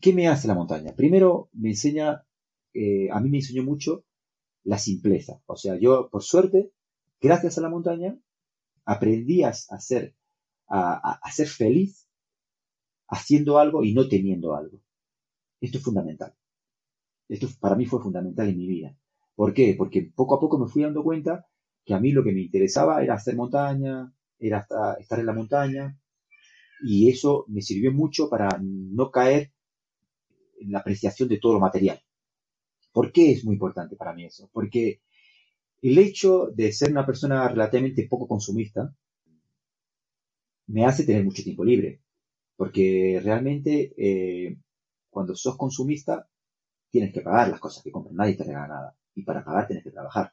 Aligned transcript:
¿Qué 0.00 0.12
me 0.12 0.28
hace 0.28 0.48
la 0.48 0.54
montaña? 0.54 0.94
Primero, 0.94 1.50
me 1.52 1.70
enseña, 1.70 2.24
eh, 2.72 3.08
a 3.10 3.20
mí 3.20 3.28
me 3.28 3.38
enseñó 3.38 3.62
mucho 3.62 4.04
la 4.64 4.78
simpleza. 4.78 5.42
O 5.46 5.56
sea, 5.56 5.76
yo, 5.76 6.08
por 6.10 6.22
suerte, 6.22 6.72
gracias 7.20 7.58
a 7.58 7.60
la 7.60 7.68
montaña, 7.68 8.18
aprendí 8.84 9.42
a, 9.42 9.52
ser, 9.52 10.14
a, 10.68 11.20
ser 11.30 11.48
feliz 11.48 12.08
haciendo 13.08 13.58
algo 13.58 13.84
y 13.84 13.92
no 13.92 14.08
teniendo 14.08 14.54
algo. 14.54 14.80
Esto 15.60 15.78
es 15.78 15.84
fundamental. 15.84 16.34
Esto 17.28 17.48
para 17.60 17.76
mí 17.76 17.86
fue 17.86 18.02
fundamental 18.02 18.48
en 18.48 18.58
mi 18.58 18.66
vida. 18.66 18.96
¿Por 19.34 19.52
qué? 19.52 19.74
Porque 19.76 20.10
poco 20.14 20.36
a 20.36 20.40
poco 20.40 20.58
me 20.58 20.68
fui 20.68 20.82
dando 20.82 21.02
cuenta 21.04 21.46
que 21.84 21.94
a 21.94 22.00
mí 22.00 22.12
lo 22.12 22.24
que 22.24 22.32
me 22.32 22.40
interesaba 22.40 23.02
era 23.02 23.14
hacer 23.14 23.36
montaña, 23.36 24.12
era 24.38 24.66
estar 24.98 25.20
en 25.20 25.26
la 25.26 25.32
montaña, 25.32 25.98
y 26.82 27.10
eso 27.10 27.44
me 27.48 27.62
sirvió 27.62 27.92
mucho 27.92 28.28
para 28.30 28.48
no 28.60 29.10
caer 29.10 29.52
la 30.66 30.80
apreciación 30.80 31.28
de 31.28 31.38
todo 31.38 31.54
lo 31.54 31.60
material. 31.60 32.00
¿Por 32.92 33.12
qué 33.12 33.32
es 33.32 33.44
muy 33.44 33.54
importante 33.54 33.96
para 33.96 34.12
mí 34.12 34.24
eso? 34.24 34.50
Porque 34.52 35.00
el 35.82 35.98
hecho 35.98 36.48
de 36.54 36.72
ser 36.72 36.90
una 36.90 37.06
persona 37.06 37.48
relativamente 37.48 38.06
poco 38.08 38.26
consumista 38.26 38.94
me 40.66 40.84
hace 40.84 41.04
tener 41.04 41.24
mucho 41.24 41.42
tiempo 41.42 41.64
libre. 41.64 42.00
Porque 42.56 43.20
realmente 43.22 43.94
eh, 43.96 44.58
cuando 45.08 45.34
sos 45.34 45.56
consumista 45.56 46.28
tienes 46.90 47.12
que 47.12 47.20
pagar 47.22 47.48
las 47.48 47.60
cosas 47.60 47.82
que 47.82 47.90
compras, 47.90 48.14
nadie 48.14 48.34
te 48.34 48.44
regala 48.44 48.68
nada. 48.68 48.96
Y 49.14 49.22
para 49.22 49.44
pagar 49.44 49.66
tienes 49.66 49.84
que 49.84 49.90
trabajar. 49.90 50.32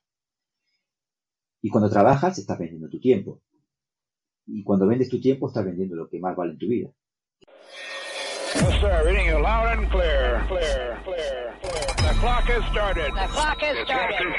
Y 1.62 1.69
cuando 1.69 1.89
trabajas 1.89 2.38
estás 2.38 2.59
vendiendo 2.59 2.89
tu 2.89 3.00
tiempo. 3.00 3.41
Y 4.45 4.64
cuando 4.64 4.88
vendes 4.88 5.09
tu 5.09 5.19
tiempo 5.19 5.47
estás 5.47 5.66
vendiendo 5.66 5.95
lo 5.95 6.09
que 6.09 6.19
más 6.19 6.36
vale 6.36 6.53
en 6.53 6.58
tu 6.58 6.67
vida. 6.67 6.89
Yes, 8.56 8.80
sir. 8.81 9.03
Reading 9.06 9.26
you 9.26 9.40
loud 9.42 9.78
and 9.78 9.90
clear. 9.92 10.44
Clear, 10.48 10.98
clear, 11.03 11.53
clear. 11.62 11.94
The 11.98 12.14
clock 12.20 12.44
has 12.45 12.64
started. 12.72 13.12
The 13.14 13.28
clock 13.28 13.59
has 13.59 13.78
started. 13.86 14.34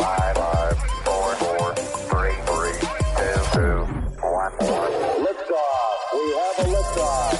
Five, 0.00 0.36
five, 0.36 0.76
four, 1.04 1.34
four, 1.36 1.74
three, 2.08 2.36
three, 2.48 2.76
two, 3.20 3.40
two, 3.52 3.78
one, 4.24 4.52
one. 4.56 4.92
Liftoff. 5.26 5.98
We 6.14 6.24
have 6.40 6.58
a 6.58 6.66
liftoff. 6.72 7.34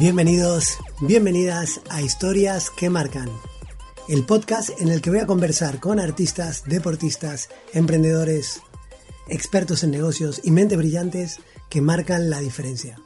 Bienvenidos, 0.00 0.78
bienvenidas 1.00 1.80
a 1.90 2.00
Historias 2.02 2.70
que 2.70 2.90
Marcan, 2.90 3.30
el 4.08 4.24
podcast 4.24 4.70
en 4.80 4.88
el 4.88 5.02
que 5.02 5.10
voy 5.10 5.20
a 5.20 5.26
conversar 5.26 5.78
con 5.78 6.00
artistas, 6.00 6.64
deportistas, 6.64 7.48
emprendedores, 7.74 8.62
expertos 9.28 9.84
en 9.84 9.92
negocios 9.92 10.40
y 10.42 10.50
mente 10.50 10.76
brillantes 10.76 11.40
que 11.70 11.80
marcan 11.80 12.28
la 12.28 12.40
diferencia. 12.40 13.00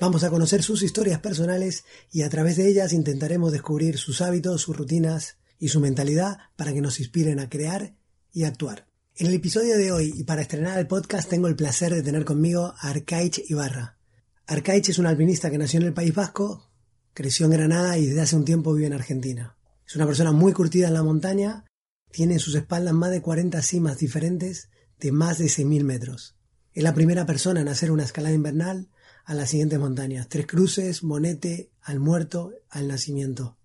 Vamos 0.00 0.24
a 0.24 0.30
conocer 0.30 0.62
sus 0.62 0.82
historias 0.82 1.20
personales 1.20 1.84
y 2.10 2.22
a 2.22 2.30
través 2.30 2.56
de 2.56 2.66
ellas 2.66 2.92
intentaremos 2.92 3.52
descubrir 3.52 3.98
sus 3.98 4.22
hábitos, 4.22 4.62
sus 4.62 4.76
rutinas 4.76 5.36
y 5.58 5.68
su 5.68 5.80
mentalidad 5.80 6.38
para 6.56 6.72
que 6.72 6.80
nos 6.80 6.98
inspiren 6.98 7.38
a 7.38 7.48
crear 7.48 7.94
y 8.32 8.44
actuar. 8.44 8.88
En 9.16 9.28
el 9.28 9.34
episodio 9.34 9.76
de 9.76 9.92
hoy 9.92 10.12
y 10.16 10.24
para 10.24 10.42
estrenar 10.42 10.78
el 10.78 10.88
podcast 10.88 11.28
tengo 11.28 11.46
el 11.46 11.56
placer 11.56 11.94
de 11.94 12.02
tener 12.02 12.24
conmigo 12.24 12.74
a 12.76 12.88
Arcaich 12.88 13.44
Ibarra. 13.48 13.98
Arcaich 14.46 14.88
es 14.88 14.98
un 14.98 15.06
alpinista 15.06 15.50
que 15.50 15.58
nació 15.58 15.78
en 15.78 15.86
el 15.86 15.94
País 15.94 16.14
Vasco, 16.14 16.70
creció 17.12 17.46
en 17.46 17.52
Granada 17.52 17.96
y 17.98 18.06
desde 18.06 18.22
hace 18.22 18.36
un 18.36 18.44
tiempo 18.44 18.74
vive 18.74 18.86
en 18.86 18.94
Argentina. 18.94 19.56
Es 19.86 19.94
una 19.94 20.06
persona 20.06 20.32
muy 20.32 20.52
curtida 20.52 20.88
en 20.88 20.94
la 20.94 21.02
montaña, 21.02 21.66
tiene 22.10 22.34
en 22.34 22.40
sus 22.40 22.54
espaldas 22.54 22.94
más 22.94 23.10
de 23.10 23.22
40 23.22 23.60
cimas 23.62 23.98
diferentes 23.98 24.70
de 24.98 25.12
más 25.12 25.38
de 25.38 25.46
6.000 25.46 25.84
metros. 25.84 26.33
Es 26.74 26.82
la 26.82 26.92
primera 26.92 27.24
persona 27.24 27.60
en 27.60 27.68
hacer 27.68 27.92
una 27.92 28.02
escalada 28.02 28.34
invernal 28.34 28.88
a 29.24 29.34
las 29.34 29.50
siguientes 29.50 29.78
montañas. 29.78 30.28
Tres 30.28 30.46
Cruces, 30.46 31.04
Monete, 31.04 31.70
Al 31.80 32.00
Muerto, 32.00 32.52
Al 32.68 32.88
Nacimiento. 32.88 33.56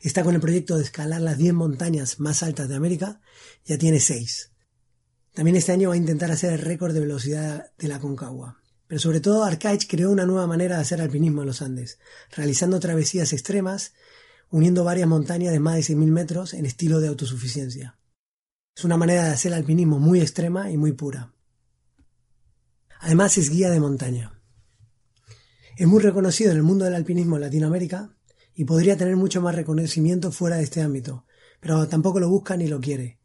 Está 0.00 0.24
con 0.24 0.34
el 0.34 0.40
proyecto 0.40 0.76
de 0.76 0.84
escalar 0.84 1.20
las 1.20 1.36
10 1.36 1.52
montañas 1.52 2.18
más 2.18 2.42
altas 2.42 2.68
de 2.70 2.76
América. 2.76 3.20
Ya 3.66 3.76
tiene 3.76 4.00
6. 4.00 4.52
También 5.34 5.56
este 5.56 5.72
año 5.72 5.90
va 5.90 5.94
a 5.94 5.98
intentar 5.98 6.30
hacer 6.30 6.54
el 6.54 6.60
récord 6.60 6.94
de 6.94 7.00
velocidad 7.00 7.72
de 7.76 7.88
la 7.88 8.00
Concagua. 8.00 8.58
Pero 8.86 8.98
sobre 8.98 9.20
todo 9.20 9.44
Arcaich 9.44 9.86
creó 9.86 10.10
una 10.10 10.26
nueva 10.26 10.46
manera 10.46 10.76
de 10.76 10.82
hacer 10.82 11.00
alpinismo 11.00 11.42
en 11.42 11.46
los 11.46 11.60
Andes, 11.60 11.98
realizando 12.34 12.80
travesías 12.80 13.34
extremas, 13.34 13.92
uniendo 14.50 14.82
varias 14.82 15.08
montañas 15.08 15.52
de 15.52 15.60
más 15.60 15.74
de 15.76 15.94
6.000 15.94 16.06
metros 16.06 16.54
en 16.54 16.64
estilo 16.64 17.00
de 17.00 17.08
autosuficiencia. 17.08 17.98
Es 18.74 18.84
una 18.84 18.96
manera 18.96 19.24
de 19.24 19.30
hacer 19.30 19.52
alpinismo 19.52 19.98
muy 19.98 20.20
extrema 20.20 20.70
y 20.70 20.78
muy 20.78 20.92
pura. 20.92 21.34
Además 23.02 23.36
es 23.36 23.50
guía 23.50 23.68
de 23.68 23.80
montaña. 23.80 24.40
Es 25.76 25.88
muy 25.88 26.00
reconocido 26.00 26.52
en 26.52 26.58
el 26.58 26.62
mundo 26.62 26.84
del 26.84 26.94
alpinismo 26.94 27.34
en 27.34 27.42
Latinoamérica 27.42 28.14
y 28.54 28.64
podría 28.64 28.96
tener 28.96 29.16
mucho 29.16 29.42
más 29.42 29.56
reconocimiento 29.56 30.30
fuera 30.30 30.56
de 30.56 30.62
este 30.62 30.82
ámbito, 30.82 31.26
pero 31.58 31.88
tampoco 31.88 32.20
lo 32.20 32.28
busca 32.28 32.56
ni 32.56 32.68
lo 32.68 32.80
quiere, 32.80 33.18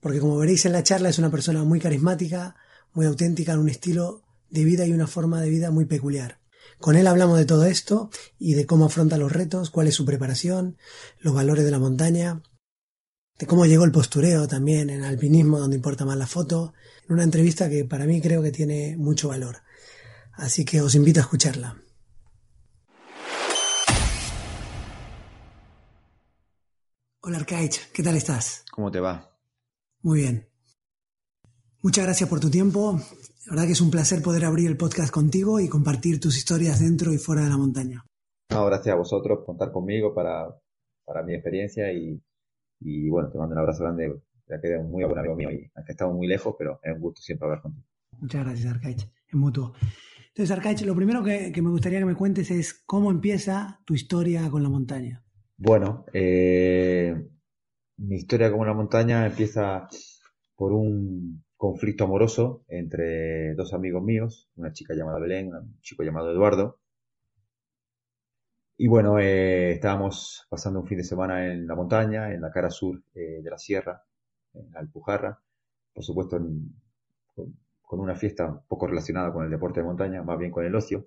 porque 0.00 0.20
como 0.20 0.36
veréis 0.36 0.66
en 0.66 0.72
la 0.72 0.82
charla 0.82 1.08
es 1.08 1.18
una 1.18 1.30
persona 1.30 1.64
muy 1.64 1.80
carismática, 1.80 2.56
muy 2.92 3.06
auténtica 3.06 3.54
en 3.54 3.60
un 3.60 3.70
estilo 3.70 4.24
de 4.50 4.64
vida 4.64 4.84
y 4.84 4.92
una 4.92 5.06
forma 5.06 5.40
de 5.40 5.48
vida 5.48 5.70
muy 5.70 5.86
peculiar. 5.86 6.40
Con 6.78 6.94
él 6.96 7.06
hablamos 7.06 7.38
de 7.38 7.46
todo 7.46 7.64
esto 7.64 8.10
y 8.38 8.52
de 8.52 8.66
cómo 8.66 8.84
afronta 8.84 9.16
los 9.16 9.32
retos, 9.32 9.70
cuál 9.70 9.88
es 9.88 9.94
su 9.94 10.04
preparación, 10.04 10.76
los 11.18 11.32
valores 11.32 11.64
de 11.64 11.70
la 11.70 11.78
montaña, 11.78 12.42
de 13.38 13.46
cómo 13.46 13.66
llegó 13.66 13.84
el 13.84 13.92
postureo 13.92 14.46
también 14.46 14.90
en 14.90 15.02
alpinismo, 15.02 15.58
donde 15.58 15.76
importa 15.76 16.04
más 16.04 16.16
la 16.16 16.26
foto, 16.26 16.72
en 17.06 17.14
una 17.14 17.24
entrevista 17.24 17.68
que 17.68 17.84
para 17.84 18.06
mí 18.06 18.20
creo 18.20 18.42
que 18.42 18.52
tiene 18.52 18.96
mucho 18.96 19.28
valor. 19.28 19.56
Así 20.34 20.64
que 20.64 20.80
os 20.80 20.94
invito 20.94 21.20
a 21.20 21.24
escucharla. 21.24 21.76
Hola 27.22 27.38
Arcaich, 27.38 27.90
¿qué 27.92 28.02
tal 28.02 28.16
estás? 28.16 28.64
¿Cómo 28.70 28.90
te 28.90 29.00
va? 29.00 29.30
Muy 30.02 30.20
bien. 30.20 30.48
Muchas 31.80 32.04
gracias 32.04 32.28
por 32.28 32.38
tu 32.38 32.50
tiempo. 32.50 33.00
La 33.46 33.52
verdad 33.52 33.66
que 33.66 33.72
es 33.72 33.80
un 33.80 33.90
placer 33.90 34.22
poder 34.22 34.44
abrir 34.44 34.68
el 34.68 34.76
podcast 34.76 35.10
contigo 35.12 35.58
y 35.58 35.68
compartir 35.68 36.20
tus 36.20 36.36
historias 36.36 36.80
dentro 36.80 37.12
y 37.12 37.18
fuera 37.18 37.42
de 37.42 37.48
la 37.48 37.56
montaña. 37.56 38.04
No, 38.50 38.66
gracias 38.66 38.94
a 38.94 38.98
vosotros 38.98 39.38
por 39.38 39.46
contar 39.46 39.72
conmigo 39.72 40.14
para, 40.14 40.54
para 41.04 41.22
mi 41.22 41.34
experiencia 41.34 41.92
y, 41.92 42.22
y 42.84 43.08
bueno, 43.08 43.30
te 43.30 43.38
mando 43.38 43.54
un 43.54 43.60
abrazo 43.60 43.82
grande, 43.82 44.14
ya 44.46 44.60
que 44.60 44.68
eres 44.68 44.84
muy 44.84 45.02
buen 45.04 45.18
amigo 45.18 45.34
mío 45.34 45.50
y 45.50 45.70
aunque 45.74 45.92
estamos 45.92 46.14
muy 46.14 46.26
lejos, 46.26 46.54
pero 46.58 46.78
es 46.82 46.94
un 46.94 47.00
gusto 47.00 47.22
siempre 47.22 47.46
hablar 47.46 47.62
contigo. 47.62 47.86
Muchas 48.20 48.44
gracias, 48.44 48.72
Arcaich, 48.72 49.10
es 49.26 49.34
mutuo. 49.34 49.72
Entonces, 50.28 50.50
Arcaich, 50.50 50.82
lo 50.82 50.94
primero 50.94 51.22
que, 51.22 51.52
me 51.62 51.70
gustaría 51.70 51.98
que 51.98 52.04
me 52.04 52.14
cuentes 52.14 52.50
es 52.50 52.74
cómo 52.74 53.10
empieza 53.10 53.80
tu 53.86 53.94
historia 53.94 54.50
con 54.50 54.62
la 54.62 54.68
montaña. 54.68 55.24
Bueno, 55.56 56.04
eh, 56.12 57.26
mi 57.96 58.16
historia 58.16 58.52
con 58.52 58.66
la 58.66 58.74
montaña 58.74 59.26
empieza 59.26 59.88
por 60.56 60.72
un 60.72 61.42
conflicto 61.56 62.04
amoroso 62.04 62.64
entre 62.68 63.54
dos 63.54 63.72
amigos 63.72 64.02
míos, 64.02 64.50
una 64.56 64.72
chica 64.72 64.94
llamada 64.94 65.20
Belén, 65.20 65.54
un 65.54 65.80
chico 65.80 66.02
llamado 66.02 66.30
Eduardo. 66.30 66.80
Y 68.76 68.88
bueno, 68.88 69.18
eh, 69.20 69.72
estábamos 69.72 70.46
pasando 70.50 70.80
un 70.80 70.86
fin 70.86 70.98
de 70.98 71.04
semana 71.04 71.46
en 71.46 71.66
la 71.66 71.76
montaña, 71.76 72.32
en 72.32 72.40
la 72.40 72.50
cara 72.50 72.70
sur 72.70 73.00
eh, 73.14 73.40
de 73.42 73.50
la 73.50 73.58
sierra, 73.58 74.02
en 74.52 74.72
la 74.72 74.80
Alpujarra, 74.80 75.40
por 75.92 76.04
supuesto 76.04 76.38
con, 77.34 78.00
una 78.00 78.16
fiesta 78.16 78.60
poco 78.68 78.88
relacionada 78.88 79.32
con 79.32 79.44
el 79.44 79.50
deporte 79.50 79.80
de 79.80 79.86
montaña, 79.86 80.22
más 80.24 80.38
bien 80.38 80.50
con 80.50 80.64
el 80.64 80.74
ocio. 80.74 81.04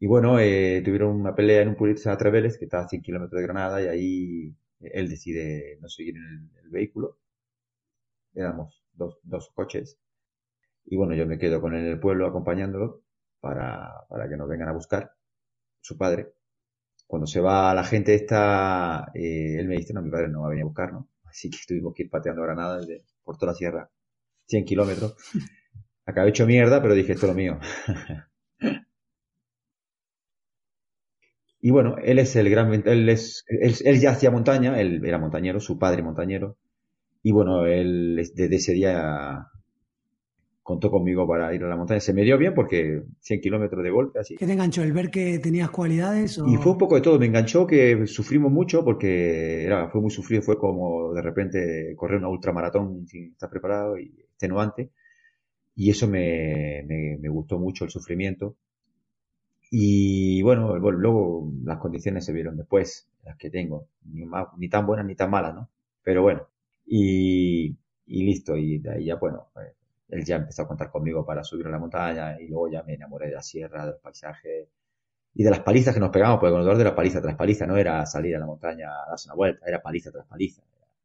Y 0.00 0.06
bueno, 0.06 0.38
eh, 0.38 0.82
tuvieron 0.84 1.10
una 1.20 1.34
pelea 1.34 1.62
en 1.62 1.68
un 1.68 1.76
pueblito 1.76 2.08
de 2.08 2.16
Treveles, 2.16 2.58
que 2.58 2.64
está 2.64 2.80
a 2.80 2.88
100 2.88 3.02
kilómetros 3.02 3.38
de 3.38 3.46
Granada, 3.46 3.82
y 3.82 3.86
ahí 3.88 4.56
él 4.80 5.08
decide 5.08 5.78
no 5.80 5.88
seguir 5.88 6.16
en 6.16 6.50
el, 6.64 6.70
vehículo. 6.70 7.18
Éramos 8.34 8.82
dos, 8.94 9.18
dos 9.22 9.50
coches. 9.54 9.98
Y 10.86 10.96
bueno, 10.96 11.14
yo 11.14 11.26
me 11.26 11.38
quedo 11.38 11.60
con 11.60 11.74
él 11.74 11.84
en 11.86 11.92
el 11.92 12.00
pueblo 12.00 12.26
acompañándolo 12.26 13.02
para, 13.42 14.06
para 14.08 14.28
que 14.28 14.36
nos 14.36 14.48
vengan 14.48 14.68
a 14.68 14.72
buscar, 14.72 15.12
su 15.80 15.98
padre. 15.98 16.32
Cuando 17.06 17.26
se 17.26 17.40
va 17.40 17.74
la 17.74 17.84
gente 17.84 18.14
esta, 18.14 19.10
eh, 19.14 19.56
él 19.58 19.66
me 19.68 19.76
dice, 19.76 19.92
no, 19.92 20.00
mi 20.00 20.10
padre 20.10 20.28
no 20.28 20.42
va 20.42 20.46
a 20.46 20.50
venir 20.50 20.62
a 20.62 20.66
buscar, 20.66 20.92
¿no? 20.92 21.10
Así 21.24 21.50
que 21.50 21.58
tuvimos 21.66 21.92
que 21.92 22.04
ir 22.04 22.10
pateando 22.10 22.42
Granada 22.42 22.78
desde, 22.78 23.04
por 23.24 23.36
toda 23.36 23.52
la 23.52 23.58
sierra, 23.58 23.90
100 24.46 24.64
kilómetros. 24.64 25.16
Acabé 26.06 26.30
hecho 26.30 26.46
mierda, 26.46 26.80
pero 26.80 26.94
dije, 26.94 27.12
esto 27.12 27.26
es 27.26 27.32
lo 27.32 27.36
mío. 27.36 27.58
y 31.60 31.70
bueno, 31.70 31.96
él 31.98 32.20
es 32.20 32.36
el 32.36 32.48
gran, 32.48 32.72
él 32.72 33.08
es, 33.08 33.44
él, 33.48 34.00
ya 34.00 34.12
hacía 34.12 34.30
montaña, 34.30 34.80
él 34.80 35.04
era 35.04 35.18
montañero, 35.18 35.58
su 35.58 35.78
padre 35.78 36.02
montañero. 36.02 36.56
Y 37.24 37.32
bueno, 37.32 37.66
él 37.66 38.16
desde 38.34 38.56
ese 38.56 38.72
día 38.72 39.48
contó 40.62 40.90
conmigo 40.90 41.26
para 41.26 41.52
ir 41.54 41.64
a 41.64 41.68
la 41.68 41.76
montaña. 41.76 42.00
Se 42.00 42.12
me 42.12 42.22
dio 42.22 42.38
bien 42.38 42.54
porque 42.54 43.02
100 43.20 43.40
kilómetros 43.40 43.82
de 43.82 43.90
golpe, 43.90 44.20
así. 44.20 44.36
¿Qué 44.36 44.46
te 44.46 44.52
enganchó? 44.52 44.82
¿El 44.82 44.92
ver 44.92 45.10
que 45.10 45.38
tenías 45.38 45.70
cualidades? 45.70 46.40
Y 46.46 46.56
fue 46.56 46.72
un 46.72 46.78
poco 46.78 46.94
de 46.94 47.00
todo. 47.00 47.18
Me 47.18 47.26
enganchó 47.26 47.66
que 47.66 48.06
sufrimos 48.06 48.52
mucho 48.52 48.84
porque 48.84 49.64
era, 49.64 49.88
fue 49.88 50.00
muy 50.00 50.10
sufrido. 50.10 50.42
Fue 50.42 50.56
como 50.56 51.12
de 51.12 51.22
repente 51.22 51.94
correr 51.96 52.18
una 52.18 52.28
ultramaratón 52.28 53.06
sin 53.06 53.32
estar 53.32 53.50
preparado 53.50 53.98
y 53.98 54.14
extenuante. 54.20 54.90
Y 55.74 55.90
eso 55.90 56.06
me, 56.06 56.84
me, 56.86 57.28
gustó 57.28 57.58
mucho, 57.58 57.84
el 57.84 57.90
sufrimiento. 57.90 58.56
Y 59.70 60.42
bueno, 60.42 60.76
luego 60.78 61.50
las 61.64 61.78
condiciones 61.78 62.26
se 62.26 62.32
vieron 62.32 62.56
después, 62.56 63.08
las 63.24 63.36
que 63.36 63.50
tengo. 63.50 63.88
Ni, 64.04 64.24
ni 64.58 64.68
tan 64.68 64.86
buenas 64.86 65.06
ni 65.06 65.16
tan 65.16 65.30
malas, 65.30 65.54
¿no? 65.54 65.70
Pero 66.02 66.22
bueno. 66.22 66.46
Y, 66.86 67.74
y 68.06 68.22
listo. 68.24 68.56
Y 68.56 68.78
de 68.78 68.92
ahí 68.92 69.04
ya, 69.06 69.16
bueno, 69.16 69.48
pues, 69.54 69.68
él 70.12 70.24
ya 70.24 70.36
empezó 70.36 70.62
a 70.62 70.68
contar 70.68 70.90
conmigo 70.90 71.24
para 71.24 71.42
subir 71.42 71.66
a 71.66 71.70
la 71.70 71.78
montaña 71.78 72.38
y 72.38 72.46
luego 72.46 72.70
ya 72.70 72.82
me 72.82 72.94
enamoré 72.94 73.28
de 73.28 73.34
la 73.34 73.42
sierra, 73.42 73.86
del 73.86 73.96
paisaje 73.96 74.68
y 75.32 75.42
de 75.42 75.50
las 75.50 75.60
palizas 75.60 75.94
que 75.94 76.00
nos 76.00 76.10
pegamos, 76.10 76.38
porque 76.38 76.52
con 76.52 76.60
el 76.60 76.66
dolor 76.66 76.78
de 76.78 76.84
la 76.84 76.94
paliza 76.94 77.22
tras 77.22 77.34
paliza 77.34 77.66
no 77.66 77.78
era 77.78 78.04
salir 78.04 78.36
a 78.36 78.38
la 78.38 78.44
montaña 78.44 78.90
a 78.90 79.08
darse 79.08 79.28
una 79.28 79.36
vuelta, 79.36 79.64
era 79.66 79.80
paliza 79.80 80.12
tras 80.12 80.26
paliza. 80.26 80.62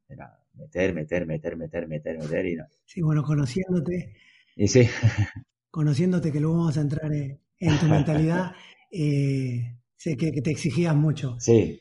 Era 0.09 0.37
meter, 0.55 0.93
meter, 0.93 1.25
meter, 1.25 1.55
meter, 1.55 1.87
meter, 1.87 2.17
meter 2.19 2.45
y 2.47 2.55
no. 2.57 2.65
Sí, 2.85 3.01
bueno, 3.01 3.23
conociéndote. 3.23 4.13
Y 4.57 4.67
sí. 4.67 4.81
conociéndote, 5.71 6.29
que 6.29 6.41
luego 6.41 6.57
vamos 6.57 6.77
a 6.77 6.81
entrar 6.81 7.09
en, 7.13 7.39
tu 7.79 7.85
mentalidad, 7.85 8.51
eh, 8.91 9.77
sé 9.95 10.17
que, 10.17 10.33
que, 10.33 10.41
te 10.41 10.51
exigías 10.51 10.95
mucho. 10.95 11.37
Sí. 11.39 11.79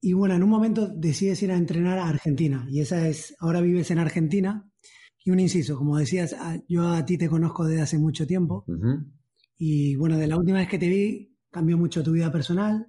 Y 0.00 0.14
bueno, 0.14 0.34
en 0.34 0.42
un 0.42 0.50
momento 0.50 0.88
decides 0.88 1.42
ir 1.42 1.52
a 1.52 1.56
entrenar 1.56 1.98
a 1.98 2.08
Argentina. 2.08 2.66
Y 2.70 2.80
esa 2.80 3.06
es, 3.06 3.34
ahora 3.40 3.60
vives 3.60 3.90
en 3.90 3.98
Argentina. 3.98 4.70
Y 5.26 5.30
un 5.32 5.40
inciso, 5.40 5.76
como 5.76 5.98
decías, 5.98 6.36
yo 6.68 6.88
a 6.88 7.04
ti 7.04 7.18
te 7.18 7.28
conozco 7.28 7.64
desde 7.64 7.82
hace 7.82 7.98
mucho 7.98 8.28
tiempo. 8.28 8.64
Y 9.58 9.96
bueno, 9.96 10.16
de 10.18 10.28
la 10.28 10.36
última 10.36 10.58
vez 10.58 10.68
que 10.68 10.78
te 10.78 10.88
vi, 10.88 11.36
cambió 11.50 11.76
mucho 11.76 12.00
tu 12.04 12.12
vida 12.12 12.30
personal. 12.30 12.86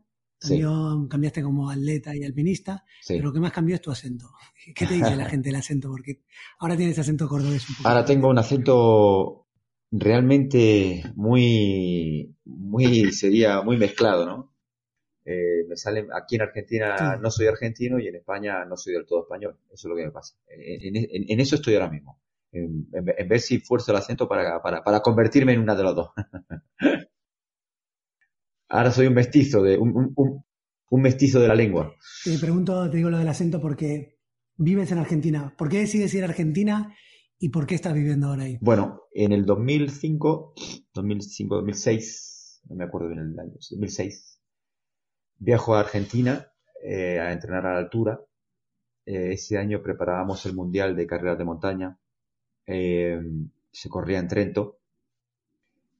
Cambiaste 1.10 1.42
como 1.42 1.72
atleta 1.72 2.16
y 2.16 2.24
alpinista. 2.24 2.86
Pero 3.07 3.24
lo 3.24 3.34
que 3.34 3.39
más 3.39 3.51
cambió 3.51 3.74
es 3.74 3.81
tu 3.81 3.89
acento. 3.89 4.28
¿Qué 4.75 4.86
te 4.86 4.94
dice 4.94 5.16
la 5.16 5.25
gente 5.25 5.50
el 5.50 5.56
acento? 5.56 5.89
Porque 5.89 6.22
ahora 6.60 6.78
tienes 6.78 7.00
acento 7.00 7.28
cordobés. 7.28 7.68
Un 7.72 7.75
poco. 7.78 7.89
Ahora 7.89 8.06
tengo 8.06 8.30
un 8.30 8.38
acento 8.38 9.48
realmente 9.90 11.12
muy, 11.16 12.36
muy, 12.45 13.12
sería 13.13 13.63
muy 13.63 13.78
mezclado, 13.78 14.28
¿no? 14.28 14.54
Eh, 15.25 15.66
me 15.68 15.75
sale, 15.75 16.06
aquí 16.16 16.36
en 16.36 16.44
Argentina 16.44 17.18
no 17.19 17.31
soy 17.31 17.48
argentino 17.48 17.98
y 17.98 18.07
en 18.07 18.18
España 18.18 18.63
no 18.63 18.78
soy 18.78 18.94
del 18.94 19.07
todo 19.07 19.24
español. 19.24 19.57
Eso 19.74 19.88
es 19.88 19.90
lo 19.90 19.95
que 19.95 20.06
me 20.06 20.12
pasa. 20.12 20.36
en 20.48 21.40
eso 21.40 21.56
estoy 21.56 21.74
ahora 21.74 21.90
mismo 21.90 22.22
en, 22.57 23.27
ver 23.27 23.39
si 23.39 23.59
fuerzo 23.59 23.92
el 23.92 23.98
acento 23.98 24.27
para, 24.27 24.62
para, 24.62 24.83
para, 24.83 25.01
convertirme 25.01 25.54
en 25.54 25.62
una 25.62 25.75
de 25.75 25.83
los 25.83 25.95
dos. 25.95 26.09
Ahora 28.69 28.92
soy 28.92 29.07
un 29.07 29.13
mestizo, 29.13 29.62
de, 29.63 29.77
un, 29.77 29.95
un, 29.95 30.44
un, 30.89 31.01
mestizo 31.01 31.39
de 31.39 31.48
la 31.48 31.56
lengua. 31.56 31.95
Te 32.24 32.38
pregunto, 32.38 32.89
te 32.89 32.98
digo 32.98 33.09
lo 33.09 33.18
del 33.18 33.30
acento 33.30 33.62
porque 33.62 34.18
vives 34.57 34.92
en 34.92 34.98
Argentina. 34.98 35.54
¿Por 35.57 35.69
qué 35.69 35.80
decides 35.80 36.13
ir 36.13 36.24
a 36.24 36.27
Argentina 36.27 36.94
y 37.39 37.50
por 37.50 37.65
qué 37.65 37.75
estás 37.75 37.94
viviendo 37.94 38.27
ahora 38.27 38.44
ahí? 38.44 38.57
Bueno, 38.59 39.04
en 39.13 39.31
el 39.31 39.45
2005, 39.45 40.54
2005, 40.94 41.56
2006, 41.56 42.62
no 42.69 42.75
me 42.75 42.83
acuerdo 42.83 43.07
bien 43.07 43.19
el 43.19 43.39
año, 43.39 43.54
2006, 43.54 44.42
viajo 45.38 45.75
a 45.75 45.81
Argentina 45.81 46.51
eh, 46.83 47.19
a 47.19 47.31
entrenar 47.31 47.65
a 47.65 47.74
la 47.74 47.80
altura. 47.80 48.19
Eh, 49.06 49.31
ese 49.33 49.57
año 49.57 49.81
preparábamos 49.81 50.45
el 50.45 50.54
Mundial 50.54 50.95
de 50.95 51.07
Carreras 51.07 51.38
de 51.38 51.45
Montaña 51.45 51.98
eh, 52.68 53.19
se 53.72 53.90
corría 53.90 54.19
en 54.19 54.28
Trento. 54.28 54.78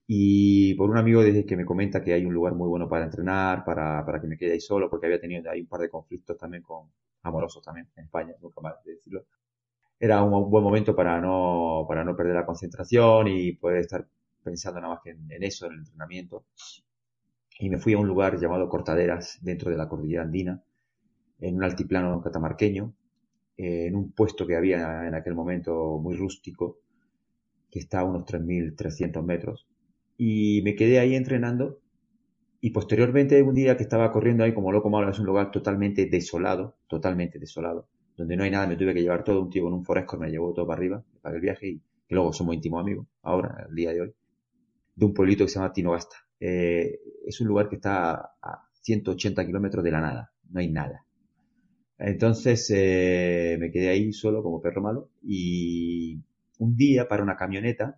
Y 0.10 0.74
por 0.76 0.90
un 0.90 0.98
amigo 0.98 1.22
desde 1.22 1.46
que 1.46 1.58
me 1.58 1.66
comenta 1.66 2.04
que 2.04 2.14
hay 2.14 2.26
un 2.26 2.34
lugar 2.34 2.54
muy 2.54 2.68
bueno 2.70 2.88
para 2.88 3.06
entrenar, 3.06 3.66
para, 3.66 4.06
para 4.06 4.22
que 4.22 4.28
me 4.28 4.38
quede 4.38 4.54
ahí 4.54 4.62
solo, 4.62 4.90
porque 4.90 5.08
había 5.08 5.20
tenido 5.20 5.50
ahí 5.50 5.62
un 5.62 5.68
par 5.68 5.82
de 5.82 5.90
conflictos 5.90 6.38
también 6.38 6.64
con 6.64 6.90
amorosos 7.24 7.64
también 7.64 7.88
en 7.96 8.06
España, 8.06 8.34
nunca 8.42 8.62
más 8.62 8.84
de 8.84 8.94
decirlo. 8.94 9.26
Era 10.00 10.24
un, 10.24 10.50
buen 10.50 10.64
momento 10.64 10.96
para 10.96 11.20
no, 11.20 11.86
para 11.88 12.04
no 12.04 12.16
perder 12.16 12.36
la 12.36 12.46
concentración 12.46 13.28
y 13.28 13.54
poder 13.54 13.80
estar 13.80 14.08
pensando 14.44 14.80
nada 14.80 14.94
más 14.94 15.04
que 15.04 15.12
en, 15.12 15.44
eso, 15.44 15.66
en 15.66 15.74
el 15.74 15.80
entrenamiento. 15.80 16.46
Y 17.60 17.70
me 17.70 17.78
fui 17.78 17.94
a 17.94 17.98
un 17.98 18.08
lugar 18.08 18.40
llamado 18.40 18.70
Cortaderas, 18.70 19.40
dentro 19.42 19.72
de 19.72 19.78
la 19.78 19.90
cordillera 19.90 20.24
andina, 20.24 20.64
en 21.40 21.56
un 21.56 21.64
altiplano 21.64 22.22
catamarqueño, 22.22 22.94
en 23.58 23.96
un 23.96 24.12
puesto 24.12 24.46
que 24.46 24.56
había 24.56 25.08
en 25.08 25.16
aquel 25.16 25.36
momento 25.36 26.00
muy 26.00 26.16
rústico, 26.16 26.80
que 27.70 27.80
está 27.80 28.02
a 28.02 28.04
unos 28.06 28.24
3.300 28.26 29.24
metros. 29.24 29.68
Y 30.18 30.62
me 30.64 30.76
quedé 30.76 31.00
ahí 31.00 31.16
entrenando 31.16 31.82
y 32.60 32.72
posteriormente 32.72 33.42
un 33.42 33.54
día 33.54 33.78
que 33.78 33.84
estaba 33.84 34.12
corriendo 34.12 34.44
ahí 34.44 34.54
como 34.54 34.72
loco 34.72 34.90
malo, 34.90 35.10
es 35.12 35.20
un 35.20 35.26
lugar 35.26 35.52
totalmente 35.52 36.08
desolado, 36.08 36.78
totalmente 36.88 37.40
desolado, 37.40 37.88
donde 38.16 38.36
no 38.36 38.44
hay 38.44 38.52
nada, 38.52 38.68
me 38.68 38.76
tuve 38.76 38.94
que 38.94 39.02
llevar 39.02 39.24
todo, 39.24 39.42
un 39.42 39.50
tío 39.50 39.64
con 39.64 39.74
un 39.74 39.86
foresco 39.86 40.18
me 40.18 40.30
llevó 40.30 40.54
todo 40.54 40.66
para 40.66 40.80
arriba, 40.80 41.04
para 41.22 41.36
el 41.36 41.42
viaje 41.42 41.68
y 41.68 41.82
que 42.08 42.16
luego 42.16 42.34
somos 42.34 42.56
íntimos 42.56 42.82
amigos, 42.82 43.08
ahora, 43.22 43.68
el 43.70 43.76
día 43.76 43.94
de 43.94 44.02
hoy, 44.02 44.14
de 44.96 45.06
un 45.06 45.14
pueblito 45.14 45.46
que 45.46 45.50
se 45.50 45.60
llama 45.60 45.74
Tinogasta. 45.74 46.16
Eh, 46.40 47.00
es 47.26 47.40
un 47.42 47.48
lugar 47.48 47.70
que 47.70 47.76
está 47.76 48.34
a 48.42 48.70
180 48.82 49.46
kilómetros 49.46 49.84
de 49.84 49.92
la 49.92 50.02
nada, 50.02 50.32
no 50.50 50.60
hay 50.60 50.72
nada. 50.72 51.06
Entonces 52.00 52.72
eh, 52.76 53.58
me 53.60 53.72
quedé 53.72 53.90
ahí 53.90 54.14
solo 54.14 54.44
como 54.44 54.62
perro 54.62 54.82
malo 54.82 55.10
y 55.24 56.22
un 56.60 56.76
día 56.76 57.08
para 57.08 57.24
una 57.24 57.36
camioneta 57.36 57.96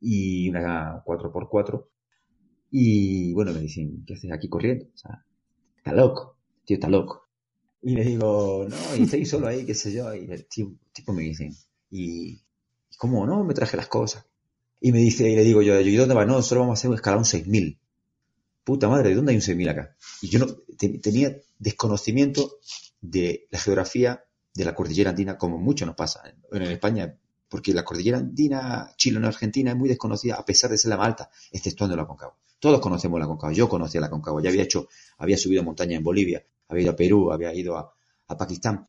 y 0.00 0.48
una 0.48 1.02
4x4 1.04 1.86
y 2.70 3.32
bueno, 3.32 3.52
me 3.52 3.60
dicen, 3.60 4.04
¿qué 4.06 4.14
haces 4.14 4.32
aquí 4.32 4.48
corriendo? 4.48 4.86
O 4.86 4.96
sea, 4.96 5.24
está 5.76 5.92
loco, 5.92 6.38
tío 6.64 6.76
está 6.76 6.88
loco. 6.88 7.28
Y 7.82 7.94
le 7.94 8.04
digo, 8.04 8.66
no, 8.68 8.96
y 8.98 9.02
estoy 9.02 9.24
solo 9.26 9.46
ahí, 9.46 9.64
qué 9.64 9.74
sé 9.74 9.92
yo, 9.92 10.12
y 10.14 10.30
el 10.30 10.46
tipo 10.46 11.12
me 11.12 11.22
dice, 11.22 11.50
y 11.90 12.42
¿cómo 12.98 13.26
no? 13.26 13.44
Me 13.44 13.54
traje 13.54 13.76
las 13.76 13.88
cosas. 13.88 14.26
Y 14.80 14.92
me 14.92 14.98
dice, 14.98 15.28
y 15.28 15.36
le 15.36 15.44
digo 15.44 15.62
yo, 15.62 15.78
¿y 15.80 15.96
dónde 15.96 16.14
va? 16.14 16.26
No, 16.26 16.42
solo 16.42 16.62
vamos 16.62 16.78
a 16.78 16.80
hacer 16.80 16.90
un 16.90 16.96
escalón 16.96 17.24
6000 17.24 17.78
puta 18.66 18.88
madre, 18.88 19.10
¿de 19.10 19.14
dónde 19.14 19.30
hay 19.30 19.36
un 19.36 19.42
6000 19.42 19.68
acá? 19.68 19.96
Y 20.20 20.28
yo 20.28 20.40
no 20.40 20.46
tenía 20.76 21.36
desconocimiento 21.56 22.58
de 23.00 23.46
la 23.48 23.60
geografía 23.60 24.24
de 24.52 24.64
la 24.64 24.74
cordillera 24.74 25.10
andina, 25.10 25.38
como 25.38 25.56
mucho 25.56 25.86
nos 25.86 25.94
pasa 25.94 26.22
en, 26.50 26.62
España, 26.62 27.16
porque 27.48 27.72
la 27.72 27.84
cordillera 27.84 28.18
andina 28.18 28.90
chileno-argentina 28.96 29.70
es 29.70 29.76
muy 29.76 29.88
desconocida, 29.88 30.34
a 30.34 30.44
pesar 30.44 30.72
de 30.72 30.78
ser 30.78 30.88
la 30.88 30.96
más 30.96 31.06
alta, 31.06 31.30
exceptuando 31.52 31.94
la 31.94 32.08
Concagua. 32.08 32.36
Todos 32.58 32.80
conocemos 32.80 33.20
la 33.20 33.26
Concagua, 33.26 33.54
yo 33.54 33.68
conocía 33.68 34.00
la 34.00 34.10
Concagua, 34.10 34.42
ya 34.42 34.50
había 34.50 34.64
hecho, 34.64 34.88
había 35.18 35.38
subido 35.38 35.62
montaña 35.62 35.96
en 35.96 36.02
Bolivia, 36.02 36.44
había 36.66 36.82
ido 36.82 36.92
a 36.92 36.96
Perú, 36.96 37.30
había 37.30 37.54
ido 37.54 37.76
a, 37.76 37.94
Pakistán, 38.36 38.88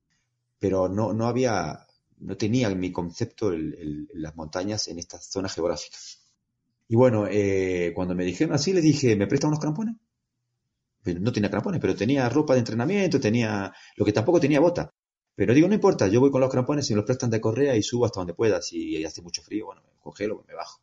pero 0.58 0.90
no, 0.90 1.14
no 1.14 1.28
había, 1.28 1.86
no 2.18 2.36
tenía 2.36 2.70
en 2.70 2.80
mi 2.80 2.92
concepto 2.92 3.52
las 3.52 4.36
montañas 4.36 4.88
en 4.88 4.98
esta 4.98 5.20
zona 5.20 5.50
geográfica. 5.50 5.96
Y 6.88 6.96
bueno, 6.96 7.28
eh, 7.30 7.92
cuando 7.96 8.16
me 8.16 8.24
dijeron 8.24 8.56
así, 8.56 8.74
le 8.74 8.82
dije, 8.82 9.16
¿me 9.16 9.28
presta 9.28 9.48
unos 9.48 9.60
crampones? 9.60 9.96
no 11.22 11.32
tenía 11.32 11.50
crampones, 11.50 11.80
pero 11.80 11.96
tenía 11.96 12.28
ropa 12.28 12.54
de 12.54 12.60
entrenamiento, 12.60 13.20
tenía, 13.20 13.74
lo 13.96 14.06
que 14.06 14.12
tampoco 14.12 14.40
tenía 14.40 14.60
bota. 14.60 14.94
Pero 15.36 15.54
digo, 15.54 15.68
no 15.68 15.74
importa, 15.74 16.08
yo 16.08 16.20
voy 16.20 16.32
con 16.32 16.42
los 16.42 16.50
crampones 16.50 16.90
y 16.90 16.94
me 16.94 16.98
los 16.98 17.06
prestan 17.06 17.30
de 17.30 17.40
correa 17.40 17.76
y 17.76 17.84
subo 17.84 18.06
hasta 18.06 18.20
donde 18.20 18.34
pueda. 18.34 18.62
Si 18.62 19.04
hace 19.06 19.22
mucho 19.22 19.42
frío, 19.42 19.68
bueno, 19.68 19.82
me 19.84 20.02
congelo, 20.02 20.44
me 20.48 20.54
bajo. 20.54 20.82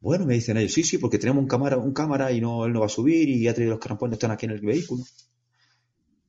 Bueno, 0.00 0.26
me 0.26 0.34
dicen 0.34 0.56
ellos, 0.58 0.72
sí, 0.72 0.84
sí, 0.84 0.98
porque 0.98 1.18
tenemos 1.18 1.42
un 1.42 1.48
cámara, 1.48 1.76
un 1.76 1.92
cámara 1.92 2.30
y 2.30 2.40
no, 2.40 2.66
él 2.66 2.72
no 2.72 2.80
va 2.80 2.86
a 2.86 2.90
subir 2.90 3.28
y 3.28 3.42
ya 3.42 3.54
traído 3.54 3.72
los 3.72 3.80
crampones, 3.80 4.14
están 4.14 4.30
aquí 4.30 4.46
en 4.46 4.52
el 4.52 4.60
vehículo. 4.60 5.02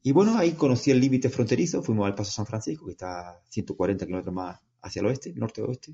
Y 0.02 0.12
bueno, 0.12 0.38
ahí 0.38 0.54
conocí 0.54 0.92
el 0.92 1.00
límite 1.00 1.30
fronterizo, 1.30 1.84
fuimos 1.84 2.06
al 2.08 2.16
Paso 2.16 2.32
San 2.32 2.46
Francisco, 2.46 2.86
que 2.86 2.94
está 2.94 3.32
a 3.32 3.42
140 3.50 4.06
kilómetros 4.06 4.34
más 4.34 4.60
hacia 4.82 5.02
el 5.02 5.08
oeste, 5.08 5.34
norte-oeste. 5.36 5.94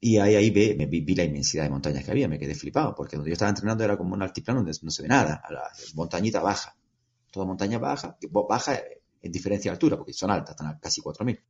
Y 0.00 0.18
ahí, 0.18 0.34
ahí 0.34 0.50
vi, 0.50 0.74
vi, 0.74 1.14
la 1.14 1.24
inmensidad 1.24 1.64
de 1.64 1.70
montañas 1.70 2.04
que 2.04 2.10
había, 2.10 2.28
me 2.28 2.38
quedé 2.38 2.54
flipado, 2.54 2.94
porque 2.94 3.16
donde 3.16 3.30
yo 3.30 3.32
estaba 3.32 3.48
entrenando 3.48 3.82
era 3.82 3.96
como 3.96 4.14
un 4.14 4.22
altiplano 4.22 4.60
donde 4.60 4.78
no 4.82 4.90
se 4.90 5.02
ve 5.02 5.08
nada, 5.08 5.42
a 5.42 5.52
la 5.52 5.62
montañita 5.94 6.40
baja, 6.40 6.76
toda 7.30 7.46
montaña 7.46 7.78
baja, 7.78 8.16
baja 8.30 8.78
en 9.22 9.32
diferencia 9.32 9.70
de 9.70 9.74
altura, 9.74 9.96
porque 9.96 10.12
son 10.12 10.30
altas, 10.30 10.50
están 10.50 10.68
a 10.68 10.78
casi 10.78 11.00
4.000. 11.00 11.40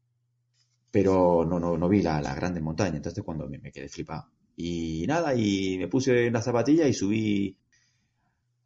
Pero 0.90 1.44
no, 1.44 1.58
no, 1.58 1.76
no 1.76 1.88
vi 1.88 2.02
la, 2.02 2.22
la 2.22 2.34
grande 2.34 2.60
montaña, 2.60 2.96
entonces 2.96 3.22
cuando 3.24 3.48
me, 3.48 3.72
quedé 3.72 3.88
flipado. 3.88 4.28
Y 4.56 5.04
nada, 5.06 5.34
y 5.34 5.76
me 5.78 5.88
puse 5.88 6.26
en 6.28 6.32
la 6.32 6.40
zapatilla 6.40 6.86
y 6.86 6.94
subí 6.94 7.56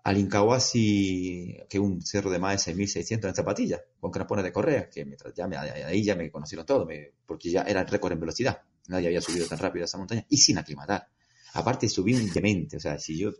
al 0.04 0.18
Incahuasi, 0.18 1.56
que 1.68 1.78
es 1.78 1.82
un 1.82 2.02
cerro 2.02 2.30
de 2.30 2.38
más 2.38 2.64
de 2.64 2.74
6.600 2.74 3.28
en 3.28 3.34
zapatillas, 3.34 3.80
con 3.98 4.10
crampones 4.10 4.44
de 4.44 4.52
correa, 4.52 4.88
que 4.88 5.04
me, 5.04 5.16
ya 5.34 5.48
ahí 5.86 6.04
ya 6.04 6.14
me 6.14 6.30
conocieron 6.30 6.66
todo, 6.66 6.86
porque 7.26 7.50
ya 7.50 7.62
era 7.62 7.80
el 7.80 7.88
récord 7.88 8.12
en 8.12 8.20
velocidad 8.20 8.60
nadie 8.88 9.08
había 9.08 9.20
subido 9.20 9.46
tan 9.46 9.58
rápido 9.58 9.84
a 9.84 9.86
esa 9.86 9.98
montaña 9.98 10.24
y 10.28 10.36
sin 10.38 10.58
aclimatar. 10.58 11.08
Aparte 11.54 11.88
subí 11.88 12.14
un 12.14 12.32
demente, 12.32 12.76
o 12.76 12.80
sea, 12.80 12.98
si 12.98 13.18
yo 13.18 13.32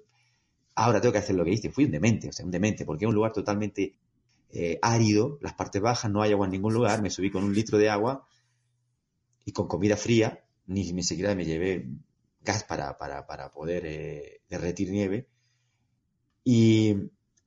ahora 0.75 1.00
tengo 1.00 1.12
que 1.12 1.18
hacer 1.18 1.37
lo 1.37 1.44
que 1.44 1.52
hice, 1.52 1.70
fui 1.70 1.85
un 1.85 1.90
demente, 1.90 2.28
o 2.28 2.32
sea, 2.32 2.44
un 2.44 2.50
demente, 2.50 2.85
porque 2.85 3.04
es 3.04 3.09
un 3.09 3.14
lugar 3.14 3.32
totalmente 3.32 3.94
eh, 4.52 4.78
árido, 4.82 5.38
las 5.40 5.54
partes 5.54 5.80
bajas, 5.80 6.11
no 6.11 6.23
hay 6.23 6.32
agua 6.32 6.47
en 6.47 6.52
ningún 6.52 6.75
lugar, 6.75 7.02
me 7.02 7.11
subí 7.11 7.30
con 7.30 7.44
un 7.44 7.54
litro 7.54 7.78
de 7.78 7.88
agua 7.88 8.26
y 9.44 9.52
con 9.52 9.68
comida 9.68 9.97
fría, 9.97 10.44
ni, 10.66 10.92
ni 10.92 11.02
siquiera 11.02 11.35
me 11.35 11.44
llevé 11.44 11.88
gas 12.42 12.64
para, 12.64 12.97
para, 12.99 13.26
para 13.26 13.50
poder 13.52 13.85
eh, 13.87 14.40
derretir 14.49 14.90
nieve. 14.90 15.28
Y 16.44 16.97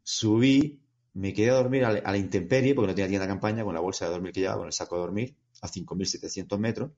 subí, 0.04 0.80
me 1.14 1.34
quedé 1.34 1.50
a 1.50 1.56
dormir 1.56 1.86
a 1.86 1.92
la, 1.92 2.18
intemperie, 2.18 2.76
porque 2.76 2.88
no 2.88 2.96
tenía 2.96 3.10
tienda 3.10 3.26
de 3.26 3.32
campaña, 3.32 3.64
con 3.64 3.74
la 3.74 3.82
bolsa 3.82 4.06
de 4.06 4.12
dormir 4.12 4.34
que 4.34 4.42
llevaba, 4.42 4.60
con 4.60 4.68
el 4.68 4.74
saco 4.74 4.96
de 4.96 5.02
dormir, 5.02 5.36
a 5.62 5.68
5.700 5.68 6.58
metros. 6.58 6.92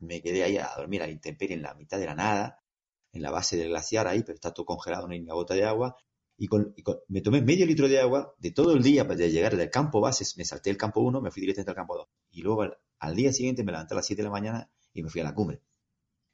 Me 0.00 0.20
quedé 0.20 0.44
ahí 0.44 0.58
a 0.58 0.70
dormir 0.76 1.02
a 1.02 1.06
la 1.06 1.12
intemperie 1.12 1.56
en 1.56 1.62
la 1.62 1.74
mitad 1.74 1.98
de 1.98 2.06
la 2.06 2.14
nada, 2.14 2.62
en 3.12 3.22
la 3.22 3.30
base 3.30 3.56
del 3.56 3.68
glaciar 3.68 4.06
ahí, 4.06 4.22
pero 4.22 4.34
está 4.34 4.52
todo 4.52 4.66
congelado, 4.66 5.06
no 5.06 5.12
hay 5.12 5.20
ni 5.20 5.24
una 5.24 5.34
gota 5.34 5.54
de 5.54 5.64
agua. 5.64 5.96
Y, 6.36 6.48
con, 6.48 6.74
me 7.08 7.20
tomé 7.20 7.42
medio 7.42 7.66
litro 7.66 7.86
de 7.86 8.00
agua 8.00 8.34
de 8.38 8.50
todo 8.50 8.72
el 8.72 8.82
día 8.82 9.06
para 9.06 9.18
llegar 9.18 9.56
del 9.56 9.70
campo 9.70 10.00
base, 10.00 10.24
me 10.36 10.44
salté 10.44 10.70
el 10.70 10.78
campo 10.78 11.00
1, 11.00 11.20
me 11.20 11.30
fui 11.30 11.40
directamente 11.42 11.70
al 11.70 11.76
campo 11.76 11.96
2. 11.96 12.08
Y 12.30 12.42
luego 12.42 12.62
al, 12.62 12.78
al, 12.98 13.14
día 13.14 13.32
siguiente 13.32 13.62
me 13.62 13.72
levanté 13.72 13.94
a 13.94 13.96
las 13.96 14.06
7 14.06 14.22
de 14.22 14.24
la 14.28 14.32
mañana 14.32 14.70
y 14.94 15.02
me 15.02 15.10
fui 15.10 15.20
a 15.20 15.24
la 15.24 15.34
cumbre. 15.34 15.60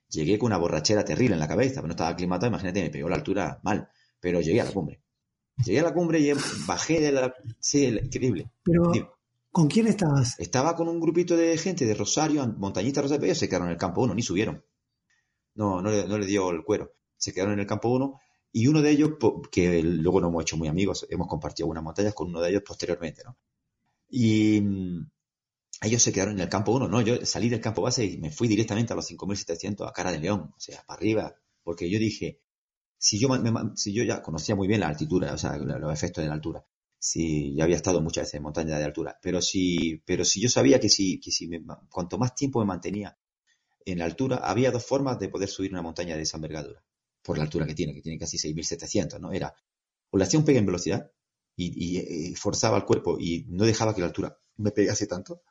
Llegué 0.08 0.38
con 0.38 0.46
una 0.46 0.58
borrachera 0.58 1.04
terrible 1.04 1.34
en 1.34 1.40
la 1.40 1.48
cabeza, 1.48 1.76
pero 1.76 1.88
no 1.88 1.92
estaba 1.92 2.10
aclimatado, 2.10 2.48
imagínate, 2.48 2.82
me 2.82 2.90
pegó 2.90 3.08
la 3.08 3.16
altura 3.16 3.60
mal, 3.64 3.88
pero 4.20 4.40
llegué 4.40 4.60
a 4.60 4.64
la 4.64 4.72
cumbre. 4.72 5.02
Llegué 5.64 5.80
a 5.80 5.84
la 5.84 5.94
cumbre 5.94 6.20
y 6.20 6.32
bajé 6.66 7.00
de 7.00 7.12
la... 7.12 7.34
Sí, 7.58 7.86
increíble. 7.86 8.50
Pero, 8.62 9.15
¿con 9.56 9.68
quién 9.68 9.86
estabas? 9.86 10.38
Estaba 10.38 10.76
con 10.76 10.86
un 10.86 11.00
grupito 11.00 11.34
de 11.34 11.56
gente 11.56 11.86
de 11.86 11.94
Rosario, 11.94 12.46
montañistas 12.58 13.04
Rosario, 13.04 13.24
ellos 13.24 13.38
se 13.38 13.48
quedaron 13.48 13.68
en 13.68 13.72
el 13.72 13.78
campo 13.78 14.02
1, 14.02 14.14
ni 14.14 14.20
subieron. 14.20 14.62
No, 15.54 15.80
no 15.80 15.90
le, 15.90 16.06
no 16.06 16.18
le 16.18 16.26
dio 16.26 16.50
el 16.50 16.62
cuero. 16.62 16.92
Se 17.16 17.32
quedaron 17.32 17.54
en 17.54 17.60
el 17.60 17.66
campo 17.66 17.88
1 17.88 18.20
y 18.52 18.66
uno 18.66 18.82
de 18.82 18.90
ellos, 18.90 19.12
que 19.50 19.82
luego 19.82 20.20
nos 20.20 20.28
hemos 20.28 20.42
hecho 20.42 20.58
muy 20.58 20.68
amigos, 20.68 21.06
hemos 21.08 21.26
compartido 21.26 21.70
unas 21.70 21.82
montañas 21.82 22.12
con 22.12 22.28
uno 22.28 22.42
de 22.42 22.50
ellos 22.50 22.64
posteriormente, 22.66 23.22
¿no? 23.24 23.38
Y 24.10 24.60
mm, 24.60 25.10
ellos 25.84 26.02
se 26.02 26.12
quedaron 26.12 26.34
en 26.34 26.40
el 26.40 26.50
campo 26.50 26.72
1, 26.72 26.88
no, 26.88 27.00
yo 27.00 27.24
salí 27.24 27.48
del 27.48 27.62
campo 27.62 27.80
base 27.80 28.04
y 28.04 28.18
me 28.18 28.30
fui 28.30 28.48
directamente 28.48 28.92
a 28.92 28.96
los 28.96 29.10
5.700 29.10 29.88
a 29.88 29.92
cara 29.94 30.12
de 30.12 30.20
león, 30.20 30.52
o 30.54 30.60
sea, 30.60 30.84
para 30.86 30.98
arriba, 30.98 31.34
porque 31.62 31.88
yo 31.88 31.98
dije, 31.98 32.42
si 32.98 33.18
yo, 33.18 33.30
si 33.74 33.94
yo 33.94 34.04
ya 34.04 34.20
conocía 34.20 34.54
muy 34.54 34.68
bien 34.68 34.80
la 34.80 34.88
altitud, 34.88 35.22
o 35.22 35.38
sea, 35.38 35.56
los 35.56 35.94
efectos 35.94 36.22
de 36.22 36.28
la 36.28 36.34
altura, 36.34 36.62
si 36.98 37.54
ya 37.54 37.64
había 37.64 37.76
estado 37.76 38.00
muchas 38.00 38.22
veces 38.22 38.34
en 38.34 38.42
montaña 38.42 38.78
de 38.78 38.84
altura, 38.84 39.18
pero 39.22 39.40
si, 39.42 40.02
pero 40.04 40.24
si 40.24 40.40
yo 40.40 40.48
sabía 40.48 40.80
que 40.80 40.88
si, 40.88 41.20
que 41.20 41.30
si 41.30 41.48
cuanto 41.88 42.18
más 42.18 42.34
tiempo 42.34 42.60
me 42.60 42.66
mantenía 42.66 43.16
en 43.84 43.98
la 43.98 44.04
altura, 44.04 44.36
había 44.38 44.70
dos 44.70 44.84
formas 44.84 45.18
de 45.18 45.28
poder 45.28 45.48
subir 45.48 45.72
una 45.72 45.82
montaña 45.82 46.16
de 46.16 46.22
esa 46.22 46.36
envergadura, 46.36 46.82
por 47.22 47.38
la 47.38 47.44
altura 47.44 47.66
que 47.66 47.74
tiene, 47.74 47.94
que 47.94 48.02
tiene 48.02 48.18
casi 48.18 48.36
6.700, 48.38 49.20
¿no? 49.20 49.32
Era, 49.32 49.54
o 50.10 50.18
le 50.18 50.24
hacía 50.24 50.38
un 50.40 50.44
pegue 50.44 50.58
en 50.58 50.66
velocidad 50.66 51.10
y, 51.54 52.30
y, 52.30 52.34
forzaba 52.34 52.76
el 52.76 52.84
cuerpo 52.84 53.16
y 53.18 53.46
no 53.48 53.64
dejaba 53.64 53.94
que 53.94 54.00
la 54.00 54.08
altura 54.08 54.38
me 54.56 54.72
pegase 54.72 55.06
tanto, 55.06 55.42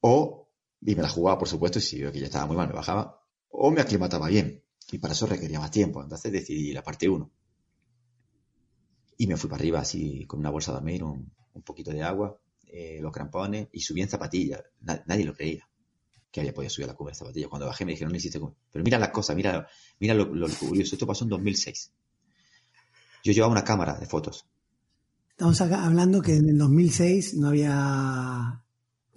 o, 0.00 0.48
y 0.80 0.94
me 0.94 1.02
la 1.02 1.08
jugaba 1.08 1.38
por 1.38 1.48
supuesto, 1.48 1.78
y 1.78 1.82
si 1.82 1.98
yo 1.98 2.12
que 2.12 2.20
ya 2.20 2.26
estaba 2.26 2.46
muy 2.46 2.56
mal 2.56 2.68
me 2.68 2.74
bajaba, 2.74 3.20
o 3.50 3.70
me 3.70 3.80
aclimataba 3.80 4.28
bien, 4.28 4.64
y 4.90 4.98
para 4.98 5.12
eso 5.12 5.26
requería 5.26 5.60
más 5.60 5.70
tiempo, 5.70 6.02
entonces 6.02 6.32
decidí 6.32 6.72
la 6.72 6.82
parte 6.82 7.08
1. 7.08 7.30
Y 9.18 9.26
me 9.26 9.36
fui 9.36 9.50
para 9.50 9.60
arriba 9.60 9.80
así 9.80 10.24
con 10.26 10.40
una 10.40 10.50
bolsa 10.50 10.72
de 10.72 10.76
dormir, 10.76 11.04
un, 11.04 11.30
poquito 11.64 11.90
de 11.90 12.02
agua, 12.02 12.40
eh, 12.68 12.98
los 13.02 13.12
crampones, 13.12 13.68
y 13.72 13.80
subí 13.80 14.00
en 14.00 14.08
zapatillas, 14.08 14.62
nadie 14.80 15.24
lo 15.24 15.34
creía 15.34 15.68
que 16.30 16.40
había 16.40 16.54
podido 16.54 16.70
subir 16.70 16.84
a 16.84 16.88
la 16.88 16.94
cumbre 16.94 17.12
de 17.12 17.18
zapatillas. 17.18 17.48
Cuando 17.48 17.66
bajé 17.66 17.84
me 17.84 17.92
dijeron, 17.92 18.12
no 18.12 18.16
hiciste 18.16 18.38
Pero 18.38 18.84
mira 18.84 18.98
las 18.98 19.10
cosas, 19.10 19.34
mira, 19.34 19.66
mira 19.98 20.14
lo, 20.14 20.26
lo, 20.26 20.48
curioso. 20.48 20.94
Esto 20.94 21.06
pasó 21.06 21.24
en 21.24 21.30
2006. 21.30 21.92
Yo 23.24 23.32
llevaba 23.32 23.52
una 23.52 23.64
cámara 23.64 23.98
de 23.98 24.06
fotos. 24.06 24.46
Estamos 25.30 25.60
hablando 25.60 26.20
que 26.20 26.36
en 26.36 26.48
el 26.48 26.58
2006 26.58 27.34
no 27.34 27.48
había 27.48 28.62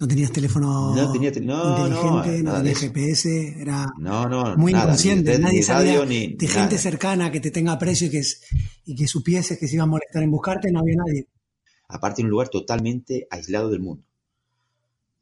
no 0.02 0.08
tenías 0.08 0.32
teléfono 0.32 0.96
no 0.96 1.12
tenía 1.12 1.30
no, 1.30 1.78
inteligente, 1.78 2.42
no, 2.42 2.54
tenías 2.56 2.78
GPS, 2.80 3.60
era 3.60 3.86
muy 4.56 4.72
inconsciente. 4.72 5.38
nadie 5.38 5.62
sabía 5.62 6.04
de 6.04 6.48
gente 6.48 6.76
cercana 6.76 7.30
que 7.30 7.38
te 7.38 7.52
tenga 7.52 7.78
precio 7.78 8.08
y 8.08 8.10
que, 8.10 8.22
y 8.84 8.96
que 8.96 9.06
supiese 9.06 9.56
que 9.56 9.68
se 9.68 9.76
iba 9.76 9.84
a 9.84 9.86
molestar 9.86 10.24
en 10.24 10.32
buscarte, 10.32 10.72
no 10.72 10.80
había 10.80 10.96
nadie. 10.96 11.28
Aparte, 11.86 12.20
en 12.20 12.26
un 12.26 12.32
lugar 12.32 12.48
totalmente 12.48 13.28
aislado 13.30 13.70
del 13.70 13.78
mundo. 13.78 14.04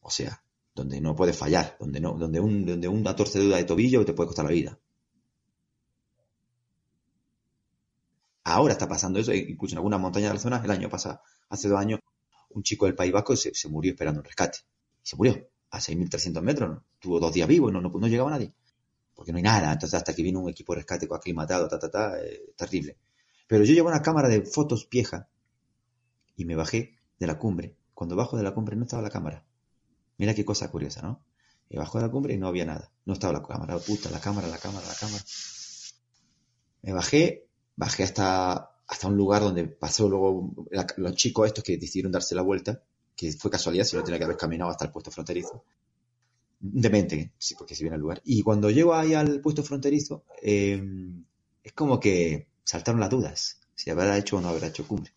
O 0.01 0.11
sea, 0.11 0.43
donde 0.75 0.99
no 0.99 1.15
puedes 1.15 1.37
fallar, 1.37 1.77
donde, 1.79 2.01
no, 2.01 2.15
donde, 2.15 2.41
un, 2.41 2.65
donde 2.65 2.89
una 2.89 3.15
torcedura 3.15 3.59
de 3.59 3.65
tobillo 3.65 4.03
te 4.07 4.15
puede 4.15 4.29
costar 4.29 4.47
la 4.47 4.53
vida. 4.53 4.79
Ahora 8.45 8.73
está 8.73 8.89
pasando 8.89 9.19
eso, 9.19 9.35
incluso 9.35 9.75
en 9.75 9.79
alguna 9.79 9.99
montaña 9.99 10.29
de 10.29 10.35
la 10.35 10.41
zona, 10.41 10.63
el 10.65 10.71
año 10.71 10.89
pasado, 10.89 11.21
hace 11.51 11.69
dos 11.69 11.79
años, 11.79 12.01
un 12.49 12.63
chico 12.63 12.87
del 12.87 12.95
País 12.95 13.13
Vasco 13.13 13.37
se, 13.37 13.69
murió 13.69 13.93
esperando 13.93 14.21
un 14.21 14.25
rescate. 14.25 14.61
Se 15.03 15.17
murió 15.17 15.49
a 15.71 15.79
6.300 15.79 16.43
metros. 16.43 16.83
Tuvo 16.99 17.21
dos 17.21 17.33
días 17.33 17.49
vivo 17.49 17.69
y 17.69 17.73
no, 17.73 17.81
no, 17.81 18.09
llegaba 18.09 18.31
nadie. 18.31 18.53
Porque 19.15 19.33
no 19.33 19.39
hay 19.39 19.43
nada. 19.43 19.73
Entonces, 19.73 19.95
hasta 19.95 20.15
que 20.15 20.23
vino 20.23 20.41
un 20.41 20.51
equipo 20.51 20.73
de 20.73 20.79
rescate 20.79 21.09
aclimatado, 21.11 21.69
ta, 21.69 21.79
ta, 21.79 21.91
ta, 21.91 22.19
eh, 22.21 22.53
terrible. 22.57 22.97
Pero 23.47 23.65
yo 23.65 23.75
llevo 23.75 23.89
una 23.89 24.03
cámara 24.03 24.29
de 24.29 24.43
fotos 24.43 24.89
vieja 24.89 25.29
y 26.37 26.45
me 26.45 26.55
bajé 26.55 26.97
de 27.19 27.27
la 27.27 27.39
cumbre. 27.39 27.77
Cuando 27.95 28.17
bajo 28.17 28.37
de 28.37 28.43
la 28.43 28.55
cumbre 28.55 28.77
no 28.77 28.85
estaba 28.85 29.03
la 29.03 29.11
cámara. 29.11 29.45
Mira 30.19 30.35
qué 30.35 30.45
cosa 30.45 30.71
curiosa, 30.71 31.03
¿no? 31.03 31.25
Y 31.69 31.77
bajo 31.77 31.99
de 31.99 32.07
la 32.07 32.11
cumbre 32.11 32.35
y 32.35 32.39
no 32.39 32.49
había 32.49 32.65
nada. 32.65 32.91
No 33.05 33.13
estaba 33.15 33.33
la 33.33 33.43
cámara. 33.43 33.79
Puta, 33.79 34.11
la 34.11 34.21
cámara, 34.21 34.49
la 34.49 34.59
cámara, 34.59 34.87
la 34.87 34.95
cámara. 34.95 35.25
Me 36.83 36.93
bajé, 36.93 37.47
bajé 37.77 38.05
hasta 38.05 38.71
hasta 38.91 39.07
un 39.07 39.17
lugar 39.17 39.41
donde 39.41 39.67
pasó 39.69 40.09
luego 40.09 40.53
los 40.97 41.15
chicos 41.15 41.47
estos 41.47 41.63
que 41.63 41.77
decidieron 41.77 42.11
darse 42.11 42.35
la 42.35 42.43
vuelta, 42.43 42.83
que 43.21 43.33
fue 43.33 43.51
casualidad, 43.51 43.85
si 43.85 43.97
no 43.97 44.03
tenía 44.03 44.17
que 44.19 44.25
haber 44.25 44.39
caminado 44.39 44.71
hasta 44.71 44.87
el 44.87 44.91
puesto 44.91 45.11
fronterizo. 45.11 45.63
Demente, 46.59 47.33
sí, 47.37 47.55
porque 47.55 47.75
si 47.75 47.83
viene 47.85 47.97
al 47.97 48.01
lugar. 48.01 48.23
Y 48.25 48.43
cuando 48.43 48.71
llego 48.71 48.95
ahí 48.95 49.13
al 49.13 49.43
puesto 49.43 49.63
fronterizo, 49.63 50.25
em, 50.41 51.23
es 51.63 51.73
como 51.75 52.01
que 52.01 52.49
saltaron 52.65 52.99
las 52.99 53.11
dudas, 53.11 53.61
si 53.75 53.91
habrá 53.91 54.17
hecho 54.17 54.39
o 54.39 54.41
no 54.41 54.49
habrá 54.49 54.69
hecho 54.69 54.89
cumbre. 54.89 55.13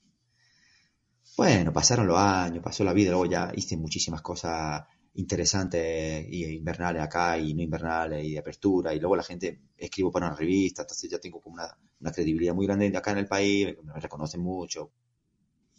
Bueno, 1.38 1.72
pasaron 1.72 2.08
los 2.08 2.18
años, 2.18 2.62
pasó 2.62 2.84
la 2.84 2.92
vida, 2.92 3.12
luego 3.12 3.26
ya 3.26 3.52
hice 3.56 3.78
muchísimas 3.78 4.22
cosas 4.22 4.84
interesantes 5.16 6.26
y 6.30 6.44
invernales 6.44 7.04
acá 7.04 7.38
y 7.38 7.54
no 7.54 7.62
invernales 7.62 8.26
y 8.26 8.34
de 8.34 8.40
apertura 8.40 8.94
y 8.94 9.00
luego 9.00 9.16
la 9.16 9.24
gente 9.24 9.62
escribo 9.78 10.12
para 10.12 10.28
una 10.28 10.36
revista, 10.36 10.82
entonces 10.82 11.10
ya 11.10 11.20
tengo 11.20 11.40
como 11.40 11.56
una, 11.56 11.78
una 12.02 12.12
credibilidad 12.12 12.54
muy 12.54 12.66
grande 12.66 12.96
acá 12.98 13.12
en 13.12 13.20
el 13.20 13.28
país, 13.28 13.76
me 13.82 14.00
reconocen 14.00 14.42
mucho 14.42 14.92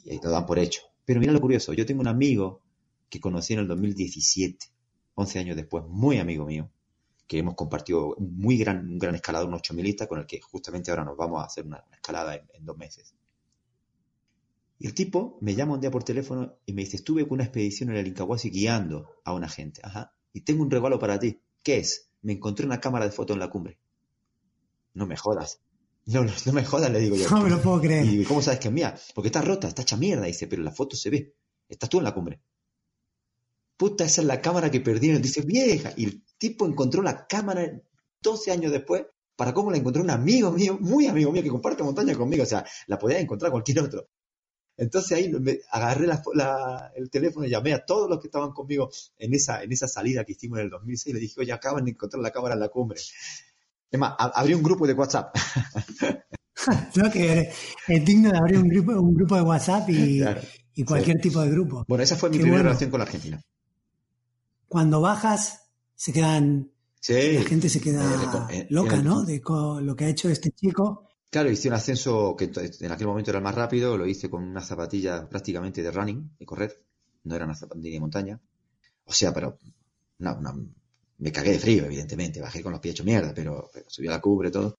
y 0.04 0.10
ahí 0.12 0.20
lo 0.22 0.30
dan 0.30 0.46
por 0.46 0.58
hecho. 0.58 0.93
Pero 1.04 1.20
mira 1.20 1.32
lo 1.32 1.40
curioso, 1.40 1.72
yo 1.72 1.86
tengo 1.86 2.00
un 2.00 2.08
amigo 2.08 2.62
que 3.08 3.20
conocí 3.20 3.52
en 3.52 3.60
el 3.60 3.68
2017, 3.68 4.66
11 5.14 5.38
años 5.38 5.56
después, 5.56 5.84
muy 5.86 6.18
amigo 6.18 6.46
mío, 6.46 6.70
que 7.26 7.38
hemos 7.38 7.54
compartido 7.54 8.14
un 8.14 8.36
muy 8.38 8.56
gran, 8.56 8.88
un 8.88 8.98
gran 8.98 9.14
escalador, 9.14 9.48
un 9.48 9.54
8000 9.54 9.96
con 10.08 10.18
el 10.18 10.26
que 10.26 10.40
justamente 10.40 10.90
ahora 10.90 11.04
nos 11.04 11.16
vamos 11.16 11.42
a 11.42 11.46
hacer 11.46 11.66
una, 11.66 11.84
escalada 11.92 12.34
en 12.36 12.64
dos 12.64 12.76
meses. 12.76 13.14
Y 14.78 14.86
el 14.86 14.94
tipo 14.94 15.38
me 15.40 15.54
llama 15.54 15.74
un 15.74 15.80
día 15.80 15.90
por 15.90 16.04
teléfono 16.04 16.58
y 16.66 16.72
me 16.72 16.82
dice, 16.82 16.96
estuve 16.96 17.22
con 17.26 17.36
una 17.36 17.44
expedición 17.44 17.90
en 17.90 17.96
el 17.96 18.06
Incahuasi 18.06 18.50
guiando 18.50 19.08
a 19.24 19.32
una 19.32 19.48
gente. 19.48 19.80
Ajá. 19.84 20.12
Y 20.32 20.40
tengo 20.40 20.62
un 20.62 20.70
regalo 20.70 20.98
para 20.98 21.18
ti. 21.18 21.40
¿Qué 21.62 21.78
es? 21.78 22.10
Me 22.22 22.32
encontré 22.32 22.66
una 22.66 22.80
cámara 22.80 23.04
de 23.04 23.12
foto 23.12 23.32
en 23.32 23.38
la 23.38 23.50
cumbre. 23.50 23.78
No 24.92 25.06
me 25.06 25.16
jodas. 25.16 25.60
No, 26.06 26.22
no, 26.22 26.52
me 26.52 26.64
jodas, 26.64 26.90
le 26.90 27.00
digo 27.00 27.16
yo. 27.16 27.28
No 27.30 27.42
me 27.42 27.50
lo 27.50 27.60
puedo 27.60 27.80
creer. 27.80 28.06
¿Y 28.06 28.24
cómo 28.24 28.42
sabes 28.42 28.60
que 28.60 28.68
es 28.68 28.74
mía? 28.74 28.94
Porque 29.14 29.28
está 29.28 29.40
rota, 29.40 29.68
está 29.68 29.82
hecha 29.82 29.96
mierda, 29.96 30.26
dice, 30.26 30.46
pero 30.46 30.62
la 30.62 30.70
foto 30.70 30.96
se 30.96 31.10
ve. 31.10 31.34
Estás 31.68 31.88
tú 31.88 31.98
en 31.98 32.04
la 32.04 32.12
cumbre. 32.12 32.40
Puta, 33.76 34.04
esa 34.04 34.20
es 34.20 34.26
la 34.26 34.40
cámara 34.40 34.70
que 34.70 34.80
perdieron. 34.80 35.22
Dice, 35.22 35.40
vieja. 35.40 35.92
Y 35.96 36.04
el 36.04 36.24
tipo 36.36 36.66
encontró 36.66 37.02
la 37.02 37.26
cámara 37.26 37.80
12 38.20 38.52
años 38.52 38.70
después 38.70 39.06
para 39.34 39.52
cómo 39.52 39.70
la 39.70 39.78
encontró 39.78 40.02
un 40.02 40.10
amigo 40.10 40.52
mío, 40.52 40.78
muy 40.80 41.06
amigo 41.06 41.32
mío, 41.32 41.42
que 41.42 41.48
comparte 41.48 41.82
montaña 41.82 42.14
conmigo. 42.14 42.42
O 42.42 42.46
sea, 42.46 42.64
la 42.86 42.98
podía 42.98 43.18
encontrar 43.18 43.50
cualquier 43.50 43.80
otro. 43.80 44.08
Entonces 44.76 45.12
ahí 45.16 45.30
me 45.30 45.60
agarré 45.70 46.08
el 46.96 47.10
teléfono 47.10 47.46
y 47.46 47.50
llamé 47.50 47.72
a 47.72 47.84
todos 47.84 48.10
los 48.10 48.20
que 48.20 48.26
estaban 48.26 48.52
conmigo 48.52 48.90
en 49.16 49.32
esa, 49.32 49.62
en 49.62 49.72
esa 49.72 49.86
salida 49.86 50.24
que 50.24 50.32
hicimos 50.32 50.58
en 50.58 50.64
el 50.64 50.70
2006 50.70 51.06
y 51.06 51.12
le 51.14 51.20
dije, 51.20 51.40
oye, 51.40 51.52
acaban 51.52 51.84
de 51.84 51.92
encontrar 51.92 52.22
la 52.22 52.32
cámara 52.32 52.54
en 52.54 52.60
la 52.60 52.68
cumbre. 52.68 53.00
Es 53.94 54.00
más, 54.00 54.14
abrí 54.18 54.54
un 54.54 54.62
grupo 54.64 54.88
de 54.88 54.92
WhatsApp. 54.92 55.36
no, 56.96 57.12
que 57.12 57.52
es 57.86 58.04
digno 58.04 58.32
de 58.32 58.38
abrir 58.38 58.58
un 58.58 58.68
grupo, 58.68 58.90
un 59.00 59.14
grupo 59.14 59.36
de 59.36 59.42
WhatsApp 59.42 59.88
y, 59.88 60.20
y 60.74 60.84
cualquier 60.84 61.20
tipo 61.20 61.40
de 61.40 61.50
grupo. 61.50 61.84
Bueno, 61.86 62.02
esa 62.02 62.16
fue 62.16 62.28
mi 62.28 62.40
primera 62.40 62.64
relación 62.64 62.90
con 62.90 62.98
la 62.98 63.04
Argentina. 63.04 63.40
Cuando 64.66 65.00
bajas, 65.00 65.70
se 65.94 66.12
quedan... 66.12 66.72
Sí. 66.98 67.34
La 67.34 67.44
gente 67.44 67.68
se 67.68 67.80
queda 67.80 68.48
eh, 68.50 68.66
loca, 68.68 68.96
¿no? 68.96 69.22
De 69.22 69.40
lo 69.46 69.94
que 69.94 70.06
ha 70.06 70.08
hecho 70.08 70.28
este 70.28 70.50
chico 70.50 71.08
Claro, 71.30 71.48
hice 71.48 71.68
un 71.68 71.74
ascenso 71.74 72.34
que 72.36 72.50
en 72.80 72.90
aquel 72.90 73.06
momento 73.06 73.30
era 73.30 73.38
el 73.38 73.44
más 73.44 73.54
rápido, 73.54 73.96
lo 73.96 74.08
hice 74.08 74.28
con 74.28 74.42
una 74.42 74.60
zapatilla 74.60 75.28
prácticamente 75.28 75.84
de 75.84 75.92
running, 75.92 76.34
de 76.36 76.44
correr, 76.44 76.84
no 77.22 77.36
era 77.36 77.44
una 77.44 77.54
zapatilla 77.54 77.92
de 77.92 78.00
montaña. 78.00 78.40
O 79.04 79.12
sea, 79.12 79.32
pero 79.32 79.56
una, 80.18 80.36
me 81.24 81.32
cagué 81.32 81.52
de 81.52 81.58
frío, 81.58 81.86
evidentemente, 81.86 82.38
bajé 82.38 82.62
con 82.62 82.72
los 82.72 82.82
pies 82.82 82.96
hechos 82.96 83.06
mierda, 83.06 83.32
pero, 83.34 83.70
pero 83.72 83.88
subí 83.88 84.06
a 84.08 84.10
la 84.10 84.20
cubre 84.20 84.50
todo. 84.50 84.76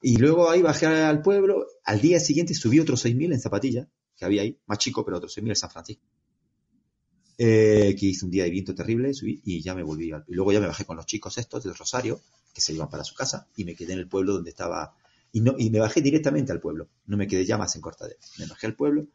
Y 0.00 0.16
luego 0.16 0.48
ahí 0.48 0.62
bajé 0.62 0.86
al 0.86 1.20
pueblo, 1.20 1.66
al 1.84 2.00
día 2.00 2.18
siguiente 2.20 2.54
subí 2.54 2.80
otros 2.80 3.04
6.000 3.04 3.34
en 3.34 3.40
zapatilla, 3.40 3.86
que 4.16 4.24
había 4.24 4.40
ahí, 4.40 4.58
más 4.64 4.78
chico, 4.78 5.04
pero 5.04 5.18
otros 5.18 5.36
6.000 5.36 5.48
en 5.50 5.56
San 5.56 5.70
Francisco. 5.70 6.02
Eh, 7.36 7.94
que 8.00 8.06
hice 8.06 8.24
un 8.24 8.30
día 8.30 8.44
de 8.44 8.50
viento 8.50 8.74
terrible, 8.74 9.12
subí 9.12 9.42
y 9.44 9.60
ya 9.60 9.74
me 9.74 9.82
volví. 9.82 10.10
Al, 10.10 10.24
y 10.26 10.32
luego 10.32 10.52
ya 10.52 10.60
me 10.60 10.68
bajé 10.68 10.86
con 10.86 10.96
los 10.96 11.04
chicos 11.04 11.36
estos 11.36 11.62
del 11.62 11.74
Rosario, 11.74 12.18
que 12.54 12.62
se 12.62 12.72
iban 12.72 12.88
para 12.88 13.04
su 13.04 13.14
casa, 13.14 13.46
y 13.54 13.66
me 13.66 13.74
quedé 13.74 13.92
en 13.92 13.98
el 13.98 14.08
pueblo 14.08 14.32
donde 14.32 14.48
estaba. 14.48 14.96
Y, 15.32 15.42
no, 15.42 15.54
y 15.58 15.68
me 15.68 15.80
bajé 15.80 16.00
directamente 16.00 16.50
al 16.50 16.60
pueblo, 16.60 16.88
no 17.04 17.18
me 17.18 17.26
quedé 17.26 17.44
ya 17.44 17.58
más 17.58 17.76
en 17.76 17.82
Cortadera. 17.82 18.18
Me 18.38 18.46
bajé 18.46 18.68
al 18.68 18.74
pueblo, 18.74 19.06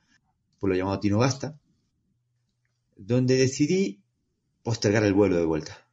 pueblo 0.59 0.77
llamado 0.77 0.99
Tinogasta, 0.99 1.59
donde 2.95 3.37
decidí 3.37 4.03
postergar 4.61 5.03
el 5.03 5.15
vuelo 5.15 5.35
de 5.35 5.45
vuelta. 5.45 5.88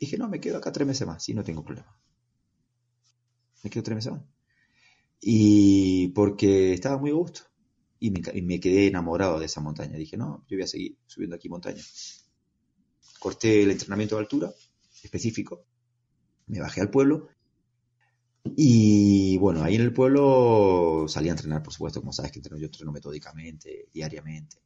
Dije, 0.00 0.16
no, 0.16 0.28
me 0.28 0.40
quedo 0.40 0.56
acá 0.56 0.72
tres 0.72 0.86
meses 0.86 1.06
más, 1.06 1.28
y 1.28 1.34
no 1.34 1.44
tengo 1.44 1.62
problema. 1.62 1.94
Me 3.62 3.70
quedo 3.70 3.82
tres 3.82 3.96
meses 3.96 4.12
más. 4.12 4.22
Y 5.20 6.08
porque 6.08 6.72
estaba 6.72 6.96
muy 6.98 7.10
a 7.10 7.14
gusto 7.14 7.42
y 7.98 8.10
me, 8.10 8.60
quedé 8.60 8.86
enamorado 8.86 9.38
de 9.38 9.44
esa 9.46 9.60
montaña. 9.60 9.98
Dije, 9.98 10.16
no, 10.16 10.44
yo 10.48 10.56
voy 10.56 10.62
a 10.62 10.66
seguir 10.66 10.96
subiendo 11.06 11.36
aquí 11.36 11.50
montaña. 11.50 11.82
Corté 13.18 13.62
el 13.62 13.70
entrenamiento 13.70 14.16
de 14.16 14.22
altura 14.22 14.50
específico, 15.02 15.66
me 16.46 16.60
bajé 16.60 16.80
al 16.80 16.90
pueblo 16.90 17.28
y 18.56 19.36
bueno, 19.38 19.62
ahí 19.62 19.74
en 19.74 19.82
el 19.82 19.92
pueblo 19.92 21.04
salí 21.08 21.28
a 21.28 21.32
entrenar, 21.32 21.62
por 21.62 21.72
supuesto, 21.72 22.00
como 22.00 22.12
sabes 22.12 22.32
que 22.32 22.38
entreno, 22.38 22.58
yo 22.58 22.66
entreno 22.66 22.92
metódicamente, 22.92 23.88
diariamente. 23.92 24.56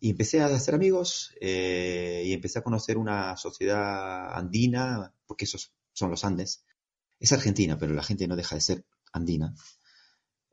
Y 0.00 0.10
empecé 0.10 0.40
a 0.40 0.46
hacer 0.46 0.74
amigos 0.74 1.34
eh, 1.40 2.22
y 2.24 2.32
empecé 2.32 2.58
a 2.58 2.62
conocer 2.62 2.96
una 2.96 3.36
sociedad 3.36 4.34
andina, 4.34 5.14
porque 5.26 5.44
esos 5.44 5.72
son 5.92 6.10
los 6.10 6.24
Andes. 6.24 6.64
Es 7.18 7.32
Argentina, 7.32 7.76
pero 7.78 7.92
la 7.92 8.02
gente 8.02 8.26
no 8.26 8.34
deja 8.34 8.54
de 8.54 8.62
ser 8.62 8.84
andina. 9.12 9.54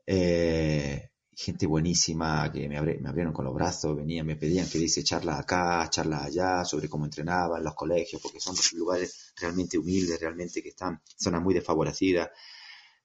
Eh, 0.06 1.10
gente 1.40 1.66
buenísima 1.66 2.50
que 2.52 2.68
me, 2.68 2.76
abrieron 2.76 3.32
con 3.32 3.44
los 3.44 3.54
brazos, 3.54 3.96
venían, 3.96 4.26
me 4.26 4.34
pedían 4.34 4.68
que 4.68 4.78
dice 4.78 5.04
charlas 5.04 5.38
acá, 5.38 5.88
charlas 5.88 6.24
allá, 6.24 6.64
sobre 6.64 6.88
cómo 6.88 7.04
entrenaba 7.04 7.58
en 7.58 7.64
los 7.64 7.74
colegios, 7.74 8.20
porque 8.20 8.40
son 8.40 8.56
lugares 8.76 9.32
realmente 9.40 9.78
humildes, 9.78 10.18
realmente 10.18 10.60
que 10.60 10.70
están, 10.70 11.00
zonas 11.16 11.40
muy 11.40 11.54
desfavorecidas, 11.54 12.30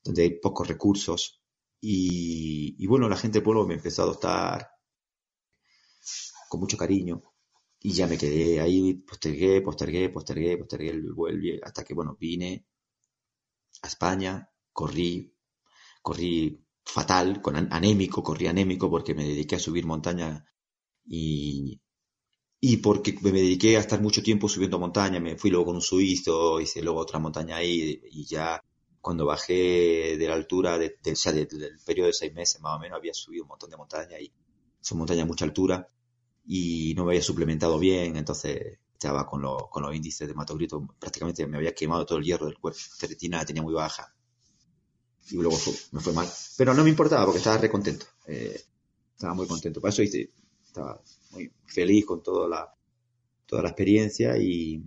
donde 0.04 0.24
hay 0.24 0.40
pocos 0.40 0.68
recursos. 0.68 1.44
Y, 1.80 2.88
bueno, 2.88 3.08
la 3.08 3.18
gente 3.18 3.38
del 3.38 3.44
pueblo 3.44 3.68
me 3.68 3.76
empezó 3.76 4.02
a 4.02 4.06
adoptar 4.06 4.72
con 6.54 6.62
mucho 6.62 6.78
cariño. 6.78 7.16
Y 7.82 7.94
ya 7.94 8.06
me 8.08 8.18
quedé 8.18 8.60
ahí, 8.62 8.94
postergué, 9.10 9.62
postergué, 9.62 10.10
postergué, 10.10 10.58
postergué 10.58 10.90
el 10.92 11.14
vuelo, 11.14 11.40
hasta 11.64 11.84
que, 11.84 11.96
bueno, 11.96 12.16
vine 12.20 12.66
a 13.82 13.88
España, 13.88 14.34
corrí, 14.72 15.12
corrí 16.02 16.34
fatal, 16.86 17.42
con 17.42 17.56
anémico, 17.58 18.22
corrí 18.24 18.46
anémico 18.48 18.90
porque 18.90 19.16
me 19.16 19.26
dediqué 19.32 19.56
a 19.56 19.66
subir 19.68 19.86
montaña 19.86 20.46
y, 21.06 21.82
y 22.60 22.78
porque 22.78 23.18
me 23.24 23.32
dediqué 23.32 23.78
a 23.78 23.82
estar 23.82 24.02
mucho 24.02 24.22
tiempo 24.24 24.48
subiendo 24.48 24.80
montaña, 24.80 25.20
me 25.20 25.38
fui 25.38 25.50
luego 25.50 25.68
con 25.68 25.76
un 25.78 25.82
suizo, 25.82 26.62
hice 26.62 26.82
luego 26.84 27.00
otra 27.02 27.20
montaña 27.20 27.58
ahí 27.58 28.02
y 28.12 28.26
ya 28.26 28.62
cuando 29.02 29.26
bajé 29.26 30.18
de 30.18 30.28
la 30.28 30.36
altura, 30.36 30.78
de, 30.78 30.98
o 31.12 31.16
sea, 31.16 31.32
del 31.34 31.48
periodo 31.86 32.08
de 32.08 32.14
seis 32.14 32.34
meses 32.34 32.62
más 32.62 32.78
o 32.78 32.80
menos, 32.80 32.98
había 32.98 33.14
subido 33.14 33.44
un 33.44 33.50
montón 33.50 33.72
de 33.72 33.78
montaña 33.78 34.20
y 34.20 34.32
son 34.82 35.00
montañas 35.00 35.24
a 35.24 35.28
mucha 35.28 35.46
altura 35.46 35.88
y 36.46 36.94
no 36.96 37.06
me 37.06 37.12
había 37.12 37.22
suplementado 37.22 37.80
bien, 37.80 38.18
entonces 38.18 38.80
estaba 38.94 39.26
con, 39.26 39.44
con 39.70 39.84
los 39.84 39.96
índices 39.96 40.28
de 40.28 40.34
hematogrito, 40.34 40.88
prácticamente 41.00 41.46
me 41.48 41.58
había 41.58 41.74
quemado 41.74 42.06
todo 42.06 42.20
el 42.20 42.26
hierro 42.26 42.46
del 42.46 42.58
cuerpo, 42.58 42.80
la 42.80 42.96
ferritina 42.98 43.46
tenía 43.46 43.62
muy 43.62 43.74
baja 43.74 44.14
y 45.30 45.36
luego 45.36 45.58
me 45.92 46.00
fue 46.02 46.14
mal. 46.14 46.28
Pero 46.58 46.74
no 46.74 46.84
me 46.84 46.90
importaba 46.90 47.26
porque 47.26 47.40
estaba 47.40 47.58
re 47.58 47.70
contento. 47.70 48.06
Eh, 48.28 48.62
estaba 49.16 49.34
muy 49.34 49.48
contento. 49.48 49.80
Por 49.80 49.90
eso 49.90 50.04
hice, 50.04 50.30
estaba 50.66 51.02
muy 51.32 51.52
feliz 51.66 52.06
con 52.06 52.22
toda 52.22 52.48
la, 52.48 52.74
toda 53.46 53.64
la 53.64 53.70
experiencia 53.70 54.38
y, 54.38 54.84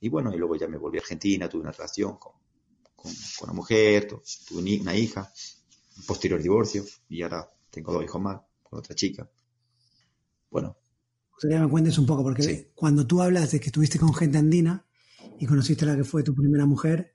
y 0.00 0.08
bueno, 0.08 0.32
y 0.34 0.38
luego 0.38 0.56
ya 0.56 0.68
me 0.68 0.76
volví 0.76 0.98
a 0.98 1.00
Argentina, 1.00 1.48
tuve 1.48 1.62
una 1.62 1.72
relación 1.72 2.18
con, 2.18 2.32
con, 2.94 3.12
una 3.42 3.52
mujer, 3.52 4.08
tuve 4.08 4.80
una 4.80 4.94
hija, 4.94 5.32
un 5.96 6.04
posterior 6.04 6.42
divorcio 6.42 6.84
y 7.08 7.22
ahora 7.22 7.50
tengo 7.70 7.92
dos 7.92 8.04
hijos 8.04 8.20
más 8.20 8.40
con 8.62 8.78
otra 8.78 8.94
chica. 8.94 9.28
Bueno. 10.50 10.76
Sería 11.38 11.60
me 11.60 11.70
cuentes 11.70 11.96
un 11.96 12.04
poco, 12.04 12.22
porque 12.22 12.70
cuando 12.74 13.06
tú 13.06 13.22
hablas 13.22 13.50
de 13.52 13.60
que 13.60 13.66
estuviste 13.66 13.98
con 13.98 14.12
gente 14.12 14.36
andina 14.36 14.84
y 15.38 15.46
conociste 15.46 15.86
a 15.86 15.88
la 15.88 15.96
que 15.96 16.04
fue 16.04 16.22
tu 16.22 16.34
primera 16.34 16.66
mujer, 16.66 17.14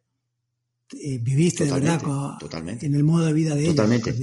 eh, 0.94 1.20
viviste 1.20 1.66
de 1.66 1.72
verdad 1.72 2.02
totalmente. 2.40 2.86
en 2.86 2.94
el 2.96 3.04
modo 3.04 3.26
de 3.26 3.34
vida 3.34 3.56
de 3.56 3.66
totalmente, 3.66 4.14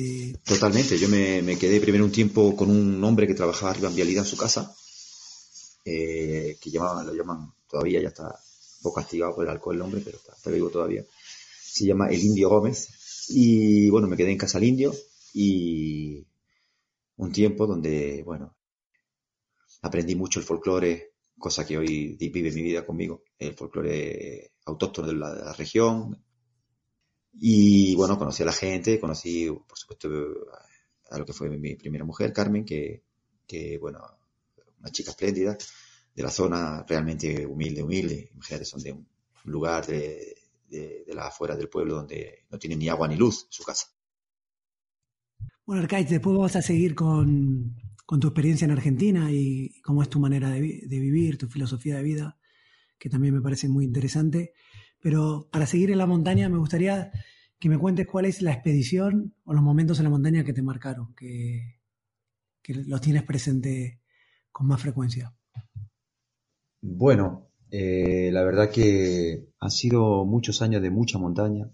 Totalmente. 0.44 0.98
Yo 0.98 1.08
me, 1.08 1.56
quedé 1.56 1.80
primero 1.80 2.04
un 2.04 2.12
tiempo 2.12 2.56
con 2.56 2.70
un 2.70 3.02
hombre 3.04 3.26
que 3.26 3.34
trabajaba 3.34 3.70
arriba 3.70 3.88
en 3.88 3.96
Vialidad 3.96 4.24
en 4.24 4.30
su 4.30 4.36
casa, 4.36 4.74
eh, 5.84 6.56
que 6.60 6.70
llamaban, 6.70 7.06
lo 7.06 7.14
llaman 7.14 7.52
todavía, 7.68 8.00
ya 8.00 8.08
está 8.08 8.24
un 8.24 8.82
poco 8.82 9.00
castigado 9.00 9.34
por 9.34 9.44
el 9.44 9.50
alcohol 9.50 9.76
el 9.76 9.82
hombre, 9.82 10.02
pero 10.04 10.18
está, 10.18 10.50
vivo 10.50 10.68
todavía. 10.68 11.04
Se 11.64 11.84
llama 11.86 12.08
El 12.08 12.20
Indio 12.22 12.48
Gómez. 12.48 12.88
Y 13.28 13.88
bueno, 13.90 14.08
me 14.08 14.16
quedé 14.16 14.32
en 14.32 14.38
casa 14.38 14.58
del 14.58 14.68
indio 14.68 14.92
y 15.32 16.26
un 17.16 17.32
tiempo 17.32 17.66
donde, 17.66 18.22
bueno, 18.24 18.54
aprendí 19.82 20.14
mucho 20.14 20.40
el 20.40 20.46
folclore, 20.46 21.12
cosa 21.38 21.66
que 21.66 21.76
hoy 21.76 22.16
vive 22.16 22.50
mi 22.52 22.62
vida 22.62 22.86
conmigo, 22.86 23.24
el 23.38 23.54
folclore 23.54 24.52
autóctono 24.64 25.08
de 25.08 25.14
la 25.14 25.52
región, 25.52 26.22
y 27.34 27.94
bueno, 27.94 28.18
conocí 28.18 28.42
a 28.42 28.46
la 28.46 28.52
gente, 28.52 29.00
conocí, 29.00 29.48
por 29.50 29.78
supuesto, 29.78 30.08
a 31.10 31.18
lo 31.18 31.24
que 31.24 31.32
fue 31.32 31.48
mi 31.50 31.76
primera 31.76 32.04
mujer, 32.04 32.32
Carmen, 32.32 32.64
que, 32.64 33.02
bueno, 33.80 34.00
una 34.78 34.90
chica 34.90 35.10
espléndida, 35.10 35.56
de 36.14 36.22
la 36.22 36.30
zona 36.30 36.84
realmente 36.86 37.46
humilde, 37.46 37.82
humilde. 37.82 38.30
Imagínate, 38.34 38.66
son 38.66 38.82
de 38.82 38.92
un 38.92 39.06
lugar 39.44 39.86
de, 39.86 40.36
de, 40.68 41.04
de 41.06 41.14
la 41.14 41.28
afuera 41.28 41.56
del 41.56 41.70
pueblo 41.70 41.94
donde 41.94 42.44
no 42.50 42.58
tienen 42.58 42.78
ni 42.78 42.88
agua 42.88 43.08
ni 43.08 43.16
luz 43.16 43.46
su 43.48 43.62
casa. 43.62 43.86
Bueno, 45.64 45.82
Arcaiz, 45.82 46.10
después 46.10 46.36
vamos 46.36 46.54
a 46.54 46.60
seguir 46.60 46.94
con, 46.94 47.76
con, 48.12 48.20
tu 48.20 48.28
experiencia 48.28 48.66
en 48.66 48.72
Argentina 48.72 49.30
y 49.30 49.80
cómo 49.80 50.02
es 50.02 50.10
tu 50.10 50.20
manera 50.20 50.50
de, 50.50 50.60
vivir, 50.60 51.38
tu 51.38 51.48
filosofía 51.48 51.96
de 51.96 52.02
vida, 52.02 52.38
que 52.98 53.08
también 53.08 53.32
me 53.32 53.40
parece 53.40 53.68
muy 53.68 53.86
interesante. 53.86 54.52
Pero 55.00 55.48
para 55.50 55.64
seguir 55.64 55.90
en 55.90 55.96
la 55.96 56.04
montaña 56.04 56.50
me 56.50 56.58
gustaría 56.58 57.10
que 57.58 57.70
me 57.70 57.78
cuentes 57.78 58.06
cuál 58.06 58.26
es 58.26 58.42
la 58.42 58.52
expedición 58.52 59.34
o 59.44 59.54
los 59.54 59.62
momentos 59.62 59.98
en 59.98 60.04
la 60.04 60.10
montaña 60.10 60.44
que 60.44 60.52
te 60.52 60.60
marcaron, 60.60 61.14
que, 61.14 61.80
los 62.68 63.00
tienes 63.00 63.22
presente 63.22 64.02
con 64.50 64.66
más 64.66 64.82
frecuencia. 64.82 65.34
Bueno, 66.82 67.48
eh, 67.70 68.30
la 68.30 68.44
verdad 68.44 68.70
que 68.70 69.48
han 69.58 69.70
sido 69.70 70.26
muchos 70.26 70.60
años 70.60 70.82
de 70.82 70.90
mucha 70.90 71.18
montaña, 71.18 71.70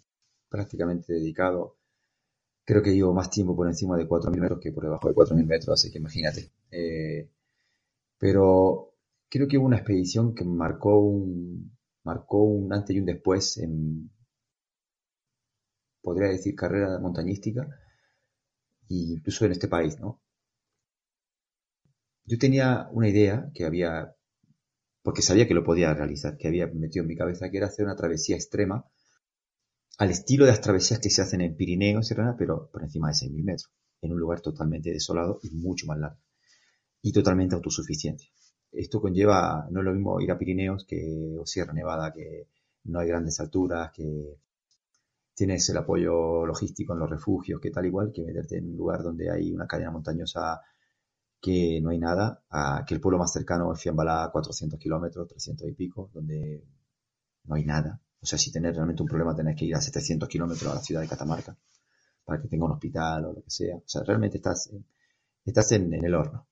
prácticamente 0.49 1.15
dedicado. 1.15 1.78
Creo 2.69 2.83
que 2.83 2.95
llevo 2.95 3.15
más 3.15 3.31
tiempo 3.31 3.57
por 3.57 3.67
encima 3.67 3.97
de 3.97 4.07
4.000 4.07 4.41
metros 4.41 4.61
que 4.61 4.73
por 4.73 4.85
debajo 4.85 5.09
de 5.09 5.15
4.000 5.15 5.47
metros, 5.47 5.71
así 5.71 5.91
que 5.91 5.97
imagínate. 5.97 6.53
Eh, 6.71 7.31
pero 8.19 8.93
creo 9.31 9.49
que 9.49 9.57
hubo 9.57 9.65
una 9.65 9.79
expedición 9.79 10.35
que 10.35 10.45
marcó 10.45 10.99
un, 10.99 11.75
marcó 12.05 12.43
un 12.43 12.71
antes 12.71 12.95
y 12.95 12.99
un 13.01 13.07
después 13.07 13.57
en, 13.57 14.11
podría 16.03 16.29
decir, 16.29 16.55
carrera 16.55 16.99
montañística, 16.99 17.67
e 18.91 18.95
incluso 19.17 19.47
en 19.47 19.53
este 19.53 19.69
país, 19.69 19.99
¿no? 19.99 20.21
Yo 22.27 22.37
tenía 22.37 22.91
una 22.93 23.09
idea 23.09 23.51
que 23.55 23.65
había, 23.65 24.15
porque 25.03 25.23
sabía 25.23 25.49
que 25.49 25.55
lo 25.55 25.65
podía 25.65 25.95
realizar, 25.95 26.37
que 26.37 26.49
había 26.49 26.67
metido 26.67 27.03
en 27.05 27.09
mi 27.09 27.17
cabeza, 27.17 27.51
que 27.51 27.57
era 27.57 27.69
hacer 27.69 27.87
una 27.87 27.97
travesía 27.97 28.37
extrema, 28.37 28.85
al 29.99 30.11
estilo 30.11 30.45
de 30.45 30.53
las 30.53 30.61
travesías 30.61 31.01
que 31.01 31.11
se 31.11 31.23
hacen 31.23 31.41
en 31.43 31.57
Pirineos, 31.57 32.13
pero 32.39 32.71
por 32.71 32.83
encima 32.83 33.09
de 33.09 33.15
6.000 33.15 33.45
metros, 33.45 33.71
en 34.01 34.13
un 34.13 34.19
lugar 34.19 34.41
totalmente 34.41 34.91
desolado 34.91 35.39
y 35.43 35.51
mucho 35.51 35.87
más 35.87 35.99
largo, 35.99 36.21
y 37.03 37.13
totalmente 37.13 37.55
autosuficiente 37.55 38.33
esto 38.73 39.01
conlleva, 39.01 39.67
no 39.71 39.81
es 39.81 39.85
lo 39.85 39.93
mismo 39.93 40.21
ir 40.21 40.31
a 40.31 40.39
Pirineos 40.39 40.85
que 40.85 41.37
o 41.39 41.47
Sierra 41.47 41.73
Nevada, 41.73 42.13
que 42.13 42.49
no 42.85 43.01
hay 43.01 43.09
grandes 43.09 43.41
alturas, 43.41 43.91
que 43.93 44.39
tienes 45.35 45.69
el 45.71 45.77
apoyo 45.79 46.47
logístico 46.47 46.93
en 46.93 47.01
los 47.01 47.11
refugios, 47.11 47.61
que 47.61 47.71
tal 47.71 47.87
igual, 47.87 48.13
que 48.13 48.25
meterte 48.25 48.59
en 48.59 48.71
un 48.71 48.77
lugar 48.77 49.03
donde 49.03 49.31
hay 49.31 49.53
una 49.53 49.67
cadena 49.67 49.91
montañosa 49.91 50.61
que 51.41 51.81
no 51.81 51.91
hay 51.91 51.99
nada, 51.99 52.43
que 52.87 52.95
el 52.95 53.01
pueblo 53.01 53.19
más 53.19 53.33
cercano 53.33 53.73
es 53.73 53.81
Fiambalá, 53.81 54.31
400 54.33 54.79
kilómetros, 54.79 55.29
300 55.29 55.69
y 55.69 55.73
pico, 55.73 56.11
donde 56.13 56.65
no 57.45 57.55
hay 57.55 57.65
nada. 57.65 58.01
O 58.21 58.27
sea, 58.27 58.39
si 58.39 58.51
tenés 58.51 58.75
realmente 58.75 59.03
un 59.03 59.09
problema, 59.09 59.35
tenés 59.35 59.57
que 59.57 59.65
ir 59.65 59.75
a 59.75 59.81
700 59.81 60.29
kilómetros 60.29 60.73
a 60.73 60.77
la 60.77 60.83
ciudad 60.83 61.01
de 61.01 61.09
Catamarca 61.09 61.57
para 62.25 62.43
que 62.43 62.49
tenga 62.49 62.67
un 62.67 62.73
hospital 62.73 63.25
o 63.27 63.33
lo 63.33 63.43
que 63.43 63.51
sea. 63.51 63.77
O 63.77 63.85
sea, 63.87 64.03
realmente 64.03 64.37
estás, 64.37 64.71
estás 65.45 65.73
en 65.73 65.93
el 65.93 66.15
horno. 66.15 66.47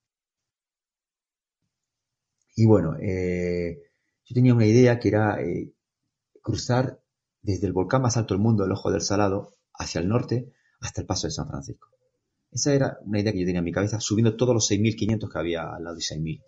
Y 2.54 2.64
bueno, 2.64 2.96
eh, 2.98 3.82
yo 4.24 4.34
tenía 4.34 4.54
una 4.54 4.66
idea 4.66 4.98
que 4.98 5.08
era 5.08 5.40
eh, 5.42 5.70
cruzar 6.40 7.00
desde 7.42 7.66
el 7.66 7.74
volcán 7.74 8.02
más 8.02 8.16
alto 8.16 8.34
del 8.34 8.42
mundo, 8.42 8.64
el 8.64 8.72
Ojo 8.72 8.90
del 8.90 9.02
Salado, 9.02 9.56
hacia 9.74 10.00
el 10.00 10.08
norte, 10.08 10.52
hasta 10.80 11.02
el 11.02 11.06
Paso 11.06 11.26
de 11.26 11.32
San 11.32 11.48
Francisco. 11.48 11.88
Esa 12.50 12.72
era 12.72 12.98
una 13.02 13.20
idea 13.20 13.32
que 13.32 13.40
yo 13.40 13.46
tenía 13.46 13.58
en 13.58 13.64
mi 13.64 13.72
cabeza, 13.72 14.00
subiendo 14.00 14.36
todos 14.36 14.54
los 14.54 14.70
6.500 14.70 15.30
que 15.30 15.38
había 15.38 15.74
al 15.74 15.84
lado 15.84 15.96
de 15.96 16.00
6.000. 16.00 16.42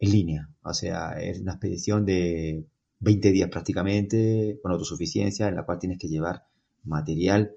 En 0.00 0.12
línea. 0.12 0.50
O 0.62 0.74
sea, 0.74 1.18
es 1.20 1.40
una 1.40 1.52
expedición 1.52 2.04
de 2.04 2.66
20 3.00 3.30
días 3.30 3.50
prácticamente, 3.50 4.58
con 4.62 4.72
autosuficiencia, 4.72 5.48
en 5.48 5.56
la 5.56 5.64
cual 5.64 5.78
tienes 5.78 5.98
que 5.98 6.08
llevar 6.08 6.46
material 6.84 7.52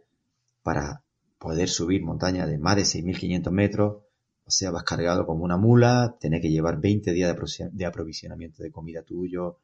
para 0.63 1.03
poder 1.39 1.69
subir 1.69 2.03
montaña 2.03 2.45
de 2.45 2.57
más 2.57 2.75
de 2.75 2.83
6.500 2.83 3.51
metros. 3.51 4.03
O 4.45 4.51
sea, 4.51 4.71
vas 4.71 4.83
cargado 4.83 5.25
como 5.25 5.43
una 5.43 5.57
mula, 5.57 6.17
tenés 6.19 6.41
que 6.41 6.49
llevar 6.49 6.79
20 6.79 7.11
días 7.13 7.35
de 7.71 7.85
aprovisionamiento 7.85 8.63
de 8.63 8.71
comida 8.71 9.03
tuyo. 9.03 9.59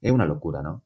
Es 0.00 0.10
una 0.10 0.26
locura, 0.26 0.62
¿no? 0.62 0.82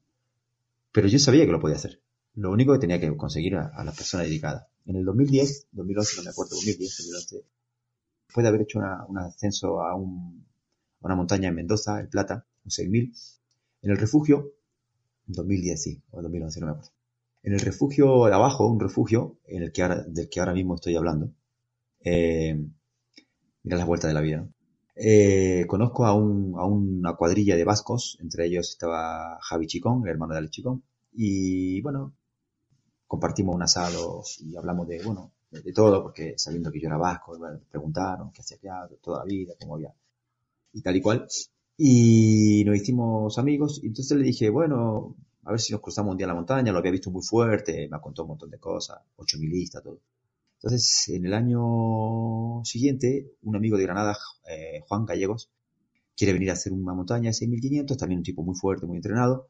Pero 0.91 1.07
yo 1.07 1.19
sabía 1.19 1.45
que 1.45 1.51
lo 1.51 1.59
podía 1.59 1.75
hacer. 1.75 2.01
Lo 2.35 2.51
único 2.51 2.73
que 2.73 2.79
tenía 2.79 2.99
que 2.99 3.15
conseguir 3.15 3.55
a, 3.55 3.67
a 3.67 3.83
la 3.83 3.91
persona 3.91 4.23
dedicada. 4.23 4.67
En 4.85 4.95
el 4.95 5.05
2010, 5.05 5.67
2011, 5.71 6.17
no 6.17 6.23
me 6.23 6.29
acuerdo, 6.29 6.55
2010, 6.55 6.97
2011, 6.97 7.45
después 8.27 8.43
de 8.43 8.47
haber 8.47 8.61
hecho 8.61 8.79
un 9.07 9.17
ascenso 9.17 9.81
a, 9.81 9.95
una 9.95 11.15
montaña 11.15 11.49
en 11.49 11.55
Mendoza, 11.55 11.99
el 11.99 12.07
Plata, 12.07 12.45
un 12.63 12.71
6000, 12.71 13.13
en 13.81 13.91
el 13.91 13.97
refugio, 13.97 14.53
2010 15.27 15.81
sí, 15.81 16.03
o 16.11 16.21
2011, 16.21 16.59
no 16.59 16.65
me 16.67 16.71
acuerdo. 16.73 16.91
En 17.43 17.53
el 17.53 17.59
refugio 17.59 18.25
de 18.25 18.33
abajo, 18.33 18.67
un 18.67 18.79
refugio 18.79 19.39
en 19.45 19.63
el 19.63 19.71
que 19.71 19.87
del 20.07 20.29
que 20.29 20.39
ahora 20.39 20.53
mismo 20.53 20.75
estoy 20.75 20.95
hablando, 20.95 21.31
eh, 22.01 22.59
las 23.63 23.85
vueltas 23.85 24.09
de 24.09 24.13
la 24.13 24.21
vida, 24.21 24.47
eh, 24.95 25.65
conozco 25.67 26.05
a, 26.05 26.09
a, 26.09 26.15
una 26.15 27.13
cuadrilla 27.13 27.55
de 27.55 27.63
vascos, 27.63 28.17
entre 28.21 28.45
ellos 28.47 28.69
estaba 28.69 29.37
Javi 29.41 29.67
Chicón, 29.67 30.03
el 30.03 30.09
hermano 30.09 30.33
de 30.33 30.39
Alex 30.39 30.51
Chicón, 30.51 30.83
y 31.13 31.81
bueno, 31.81 32.15
compartimos 33.05 33.55
un 33.55 33.63
asado 33.63 34.23
y 34.39 34.55
hablamos 34.55 34.87
de, 34.87 35.03
bueno, 35.03 35.33
de, 35.51 35.73
todo, 35.73 36.03
porque 36.03 36.33
sabiendo 36.37 36.71
que 36.71 36.79
yo 36.79 36.87
era 36.87 36.97
vasco, 36.97 37.37
me 37.37 37.57
preguntaron 37.69 38.31
qué 38.31 38.41
hacía 38.41 38.57
allá, 38.57 38.89
toda 39.01 39.19
la 39.19 39.25
vida, 39.25 39.53
cómo 39.59 39.75
había, 39.75 39.93
y 40.73 40.81
tal 40.81 40.95
y 40.95 41.01
cual. 41.01 41.27
Y 41.77 42.63
nos 42.65 42.75
hicimos 42.75 43.37
amigos, 43.37 43.79
y 43.83 43.87
entonces 43.87 44.17
le 44.17 44.23
dije, 44.25 44.49
bueno, 44.49 45.15
a 45.43 45.51
ver 45.51 45.59
si 45.59 45.73
nos 45.73 45.81
cruzamos 45.81 46.11
un 46.11 46.17
día 46.17 46.25
en 46.25 46.29
la 46.29 46.35
montaña, 46.35 46.71
lo 46.71 46.79
había 46.79 46.91
visto 46.91 47.11
muy 47.11 47.23
fuerte, 47.23 47.87
me 47.89 47.99
contó 48.01 48.23
un 48.23 48.29
montón 48.29 48.49
de 48.49 48.59
cosas, 48.59 48.99
ocho 49.15 49.37
milistas, 49.37 49.83
todo. 49.83 49.99
Entonces, 50.55 51.09
en 51.09 51.25
el 51.25 51.33
año 51.33 52.63
siguiente, 52.65 53.31
un 53.43 53.55
amigo 53.55 53.77
de 53.77 53.83
Granada, 53.83 54.17
eh, 54.49 54.81
Juan 54.87 55.05
Gallegos, 55.05 55.51
quiere 56.15 56.33
venir 56.33 56.49
a 56.49 56.53
hacer 56.53 56.73
una 56.73 56.93
montaña 56.95 57.29
de 57.29 57.35
6.500, 57.35 57.95
también 57.97 58.19
un 58.19 58.23
tipo 58.23 58.43
muy 58.43 58.55
fuerte, 58.55 58.87
muy 58.87 58.97
entrenado, 58.97 59.49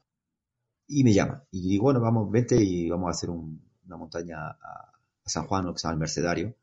y 0.86 1.04
me 1.04 1.12
llama. 1.14 1.44
Y 1.50 1.68
digo, 1.68 1.84
bueno, 1.84 2.00
vamos, 2.00 2.30
vente 2.30 2.62
y 2.62 2.88
vamos 2.90 3.08
a 3.08 3.10
hacer 3.12 3.30
una 3.30 3.96
montaña 3.96 4.48
a, 4.50 4.92
San 5.24 5.46
Juan, 5.46 5.66
lo 5.66 5.72
que 5.74 5.78
se 5.78 5.88
llama 5.88 5.94
el 5.94 6.00
Mercedario. 6.00 6.54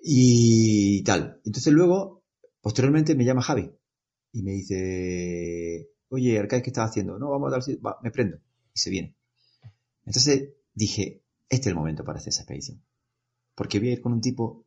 Y 0.00 1.02
tal. 1.04 1.40
Entonces 1.44 1.72
luego, 1.72 2.21
posteriormente 2.62 3.14
me 3.14 3.26
llama 3.26 3.42
Javi 3.42 3.70
y 4.32 4.42
me 4.42 4.52
dice, 4.52 5.90
oye, 6.08 6.38
Arcade, 6.38 6.62
¿qué 6.62 6.70
estás 6.70 6.88
haciendo? 6.88 7.18
No, 7.18 7.28
vamos 7.30 7.52
a 7.52 7.58
dar, 7.58 7.62
va, 7.84 7.98
me 8.02 8.10
prendo. 8.10 8.38
Y 8.74 8.78
se 8.78 8.88
viene. 8.88 9.14
Entonces 10.06 10.54
dije, 10.72 11.22
este 11.50 11.68
es 11.68 11.72
el 11.72 11.74
momento 11.74 12.04
para 12.04 12.18
hacer 12.18 12.30
esa 12.30 12.42
expedición. 12.42 12.82
Porque 13.54 13.78
voy 13.78 13.90
a 13.90 13.92
ir 13.92 14.00
con 14.00 14.12
un 14.12 14.22
tipo 14.22 14.64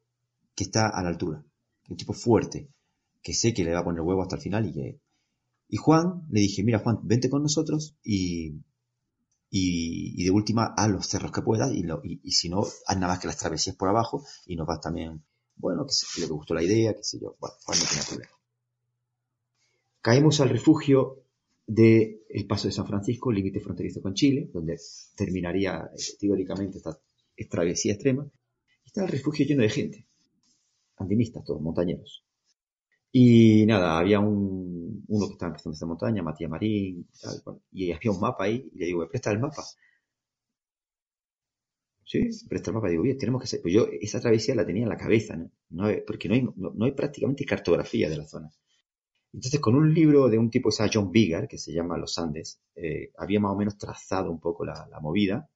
que 0.53 0.65
está 0.65 0.89
a 0.89 1.01
la 1.01 1.09
altura, 1.09 1.43
un 1.89 1.97
tipo 1.97 2.13
fuerte, 2.13 2.69
que 3.23 3.33
sé 3.33 3.53
que 3.53 3.63
le 3.63 3.73
va 3.73 3.79
a 3.79 3.83
poner 3.83 4.01
huevo 4.01 4.21
hasta 4.21 4.35
el 4.35 4.41
final 4.43 4.67
y 4.67 4.73
que 4.73 4.99
y 5.67 5.77
Juan, 5.77 6.27
le 6.29 6.41
dije, 6.41 6.63
mira 6.63 6.79
Juan, 6.79 6.99
vente 7.03 7.29
con 7.29 7.41
nosotros 7.41 7.97
y, 8.03 8.61
y, 9.49 10.23
de 10.23 10.31
última 10.31 10.73
haz 10.77 10.89
los 10.89 11.07
cerros 11.07 11.31
que 11.31 11.41
puedas 11.41 11.71
y, 11.73 11.83
y, 12.23 12.31
si 12.31 12.49
no, 12.49 12.61
haz 12.61 12.95
nada 12.97 13.13
más 13.13 13.19
que 13.19 13.27
las 13.27 13.37
travesías 13.37 13.75
por 13.75 13.89
abajo 13.89 14.23
y 14.45 14.55
nos 14.55 14.67
vas 14.67 14.79
también, 14.79 15.23
bueno, 15.57 15.85
que, 15.85 15.93
se, 15.93 16.21
le 16.21 16.27
gustó 16.27 16.53
la 16.53 16.63
idea, 16.63 16.93
qué 16.93 17.03
sé 17.03 17.19
yo, 17.19 17.35
bueno, 17.39 17.55
Juan 17.63 17.79
no 17.79 17.85
tenía 17.85 18.03
problema. 18.03 18.31
Caemos 20.01 20.39
al 20.39 20.49
refugio 20.49 21.23
del 21.65 22.21
el 22.29 22.45
Paso 22.45 22.67
de 22.67 22.73
San 22.73 22.85
Francisco, 22.85 23.31
límite 23.31 23.59
fronterizo 23.59 24.01
con 24.01 24.13
Chile, 24.13 24.49
donde 24.53 24.77
terminaría 25.15 25.89
eh, 25.93 26.01
teóricamente 26.19 26.77
esta, 26.77 26.99
travesía 27.49 27.93
extrema. 27.93 28.29
está 28.85 29.03
el 29.03 29.09
refugio 29.09 29.45
lleno 29.45 29.63
de 29.63 29.69
gente, 29.69 30.05
andinistas, 30.97 31.43
todos 31.43 31.61
montañeros. 31.61 32.23
Y 33.11 33.65
nada, 33.65 33.97
había 33.97 34.19
un, 34.19 35.05
uno 35.07 35.27
que 35.27 35.33
estaba 35.33 35.49
empezando 35.49 35.73
esta 35.73 35.85
montaña, 35.85 36.21
Matías 36.21 36.51
Marín, 36.51 37.07
y 37.71 37.91
había 37.91 38.11
un 38.11 38.19
mapa 38.19 38.43
ahí, 38.43 38.69
y 38.73 38.77
le 38.77 38.85
digo, 38.87 38.99
¿me 38.99 39.07
presta 39.07 39.31
el 39.31 39.39
mapa? 39.39 39.63
Sí, 42.05 42.29
presta 42.47 42.69
el 42.69 42.75
mapa, 42.75 42.89
digo, 42.89 43.01
bien, 43.01 43.17
tenemos 43.17 43.41
que 43.41 43.45
hacer, 43.45 43.61
pues 43.63 43.73
yo 43.73 43.87
esa 43.99 44.21
travesía 44.21 44.53
la 44.53 44.65
tenía 44.65 44.83
en 44.83 44.89
la 44.89 44.97
cabeza, 44.97 45.35
¿no? 45.35 45.49
no 45.69 45.89
porque 46.05 46.29
no 46.29 46.35
hay, 46.35 46.47
no, 46.55 46.85
hay 46.85 46.91
prácticamente 46.91 47.45
cartografía 47.45 48.09
de 48.09 48.17
la 48.17 48.27
zona. 48.27 48.51
Entonces, 49.33 49.59
con 49.59 49.75
un 49.75 49.93
libro 49.93 50.29
de 50.29 50.37
un 50.37 50.49
tipo 50.51 50.69
que 50.69 50.75
se 50.75 50.83
llama 50.83 50.91
John 50.93 51.11
Biggar, 51.11 51.47
que 51.47 51.57
se 51.57 51.73
llama 51.73 51.97
Los 51.97 52.17
Andes, 52.19 52.61
eh, 52.75 53.11
había 53.17 53.39
más 53.39 53.51
o 53.51 53.55
menos 53.55 53.77
trazado 53.77 54.31
un 54.31 54.39
poco 54.39 54.63
la, 54.65 54.87
la, 54.89 54.99
movida, 54.99 55.49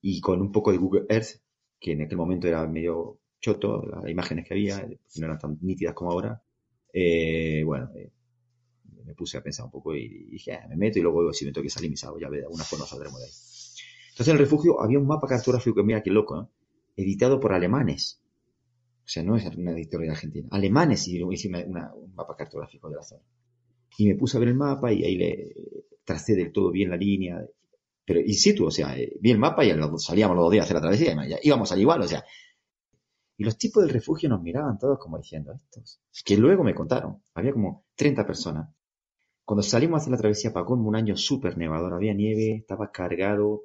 y 0.00 0.20
con 0.20 0.40
un 0.40 0.50
poco 0.50 0.72
de 0.72 0.78
Google 0.78 1.04
Earth, 1.08 1.42
que 1.78 1.92
en 1.92 2.02
aquel 2.02 2.16
momento 2.16 2.48
era 2.48 2.66
medio 2.66 3.20
choto, 3.40 3.82
las 3.84 4.08
imágenes 4.08 4.46
que 4.48 4.54
había, 4.54 4.78
no 5.16 5.26
eran 5.26 5.38
tan 5.38 5.58
nítidas 5.60 5.94
como 5.94 6.12
ahora, 6.12 6.42
eh, 6.92 7.62
bueno, 7.62 7.90
eh, 7.94 8.10
me 9.04 9.14
puse 9.14 9.36
a 9.36 9.42
pensar 9.42 9.66
un 9.66 9.70
poco 9.70 9.94
y 9.94 10.30
dije, 10.30 10.54
ah, 10.54 10.66
me 10.68 10.76
meto 10.76 10.98
y 10.98 11.02
luego 11.02 11.30
si 11.32 11.44
me 11.44 11.52
tengo 11.52 11.62
que 11.62 11.70
salir 11.70 11.90
me 11.90 11.96
salgo, 11.96 12.18
ya 12.18 12.30
de 12.30 12.42
alguna 12.42 12.64
forma 12.64 12.86
saldremos 12.86 13.20
de 13.20 13.26
ahí. 13.26 13.32
Entonces 14.16 14.28
en 14.28 14.36
el 14.36 14.44
refugio 14.44 14.80
había 14.80 14.98
un 14.98 15.06
mapa 15.06 15.28
cartográfico, 15.28 15.84
mira 15.84 16.02
qué 16.02 16.10
loco, 16.10 16.48
editado 16.96 17.38
por 17.38 17.52
alemanes. 17.52 18.22
O 19.04 19.08
sea, 19.08 19.22
no 19.22 19.36
es 19.36 19.44
una 19.54 19.72
editorial 19.72 20.14
argentina. 20.14 20.48
Alemanes 20.52 21.06
hicieron 21.06 21.28
un 21.28 22.14
mapa 22.14 22.34
cartográfico 22.34 22.88
de 22.88 22.96
la 22.96 23.02
zona. 23.02 23.20
Y 23.98 24.08
me 24.08 24.14
puse 24.14 24.38
a 24.38 24.40
ver 24.40 24.48
el 24.48 24.54
mapa 24.54 24.90
y 24.90 25.04
ahí 25.04 25.16
le 25.16 25.52
tracé 26.02 26.34
del 26.34 26.50
todo 26.50 26.70
bien 26.70 26.88
la 26.88 26.96
línea. 26.96 27.44
Pero 28.06 28.20
in 28.20 28.34
situ, 28.34 28.64
o 28.64 28.70
sea, 28.70 28.98
eh, 28.98 29.18
vi 29.20 29.32
el 29.32 29.38
mapa 29.38 29.66
y 29.66 29.72
salíamos 29.98 30.34
los 30.34 30.46
dos 30.46 30.52
días 30.52 30.62
a 30.62 30.64
hacer 30.64 30.76
la 30.76 30.80
travesía 30.80 31.12
y 31.12 31.46
íbamos 31.46 31.70
al 31.72 31.80
igual, 31.82 32.00
o 32.00 32.08
sea, 32.08 32.24
y 33.36 33.44
los 33.44 33.58
tipos 33.58 33.82
del 33.82 33.92
refugio 33.92 34.30
nos 34.30 34.40
miraban 34.40 34.78
todos 34.78 34.98
como 34.98 35.18
diciendo, 35.18 35.60
estos. 35.62 36.00
Que 36.24 36.38
luego 36.38 36.64
me 36.64 36.74
contaron, 36.74 37.22
había 37.34 37.52
como 37.52 37.84
30 37.96 38.26
personas. 38.26 38.70
Cuando 39.46 39.62
salimos 39.62 39.94
a 39.94 40.00
hacer 40.00 40.10
la 40.10 40.18
travesía 40.18 40.52
Pacón, 40.52 40.84
un 40.84 40.96
año 40.96 41.16
súper 41.16 41.56
nevador, 41.56 41.94
había 41.94 42.12
nieve, 42.14 42.56
estaba 42.56 42.90
cargado. 42.90 43.62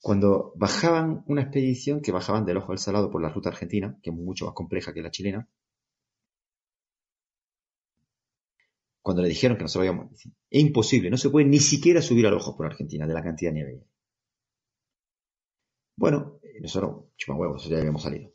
Cuando 0.00 0.52
bajaban 0.54 1.24
una 1.26 1.42
expedición, 1.42 2.00
que 2.00 2.12
bajaban 2.12 2.44
del 2.46 2.58
Ojo 2.58 2.72
del 2.72 2.78
Salado 2.78 3.10
por 3.10 3.20
la 3.20 3.30
ruta 3.30 3.48
argentina, 3.48 3.98
que 4.02 4.10
es 4.10 4.16
mucho 4.16 4.46
más 4.46 4.54
compleja 4.54 4.94
que 4.94 5.02
la 5.02 5.10
chilena, 5.10 5.48
cuando 9.02 9.22
le 9.22 9.28
dijeron 9.28 9.56
que 9.56 9.64
nosotros 9.64 9.88
habíamos, 9.88 10.12
es 10.50 10.60
imposible, 10.60 11.10
no 11.10 11.16
se 11.16 11.30
puede 11.30 11.46
ni 11.46 11.58
siquiera 11.58 12.00
subir 12.00 12.26
al 12.28 12.34
Ojo 12.34 12.56
por 12.56 12.66
Argentina 12.66 13.06
de 13.08 13.14
la 13.14 13.22
cantidad 13.24 13.50
de 13.50 13.54
nieve. 13.54 13.86
Bueno, 15.96 16.38
nosotros, 16.60 17.06
huevos, 17.28 17.68
ya 17.68 17.78
habíamos 17.78 18.02
salido. 18.02 18.30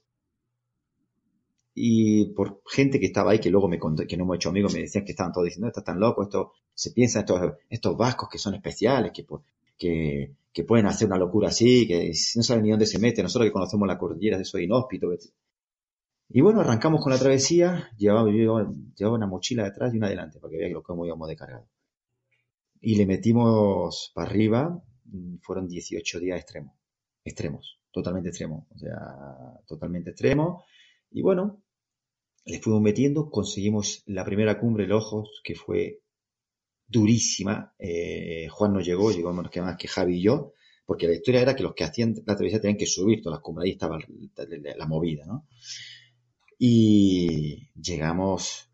Y 1.77 2.27
por 2.33 2.61
gente 2.65 2.99
que 2.99 3.07
estaba 3.07 3.31
ahí, 3.31 3.39
que 3.39 3.49
luego 3.49 3.67
me 3.67 3.77
contó, 3.77 4.07
que 4.07 4.15
no 4.17 4.23
hemos 4.23 4.37
hecho 4.37 4.49
amigos, 4.49 4.73
me 4.73 4.79
decían 4.79 5.03
que 5.03 5.11
estaban 5.11 5.33
todos 5.33 5.45
diciendo, 5.45 5.67
estás 5.67 5.83
tan 5.83 5.99
loco, 5.99 6.23
esto, 6.23 6.53
se 6.73 6.91
piensa 6.91 7.19
estos, 7.19 7.53
estos 7.69 7.97
vascos 7.97 8.29
que 8.29 8.37
son 8.37 8.55
especiales, 8.55 9.11
que, 9.11 9.25
que, 9.77 10.35
que 10.53 10.63
pueden 10.63 10.85
hacer 10.85 11.07
una 11.07 11.17
locura 11.17 11.49
así, 11.49 11.85
que 11.85 12.13
no 12.35 12.43
saben 12.43 12.63
ni 12.63 12.69
dónde 12.69 12.85
se 12.85 12.97
mete, 12.97 13.21
nosotros 13.21 13.47
que 13.47 13.51
conocemos 13.51 13.87
la 13.87 13.97
cordillera 13.97 14.39
eso 14.39 14.57
inhóspito. 14.57 15.09
Y 16.29 16.41
bueno, 16.41 16.61
arrancamos 16.61 17.03
con 17.03 17.11
la 17.11 17.19
travesía, 17.19 17.89
llevaba, 17.97 18.29
llevaba 18.29 19.15
una 19.15 19.27
mochila 19.27 19.65
detrás 19.65 19.93
y 19.93 19.97
una 19.97 20.07
adelante, 20.07 20.39
para 20.39 20.51
que 20.51 20.57
vean 20.57 20.81
cómo 20.81 21.05
íbamos 21.05 21.27
de 21.27 21.35
cargado. 21.35 21.67
Y 22.79 22.95
le 22.95 23.05
metimos 23.05 24.11
para 24.15 24.29
arriba, 24.29 24.81
mm, 25.05 25.37
fueron 25.41 25.67
18 25.67 26.19
días 26.19 26.39
extremos, 26.39 26.73
extremos 27.25 27.79
totalmente 27.95 28.29
extremo, 28.29 28.67
o 28.75 28.77
sea, 28.77 29.61
totalmente 29.65 30.09
extremo. 30.09 30.65
Y 31.11 31.21
bueno, 31.21 31.63
le 32.45 32.59
fuimos 32.59 32.81
metiendo, 32.81 33.29
conseguimos 33.29 34.03
la 34.05 34.23
primera 34.23 34.59
cumbre 34.59 34.83
de 34.83 34.89
los 34.89 35.03
ojos, 35.03 35.41
que 35.43 35.55
fue 35.55 36.01
durísima. 36.87 37.73
Eh, 37.79 38.47
Juan 38.49 38.73
no 38.73 38.79
llegó, 38.81 39.11
llegó 39.11 39.33
menos 39.33 39.51
que 39.51 39.61
más 39.61 39.77
que 39.77 39.87
Javi 39.87 40.17
y 40.17 40.23
yo, 40.23 40.53
porque 40.85 41.07
la 41.07 41.13
historia 41.13 41.41
era 41.41 41.55
que 41.55 41.63
los 41.63 41.73
que 41.73 41.83
hacían 41.83 42.13
la 42.25 42.35
travesía 42.35 42.61
tenían 42.61 42.77
que 42.77 42.85
subir 42.85 43.21
todas 43.21 43.37
las 43.37 43.43
cumbres, 43.43 43.65
ahí 43.65 43.71
estaba 43.71 43.97
la 44.77 44.87
movida, 44.87 45.25
¿no? 45.25 45.47
Y 46.57 47.69
llegamos, 47.75 48.69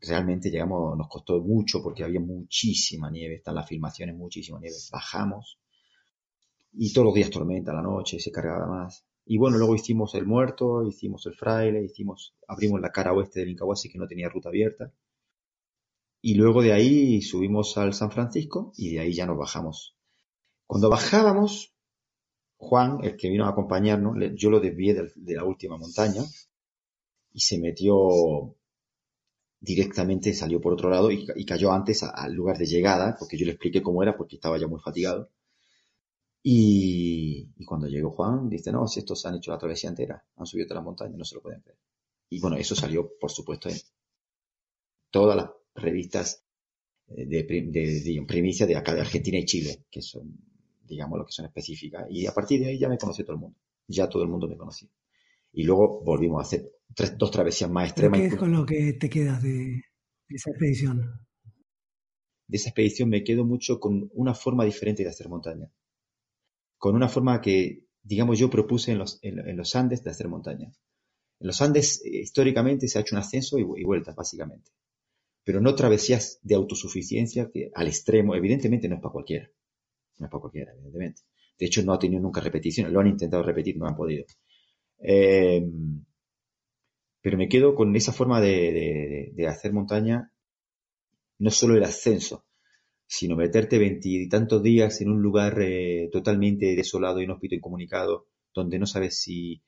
realmente 0.00 0.50
llegamos, 0.50 0.96
nos 0.96 1.08
costó 1.08 1.40
mucho 1.40 1.82
porque 1.82 2.04
había 2.04 2.20
muchísima 2.20 3.10
nieve, 3.10 3.36
están 3.36 3.54
las 3.54 3.66
filmaciones, 3.66 4.14
muchísima 4.14 4.60
nieve. 4.60 4.76
Bajamos, 4.92 5.58
y 6.78 6.92
todos 6.92 7.06
los 7.06 7.14
días 7.14 7.30
tormenta, 7.30 7.72
la 7.72 7.82
noche, 7.82 8.20
se 8.20 8.30
cargaba 8.30 8.66
más. 8.66 9.04
Y 9.28 9.38
bueno, 9.38 9.58
luego 9.58 9.74
hicimos 9.74 10.14
el 10.14 10.24
muerto, 10.24 10.86
hicimos 10.86 11.26
el 11.26 11.34
fraile, 11.34 11.82
hicimos, 11.82 12.36
abrimos 12.46 12.80
la 12.80 12.92
cara 12.92 13.12
oeste 13.12 13.40
del 13.40 13.50
Incahuasi 13.50 13.90
que 13.90 13.98
no 13.98 14.06
tenía 14.06 14.28
ruta 14.28 14.50
abierta. 14.50 14.92
Y 16.22 16.34
luego 16.34 16.62
de 16.62 16.72
ahí 16.72 17.20
subimos 17.22 17.76
al 17.76 17.92
San 17.92 18.12
Francisco 18.12 18.72
y 18.76 18.94
de 18.94 19.00
ahí 19.00 19.12
ya 19.12 19.26
nos 19.26 19.36
bajamos. 19.36 19.96
Cuando 20.66 20.88
bajábamos, 20.88 21.74
Juan, 22.56 22.98
el 23.02 23.16
que 23.16 23.28
vino 23.28 23.46
a 23.46 23.50
acompañarnos, 23.50 24.16
yo 24.36 24.48
lo 24.48 24.60
desvié 24.60 24.94
de, 24.94 25.34
la 25.34 25.44
última 25.44 25.76
montaña 25.76 26.22
y 27.32 27.40
se 27.40 27.58
metió 27.58 28.56
directamente, 29.60 30.34
salió 30.34 30.60
por 30.60 30.72
otro 30.72 30.88
lado 30.88 31.10
y, 31.10 31.26
cayó 31.44 31.72
antes 31.72 32.04
al 32.04 32.32
lugar 32.32 32.58
de 32.58 32.66
llegada, 32.66 33.16
porque 33.18 33.36
yo 33.36 33.44
le 33.44 33.52
expliqué 33.52 33.82
cómo 33.82 34.04
era, 34.04 34.16
porque 34.16 34.36
estaba 34.36 34.56
ya 34.58 34.68
muy 34.68 34.80
fatigado. 34.80 35.30
Y, 36.48 37.64
cuando 37.64 37.88
llegó 37.88 38.12
Juan, 38.12 38.48
dice, 38.48 38.70
no, 38.70 38.86
si 38.86 39.00
estos 39.00 39.26
han 39.26 39.34
hecho 39.34 39.50
la 39.50 39.58
travesía 39.58 39.90
entera, 39.90 40.24
han 40.36 40.46
subido 40.46 40.68
toda 40.68 40.78
la 40.80 40.84
montaña, 40.84 41.16
no 41.16 41.24
se 41.24 41.34
lo 41.34 41.42
pueden 41.42 41.60
creer. 41.60 41.76
Y 42.30 42.38
bueno, 42.38 42.56
eso 42.56 42.76
salió, 42.76 43.18
por 43.18 43.32
supuesto, 43.32 43.68
en 43.68 43.74
todas 45.10 45.36
las 45.36 45.50
revistas 45.74 46.44
eh, 47.08 47.26
de, 47.26 47.42
de, 47.42 48.24
primicia 48.28 48.64
de 48.64 48.76
acá 48.76 48.94
de 48.94 49.00
Argentina 49.00 49.38
y 49.38 49.44
Chile, 49.44 49.86
que 49.90 50.00
son 50.00 50.38
digamos, 50.84 51.18
lo 51.18 51.26
que 51.26 51.32
son 51.32 51.46
específicas. 51.46 52.06
Y 52.10 52.28
a 52.28 52.32
partir 52.32 52.60
de 52.60 52.68
ahí 52.68 52.78
ya 52.78 52.88
me 52.88 52.96
conocí 52.96 53.24
todo 53.24 53.32
el 53.32 53.40
mundo. 53.40 53.58
Ya 53.88 54.08
todo 54.08 54.22
el 54.22 54.28
mundo 54.28 54.46
me 54.46 54.56
conocía. 54.56 54.88
Y 55.52 55.64
luego 55.64 56.00
volvimos 56.04 56.38
a 56.38 56.42
hacer 56.42 56.70
tres, 56.94 57.18
dos 57.18 57.32
travesías 57.32 57.68
más 57.68 57.88
extremas. 57.88 58.20
¿Qué 58.20 58.26
es 58.26 58.36
con 58.36 58.52
lo 58.52 58.64
que 58.64 58.92
te 58.92 59.10
quedas 59.10 59.42
de, 59.42 59.82
esa 60.28 60.50
expedición? 60.50 61.26
De 62.46 62.56
esa 62.56 62.68
expedición 62.68 63.08
me 63.08 63.24
quedo 63.24 63.44
mucho 63.44 63.80
con 63.80 64.08
una 64.14 64.32
forma 64.32 64.64
diferente 64.64 65.02
de 65.02 65.08
hacer 65.08 65.28
montaña. 65.28 65.68
Con 66.86 66.94
una 66.94 67.08
forma 67.08 67.40
que, 67.40 67.84
digamos, 68.04 68.38
yo 68.38 68.48
propuse 68.48 68.92
en 68.92 68.98
los, 68.98 69.18
en, 69.22 69.56
los 69.56 69.74
Andes 69.74 70.04
de 70.04 70.10
hacer 70.10 70.28
montaña. 70.28 70.72
En 71.40 71.46
los 71.48 71.60
Andes, 71.60 72.00
eh, 72.04 72.20
históricamente, 72.20 72.86
se 72.86 72.98
ha 72.98 73.00
hecho 73.00 73.16
un 73.16 73.22
ascenso 73.22 73.58
y, 73.58 73.62
y 73.62 73.84
vuelta, 73.84 74.14
básicamente. 74.14 74.70
Pero 75.42 75.60
no 75.60 75.74
travesías 75.74 76.38
de 76.42 76.54
autosuficiencia 76.54 77.50
que 77.52 77.72
al 77.74 77.88
extremo, 77.88 78.36
evidentemente 78.36 78.88
no 78.88 78.94
es 78.94 79.00
para 79.00 79.12
cualquiera 79.12 79.50
no 80.18 80.26
es 80.26 80.30
para 80.30 80.40
cualquiera, 80.40 80.72
evidentemente. 80.72 81.22
De 81.58 81.66
hecho, 81.66 81.82
no 81.82 81.92
ha 81.92 81.98
tenido 81.98 82.22
nunca 82.22 82.40
repeticiones, 82.40 82.92
lo 82.92 83.00
han 83.00 83.08
intentado 83.08 83.42
repetir, 83.42 83.76
no 83.76 83.86
han 83.86 83.96
podido. 83.96 84.24
Eh, 84.98 85.66
pero 87.20 87.36
me 87.36 87.48
quedo 87.48 87.74
con 87.74 87.94
esa 87.96 88.12
forma 88.12 88.40
de, 88.40 89.34
hacer 89.48 89.72
montaña, 89.72 90.30
no 91.38 91.50
solo 91.50 91.76
el 91.76 91.84
ascenso, 91.84 92.45
sino 93.06 93.36
meterte 93.36 93.78
veintitantos 93.78 94.62
días 94.62 95.00
en 95.00 95.10
un 95.10 95.22
lugar 95.22 95.60
eh, 95.60 96.08
totalmente 96.12 96.74
desolado, 96.74 97.20
inhóspito, 97.20 97.54
incomunicado, 97.54 98.26
donde 98.54 98.78
no 98.78 98.86
sabes 98.86 99.20
si... 99.20 99.62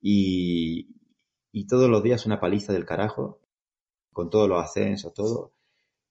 Y, 0.00 0.88
y 1.52 1.66
todos 1.66 1.90
los 1.90 2.02
días 2.02 2.26
una 2.26 2.40
paliza 2.40 2.72
del 2.72 2.84
carajo, 2.84 3.40
con 4.12 4.30
todos 4.30 4.48
los 4.48 4.62
ascensos, 4.62 5.12
todo 5.14 5.56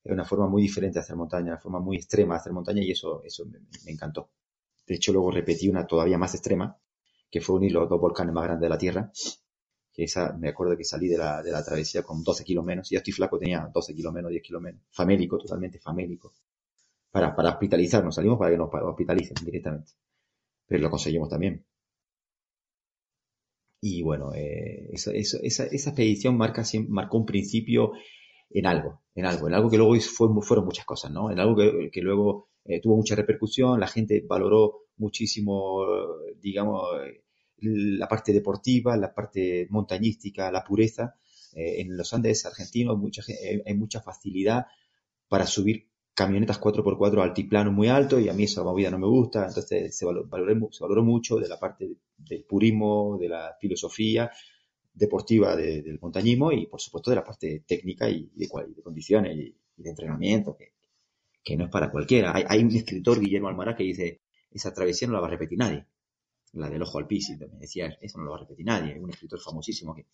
es 0.05 0.11
una 0.11 0.23
forma 0.23 0.47
muy 0.47 0.61
diferente 0.61 0.99
de 0.99 1.03
hacer 1.03 1.15
montaña, 1.15 1.53
una 1.53 1.57
forma 1.57 1.79
muy 1.79 1.97
extrema 1.97 2.35
de 2.35 2.39
hacer 2.39 2.53
montaña 2.53 2.83
y 2.83 2.91
eso, 2.91 3.23
eso 3.23 3.43
me, 3.45 3.59
encantó. 3.91 4.29
De 4.85 4.95
hecho, 4.95 5.11
luego 5.11 5.31
repetí 5.31 5.67
una 5.67 5.87
todavía 5.87 6.17
más 6.19 6.35
extrema, 6.35 6.77
que 7.31 7.41
fue 7.41 7.55
unir 7.55 7.71
los 7.71 7.89
dos 7.89 7.99
volcanes 7.99 8.31
más 8.31 8.43
grandes 8.43 8.61
de 8.61 8.69
la 8.69 8.77
Tierra, 8.77 9.11
que 9.91 10.03
esa, 10.03 10.33
me 10.33 10.49
acuerdo 10.49 10.77
que 10.77 10.83
salí 10.83 11.07
de 11.07 11.17
la, 11.17 11.41
de 11.41 11.51
la 11.51 11.63
travesía 11.63 12.03
con 12.03 12.23
12 12.23 12.43
kilos 12.43 12.63
menos, 12.63 12.87
ya 12.87 12.99
estoy 12.99 13.13
flaco, 13.13 13.39
tenía 13.39 13.67
12 13.73 13.95
kilos 13.95 14.13
menos, 14.13 14.29
10 14.29 14.43
kilos 14.43 14.61
menos, 14.61 14.81
famélico, 14.91 15.39
totalmente 15.39 15.79
famélico, 15.79 16.33
para, 17.15 17.33
para 17.33 17.51
hospitalizarnos, 17.51 18.13
salimos 18.13 18.37
para 18.37 18.51
que 18.51 18.57
nos 18.57 18.69
hospitalicen 18.73 19.37
directamente, 19.45 19.93
pero 20.67 20.83
lo 20.83 20.89
conseguimos 20.89 21.29
también. 21.29 21.65
Y 23.79 24.01
bueno, 24.01 24.33
eh, 24.33 24.89
esa, 24.91 25.11
esa, 25.13 25.37
esa, 25.41 25.63
expedición 25.63 26.35
marca, 26.35 26.63
marcó 26.89 27.17
un 27.19 27.25
principio 27.25 27.93
en 28.49 28.65
algo, 28.65 29.03
en 29.13 29.25
algo, 29.25 29.47
en 29.47 29.53
algo 29.53 29.69
que 29.69 29.77
luego 29.77 29.95
fue, 30.01 30.27
fueron 30.41 30.65
muchas 30.65 30.83
cosas, 30.85 31.09
¿no? 31.09 31.31
En 31.31 31.39
algo 31.39 31.55
que, 31.55 31.89
que 31.89 32.01
luego 32.01 32.49
eh, 32.65 32.81
tuvo 32.81 32.97
mucha 32.97 33.15
repercusión, 33.15 33.79
la 33.79 33.87
gente 33.87 34.21
valoró 34.27 34.81
muchísimo, 34.97 35.85
digamos, 36.41 36.83
la 37.61 38.09
parte 38.09 38.33
deportiva, 38.33 38.97
la 38.97 39.13
parte 39.13 39.67
montañística, 39.69 40.51
la 40.51 40.65
pureza. 40.65 41.15
Eh, 41.53 41.79
en 41.79 41.95
los 41.95 42.13
Andes 42.13 42.45
argentinos 42.45 42.97
mucha, 42.97 43.23
hay 43.65 43.73
mucha 43.73 44.01
facilidad 44.01 44.65
para 45.29 45.47
subir 45.47 45.87
camionetas 46.15 46.59
4x4 46.61 47.21
altiplano 47.21 47.71
muy 47.73 47.89
alto 47.89 48.19
y 48.19 48.29
a 48.29 48.33
mí 48.33 48.45
esa 48.45 48.63
movida 48.63 48.89
no 48.89 48.97
me 48.97 49.07
gusta, 49.07 49.45
entonces 49.45 49.95
se 49.95 50.05
valoró, 50.05 51.03
mucho 51.03 51.35
de 51.35 51.49
la 51.49 51.59
parte 51.59 51.97
del 52.17 52.45
purismo, 52.45 53.17
de 53.19 53.27
la 53.27 53.55
filosofía 53.59 54.31
deportiva 54.93 55.57
del 55.57 55.99
montañismo 55.99 56.53
y, 56.53 56.67
por 56.67 56.79
supuesto, 56.79 57.09
de 57.11 57.17
la 57.17 57.23
parte 57.25 57.65
técnica 57.67 58.09
y 58.09 58.31
de, 58.33 58.47
condiciones 58.81 59.35
y, 59.35 59.55
de 59.75 59.89
entrenamiento, 59.89 60.55
que, 60.55 61.57
no 61.57 61.65
es 61.65 61.69
para 61.69 61.91
cualquiera. 61.91 62.33
Hay, 62.33 62.63
un 62.63 62.71
escritor, 62.73 63.19
Guillermo 63.19 63.49
Almaraz, 63.49 63.75
que 63.75 63.83
dice, 63.83 64.21
esa 64.49 64.73
travesía 64.73 65.09
no 65.09 65.15
la 65.15 65.19
va 65.19 65.27
a 65.27 65.31
repetir 65.31 65.59
nadie. 65.59 65.85
La 66.53 66.69
del 66.69 66.81
ojo 66.81 66.97
al 66.97 67.07
piso, 67.07 67.33
me 67.37 67.59
decía, 67.59 67.97
eso 67.99 68.17
no 68.17 68.23
lo 68.23 68.31
va 68.31 68.37
a 68.37 68.39
repetir 68.39 68.65
nadie. 68.65 68.93
Es 68.93 69.03
un 69.03 69.09
escritor 69.09 69.39
famosísimo 69.41 69.93
que... 69.93 70.05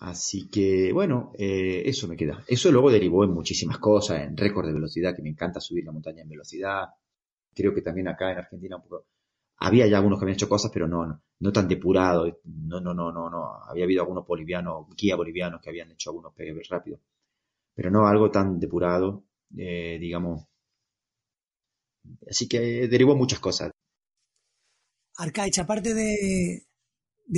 Así 0.00 0.48
que, 0.48 0.92
bueno, 0.94 1.32
eh, 1.38 1.82
eso 1.84 2.08
me 2.08 2.16
queda. 2.16 2.42
Eso 2.46 2.72
luego 2.72 2.90
derivó 2.90 3.22
en 3.22 3.32
muchísimas 3.32 3.78
cosas, 3.78 4.22
en 4.22 4.34
récord 4.34 4.66
de 4.66 4.72
velocidad, 4.72 5.14
que 5.14 5.22
me 5.22 5.28
encanta 5.28 5.60
subir 5.60 5.84
la 5.84 5.92
montaña 5.92 6.22
en 6.22 6.28
velocidad. 6.28 6.88
Creo 7.54 7.74
que 7.74 7.82
también 7.82 8.08
acá 8.08 8.32
en 8.32 8.38
Argentina 8.38 8.78
poco 8.82 9.06
había 9.58 9.86
ya 9.86 9.98
algunos 9.98 10.18
que 10.18 10.24
habían 10.24 10.36
hecho 10.36 10.48
cosas, 10.48 10.70
pero 10.72 10.88
no, 10.88 11.22
no, 11.38 11.52
tan 11.52 11.68
depurados. 11.68 12.32
No, 12.44 12.80
no, 12.80 12.94
no, 12.94 13.12
no, 13.12 13.28
no. 13.28 13.62
Había 13.68 13.84
habido 13.84 14.00
algunos 14.00 14.26
bolivianos, 14.26 14.86
guía 14.96 15.16
bolivianos 15.16 15.60
que 15.60 15.68
habían 15.68 15.90
hecho 15.90 16.08
algunos 16.10 16.32
pegues 16.34 16.66
rápido. 16.70 16.98
Pero 17.74 17.90
no 17.90 18.06
algo 18.06 18.30
tan 18.30 18.58
depurado, 18.58 19.24
eh, 19.54 19.98
digamos. 20.00 20.46
Así 22.26 22.48
que 22.48 22.88
derivó 22.88 23.14
muchas 23.16 23.38
cosas. 23.38 23.70
Arcaich, 25.18 25.58
aparte 25.58 25.92
de 25.92 26.64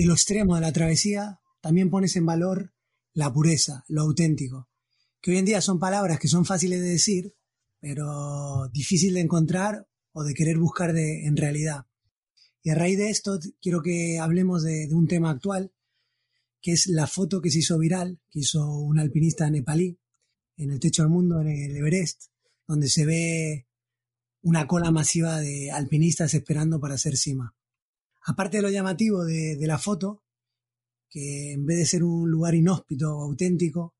lo 0.07 0.13
extremo 0.13 0.55
de 0.55 0.61
la 0.61 0.73
travesía, 0.73 1.41
también 1.63 1.89
pones 1.89 2.17
en 2.17 2.27
valor 2.27 2.75
la 3.15 3.33
pureza, 3.33 3.85
lo 3.89 4.03
auténtico, 4.03 4.69
que 5.21 5.31
hoy 5.31 5.39
en 5.39 5.45
día 5.45 5.61
son 5.61 5.79
palabras 5.79 6.19
que 6.19 6.29
son 6.29 6.45
fáciles 6.45 6.81
de 6.81 6.89
decir, 6.89 7.35
pero 7.81 8.69
difícil 8.73 9.15
de 9.15 9.21
encontrar 9.21 9.89
o 10.13 10.25
de 10.25 10.35
querer 10.35 10.59
buscar 10.59 10.93
de, 10.93 11.25
en 11.25 11.37
realidad. 11.37 11.87
Y 12.63 12.71
a 12.71 12.75
raíz 12.75 12.99
de 12.99 13.11
esto 13.11 13.39
quiero 13.61 13.81
que 13.81 14.19
hablemos 14.19 14.63
de, 14.63 14.89
un 14.93 15.07
tema 15.07 15.31
actual, 15.31 15.73
que 16.61 16.73
es 16.73 16.87
la 16.89 17.07
foto 17.07 17.41
que 17.41 17.51
se 17.51 17.61
hizo 17.61 17.79
viral, 17.79 18.21
que 18.31 18.41
hizo 18.41 18.69
un 18.79 18.99
alpinista 18.99 19.49
nepalí 19.49 19.99
en 20.57 20.71
el 20.71 20.81
techo 20.81 21.03
del 21.03 21.11
mundo, 21.11 21.41
en 21.41 21.49
el 21.49 21.77
Everest, 21.77 22.25
donde 22.67 22.89
se 22.89 23.07
ve 23.07 23.67
una 24.43 24.67
cola 24.67 24.91
masiva 24.91 25.41
de 25.41 25.71
alpinistas 25.71 26.35
esperando 26.35 26.81
para 26.81 26.95
hacer 26.95 27.17
cima. 27.17 27.55
Aparte 28.25 28.59
de 28.59 28.63
lo 28.63 28.71
llamativo 28.71 29.25
de, 29.25 29.57
de 29.57 29.67
la 29.67 29.79
foto, 29.79 30.22
que 31.13 31.53
en 31.53 31.67
vez 31.67 31.79
de 31.79 31.87
ser 31.87 32.05
un 32.05 32.31
lugar 32.31 32.55
inhóspito 32.55 33.15
o 33.15 33.23
auténtico, 33.23 33.95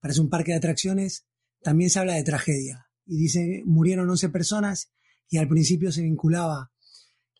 parece 0.00 0.20
un 0.20 0.30
parque 0.30 0.52
de 0.52 0.58
atracciones, 0.58 1.26
también 1.62 1.90
se 1.90 1.98
habla 1.98 2.14
de 2.14 2.24
tragedia. 2.24 2.88
Y 3.06 3.18
dice, 3.18 3.62
murieron 3.66 4.08
11 4.08 4.30
personas 4.30 4.90
y 5.28 5.36
al 5.36 5.46
principio 5.46 5.92
se 5.92 6.02
vinculaba 6.02 6.72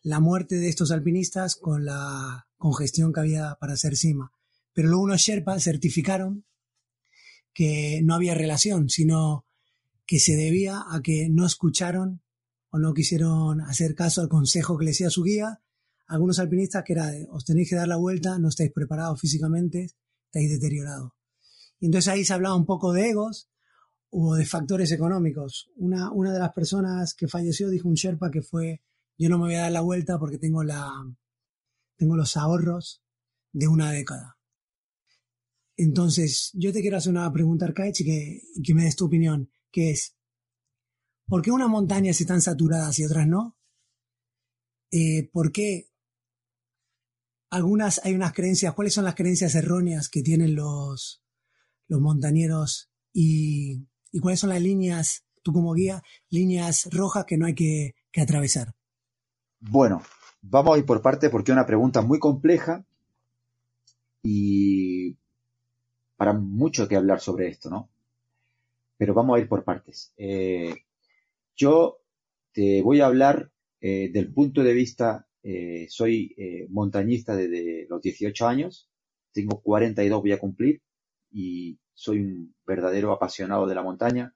la 0.03 0.19
muerte 0.19 0.57
de 0.57 0.69
estos 0.69 0.91
alpinistas 0.91 1.55
con 1.55 1.85
la 1.85 2.47
congestión 2.57 3.11
que 3.11 3.21
había 3.21 3.57
para 3.59 3.73
hacer 3.73 3.97
cima. 3.97 4.31
Pero 4.73 4.89
luego 4.89 5.03
unos 5.03 5.21
Sherpas 5.21 5.63
certificaron 5.63 6.45
que 7.53 8.01
no 8.03 8.13
había 8.13 8.35
relación, 8.35 8.89
sino 8.89 9.47
que 10.05 10.19
se 10.19 10.35
debía 10.35 10.83
a 10.87 11.01
que 11.01 11.29
no 11.29 11.45
escucharon 11.45 12.21
o 12.69 12.77
no 12.77 12.93
quisieron 12.93 13.61
hacer 13.61 13.95
caso 13.95 14.21
al 14.21 14.29
consejo 14.29 14.77
que 14.77 14.85
le 14.85 14.91
decía 14.91 15.09
su 15.09 15.23
guía. 15.23 15.61
Algunos 16.07 16.39
alpinistas 16.39 16.83
que 16.83 16.93
era, 16.93 17.11
os 17.29 17.45
tenéis 17.45 17.69
que 17.69 17.75
dar 17.75 17.87
la 17.87 17.97
vuelta, 17.97 18.37
no 18.39 18.49
estáis 18.49 18.71
preparados 18.71 19.19
físicamente, 19.19 19.87
estáis 20.25 20.51
deteriorados. 20.51 21.11
Y 21.79 21.87
entonces 21.87 22.13
ahí 22.13 22.23
se 22.23 22.33
hablaba 22.33 22.55
un 22.55 22.65
poco 22.65 22.93
de 22.93 23.09
egos 23.09 23.49
o 24.09 24.35
de 24.35 24.45
factores 24.45 24.91
económicos. 24.91 25.71
Una, 25.75 26.11
una 26.11 26.31
de 26.31 26.39
las 26.39 26.53
personas 26.53 27.13
que 27.13 27.27
falleció 27.27 27.69
dijo 27.69 27.87
un 27.87 27.95
Sherpa 27.95 28.31
que 28.31 28.41
fue 28.41 28.81
yo 29.17 29.29
no 29.29 29.37
me 29.37 29.45
voy 29.45 29.55
a 29.55 29.61
dar 29.61 29.71
la 29.71 29.81
vuelta 29.81 30.19
porque 30.19 30.37
tengo 30.37 30.63
la 30.63 30.91
tengo 31.97 32.17
los 32.17 32.35
ahorros 32.35 33.01
de 33.53 33.67
una 33.67 33.91
década. 33.91 34.37
Entonces, 35.77 36.51
yo 36.53 36.71
te 36.71 36.81
quiero 36.81 36.97
hacer 36.97 37.11
una 37.11 37.31
pregunta, 37.31 37.65
Arcaich, 37.65 38.01
y 38.01 38.05
que, 38.05 38.41
que 38.63 38.73
me 38.73 38.83
des 38.83 38.95
tu 38.95 39.05
opinión, 39.05 39.49
que 39.71 39.91
es, 39.91 40.15
¿por 41.27 41.41
qué 41.41 41.51
unas 41.51 41.69
montañas 41.69 42.19
están 42.19 42.41
saturadas 42.41 42.97
y 42.99 43.05
otras 43.05 43.27
no? 43.27 43.57
Eh, 44.91 45.29
¿Por 45.31 45.51
qué 45.51 45.89
algunas 47.55 48.01
hay 48.03 48.13
unas 48.13 48.33
creencias, 48.33 48.73
cuáles 48.73 48.93
son 48.93 49.05
las 49.05 49.15
creencias 49.15 49.55
erróneas 49.55 50.09
que 50.09 50.21
tienen 50.21 50.55
los, 50.55 51.23
los 51.87 52.01
montañeros 52.01 52.89
y, 53.13 53.87
y 54.11 54.19
cuáles 54.19 54.41
son 54.41 54.49
las 54.49 54.61
líneas, 54.61 55.25
tú 55.41 55.53
como 55.53 55.73
guía, 55.73 56.03
líneas 56.29 56.89
rojas 56.91 57.25
que 57.25 57.37
no 57.37 57.45
hay 57.45 57.55
que, 57.55 57.95
que 58.11 58.21
atravesar? 58.21 58.75
Bueno, 59.61 60.03
vamos 60.41 60.75
a 60.75 60.79
ir 60.79 60.85
por 60.85 61.01
parte 61.01 61.29
porque 61.29 61.51
es 61.51 61.55
una 61.55 61.65
pregunta 61.65 62.01
muy 62.01 62.19
compleja 62.19 62.85
y 64.21 65.17
para 66.17 66.33
mucho 66.33 66.87
que 66.87 66.95
hablar 66.95 67.21
sobre 67.21 67.47
esto, 67.47 67.69
¿no? 67.69 67.89
Pero 68.97 69.13
vamos 69.13 69.37
a 69.37 69.39
ir 69.39 69.47
por 69.47 69.63
partes. 69.63 70.13
Eh, 70.17 70.73
yo 71.55 71.99
te 72.51 72.81
voy 72.81 73.01
a 73.01 73.05
hablar 73.05 73.51
eh, 73.81 74.09
del 74.11 74.33
punto 74.33 74.63
de 74.63 74.73
vista, 74.73 75.27
eh, 75.47 75.85
soy 75.89 76.35
montañista 76.69 77.35
desde 77.35 77.85
los 77.87 78.01
18 78.01 78.47
años, 78.47 78.89
tengo 79.31 79.61
42 79.61 80.21
voy 80.21 80.31
a 80.31 80.39
cumplir 80.39 80.81
y 81.31 81.77
soy 81.93 82.19
un 82.19 82.55
verdadero 82.65 83.11
apasionado 83.11 83.67
de 83.67 83.75
la 83.75 83.83
montaña 83.83 84.33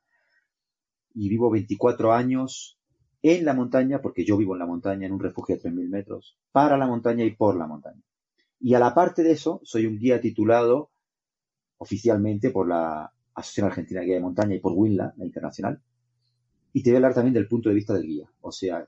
y 1.14 1.30
vivo 1.30 1.50
24 1.50 2.14
años 2.14 2.78
en 3.22 3.44
la 3.44 3.54
montaña, 3.54 4.02
porque 4.02 4.24
yo 4.24 4.38
vivo 4.38 4.54
en 4.54 4.60
la 4.60 4.66
montaña, 4.66 5.08
en 5.08 5.14
un 5.14 5.20
refugio 5.20 5.56
de 5.56 5.64
3.000 5.64 5.90
metros, 5.90 6.38
para 6.52 6.78
la 6.78 6.88
montaña 6.88 7.26
y 7.26 7.36
por 7.36 7.58
la 7.58 7.68
montaña. 7.68 8.02
Y 8.60 8.74
a 8.74 8.80
la 8.80 8.94
parte 8.94 9.24
de 9.24 9.32
eso, 9.32 9.62
soy 9.64 9.86
un 9.86 9.98
guía 9.98 10.22
titulado 10.22 10.92
oficialmente 11.78 12.52
por 12.52 12.68
la 12.68 13.12
Asociación 13.34 13.68
Argentina 13.68 14.02
de 14.02 14.06
Guía 14.06 14.16
de 14.16 14.22
Montaña 14.22 14.56
y 14.56 14.60
por 14.60 14.74
WINLA, 14.74 15.14
la 15.18 15.26
internacional. 15.26 15.82
Y 16.74 16.84
te 16.84 16.92
voy 16.92 16.96
a 16.96 16.98
hablar 17.00 17.14
también 17.14 17.34
del 17.34 17.48
punto 17.48 17.70
de 17.70 17.76
vista 17.76 17.94
del 17.94 18.04
guía. 18.04 18.30
O 18.42 18.52
sea, 18.52 18.88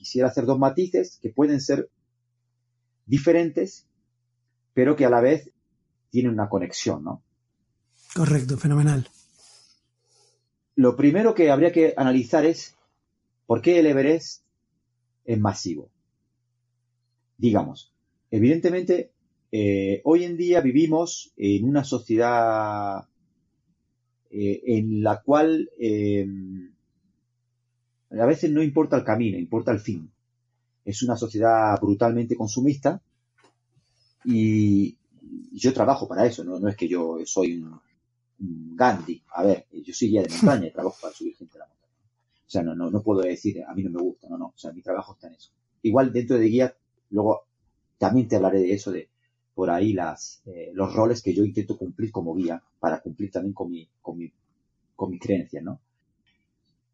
quisiera 0.00 0.28
hacer 0.28 0.46
dos 0.46 0.58
matices 0.58 1.18
que 1.20 1.28
pueden 1.28 1.60
ser 1.60 1.90
diferentes, 3.04 3.86
pero 4.72 4.96
que 4.96 5.04
a 5.04 5.10
la 5.10 5.20
vez 5.20 5.50
tienen 6.08 6.32
una 6.32 6.48
conexión, 6.48 7.04
¿no? 7.04 7.22
Correcto, 8.14 8.56
fenomenal. 8.56 9.06
Lo 10.74 10.96
primero 10.96 11.34
que 11.34 11.50
habría 11.50 11.70
que 11.70 11.92
analizar 11.98 12.46
es 12.46 12.76
por 13.44 13.60
qué 13.60 13.78
el 13.78 13.86
Everest 13.88 14.42
es 15.26 15.38
masivo. 15.38 15.90
Digamos, 17.36 17.92
evidentemente, 18.30 19.12
eh, 19.52 20.00
hoy 20.04 20.24
en 20.24 20.38
día 20.38 20.62
vivimos 20.62 21.34
en 21.36 21.68
una 21.68 21.84
sociedad 21.84 23.06
eh, 24.30 24.62
en 24.64 25.02
la 25.02 25.20
cual 25.20 25.70
eh, 25.78 26.26
a 28.10 28.26
veces 28.26 28.50
no 28.50 28.62
importa 28.62 28.96
el 28.96 29.04
camino, 29.04 29.38
importa 29.38 29.70
el 29.70 29.80
fin. 29.80 30.10
Es 30.84 31.02
una 31.02 31.16
sociedad 31.16 31.78
brutalmente 31.80 32.36
consumista 32.36 33.00
y 34.24 34.96
yo 35.52 35.72
trabajo 35.72 36.08
para 36.08 36.26
eso, 36.26 36.42
no, 36.42 36.66
es 36.68 36.76
que 36.76 36.88
yo 36.88 37.18
soy 37.24 37.62
un, 37.62 37.80
Gandhi. 38.76 39.22
A 39.34 39.44
ver, 39.44 39.66
yo 39.70 39.92
soy 39.92 40.08
guía 40.08 40.22
de 40.22 40.30
montaña 40.30 40.66
y 40.66 40.72
trabajo 40.72 40.96
para 41.00 41.12
subir 41.12 41.36
gente 41.36 41.58
a 41.58 41.60
la 41.60 41.66
montaña. 41.66 41.92
O 42.46 42.50
sea, 42.50 42.62
no, 42.62 42.74
no, 42.74 42.90
no 42.90 43.02
puedo 43.02 43.20
decir, 43.20 43.62
a 43.62 43.74
mí 43.74 43.82
no 43.82 43.90
me 43.90 44.00
gusta, 44.00 44.28
no, 44.30 44.38
no. 44.38 44.46
O 44.46 44.58
sea, 44.58 44.72
mi 44.72 44.80
trabajo 44.80 45.12
está 45.12 45.28
en 45.28 45.34
eso. 45.34 45.50
Igual 45.82 46.10
dentro 46.10 46.38
de 46.38 46.46
guía, 46.46 46.74
luego 47.10 47.42
también 47.98 48.28
te 48.28 48.36
hablaré 48.36 48.60
de 48.60 48.72
eso, 48.72 48.90
de 48.90 49.10
por 49.54 49.68
ahí 49.68 49.92
las, 49.92 50.42
eh, 50.46 50.70
los 50.72 50.94
roles 50.94 51.22
que 51.22 51.34
yo 51.34 51.44
intento 51.44 51.76
cumplir 51.76 52.10
como 52.10 52.34
guía 52.34 52.62
para 52.78 53.00
cumplir 53.00 53.30
también 53.30 53.52
con 53.52 53.70
mi, 53.70 53.86
con 54.00 54.16
mi, 54.16 54.32
con 54.96 55.10
mi 55.10 55.18
creencia, 55.18 55.60
¿no? 55.60 55.80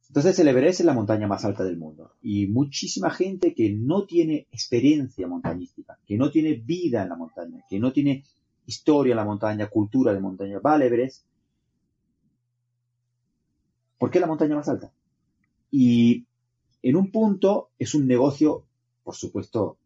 Entonces 0.08 0.38
el 0.38 0.48
Everest 0.48 0.80
es 0.80 0.86
la 0.86 0.94
montaña 0.94 1.26
más 1.26 1.44
alta 1.44 1.64
del 1.64 1.76
mundo 1.76 2.12
y 2.22 2.46
muchísima 2.46 3.10
gente 3.10 3.54
que 3.54 3.70
no 3.70 4.06
tiene 4.06 4.46
experiencia 4.52 5.26
montañística, 5.26 5.98
que 6.06 6.16
no 6.16 6.30
tiene 6.30 6.54
vida 6.54 7.02
en 7.02 7.08
la 7.08 7.16
montaña, 7.16 7.64
que 7.68 7.78
no 7.78 7.92
tiene 7.92 8.24
historia 8.66 9.12
en 9.12 9.16
la 9.16 9.24
montaña, 9.24 9.68
cultura 9.68 10.12
de 10.12 10.20
montaña, 10.20 10.58
va 10.60 10.74
al 10.74 10.82
Everest 10.82 11.24
¿Por 13.98 14.10
qué 14.10 14.20
la 14.20 14.26
montaña 14.26 14.56
más 14.56 14.68
alta? 14.68 14.92
Y 15.70 16.26
en 16.82 16.96
un 16.96 17.10
punto 17.10 17.70
es 17.78 17.94
un 17.94 18.06
negocio, 18.06 18.64
por 19.02 19.14
supuesto, 19.14 19.78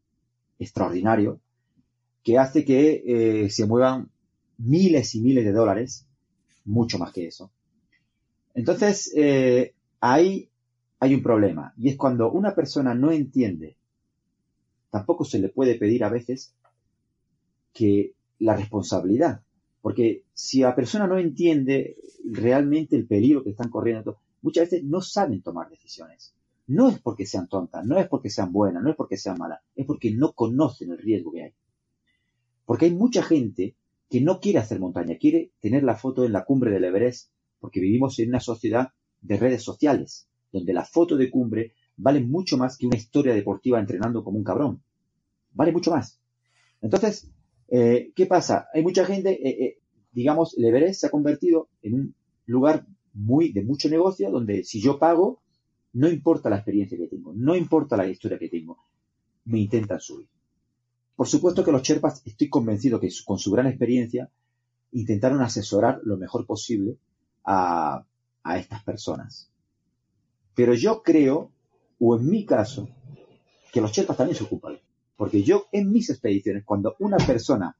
extraordinario, 0.58 1.40
que 2.22 2.38
hace 2.38 2.64
que 2.64 3.02
eh, 3.06 3.50
se 3.50 3.66
muevan 3.66 4.10
miles 4.58 5.14
y 5.14 5.20
miles 5.20 5.44
de 5.44 5.52
dólares, 5.52 6.06
mucho 6.64 6.98
más 6.98 7.12
que 7.12 7.26
eso. 7.26 7.50
Entonces, 8.54 9.12
eh, 9.16 9.74
ahí 10.00 10.48
hay 10.98 11.14
un 11.14 11.22
problema, 11.22 11.72
y 11.76 11.88
es 11.88 11.96
cuando 11.96 12.30
una 12.30 12.54
persona 12.54 12.94
no 12.94 13.10
entiende, 13.10 13.76
tampoco 14.90 15.24
se 15.24 15.38
le 15.38 15.48
puede 15.48 15.76
pedir 15.76 16.04
a 16.04 16.10
veces 16.10 16.54
que 17.72 18.14
la 18.38 18.56
responsabilidad 18.56 19.42
porque 19.82 20.24
si 20.34 20.60
la 20.60 20.74
persona 20.74 21.06
no 21.06 21.18
entiende 21.18 21.96
realmente 22.24 22.96
el 22.96 23.06
peligro 23.06 23.42
que 23.42 23.50
están 23.50 23.70
corriendo, 23.70 24.18
muchas 24.42 24.70
veces 24.70 24.84
no 24.84 25.00
saben 25.00 25.42
tomar 25.42 25.70
decisiones. 25.70 26.34
No 26.66 26.88
es 26.88 27.00
porque 27.00 27.26
sean 27.26 27.48
tontas, 27.48 27.84
no 27.84 27.98
es 27.98 28.06
porque 28.08 28.30
sean 28.30 28.52
buenas, 28.52 28.82
no 28.82 28.90
es 28.90 28.96
porque 28.96 29.16
sean 29.16 29.38
malas, 29.38 29.60
es 29.74 29.86
porque 29.86 30.12
no 30.12 30.32
conocen 30.32 30.92
el 30.92 30.98
riesgo 30.98 31.32
que 31.32 31.44
hay. 31.44 31.52
Porque 32.64 32.84
hay 32.86 32.94
mucha 32.94 33.22
gente 33.22 33.74
que 34.08 34.20
no 34.20 34.38
quiere 34.38 34.58
hacer 34.58 34.78
montaña, 34.78 35.16
quiere 35.18 35.50
tener 35.60 35.82
la 35.82 35.96
foto 35.96 36.24
en 36.24 36.32
la 36.32 36.44
cumbre 36.44 36.70
del 36.70 36.84
Everest, 36.84 37.30
porque 37.58 37.80
vivimos 37.80 38.18
en 38.18 38.28
una 38.28 38.40
sociedad 38.40 38.90
de 39.20 39.36
redes 39.36 39.62
sociales, 39.62 40.28
donde 40.52 40.72
la 40.72 40.84
foto 40.84 41.16
de 41.16 41.30
cumbre 41.30 41.74
vale 41.96 42.20
mucho 42.20 42.56
más 42.56 42.76
que 42.76 42.86
una 42.86 42.96
historia 42.96 43.34
deportiva 43.34 43.78
entrenando 43.78 44.24
como 44.24 44.38
un 44.38 44.44
cabrón. 44.44 44.82
Vale 45.52 45.72
mucho 45.72 45.90
más. 45.90 46.18
Entonces, 46.80 47.30
eh, 47.70 48.12
¿Qué 48.16 48.26
pasa? 48.26 48.66
Hay 48.74 48.82
mucha 48.82 49.04
gente, 49.04 49.30
eh, 49.30 49.64
eh, 49.64 49.78
digamos, 50.12 50.58
el 50.58 50.64
Everest 50.64 51.00
se 51.00 51.06
ha 51.06 51.10
convertido 51.10 51.68
en 51.82 51.94
un 51.94 52.14
lugar 52.46 52.84
muy 53.14 53.52
de 53.52 53.62
mucho 53.62 53.88
negocio 53.88 54.30
donde 54.30 54.64
si 54.64 54.80
yo 54.80 54.98
pago, 54.98 55.40
no 55.92 56.08
importa 56.08 56.50
la 56.50 56.56
experiencia 56.56 56.98
que 56.98 57.06
tengo, 57.06 57.32
no 57.32 57.54
importa 57.54 57.96
la 57.96 58.08
historia 58.08 58.38
que 58.38 58.48
tengo, 58.48 58.78
me 59.44 59.60
intentan 59.60 60.00
subir. 60.00 60.26
Por 61.14 61.28
supuesto 61.28 61.64
que 61.64 61.70
los 61.70 61.82
Sherpas, 61.82 62.22
estoy 62.26 62.48
convencido 62.48 62.98
que 62.98 63.08
con 63.24 63.38
su 63.38 63.52
gran 63.52 63.68
experiencia, 63.68 64.30
intentaron 64.92 65.40
asesorar 65.40 66.00
lo 66.02 66.16
mejor 66.16 66.46
posible 66.46 66.96
a, 67.44 68.04
a 68.42 68.58
estas 68.58 68.82
personas. 68.84 69.50
Pero 70.54 70.74
yo 70.74 71.02
creo, 71.02 71.52
o 71.98 72.16
en 72.16 72.28
mi 72.28 72.44
caso, 72.44 72.88
que 73.72 73.80
los 73.80 73.92
Sherpas 73.92 74.16
también 74.16 74.36
se 74.36 74.44
ocupan 74.44 74.78
porque 75.20 75.42
yo 75.42 75.66
en 75.70 75.92
mis 75.92 76.08
expediciones, 76.08 76.64
cuando 76.64 76.96
una 76.98 77.18
persona 77.18 77.76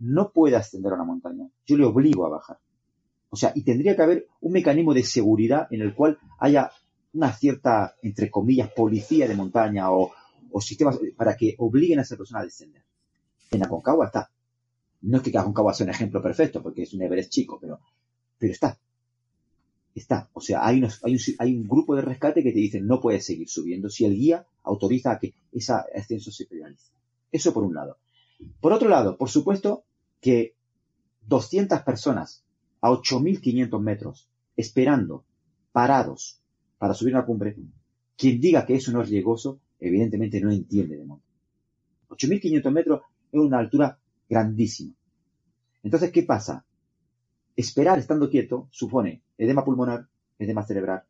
no 0.00 0.32
puede 0.32 0.56
ascender 0.56 0.90
a 0.90 0.96
una 0.96 1.04
montaña, 1.04 1.48
yo 1.64 1.76
le 1.76 1.84
obligo 1.84 2.26
a 2.26 2.30
bajar. 2.30 2.58
O 3.30 3.36
sea, 3.36 3.52
y 3.54 3.62
tendría 3.62 3.94
que 3.94 4.02
haber 4.02 4.26
un 4.40 4.50
mecanismo 4.54 4.92
de 4.92 5.04
seguridad 5.04 5.68
en 5.70 5.82
el 5.82 5.94
cual 5.94 6.18
haya 6.40 6.72
una 7.12 7.32
cierta, 7.32 7.94
entre 8.02 8.28
comillas, 8.28 8.72
policía 8.72 9.28
de 9.28 9.36
montaña 9.36 9.92
o, 9.92 10.10
sistemas 10.60 10.98
para 11.16 11.36
que 11.36 11.54
obliguen 11.58 12.00
a 12.00 12.02
esa 12.02 12.16
persona 12.16 12.40
a 12.40 12.44
descender. 12.44 12.82
En 13.52 13.64
Aconcagua 13.64 14.06
está. 14.06 14.32
No 15.02 15.18
es 15.18 15.22
que 15.22 15.38
Aconcagua 15.38 15.74
sea 15.74 15.84
un 15.84 15.90
ejemplo 15.90 16.20
perfecto, 16.20 16.60
porque 16.60 16.82
es 16.82 16.92
un 16.92 17.02
Everest 17.02 17.30
chico, 17.30 17.56
pero, 17.60 17.78
pero 18.36 18.52
está. 18.52 18.76
Está. 19.94 20.28
O 20.32 20.40
sea, 20.40 20.66
hay, 20.66 20.82
un, 20.82 21.68
grupo 21.68 21.94
de 21.94 22.02
rescate 22.02 22.42
que 22.42 22.52
te 22.52 22.58
dicen 22.58 22.86
no 22.86 23.00
puedes 23.00 23.24
seguir 23.24 23.48
subiendo 23.48 23.88
si 23.88 24.04
el 24.04 24.16
guía 24.16 24.46
autoriza 24.64 25.12
a 25.12 25.18
que 25.18 25.34
ese 25.52 25.72
ascenso 25.72 26.32
se 26.32 26.46
penalice. 26.46 26.90
Eso 27.30 27.52
por 27.52 27.62
un 27.62 27.74
lado. 27.74 27.98
Por 28.60 28.72
otro 28.72 28.88
lado, 28.88 29.16
por 29.16 29.30
supuesto 29.30 29.84
que 30.20 30.54
200 31.26 31.82
personas 31.82 32.42
a 32.80 32.90
8.500 32.90 33.80
metros 33.80 34.28
esperando, 34.56 35.24
parados, 35.72 36.40
para 36.78 36.94
subir 36.94 37.14
a 37.14 37.20
la 37.20 37.26
cumbre, 37.26 37.56
quien 38.16 38.40
diga 38.40 38.66
que 38.66 38.74
eso 38.74 38.92
no 38.92 39.02
es 39.02 39.08
riesgoso, 39.08 39.60
evidentemente 39.78 40.40
no 40.40 40.50
entiende 40.50 40.96
de 40.96 41.04
monte. 41.04 41.26
8.500 42.08 42.70
metros 42.72 43.00
es 43.32 43.40
una 43.40 43.58
altura 43.58 43.98
grandísima. 44.28 44.92
Entonces, 45.82 46.10
¿qué 46.10 46.22
pasa? 46.22 46.64
Esperar 47.56 47.98
estando 47.98 48.28
quieto 48.28 48.68
supone 48.70 49.22
edema 49.38 49.64
pulmonar, 49.64 50.08
edema 50.38 50.64
cerebral, 50.64 51.04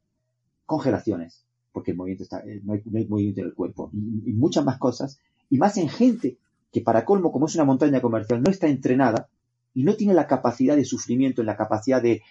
congelaciones, 0.66 1.44
porque 1.72 1.90
el 1.90 1.96
movimiento 1.96 2.24
está, 2.24 2.40
eh, 2.40 2.60
no, 2.62 2.74
hay, 2.74 2.82
movimiento 3.08 3.40
en 3.40 3.46
el 3.46 3.54
cuerpo, 3.54 3.90
y, 3.92 4.32
muchas 4.32 4.64
más 4.64 4.78
cosas, 4.78 5.18
y 5.50 5.58
más 5.58 5.76
en 5.76 5.88
gente 5.88 6.38
que 6.72 6.80
para 6.80 7.04
colmo, 7.04 7.32
como 7.32 7.46
es 7.46 7.54
una 7.54 7.64
montaña 7.64 8.00
comercial, 8.00 8.42
no 8.42 8.50
está 8.50 8.68
entrenada 8.68 9.28
y 9.74 9.84
no 9.84 9.96
tiene 9.96 10.14
la 10.14 10.26
capacidad 10.26 10.76
de 10.76 10.84
sufrimiento, 10.84 11.42
la 11.42 11.56
capacidad 11.56 12.02
de, 12.02 12.22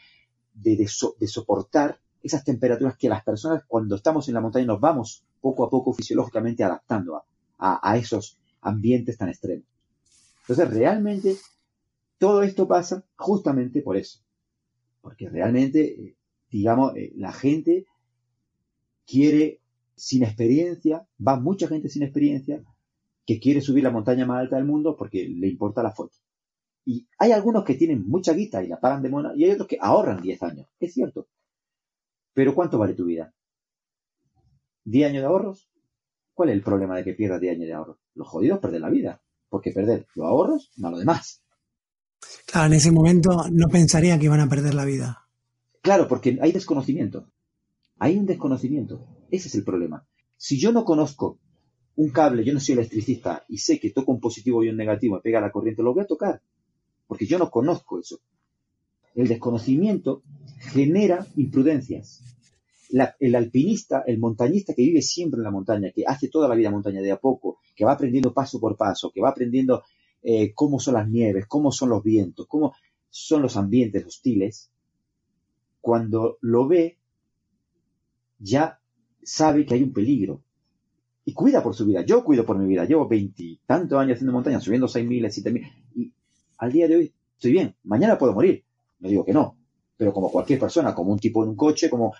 de, 0.54 0.88
soportar 1.28 2.00
esas 2.22 2.44
temperaturas 2.44 2.98
que 2.98 3.10
las 3.10 3.24
personas 3.24 3.64
cuando 3.68 3.96
estamos 3.96 4.28
en 4.28 4.34
la 4.34 4.42
montaña 4.42 4.66
nos 4.66 4.80
vamos 4.80 5.24
poco 5.42 5.66
a 5.66 5.70
poco 5.70 5.94
fisiológicamente 5.94 6.64
adaptando 6.64 7.18
a, 7.58 7.92
a, 7.92 7.98
esos 7.98 8.38
ambientes 8.62 9.18
tan 9.18 9.30
extremos. 9.30 9.66
Entonces, 10.42 10.70
realmente, 10.70 11.38
todo 12.24 12.42
esto 12.42 12.70
pasa 12.70 13.04
justamente 13.18 13.82
por 13.82 13.98
eso. 13.98 14.22
Porque 15.02 15.28
realmente, 15.28 15.82
eh, 15.82 16.16
digamos, 16.50 16.96
eh, 16.96 17.12
la 17.18 17.34
gente 17.34 17.86
quiere 19.06 19.60
sin 19.94 20.24
experiencia, 20.24 21.06
va 21.20 21.38
mucha 21.38 21.68
gente 21.68 21.90
sin 21.90 22.02
experiencia 22.02 22.64
que 23.26 23.42
quiere 23.42 23.60
subir 23.60 23.84
la 23.84 23.92
montaña 23.92 24.26
más 24.26 24.40
alta 24.40 24.56
del 24.56 24.64
mundo 24.64 24.96
porque 24.96 25.28
le 25.28 25.50
importa 25.50 25.84
la 25.84 25.92
foto. 25.92 26.16
Y 26.86 27.06
hay 27.20 27.34
algunos 27.34 27.66
que 27.66 27.76
tienen 27.76 28.08
mucha 28.08 28.32
guita 28.32 28.64
y 28.64 28.68
la 28.68 28.80
pagan 28.80 29.04
de 29.04 29.10
mona, 29.10 29.34
y 29.36 29.44
hay 29.44 29.52
otros 29.52 29.68
que 29.68 29.80
ahorran 29.82 30.22
10 30.22 30.44
años, 30.44 30.68
es 30.80 30.94
cierto. 30.94 31.28
Pero 32.34 32.56
¿cuánto 32.56 32.78
vale 32.78 32.94
tu 32.94 33.04
vida? 33.04 33.34
¿10 34.86 35.08
años 35.08 35.24
de 35.24 35.28
ahorros? 35.28 35.70
¿Cuál 36.34 36.52
es 36.52 36.56
el 36.56 36.64
problema 36.64 36.96
de 36.96 37.04
que 37.04 37.16
pierdas 37.16 37.42
10 37.42 37.58
años 37.58 37.68
de 37.68 37.74
ahorro? 37.74 38.00
Los 38.16 38.30
jodidos 38.30 38.60
perder 38.60 38.80
la 38.80 38.90
vida. 38.90 39.22
Porque 39.50 39.72
perder 39.72 40.08
los 40.16 40.26
ahorros, 40.26 40.72
no 40.78 40.90
lo 40.90 40.98
demás. 40.98 41.43
Claro, 42.46 42.68
en 42.68 42.74
ese 42.74 42.92
momento 42.92 43.46
no 43.52 43.68
pensaría 43.68 44.18
que 44.20 44.26
iban 44.26 44.40
a 44.40 44.50
perder 44.50 44.74
la 44.74 44.86
vida. 44.86 45.28
Claro, 45.82 46.08
porque 46.08 46.38
hay 46.42 46.52
desconocimiento. 46.52 47.28
Hay 48.00 48.18
un 48.18 48.26
desconocimiento. 48.26 49.06
Ese 49.32 49.48
es 49.48 49.56
el 49.56 49.64
problema. 49.64 50.06
Si 50.38 50.60
yo 50.60 50.72
no 50.72 50.86
conozco 50.86 51.40
un 51.96 52.10
cable, 52.10 52.44
yo 52.44 52.54
no 52.54 52.60
soy 52.60 52.74
electricista 52.74 53.44
y 53.48 53.58
sé 53.58 53.80
que 53.80 53.92
toco 53.92 54.12
un 54.12 54.20
positivo 54.20 54.64
y 54.64 54.70
un 54.70 54.78
negativo, 54.78 55.16
me 55.16 55.22
pega 55.22 55.42
la 55.42 55.52
corriente, 55.52 55.84
lo 55.84 55.94
voy 55.94 56.04
a 56.04 56.08
tocar. 56.08 56.42
Porque 57.08 57.26
yo 57.26 57.38
no 57.38 57.50
conozco 57.50 58.00
eso. 58.00 58.20
El 59.16 59.28
desconocimiento 59.28 60.24
genera 60.60 61.26
imprudencias. 61.36 62.22
el 63.20 63.36
alpinista, 63.36 64.04
el 64.06 64.20
montañista 64.20 64.74
que 64.74 64.84
vive 64.84 65.02
siempre 65.02 65.40
en 65.40 65.44
la 65.44 65.52
montaña, 65.52 65.92
que 65.92 66.04
hace 66.06 66.28
toda 66.28 66.48
la 66.48 66.56
vida 66.56 66.70
montaña 66.70 67.02
de 67.02 67.12
a 67.12 67.18
poco, 67.18 67.58
que 67.76 67.86
va 67.86 67.94
aprendiendo 67.94 68.34
paso 68.34 68.60
por 68.60 68.78
paso, 68.78 69.12
que 69.12 69.22
va 69.22 69.30
aprendiendo 69.30 69.84
eh, 70.24 70.54
cómo 70.54 70.80
son 70.80 70.96
las 70.96 71.08
nieves, 71.08 71.46
cómo 71.48 71.72
son 71.72 71.90
los 71.90 72.04
vientos, 72.04 72.48
cómo 72.48 72.74
son 73.10 73.42
los 73.42 73.58
ambientes 73.58 74.06
hostiles, 74.06 74.72
cuando 75.82 76.38
lo 76.42 76.68
ve, 76.68 76.98
ya 78.40 78.80
sabe 79.22 79.66
que 79.66 79.76
hay 79.76 79.84
un 79.84 79.94
peligro. 79.94 80.42
Y 81.26 81.34
cuida 81.34 81.64
por 81.64 81.74
su 81.74 81.86
vida. 81.86 82.06
Yo 82.06 82.24
cuido 82.24 82.46
por 82.46 82.58
mi 82.58 82.68
vida. 82.68 82.86
Llevo 82.86 83.08
veintitantos 83.08 83.98
años 83.98 84.16
haciendo 84.16 84.34
montaña, 84.34 84.60
subiendo 84.60 84.88
seis 84.88 85.08
mil, 85.08 85.30
siete 85.32 85.52
mil. 85.52 85.64
Y 85.96 86.12
al 86.58 86.72
día 86.72 86.88
de 86.88 86.98
hoy 86.98 87.14
estoy 87.36 87.52
bien. 87.52 87.76
Mañana 87.84 88.18
puedo 88.18 88.34
morir. 88.34 88.66
No 89.00 89.10
digo 89.10 89.24
que 89.24 89.32
no. 89.32 89.58
Pero 89.96 90.12
como 90.12 90.32
cualquier 90.32 90.60
persona, 90.60 90.94
como 90.94 91.14
un 91.14 91.20
tipo 91.20 91.44
en 91.44 91.50
un 91.50 91.56
coche, 91.56 91.90
como. 91.90 92.14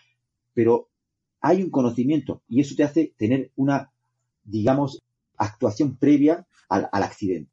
Pero 0.54 0.90
hay 1.44 1.62
un 1.62 1.70
conocimiento 1.70 2.42
y 2.48 2.62
eso 2.62 2.74
te 2.76 2.84
hace 2.84 3.14
tener 3.18 3.52
una, 3.58 3.92
digamos, 4.46 5.04
actuación 5.38 5.98
previa 5.98 6.48
al, 6.70 6.90
accidente. 6.92 7.52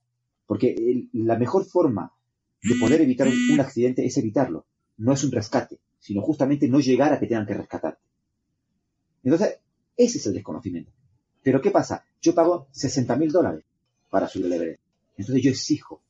Porque 0.51 1.07
la 1.13 1.39
mejor 1.39 1.65
forma 1.65 2.13
de 2.61 2.75
poder 2.75 3.01
evitar 3.03 3.29
un, 3.29 3.61
accidente 3.61 4.05
es 4.05 4.19
evitarlo. 4.19 4.67
No 4.97 5.13
es 5.13 5.23
un 5.23 5.31
rescate, 5.31 5.79
sino 6.01 6.23
justamente 6.23 6.67
no 6.67 6.81
llegar 6.81 7.13
a 7.13 7.21
que 7.21 7.29
tengan 7.29 7.47
que 7.47 7.55
rescatarte. 7.55 8.03
Entonces, 9.23 9.61
ese 9.97 10.19
es 10.19 10.27
el 10.27 10.35
desconocimiento. 10.35 10.91
Pero 11.41 11.63
¿qué 11.63 11.71
pasa? 11.71 12.05
Yo 12.21 12.35
pago 12.35 12.67
60 12.73 13.15
mil 13.15 13.31
dólares 13.31 13.65
para 14.11 14.27
subir 14.27 14.47
el 14.47 14.55
Everest. 14.55 14.83
Entonces 15.17 15.41
yo 15.41 15.51
exijo. 15.53 16.03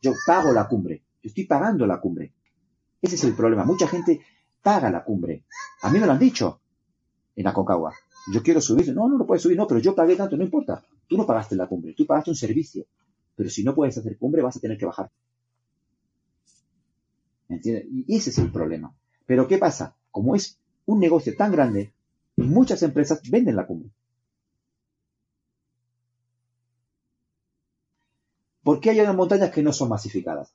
Yo 0.00 0.14
pago 0.26 0.50
la 0.50 0.66
cumbre. 0.66 1.02
Yo 1.22 1.28
estoy 1.28 1.44
pagando 1.44 1.86
la 1.86 2.00
cumbre. 2.00 2.32
Ese 3.02 3.16
es 3.16 3.24
el 3.24 3.34
problema. 3.34 3.66
Mucha 3.66 3.86
gente 3.86 4.22
paga 4.62 4.90
la 4.90 5.04
cumbre. 5.04 5.44
A 5.82 5.90
mí 5.90 5.98
me 5.98 6.06
lo 6.06 6.12
han 6.12 6.18
dicho 6.18 6.62
en 7.36 7.46
Aconcagua. 7.46 7.92
Yo 8.32 8.42
quiero 8.42 8.62
subir. 8.62 8.94
No, 8.94 9.06
no 9.06 9.18
lo 9.18 9.26
puedes 9.26 9.42
subir. 9.42 9.58
No, 9.58 9.66
pero 9.66 9.80
yo 9.80 9.94
pagué 9.94 10.16
tanto. 10.16 10.34
No 10.34 10.44
importa. 10.44 10.82
Tú 11.06 11.18
no 11.18 11.26
pagaste 11.26 11.56
la 11.56 11.66
cumbre. 11.66 11.92
Tú 11.92 12.06
pagaste 12.06 12.30
un 12.30 12.36
servicio. 12.36 12.86
Pero 13.36 13.50
si 13.50 13.64
no 13.64 13.74
puedes 13.74 13.98
hacer 13.98 14.16
cumbre, 14.16 14.42
vas 14.42 14.56
a 14.56 14.60
tener 14.60 14.78
que 14.78 14.86
bajar. 14.86 15.10
¿Entiendes? 17.48 17.86
Y 17.90 18.16
ese 18.16 18.30
es 18.30 18.38
el 18.38 18.50
problema. 18.50 18.94
Pero 19.26 19.48
¿qué 19.48 19.58
pasa? 19.58 19.96
Como 20.10 20.34
es 20.34 20.58
un 20.86 21.00
negocio 21.00 21.34
tan 21.36 21.52
grande, 21.52 21.92
muchas 22.36 22.82
empresas 22.82 23.20
venden 23.28 23.56
la 23.56 23.66
cumbre. 23.66 23.90
¿Por 28.62 28.80
qué 28.80 28.90
hay 28.90 29.00
unas 29.00 29.14
montañas 29.14 29.50
que 29.50 29.62
no 29.62 29.72
son 29.72 29.90
masificadas? 29.90 30.54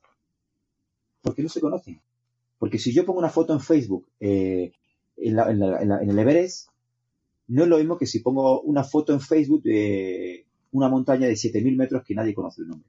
Porque 1.22 1.42
no 1.42 1.48
se 1.48 1.60
conocen. 1.60 2.00
Porque 2.58 2.78
si 2.78 2.92
yo 2.92 3.06
pongo 3.06 3.20
una 3.20 3.30
foto 3.30 3.52
en 3.52 3.60
Facebook 3.60 4.06
eh, 4.18 4.72
en, 5.16 5.38
el 5.38 6.18
Everest, 6.18 6.68
no 7.46 7.62
es 7.62 7.68
lo 7.68 7.78
mismo 7.78 7.96
que 7.96 8.06
si 8.06 8.18
pongo 8.18 8.60
una 8.62 8.84
foto 8.84 9.12
en 9.12 9.20
Facebook 9.20 9.62
de 9.62 10.44
una 10.72 10.88
montaña 10.88 11.26
de 11.26 11.34
7.000 11.34 11.76
metros 11.76 12.04
que 12.04 12.14
nadie 12.14 12.34
conoce 12.34 12.62
el 12.62 12.68
nombre. 12.68 12.88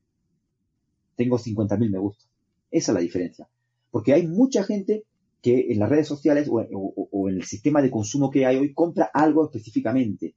Tengo 1.15 1.37
50.000 1.37 1.89
me 1.89 1.97
gusta. 1.97 2.25
Esa 2.69 2.91
es 2.91 2.95
la 2.95 3.01
diferencia. 3.01 3.47
Porque 3.89 4.13
hay 4.13 4.27
mucha 4.27 4.63
gente 4.63 5.03
que 5.41 5.71
en 5.71 5.79
las 5.79 5.89
redes 5.89 6.07
sociales 6.07 6.47
o, 6.49 7.29
en 7.29 7.35
el 7.35 7.43
sistema 7.43 7.81
de 7.81 7.91
consumo 7.91 8.29
que 8.29 8.45
hay 8.45 8.57
hoy 8.57 8.73
compra 8.73 9.09
algo 9.13 9.45
específicamente, 9.45 10.35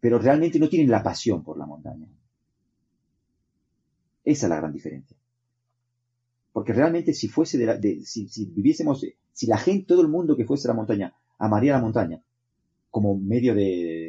pero 0.00 0.18
realmente 0.18 0.58
no 0.58 0.68
tienen 0.68 0.90
la 0.90 1.02
pasión 1.02 1.42
por 1.42 1.58
la 1.58 1.66
montaña. 1.66 2.06
Esa 4.24 4.46
es 4.46 4.50
la 4.50 4.56
gran 4.56 4.72
diferencia. 4.72 5.16
Porque 6.52 6.72
realmente 6.72 7.14
si 7.14 7.28
fuese 7.28 7.56
de, 7.56 7.66
la, 7.66 7.80
si, 8.04 8.46
viviésemos, 8.46 9.04
si 9.32 9.46
la 9.46 9.56
gente, 9.56 9.86
todo 9.86 10.02
el 10.02 10.08
mundo 10.08 10.36
que 10.36 10.44
fuese 10.44 10.68
a 10.68 10.72
la 10.72 10.76
montaña, 10.76 11.14
amaría 11.38 11.72
la 11.72 11.80
montaña 11.80 12.22
como 12.90 13.16
medio 13.16 13.54
de 13.54 14.01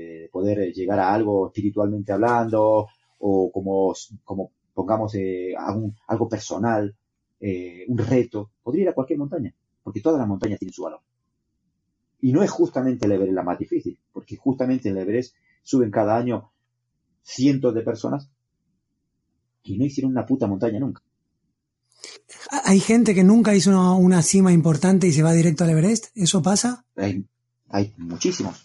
poder 0.43 0.73
llegar 0.73 0.99
a 0.99 1.13
algo 1.13 1.47
espiritualmente 1.47 2.11
hablando 2.11 2.87
o 3.19 3.51
como, 3.51 3.93
como 4.25 4.51
pongamos 4.73 5.15
eh, 5.15 5.53
algo 6.07 6.27
personal, 6.27 6.93
eh, 7.39 7.85
un 7.87 7.97
reto, 7.97 8.51
podría 8.61 8.83
ir 8.83 8.89
a 8.89 8.93
cualquier 8.93 9.19
montaña, 9.19 9.53
porque 9.81 10.01
todas 10.01 10.19
las 10.19 10.27
montañas 10.27 10.59
tienen 10.59 10.73
su 10.73 10.83
valor. 10.83 10.99
Y 12.19 12.33
no 12.33 12.43
es 12.43 12.51
justamente 12.51 13.05
el 13.05 13.13
Everest 13.13 13.33
la 13.33 13.43
más 13.43 13.57
difícil, 13.57 13.97
porque 14.11 14.35
justamente 14.35 14.89
en 14.89 14.97
el 14.97 15.03
Everest 15.03 15.33
suben 15.61 15.89
cada 15.89 16.17
año 16.17 16.51
cientos 17.21 17.73
de 17.73 17.81
personas 17.81 18.29
que 19.63 19.77
no 19.77 19.85
hicieron 19.85 20.11
una 20.11 20.25
puta 20.25 20.45
montaña 20.47 20.79
nunca. 20.79 21.01
¿Hay 22.65 22.81
gente 22.81 23.15
que 23.15 23.23
nunca 23.23 23.55
hizo 23.55 23.71
una, 23.95 24.21
cima 24.21 24.51
importante 24.51 25.07
y 25.07 25.13
se 25.13 25.23
va 25.23 25.31
directo 25.31 25.63
al 25.63 25.69
Everest? 25.69 26.07
¿Eso 26.15 26.41
pasa? 26.41 26.85
Hay, 26.97 27.25
hay 27.69 27.93
muchísimos. 27.97 28.62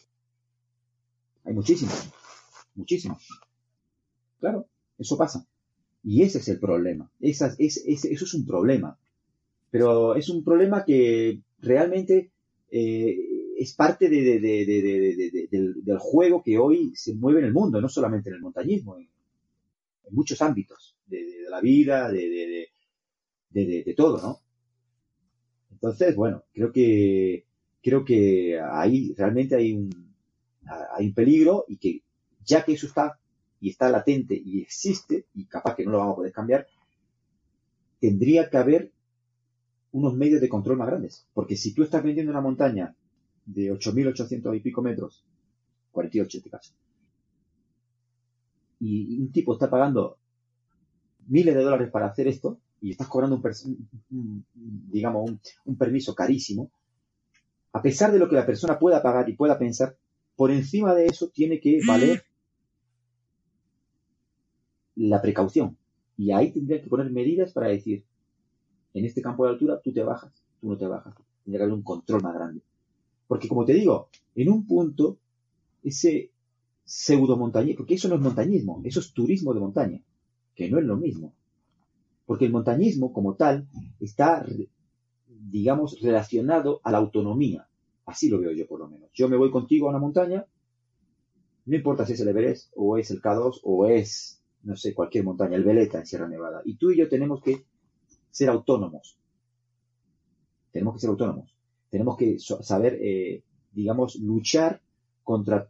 Hay 1.49 1.55
muchísimos. 1.55 2.11
Muchísimos. 2.75 3.27
Claro, 4.39 4.69
eso 4.99 5.17
pasa. 5.17 5.47
Y 6.05 6.23
ese 6.23 6.39
es 6.39 6.49
el 6.49 6.61
problema. 6.61 7.11
eso 7.21 7.47
es 7.59 8.35
un 8.35 8.47
problema. 8.47 8.99
Pero 9.71 10.15
es 10.15 10.29
un 10.29 10.45
problema 10.45 10.85
que 10.85 11.41
realmente 11.61 12.33
eh, 12.71 13.17
es 13.57 13.73
parte 13.73 14.11
del, 14.11 14.39
juego 15.99 16.43
que 16.43 16.59
hoy 16.59 16.93
se 16.95 17.15
mueve 17.15 17.39
en 17.41 17.47
el 17.47 17.55
mundo, 17.55 17.81
no 17.81 17.89
solamente 17.89 18.29
en 18.29 18.37
el 18.37 18.43
montañismo, 18.43 18.99
en 18.99 19.09
muchos 20.11 20.43
ámbitos 20.43 20.97
de, 21.07 21.47
la 21.49 21.63
vida, 21.63 22.13
de, 22.13 22.69
de, 23.51 23.95
todo, 23.97 24.21
¿no? 24.21 24.41
Entonces, 25.73 26.15
bueno, 26.15 26.45
creo 26.53 26.71
que 26.73 27.47
creo 27.83 28.05
que 28.05 28.61
ahí 28.61 29.15
realmente 29.17 29.57
hay 29.57 29.73
un 29.73 30.08
hay 30.97 31.07
un 31.07 31.15
peligro 31.15 31.65
y 31.69 31.77
que 31.77 32.03
ya 32.45 32.65
que 32.65 32.73
eso 32.73 32.87
está 32.87 33.19
y 33.61 33.71
está 33.71 33.91
latente 33.91 34.35
y 34.35 34.61
existe 34.61 35.27
y 35.35 35.47
capaz 35.47 35.75
que 35.75 35.85
no 35.85 35.93
lo 35.93 35.99
vamos 35.99 36.13
a 36.13 36.17
poder 36.17 36.33
cambiar, 36.33 36.67
tendría 38.01 38.49
que 38.49 38.57
haber 38.57 38.93
unos 39.93 40.15
medios 40.15 40.41
de 40.41 40.49
control 40.49 40.79
más 40.79 40.89
grandes, 40.89 41.27
porque 41.35 41.57
si 41.57 41.75
tú 41.75 41.83
estás 41.83 42.03
vendiendo 42.03 42.31
una 42.31 42.41
montaña 42.41 42.95
de 43.47 43.73
8.800 43.73 44.57
y 44.57 44.61
pico 44.61 44.83
metros, 44.83 45.25
48 45.93 46.37
en 46.37 46.39
este 46.39 46.51
caso, 46.51 46.73
y 48.81 49.19
un 49.19 49.33
tipo 49.33 49.55
está 49.55 49.69
pagando 49.69 50.19
miles 51.27 51.55
de 51.55 51.63
dólares 51.63 51.91
para 51.91 52.07
hacer 52.07 52.29
esto 52.29 52.59
y 52.81 52.93
estás 52.93 53.09
cobrando 53.09 53.41
un, 54.11 54.45
digamos, 54.91 55.31
un, 55.65 55.77
permiso 55.77 56.15
carísimo, 56.15 56.71
a 57.73 57.83
pesar 57.83 58.13
de 58.13 58.19
lo 58.19 58.29
que 58.29 58.37
la 58.37 58.47
persona 58.47 58.79
pueda 58.79 59.03
pagar 59.03 59.29
y 59.29 59.35
pueda 59.35 59.59
pensar, 59.59 59.97
por 60.39 60.53
encima 60.53 60.95
de 60.95 61.07
eso 61.07 61.31
tiene 61.31 61.59
que 61.59 61.81
valer 61.85 62.23
la 64.95 65.21
precaución. 65.21 65.77
Y 66.17 66.31
ahí 66.31 66.53
tendría 66.53 66.81
que 66.81 66.89
poner 66.89 67.11
medidas 67.11 67.53
para 67.53 67.67
decir, 67.67 68.05
en 68.95 69.05
este 69.05 69.21
campo 69.21 69.45
de 69.45 69.51
altura 69.51 69.81
tú 69.83 69.93
te 69.93 70.05
bajas, 70.05 70.33
tú 70.61 70.69
no 70.69 70.79
te 70.79 70.87
bajas. 70.87 71.13
Tendría 71.43 71.59
que 71.59 71.63
haber 71.65 71.75
un 71.75 71.83
control 71.83 72.23
más 72.23 72.35
grande. 72.35 72.63
Porque 73.27 73.49
como 73.49 73.65
te 73.65 73.73
digo, 73.73 74.11
en 74.37 74.53
un 74.53 74.65
punto, 74.65 75.19
ese 75.83 76.31
pseudo 76.85 77.37
montañismo, 77.37 77.79
porque 77.79 77.95
eso 77.95 78.09
no 78.09 78.15
es 78.15 78.21
montañismo, 78.21 78.81
eso 78.85 79.01
es 79.01 79.13
turismo 79.13 79.53
de 79.53 79.61
montaña, 79.61 80.01
que 80.55 80.71
no 80.71 80.79
es 80.79 80.85
lo 80.85 80.97
mismo. 80.97 81.35
Porque 82.27 82.45
el 82.45 82.53
montañismo 82.53 83.13
como 83.13 83.35
tal 83.35 83.67
está, 83.99 84.47
digamos, 85.27 86.01
relacionado 86.01 86.81
a 86.85 86.93
la 86.93 86.99
autonomía. 86.99 87.68
Así 88.09 88.31
lo 88.31 88.41
veo 88.41 88.53
yo 88.53 88.67
por 88.67 88.81
lo 88.81 88.89
menos. 88.89 89.11
Yo 89.13 89.29
me 89.29 89.37
voy 89.37 89.51
contigo 89.51 89.87
a 89.87 89.91
una 89.91 89.99
montaña, 89.99 90.47
no 91.67 91.77
importa 91.77 92.07
si 92.07 92.15
es 92.15 92.21
el 92.21 92.29
Everest 92.29 92.73
o 92.75 92.97
es 92.97 93.11
el 93.11 93.21
K2 93.21 93.61
o 93.65 93.87
es, 93.87 94.43
no 94.63 94.77
sé, 94.77 94.95
cualquier 94.95 95.25
montaña, 95.25 95.57
el 95.57 95.65
Veleta 95.65 95.99
en 95.99 96.07
Sierra 96.07 96.27
Nevada. 96.27 96.63
Y 96.65 96.77
tú 96.77 96.91
y 96.91 96.97
yo 96.97 97.07
tenemos 97.11 97.43
que 97.43 97.67
ser 98.31 98.49
autónomos. 98.49 99.19
Tenemos 100.73 100.95
que 100.95 101.01
ser 101.01 101.11
autónomos. 101.11 101.55
Tenemos 101.91 102.17
que 102.17 102.39
saber, 102.39 102.99
eh, 102.99 103.43
digamos, 103.73 104.17
luchar 104.17 104.81
contra 105.23 105.69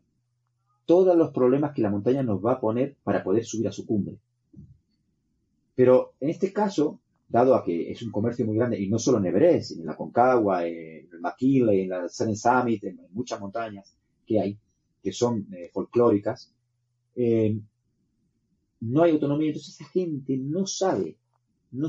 todos 0.87 1.17
los 1.17 1.31
problemas 1.31 1.75
que 1.75 1.83
la 1.83 1.91
montaña 1.91 2.23
nos 2.23 2.39
va 2.39 2.53
a 2.53 2.61
poner 2.61 2.97
para 3.03 3.25
poder 3.25 3.45
subir 3.45 3.67
a 3.67 3.73
su 3.73 3.85
cumbre. 3.85 4.17
Pero 5.75 6.15
en 6.21 6.31
este 6.31 6.53
caso, 6.53 7.01
dado 7.29 7.55
a 7.55 7.63
que 7.63 7.91
es 7.91 8.03
un 8.03 8.11
comercio 8.11 8.47
muy 8.47 8.57
grande, 8.57 8.81
y 8.81 8.89
no 8.89 8.99
solo 8.99 9.19
en 9.19 9.27
Everest, 9.27 9.73
en 9.73 9.87
la 9.87 9.97
Concagua, 9.97 10.67
en 10.67 11.09
el 11.13 11.21
McKinley, 11.21 11.83
en 11.83 11.91
la 11.91 12.09
Sun 12.09 12.35
Summit, 12.35 12.85
en, 12.85 13.01
muchas 13.11 13.41
montañas 13.41 13.95
que 14.27 14.41
hay, 14.41 14.59
que 15.03 15.13
son 15.13 15.47
eh, 15.53 15.71
folclóricas, 15.73 16.53
eh, 17.17 17.59
no 18.81 19.03
hay 19.03 19.13
autonomía, 19.13 19.49
entonces 19.49 19.75
esa 19.75 19.91
gente 19.91 20.37
no 20.37 20.67
sabe, 20.67 21.17
no, 21.73 21.89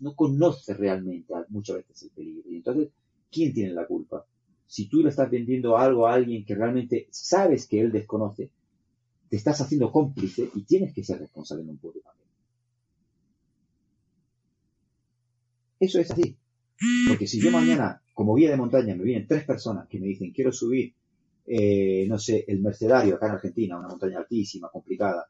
no, 0.00 0.14
conoce 0.16 0.74
realmente 0.74 1.32
muchas 1.48 1.76
veces 1.76 2.02
el 2.04 2.10
peligro. 2.10 2.50
Y 2.50 2.56
entonces, 2.56 2.88
¿quién 3.30 3.52
tiene 3.52 3.72
la 3.72 3.86
culpa? 3.86 4.24
Si 4.66 4.88
tú 4.88 5.02
le 5.02 5.10
estás 5.10 5.30
vendiendo 5.30 5.76
algo 5.76 6.06
a 6.06 6.14
alguien 6.14 6.44
que 6.44 6.54
realmente 6.54 7.06
sabes 7.10 7.66
que 7.66 7.80
él 7.80 7.92
desconoce, 7.92 8.50
te 9.28 9.36
estás 9.36 9.60
haciendo 9.60 9.92
cómplice 9.92 10.48
y 10.54 10.62
tienes 10.62 10.92
que 10.92 11.04
ser 11.04 11.20
responsable 11.20 11.62
en 11.62 11.70
un 11.70 11.78
punto 11.78 12.00
también. 12.00 12.29
Eso 15.80 15.98
es 15.98 16.10
así. 16.10 16.36
Porque 17.08 17.26
si 17.26 17.40
yo 17.40 17.50
mañana, 17.50 18.02
como 18.14 18.34
guía 18.34 18.50
de 18.50 18.56
montaña, 18.56 18.94
me 18.94 19.02
vienen 19.02 19.26
tres 19.26 19.44
personas 19.44 19.88
que 19.88 19.98
me 19.98 20.06
dicen, 20.06 20.30
quiero 20.30 20.52
subir, 20.52 20.94
eh, 21.46 22.06
no 22.06 22.18
sé, 22.18 22.44
el 22.46 22.60
Mercedario 22.60 23.16
acá 23.16 23.26
en 23.26 23.32
Argentina, 23.32 23.78
una 23.78 23.88
montaña 23.88 24.18
altísima, 24.18 24.68
complicada, 24.70 25.26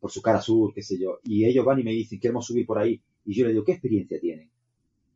por 0.00 0.10
su 0.10 0.22
cara 0.22 0.40
sur, 0.40 0.72
qué 0.74 0.82
sé 0.82 0.98
yo, 0.98 1.20
y 1.24 1.44
ellos 1.44 1.64
van 1.64 1.80
y 1.80 1.84
me 1.84 1.92
dicen, 1.92 2.18
queremos 2.18 2.46
subir 2.46 2.66
por 2.66 2.78
ahí, 2.78 3.00
y 3.24 3.34
yo 3.34 3.44
les 3.44 3.54
digo, 3.54 3.64
¿qué 3.64 3.72
experiencia 3.72 4.18
tienen? 4.20 4.50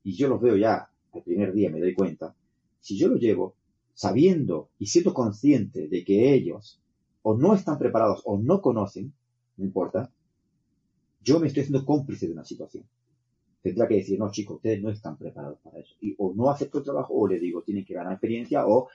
Y 0.04 0.14
yo 0.14 0.28
los 0.28 0.40
veo 0.40 0.56
ya, 0.56 0.90
el 1.14 1.22
primer 1.22 1.52
día 1.52 1.70
me 1.70 1.80
doy 1.80 1.94
cuenta, 1.94 2.34
si 2.80 2.96
yo 2.98 3.08
los 3.08 3.20
llevo 3.20 3.54
sabiendo 3.94 4.70
y 4.78 4.86
siendo 4.86 5.12
consciente 5.12 5.88
de 5.88 6.04
que 6.04 6.32
ellos 6.32 6.80
o 7.22 7.36
no 7.36 7.54
están 7.54 7.78
preparados 7.78 8.22
o 8.24 8.38
no 8.38 8.60
conocen, 8.60 9.12
no 9.56 9.64
importa, 9.64 10.10
yo 11.22 11.38
me 11.38 11.48
estoy 11.48 11.62
haciendo 11.62 11.84
cómplice 11.84 12.26
de 12.26 12.32
una 12.32 12.44
situación. 12.44 12.84
Tendrá 13.62 13.86
que 13.86 13.96
decir, 13.96 14.18
no, 14.18 14.30
chicos, 14.30 14.56
ustedes 14.56 14.82
no 14.82 14.90
están 14.90 15.16
preparados 15.16 15.58
para 15.60 15.78
eso. 15.78 15.94
Y 16.00 16.14
o 16.18 16.32
no 16.34 16.50
acepto 16.50 16.78
el 16.78 16.84
trabajo 16.84 17.14
o 17.14 17.28
le 17.28 17.38
digo, 17.38 17.62
tienen 17.62 17.84
que 17.84 17.94
ganar 17.94 18.12
experiencia 18.12 18.66
o, 18.66 18.88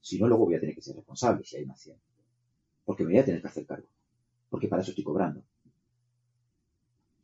si 0.00 0.18
no, 0.18 0.28
luego 0.28 0.46
voy 0.46 0.54
a 0.54 0.60
tener 0.60 0.74
que 0.74 0.82
ser 0.82 0.96
responsable 0.96 1.44
si 1.44 1.56
hay 1.56 1.64
una 1.64 1.72
acción. 1.72 1.96
Porque 2.84 3.04
me 3.04 3.12
voy 3.12 3.20
a 3.20 3.24
tener 3.24 3.40
que 3.40 3.48
hacer 3.48 3.66
cargo. 3.66 3.88
Porque 4.48 4.68
para 4.68 4.82
eso 4.82 4.90
estoy 4.90 5.04
cobrando. 5.04 5.42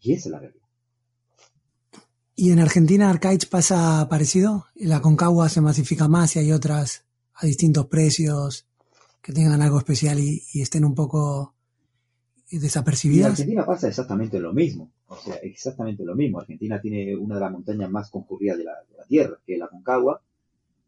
Y 0.01 0.13
esa 0.13 0.29
es 0.29 0.33
la 0.33 0.41
realidad. 0.41 0.67
¿Y 2.35 2.53
en 2.53 2.61
Argentina 2.61 3.11
Arcaich 3.11 3.49
pasa 3.49 4.07
parecido? 4.09 4.67
¿La 4.77 5.01
Concagua 5.01 5.49
se 5.49 5.61
masifica 5.61 6.09
más 6.09 6.37
y 6.37 6.39
hay 6.39 6.53
otras 6.53 7.05
a 7.35 7.47
distintos 7.47 7.87
precios? 7.87 8.69
que 9.29 9.35
tengan 9.35 9.61
algo 9.61 9.77
especial 9.77 10.19
y, 10.19 10.43
estén 10.55 10.87
un 10.87 10.95
poco 10.95 11.55
desapercibidas. 12.51 13.27
En 13.27 13.33
Argentina 13.33 13.67
pasa 13.67 13.89
exactamente 13.89 14.41
lo 14.41 14.55
mismo, 14.55 14.91
o 15.09 15.17
sea, 15.17 15.37
exactamente 15.37 16.05
lo 16.05 16.15
mismo. 16.15 16.39
Argentina 16.39 16.81
tiene 16.81 17.17
una 17.17 17.37
de 17.37 17.41
las 17.41 17.53
montañas 17.53 17.91
más 17.91 18.11
concurridas 18.11 18.59
de 18.59 18.65
la, 18.65 18.75
Tierra, 19.07 19.39
que 19.45 19.55
es 19.55 19.59
la 19.59 19.69
Concagua, 19.69 20.21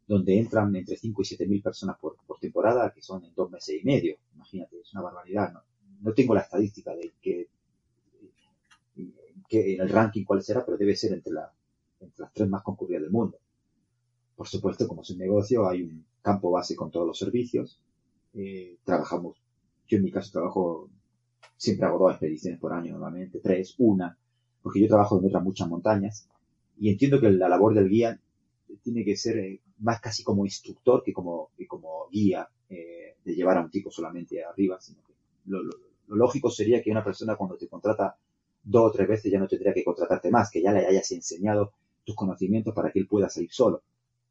donde 0.06 0.38
entran 0.38 0.74
entre 0.76 0.96
5 0.96 1.22
y 1.22 1.24
7 1.24 1.46
mil 1.46 1.62
personas 1.62 1.96
por, 1.98 2.16
temporada, 2.38 2.92
que 2.92 3.00
son 3.00 3.24
en 3.24 3.34
dos 3.34 3.50
meses 3.50 3.80
y 3.80 3.84
medio. 3.84 4.16
Imagínate, 4.34 4.80
es 4.80 4.92
una 4.92 5.02
barbaridad. 5.02 5.54
No, 6.00 6.12
tengo 6.12 6.34
la 6.34 6.42
estadística 6.42 6.94
de 6.94 7.12
que, 7.20 7.48
en 9.52 9.80
el 9.80 9.88
ranking 9.88 10.24
cuál 10.24 10.42
será, 10.42 10.64
pero 10.64 10.76
debe 10.76 10.94
ser 10.94 11.12
entre, 11.12 11.32
entre 12.00 12.22
las 12.22 12.32
tres 12.32 12.48
más 12.48 12.62
concurridas 12.62 13.02
del 13.02 13.10
mundo. 13.10 13.38
Por 14.36 14.46
supuesto, 14.46 14.86
como 14.86 15.02
es 15.02 15.10
un 15.10 15.18
negocio, 15.18 15.68
hay 15.68 15.82
un 15.82 16.04
campo 16.22 16.50
base 16.50 16.76
con 16.76 16.90
todos 16.90 17.06
los 17.06 17.18
servicios, 17.18 17.80
eh, 18.34 18.78
trabajamos, 18.84 19.36
yo 19.88 19.96
en 19.96 20.04
mi 20.04 20.10
caso 20.10 20.30
trabajo, 20.32 20.90
siempre 21.61 21.86
hago 21.86 21.98
dos 21.98 22.12
expediciones 22.12 22.58
por 22.58 22.72
año 22.72 22.92
normalmente, 22.92 23.38
tres, 23.38 23.74
una, 23.76 24.16
porque 24.62 24.80
yo 24.80 24.88
trabajo 24.88 25.18
en 25.18 25.26
otras 25.26 25.42
muchas 25.42 25.68
montañas 25.68 26.26
y 26.78 26.88
entiendo 26.88 27.20
que 27.20 27.30
la 27.30 27.50
labor 27.50 27.74
del 27.74 27.90
guía 27.90 28.18
tiene 28.82 29.04
que 29.04 29.14
ser 29.14 29.36
eh, 29.36 29.61
más 29.80 30.00
casi 30.00 30.24
como 30.24 30.46
instructor 30.46 31.02
que 31.04 31.12
como, 31.12 31.50
como 31.68 32.08
guía 32.11 32.48
eh, 32.70 33.16
de 33.22 33.34
llevar 33.34 33.58
a 33.58 33.61
un 33.61 33.70
tipo 33.70 33.90
solamente 33.90 34.42
arriba, 34.42 34.80
sino 34.80 35.02
que 35.04 35.12
lo, 35.44 35.61
lógico 36.08 36.50
sería 36.50 36.82
que 36.82 36.90
una 36.90 37.04
persona 37.04 37.36
cuando 37.36 37.58
te 37.58 37.68
contrata 37.68 38.16
dos 38.62 38.88
o 38.88 38.92
tres 38.92 39.06
veces 39.06 39.30
ya 39.30 39.38
no 39.38 39.46
tendría 39.46 39.74
que 39.74 39.84
contratarte 39.84 40.30
más, 40.30 40.50
que 40.50 40.62
ya 40.62 40.72
le 40.72 40.86
hayas 40.86 41.12
enseñado 41.12 41.74
tus 42.06 42.16
conocimientos 42.16 42.74
para 42.74 42.90
que 42.90 43.00
él 43.00 43.06
pueda 43.06 43.28
salir 43.28 43.52
solo 43.52 43.82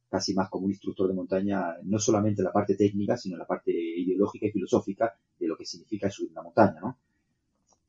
casi 0.09 0.33
más 0.33 0.49
como 0.49 0.65
un 0.65 0.71
instructor 0.71 1.07
de 1.07 1.13
montaña, 1.13 1.75
no 1.83 1.99
solamente 1.99 2.41
la 2.41 2.51
parte 2.51 2.75
técnica, 2.75 3.15
sino 3.15 3.37
la 3.37 3.45
parte 3.45 3.71
ideológica 3.71 4.47
y 4.47 4.51
filosófica 4.51 5.13
de 5.39 5.47
lo 5.47 5.55
que 5.55 5.65
significa 5.65 6.09
subir 6.09 6.31
una 6.31 6.41
montaña, 6.41 6.79
¿no? 6.81 6.97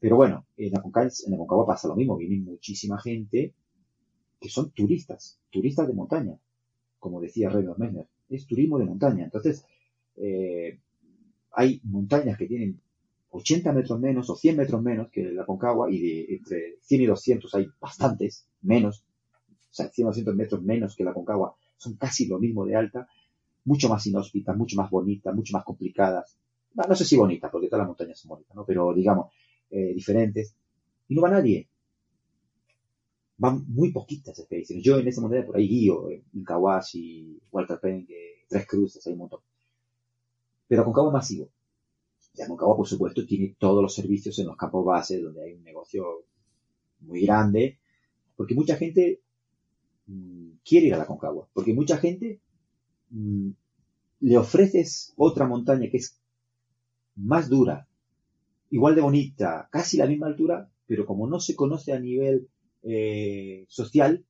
Pero 0.00 0.16
bueno, 0.16 0.46
en 0.56 0.76
Aconcagua, 0.76 1.66
pasa 1.66 1.88
lo 1.88 1.94
mismo, 1.94 2.16
viene 2.16 2.38
muchísima 2.38 2.98
gente 3.00 3.54
que 4.40 4.48
son 4.48 4.70
turistas, 4.70 5.38
turistas 5.50 5.86
de 5.86 5.92
montaña, 5.92 6.38
como 6.98 7.20
decía 7.20 7.50
Raymond 7.50 7.78
Messner, 7.78 8.06
es 8.30 8.46
turismo 8.46 8.78
de 8.78 8.86
montaña. 8.86 9.24
Entonces, 9.24 9.64
eh, 10.16 10.78
hay 11.52 11.80
montañas 11.84 12.38
que 12.38 12.46
tienen 12.46 12.80
80 13.30 13.72
metros 13.72 14.00
menos 14.00 14.30
o 14.30 14.36
100 14.36 14.56
metros 14.56 14.82
menos 14.82 15.10
que 15.10 15.22
la 15.30 15.44
Concagua 15.44 15.90
y 15.90 16.26
entre 16.34 16.78
100 16.80 17.02
y 17.02 17.06
200 17.06 17.54
hay 17.54 17.68
bastantes 17.78 18.46
menos, 18.62 19.04
o 19.70 19.74
sea, 19.74 19.88
100 19.88 20.06
o 20.06 20.10
200 20.10 20.34
metros 20.34 20.62
menos 20.62 20.96
que 20.96 21.04
la 21.04 21.12
Concagua 21.12 21.54
son 21.76 21.94
casi 21.94 22.26
lo 22.26 22.38
mismo 22.38 22.64
de 22.64 22.76
alta, 22.76 23.08
mucho 23.64 23.88
más 23.88 24.06
inhóspitas, 24.06 24.56
mucho 24.56 24.76
más 24.76 24.90
bonitas, 24.90 25.34
mucho 25.34 25.52
más 25.52 25.64
complicadas. 25.64 26.36
No, 26.74 26.94
sé 26.94 27.04
si 27.04 27.16
bonitas, 27.16 27.50
porque 27.50 27.68
todas 27.68 27.80
las 27.80 27.88
montañas 27.88 28.18
son 28.18 28.30
bonitas, 28.30 28.54
¿no? 28.54 28.64
Pero 28.64 28.94
digamos, 28.94 29.32
eh, 29.70 29.92
diferentes. 29.94 30.54
Y 31.08 31.14
no 31.14 31.22
va 31.22 31.30
nadie. 31.30 31.68
Van 33.38 33.64
muy 33.68 33.90
poquitas 33.92 34.38
expediciones. 34.38 34.84
Yo 34.84 34.98
en 34.98 35.08
esa 35.08 35.20
montaña 35.20 35.46
por 35.46 35.56
ahí 35.56 35.68
guío, 35.68 36.10
en 36.10 36.22
Incahuasi, 36.34 37.40
Walter 37.50 37.80
Penn, 37.80 38.06
Tres 38.48 38.66
Cruces, 38.66 39.06
hay 39.06 39.14
un 39.14 39.20
montón. 39.20 39.40
Pero 40.68 40.84
con 40.84 40.92
cabo 40.92 41.10
masivo. 41.10 41.48
Ya 42.34 42.46
Concagua, 42.46 42.76
por 42.76 42.86
supuesto, 42.86 43.26
tiene 43.26 43.56
todos 43.58 43.82
los 43.82 43.94
servicios 43.94 44.38
en 44.38 44.46
los 44.46 44.56
campos 44.56 44.84
base, 44.84 45.20
donde 45.20 45.42
hay 45.42 45.54
un 45.54 45.64
negocio 45.64 46.24
muy 47.00 47.22
grande, 47.22 47.78
porque 48.36 48.54
mucha 48.54 48.76
gente 48.76 49.20
Mm, 50.10 50.58
quiere 50.64 50.88
ir 50.88 50.94
a 50.94 50.98
la 50.98 51.06
Concagua. 51.06 51.48
Porque 51.52 51.72
mucha 51.74 51.96
gente 51.98 52.40
mm, 53.10 53.50
le 54.20 54.38
ofreces 54.38 55.14
otra 55.16 55.46
montaña 55.46 55.88
que 55.90 55.98
es 55.98 56.18
más 57.16 57.48
dura, 57.48 57.86
igual 58.70 58.94
de 58.94 59.00
bonita, 59.00 59.68
casi 59.70 59.96
la 59.96 60.06
misma 60.06 60.26
altura, 60.26 60.68
pero 60.86 61.06
como 61.06 61.26
no 61.26 61.40
se 61.40 61.54
conoce 61.54 61.92
a 61.92 62.00
nivel 62.00 62.48
eh, 62.82 63.64
social, 63.68 64.24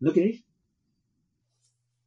no 0.00 0.12
quiere 0.12 0.28
ir. 0.30 0.44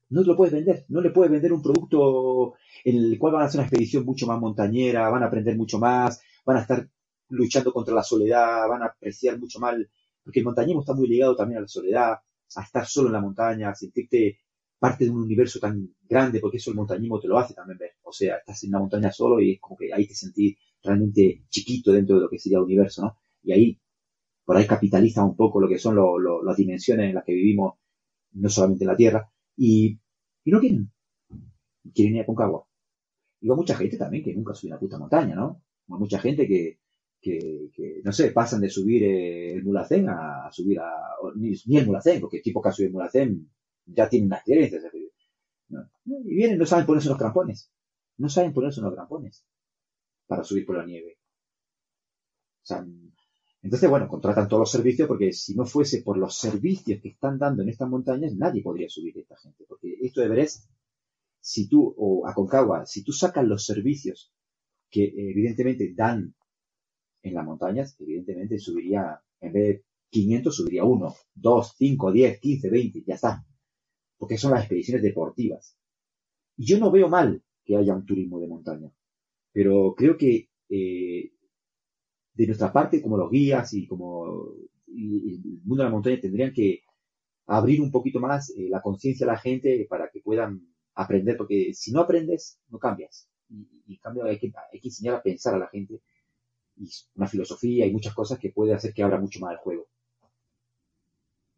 No 0.10 0.24
lo 0.24 0.36
puedes 0.36 0.54
vender, 0.54 0.86
no 0.90 1.00
le 1.00 1.12
puedes 1.12 1.32
vender 1.32 1.54
un 1.54 1.62
producto 1.62 2.56
en 2.84 2.98
el 2.98 3.18
cual 3.18 3.34
van 3.34 3.44
a 3.44 3.46
hacer 3.46 3.60
una 3.60 3.68
expedición 3.68 4.04
mucho 4.04 4.28
más 4.28 4.40
montañera, 4.40 5.10
van 5.10 5.24
a 5.24 5.28
aprender 5.28 5.56
mucho 5.56 5.80
más, 5.80 6.22
van 6.46 6.58
a 6.58 6.62
estar 6.62 6.90
luchando 7.30 7.72
contra 7.72 7.96
la 7.96 8.04
soledad, 8.04 8.68
van 8.68 8.84
a 8.84 8.88
apreciar 8.88 9.40
mucho 9.40 9.60
más 9.60 9.76
porque 10.24 10.40
el 10.40 10.46
montañismo 10.46 10.82
está 10.82 10.94
muy 10.94 11.08
ligado 11.08 11.36
también 11.36 11.60
a 11.60 11.62
la 11.62 11.68
soledad, 11.68 12.20
a 12.56 12.62
estar 12.62 12.86
solo 12.86 13.08
en 13.08 13.14
la 13.14 13.22
montaña, 13.22 13.70
a 13.70 13.76
sentirte 13.76 14.40
parte 14.78 15.06
de 15.06 15.12
un 15.12 15.22
universo 15.22 15.60
tan 15.60 15.94
grande, 16.08 16.40
porque 16.40 16.58
eso 16.58 16.72
el 16.72 16.76
montañismo 16.76 17.20
te 17.20 17.28
lo 17.28 17.38
hace 17.38 17.54
también 17.54 17.78
ver. 17.78 17.92
O 18.04 18.12
sea, 18.12 18.38
estás 18.38 18.64
en 18.64 18.72
la 18.72 18.80
montaña 18.80 19.12
solo 19.12 19.40
y 19.40 19.54
es 19.54 19.60
como 19.60 19.78
que 19.78 19.94
ahí 19.94 20.08
te 20.08 20.16
sentís 20.16 20.58
realmente 20.84 21.44
chiquito 21.50 21.92
dentro 21.92 22.16
de 22.16 22.24
lo 22.24 22.30
que 22.30 22.40
sería 22.40 22.58
el 22.58 22.66
universo, 22.66 23.04
¿no? 23.04 23.18
Y 23.44 23.52
ahí, 23.52 23.80
por 24.46 24.58
ahí 24.58 24.66
capitaliza 24.68 25.24
un 25.24 25.36
poco 25.36 25.60
lo 25.60 25.68
que 25.68 25.78
son 25.78 25.96
las 26.46 26.58
dimensiones 26.58 27.10
en 27.10 27.16
las 27.16 27.24
que 27.24 27.34
vivimos, 27.34 27.76
no 28.34 28.50
solamente 28.50 28.84
en 28.84 28.90
la 28.90 28.96
Tierra, 28.96 29.32
y, 29.58 30.00
y 30.44 30.52
no 30.52 30.60
quieren. 30.60 30.92
Quieren 31.94 32.16
ir 32.16 32.22
a 32.22 32.26
Concagua. 32.26 32.66
Hay 33.42 33.50
mucha 33.50 33.76
gente 33.76 33.98
también 33.98 34.24
que 34.24 34.34
nunca 34.34 34.54
subió 34.54 34.74
una 34.74 34.80
puta 34.80 35.00
montaña, 35.00 35.36
¿no? 35.36 35.64
Mucha 35.88 36.20
gente 36.20 36.48
que, 36.48 36.80
que, 37.20 38.02
no 38.04 38.12
sé, 38.14 38.32
pasan 38.32 38.62
de 38.62 38.70
subir 38.70 39.04
eh, 39.04 39.54
el 39.54 39.64
Mulacén 39.64 40.08
a, 40.10 40.50
subir 40.52 40.80
a, 40.80 40.90
ni, 41.36 41.78
el 41.78 41.86
Mulacén, 41.86 42.22
porque 42.22 42.38
el 42.38 42.44
tipo 42.44 42.62
que 42.62 42.70
ha 42.70 42.72
subido 42.72 42.88
el 42.90 42.94
Mulacén 42.94 43.50
ya 43.86 44.08
tiene 44.08 44.28
una 44.28 44.38
experiencia. 44.38 44.80
Y 46.06 46.36
vienen, 46.36 46.58
no 46.58 46.66
saben 46.66 46.86
ponerse 46.86 47.10
los 47.10 47.18
crampones. 47.18 47.72
No 48.18 48.30
saben 48.30 48.54
ponerse 48.54 48.82
los 48.82 48.94
crampones 48.94 49.46
para 50.32 50.46
subir 50.46 50.66
por 50.66 50.78
la 50.78 50.86
nieve. 50.86 51.18
O 52.64 52.66
sea, 52.66 52.88
entonces, 53.62 53.90
bueno, 53.90 54.08
contratan 54.08 54.48
todos 54.48 54.62
los 54.62 54.72
servicios 54.72 55.06
porque 55.06 55.34
si 55.34 55.54
no 55.56 55.66
fuese 55.66 56.04
por 56.04 56.18
los 56.18 56.38
servicios 56.38 57.02
que 57.02 57.10
están 57.10 57.38
dando 57.38 57.64
en 57.64 57.68
estas 57.68 57.90
montañas, 57.90 58.34
nadie 58.34 58.64
podría 58.64 58.88
subir 58.88 59.18
esta 59.18 59.36
gente. 59.36 59.66
Porque 59.68 59.98
esto 60.00 60.22
de 60.22 60.28
Everest, 60.28 60.70
si 61.42 61.68
tú, 61.68 61.94
o 61.98 62.26
a 62.26 62.34
Concagua, 62.34 62.86
si 62.86 63.04
tú 63.04 63.12
sacas 63.12 63.46
los 63.46 63.66
servicios 63.66 64.32
que 64.90 65.04
evidentemente 65.04 65.94
dan 65.94 66.34
en 67.24 67.34
las 67.34 67.44
montañas, 67.44 67.98
evidentemente 68.00 68.58
subiría, 68.58 69.22
en 69.42 69.52
vez 69.52 69.64
de 69.68 69.86
500, 70.12 70.56
subiría 70.56 70.86
1, 70.86 71.16
2, 71.36 71.76
5, 71.78 72.12
10, 72.14 72.40
15, 72.40 72.70
20, 72.70 73.04
ya 73.06 73.16
está. 73.16 73.46
Porque 74.18 74.38
son 74.38 74.52
las 74.52 74.62
expediciones 74.62 75.04
deportivas. 75.04 75.76
Y 76.56 76.68
yo 76.68 76.80
no 76.80 76.90
veo 76.90 77.10
mal 77.10 77.44
que 77.66 77.76
haya 77.76 77.94
un 77.94 78.06
turismo 78.06 78.40
de 78.40 78.48
montaña. 78.48 78.94
Pero 79.52 79.94
creo 79.96 80.18
que 80.18 80.50
eh, 80.70 81.32
de 82.34 82.46
nuestra 82.48 82.72
parte, 82.72 83.02
como 83.02 83.18
los 83.18 83.30
guías 83.30 83.74
y 83.74 83.86
como 83.88 84.54
el 84.88 85.42
mundo 85.64 85.84
de 85.84 85.90
la 85.90 85.94
montaña, 85.94 86.20
tendrían 86.20 86.54
que 86.54 86.82
abrir 87.48 87.82
un 87.82 87.92
poquito 87.92 88.20
más 88.20 88.50
eh, 88.52 88.68
la 88.70 88.82
conciencia 88.82 89.26
de 89.26 89.32
la 89.34 89.38
gente 89.38 89.86
para 89.90 90.10
que 90.10 90.22
puedan 90.22 90.62
aprender, 90.96 91.38
porque 91.38 91.74
si 91.74 91.92
no 91.92 92.02
aprendes, 92.02 92.60
no 92.70 92.80
cambias. 92.80 93.28
en 93.50 93.98
cambio 93.98 94.24
hay 94.26 94.40
que, 94.40 94.52
hay 94.72 94.80
que 94.80 94.88
enseñar 94.88 95.16
a 95.16 95.24
pensar 95.24 95.56
a 95.56 95.60
la 95.60 95.68
gente 95.68 96.02
y 96.78 96.90
una 97.16 97.28
filosofía 97.28 97.86
y 97.86 97.92
muchas 97.92 98.14
cosas 98.14 98.40
que 98.40 98.52
puede 98.52 98.74
hacer 98.74 98.94
que 98.94 99.04
abra 99.04 99.20
mucho 99.20 99.40
más 99.40 99.52
el 99.52 99.58
juego. 99.58 99.88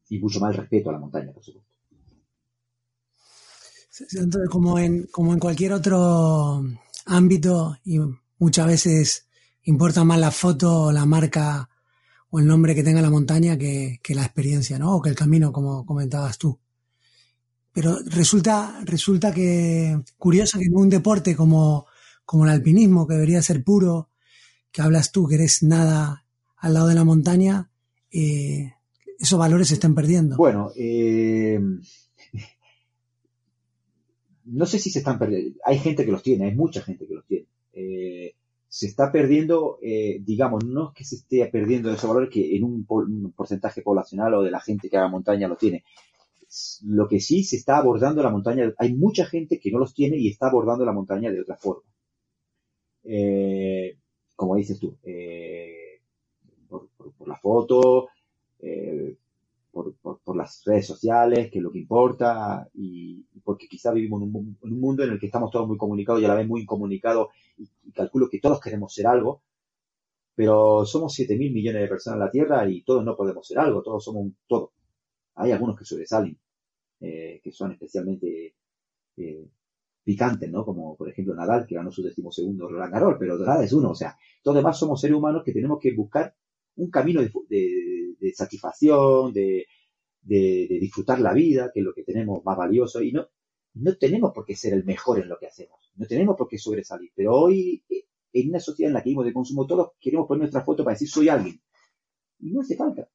Y 0.09 0.19
mucho 0.19 0.39
más 0.39 0.51
el 0.51 0.61
respeto 0.61 0.89
a 0.89 0.93
la 0.93 0.99
montaña, 0.99 1.31
por 1.31 1.43
supuesto. 1.43 1.71
Entonces, 4.11 4.49
como 4.49 4.79
en, 4.79 5.05
como 5.11 5.33
en 5.33 5.39
cualquier 5.39 5.73
otro 5.73 6.63
ámbito, 7.05 7.77
y 7.83 7.99
muchas 8.37 8.67
veces 8.67 9.27
importa 9.63 10.03
más 10.03 10.19
la 10.19 10.31
foto 10.31 10.85
o 10.85 10.91
la 10.91 11.05
marca 11.05 11.69
o 12.29 12.39
el 12.39 12.47
nombre 12.47 12.73
que 12.73 12.83
tenga 12.83 13.01
la 13.01 13.09
montaña 13.09 13.57
que, 13.57 13.99
la 14.09 14.23
experiencia, 14.23 14.79
¿no? 14.79 14.95
O 14.95 15.01
que 15.01 15.09
el 15.09 15.15
camino, 15.15 15.51
como 15.51 15.85
comentabas 15.85 16.37
tú. 16.37 16.59
Pero 17.71 17.97
resulta, 18.05 18.79
resulta 18.83 19.33
que 19.33 19.99
curioso 20.17 20.57
que 20.57 20.65
en 20.65 20.75
un 20.75 20.89
deporte 20.89 21.35
como, 21.35 21.85
como 22.25 22.45
el 22.45 22.51
alpinismo, 22.51 23.07
que 23.07 23.13
debería 23.15 23.41
ser 23.41 23.63
puro, 23.63 24.09
que 24.71 24.81
hablas 24.81 25.11
tú, 25.11 25.27
que 25.27 25.35
eres 25.35 25.63
nada 25.63 26.25
al 26.57 26.73
lado 26.73 26.87
de 26.87 26.95
la 26.95 27.03
montaña, 27.03 27.69
eh, 28.11 28.73
esos 29.19 29.39
valores 29.39 29.67
se 29.67 29.75
están 29.75 29.93
perdiendo. 29.93 30.35
Bueno, 30.35 30.71
eh, 30.75 31.59
no 34.53 34.65
sé 34.67 34.77
si 34.77 34.91
se 34.91 34.99
están 34.99 35.17
perdiendo. 35.17 35.59
Hay 35.65 35.79
gente 35.79 36.05
que 36.05 36.11
los 36.11 36.21
tiene, 36.21 36.45
hay 36.45 36.55
mucha 36.55 36.81
gente 36.81 37.07
que 37.07 37.15
los 37.15 37.25
tiene. 37.25 37.47
Eh, 37.73 38.35
se 38.67 38.87
está 38.87 39.11
perdiendo, 39.11 39.79
eh, 39.81 40.19
digamos, 40.21 40.63
no 40.63 40.89
es 40.89 40.95
que 40.95 41.03
se 41.03 41.15
esté 41.15 41.45
perdiendo 41.47 41.91
esos 41.91 42.07
valores 42.07 42.29
que 42.29 42.55
en 42.55 42.63
un, 42.63 42.85
porcentaje 43.35 43.81
poblacional 43.81 44.35
o 44.35 44.43
de 44.43 44.51
la 44.51 44.59
gente 44.59 44.89
que 44.89 44.97
haga 44.97 45.07
montaña 45.07 45.47
lo 45.47 45.57
tiene. 45.57 45.83
Lo 46.85 47.07
que 47.07 47.19
sí 47.19 47.43
se 47.43 47.55
está 47.55 47.77
abordando 47.77 48.21
la 48.21 48.29
montaña, 48.29 48.71
hay 48.77 48.93
mucha 48.93 49.25
gente 49.25 49.59
que 49.59 49.71
no 49.71 49.79
los 49.79 49.93
tiene 49.93 50.17
y 50.17 50.27
está 50.27 50.47
abordando 50.47 50.85
la 50.85 50.93
montaña 50.93 51.31
de 51.31 51.41
otra 51.41 51.57
forma. 51.57 51.83
Eh, 53.03 53.97
como 54.35 54.55
dices 54.55 54.79
tú, 54.79 54.97
por, 56.67 57.27
la 57.27 57.35
foto, 57.37 58.09
por, 59.74 60.36
las 60.36 60.63
redes 60.65 60.86
sociales, 60.86 61.49
que 61.51 61.57
es 61.57 61.63
lo 61.63 61.71
que 61.71 61.80
importa, 61.80 62.69
y, 62.76 63.24
porque 63.43 63.67
quizá 63.67 63.91
vivimos 63.91 64.21
en 64.21 64.36
un, 64.36 64.80
mundo 64.80 65.03
en 65.03 65.11
el 65.11 65.19
que 65.19 65.26
estamos 65.26 65.51
todos 65.51 65.67
muy 65.67 65.78
comunicados 65.78 66.21
y 66.21 66.26
a 66.26 66.28
la 66.28 66.36
vez 66.36 66.47
muy 66.47 66.61
incomunicados, 66.61 67.30
y, 67.57 67.91
calculo 67.91 68.30
que 68.30 68.39
todos 68.39 68.59
queremos 68.59 68.93
ser 68.93 69.07
algo, 69.07 69.41
pero 70.36 70.86
somos 70.86 71.13
7 71.13 71.38
mil 71.38 71.51
millones 71.53 71.82
de 71.82 71.88
personas 71.88 72.17
en 72.17 72.26
la 72.26 72.32
Tierra 72.32 72.69
y 72.69 72.84
todos 72.84 73.03
no 73.03 73.15
podemos 73.15 73.47
ser 73.47 73.59
algo, 73.59 73.82
todos 73.84 74.03
somos 74.03 74.24
un 74.24 74.38
todo. 74.47 74.71
Hay 75.36 75.51
algunos 75.51 75.78
que 75.78 75.86
sobresalen, 75.86 76.38
eh, 77.01 77.39
que 77.43 77.51
son 77.51 77.71
especialmente 77.71 78.55
eh, 79.17 79.47
picantes, 80.03 80.51
¿no? 80.51 80.65
Como 80.65 80.95
por 80.95 81.09
ejemplo 81.09 81.36
Nadal, 81.36 81.65
que 81.67 81.76
ganó 81.76 81.91
su 81.91 82.03
decimosegundo 82.03 82.67
Roland 82.67 82.93
Garros, 82.93 83.17
pero 83.19 83.38
Nadal 83.38 83.63
es 83.63 83.74
uno, 83.74 83.91
o 83.91 83.95
sea, 83.95 84.17
todos 84.41 84.57
demás 84.57 84.78
somos 84.78 85.01
seres 85.01 85.17
humanos 85.17 85.43
que 85.43 85.53
tenemos 85.53 85.80
que 85.80 85.93
buscar 85.93 86.36
un 86.76 86.89
camino 86.89 87.21
de, 87.21 87.32
de 88.24 88.34
satisfacción, 88.34 89.34
de, 89.34 89.65
disfrutar 90.21 91.19
la 91.19 91.34
vida, 91.34 91.69
que 91.74 91.82
es 91.82 91.86
lo 91.86 91.93
que 91.93 92.03
tenemos 92.03 92.43
más 92.45 92.57
valioso, 92.57 93.01
y 93.01 93.11
no, 93.11 93.28
no 93.74 93.97
tenemos 93.97 94.32
por 94.34 94.45
qué 94.45 94.55
ser 94.55 94.74
el 94.74 94.86
mejor 94.86 95.19
en 95.19 95.28
lo 95.28 95.38
que 95.38 95.47
hacemos, 95.47 95.91
no 95.95 96.05
tenemos 96.07 96.38
por 96.38 96.47
qué 96.47 96.57
sobresalir, 96.57 97.11
pero 97.13 97.34
hoy, 97.36 97.84
eh, 97.89 98.05
en 98.32 98.49
una 98.49 98.59
sociedad 98.59 98.89
en 98.89 98.93
la 98.93 99.01
que 99.01 99.09
vivimos 99.09 99.26
de 99.26 99.34
consumo, 99.34 99.67
todos 99.67 99.91
queremos 99.99 100.28
poner 100.28 100.41
nuestra 100.41 100.63
foto 100.63 100.84
para 100.84 100.95
decir 100.95 101.09
soy 101.09 101.28
alguien, 101.28 101.61
y 102.39 102.51
no 102.51 102.61
hace 102.61 102.76
falta. 102.76 103.07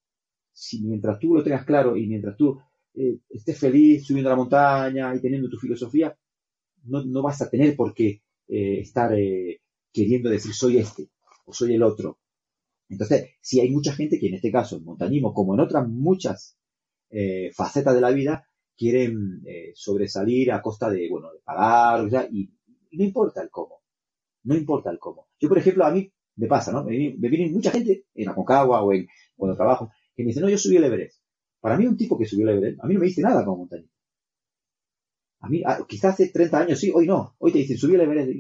Si 0.53 0.83
mientras 0.83 1.19
tú 1.19 1.35
lo 1.35 1.43
tengas 1.43 1.65
claro 1.65 1.97
y 1.97 2.07
mientras 2.07 2.37
tú 2.37 2.59
eh, 2.95 3.21
estés 3.29 3.59
feliz 3.59 4.05
subiendo 4.07 4.29
a 4.31 4.33
la 4.33 4.37
montaña 4.37 5.15
y 5.15 5.21
teniendo 5.21 5.49
tu 5.49 5.59
filosofía, 5.59 6.17
no, 6.85 7.23
vas 7.23 7.41
a 7.43 7.51
tener 7.51 7.77
por 7.77 7.95
qué 7.95 8.23
eh, 8.49 8.81
estar 8.81 9.13
queriendo 9.93 10.31
decir 10.31 10.53
soy 10.53 10.79
este 10.79 11.11
o 11.45 11.53
soy 11.53 11.75
el 11.75 11.83
otro 11.83 12.19
entonces, 12.89 13.31
sí 13.41 13.61
hay 13.61 13.71
mucha 13.71 13.93
gente 13.93 14.19
que 14.19 14.29
en 14.29 14.35
este 14.35 14.51
caso, 14.51 14.77
en 14.77 14.85
montañismo, 14.85 15.35
como 15.35 15.55
en 15.55 15.61
otras 15.61 15.87
muchas 15.89 16.59
eh, 17.11 17.51
facetas 17.55 17.95
de 17.95 18.01
la 18.01 18.11
vida, 18.11 18.49
quieren 18.77 19.43
eh, 19.47 19.73
sobresalir 19.75 20.53
a 20.53 20.63
costa 20.63 20.91
de, 20.91 21.09
bueno, 21.11 21.33
de 21.33 21.41
pagar, 21.41 22.09
y, 22.33 22.51
no 22.93 23.05
importa 23.05 23.43
el 23.43 23.51
cómo. 23.51 23.83
No 24.45 24.57
importa 24.57 24.91
el 24.91 24.99
cómo. 24.99 25.29
Yo, 25.39 25.49
por 25.49 25.59
ejemplo, 25.59 25.85
a 25.85 25.91
mí 25.91 26.11
me 26.37 26.47
pasa, 26.47 26.73
¿no? 26.73 26.85
Me, 26.85 27.17
viene 27.17 27.51
mucha 27.51 27.71
gente 27.71 28.07
en 28.15 28.29
Aconcagua 28.29 28.83
o 28.83 28.93
en 28.93 29.07
cuando 29.37 29.57
trabajo, 29.57 29.91
que 30.15 30.23
me 30.23 30.29
dice, 30.29 30.41
no, 30.41 30.49
yo 30.49 30.57
subí 30.57 30.77
el 30.77 30.85
Everest. 30.85 31.21
Para 31.61 31.77
mí 31.77 31.87
un 31.87 31.97
tipo 31.97 32.17
que 32.17 32.25
subió 32.25 32.49
el 32.49 32.57
Everest, 32.57 32.81
a 32.83 32.87
mí 32.87 32.95
no 32.95 33.01
me 33.01 33.07
dice 33.07 33.21
nada 33.21 33.45
como 33.45 33.59
montañista. 33.59 33.95
A 35.41 35.49
mí, 35.49 35.63
ah, 35.65 35.85
quizás 35.87 36.15
hace 36.15 36.29
30 36.31 36.59
años 36.59 36.81
sí, 36.81 36.91
hoy 36.93 37.07
no. 37.07 37.37
Hoy 37.39 37.53
te 37.53 37.59
dicen, 37.59 37.77
subí 37.77 37.95
el 37.95 38.01
Everest. 38.01 38.31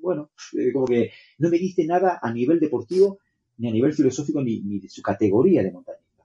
bueno, 0.00 0.30
como 0.72 0.86
que 0.86 1.10
no 1.38 1.50
me 1.50 1.58
dice 1.58 1.84
nada 1.84 2.18
a 2.22 2.32
nivel 2.32 2.58
deportivo 2.58 3.18
ni 3.60 3.68
a 3.68 3.72
nivel 3.72 3.92
filosófico, 3.92 4.42
ni, 4.42 4.78
de 4.80 4.88
su 4.88 5.02
categoría 5.02 5.62
de 5.62 5.70
montañista. 5.70 6.24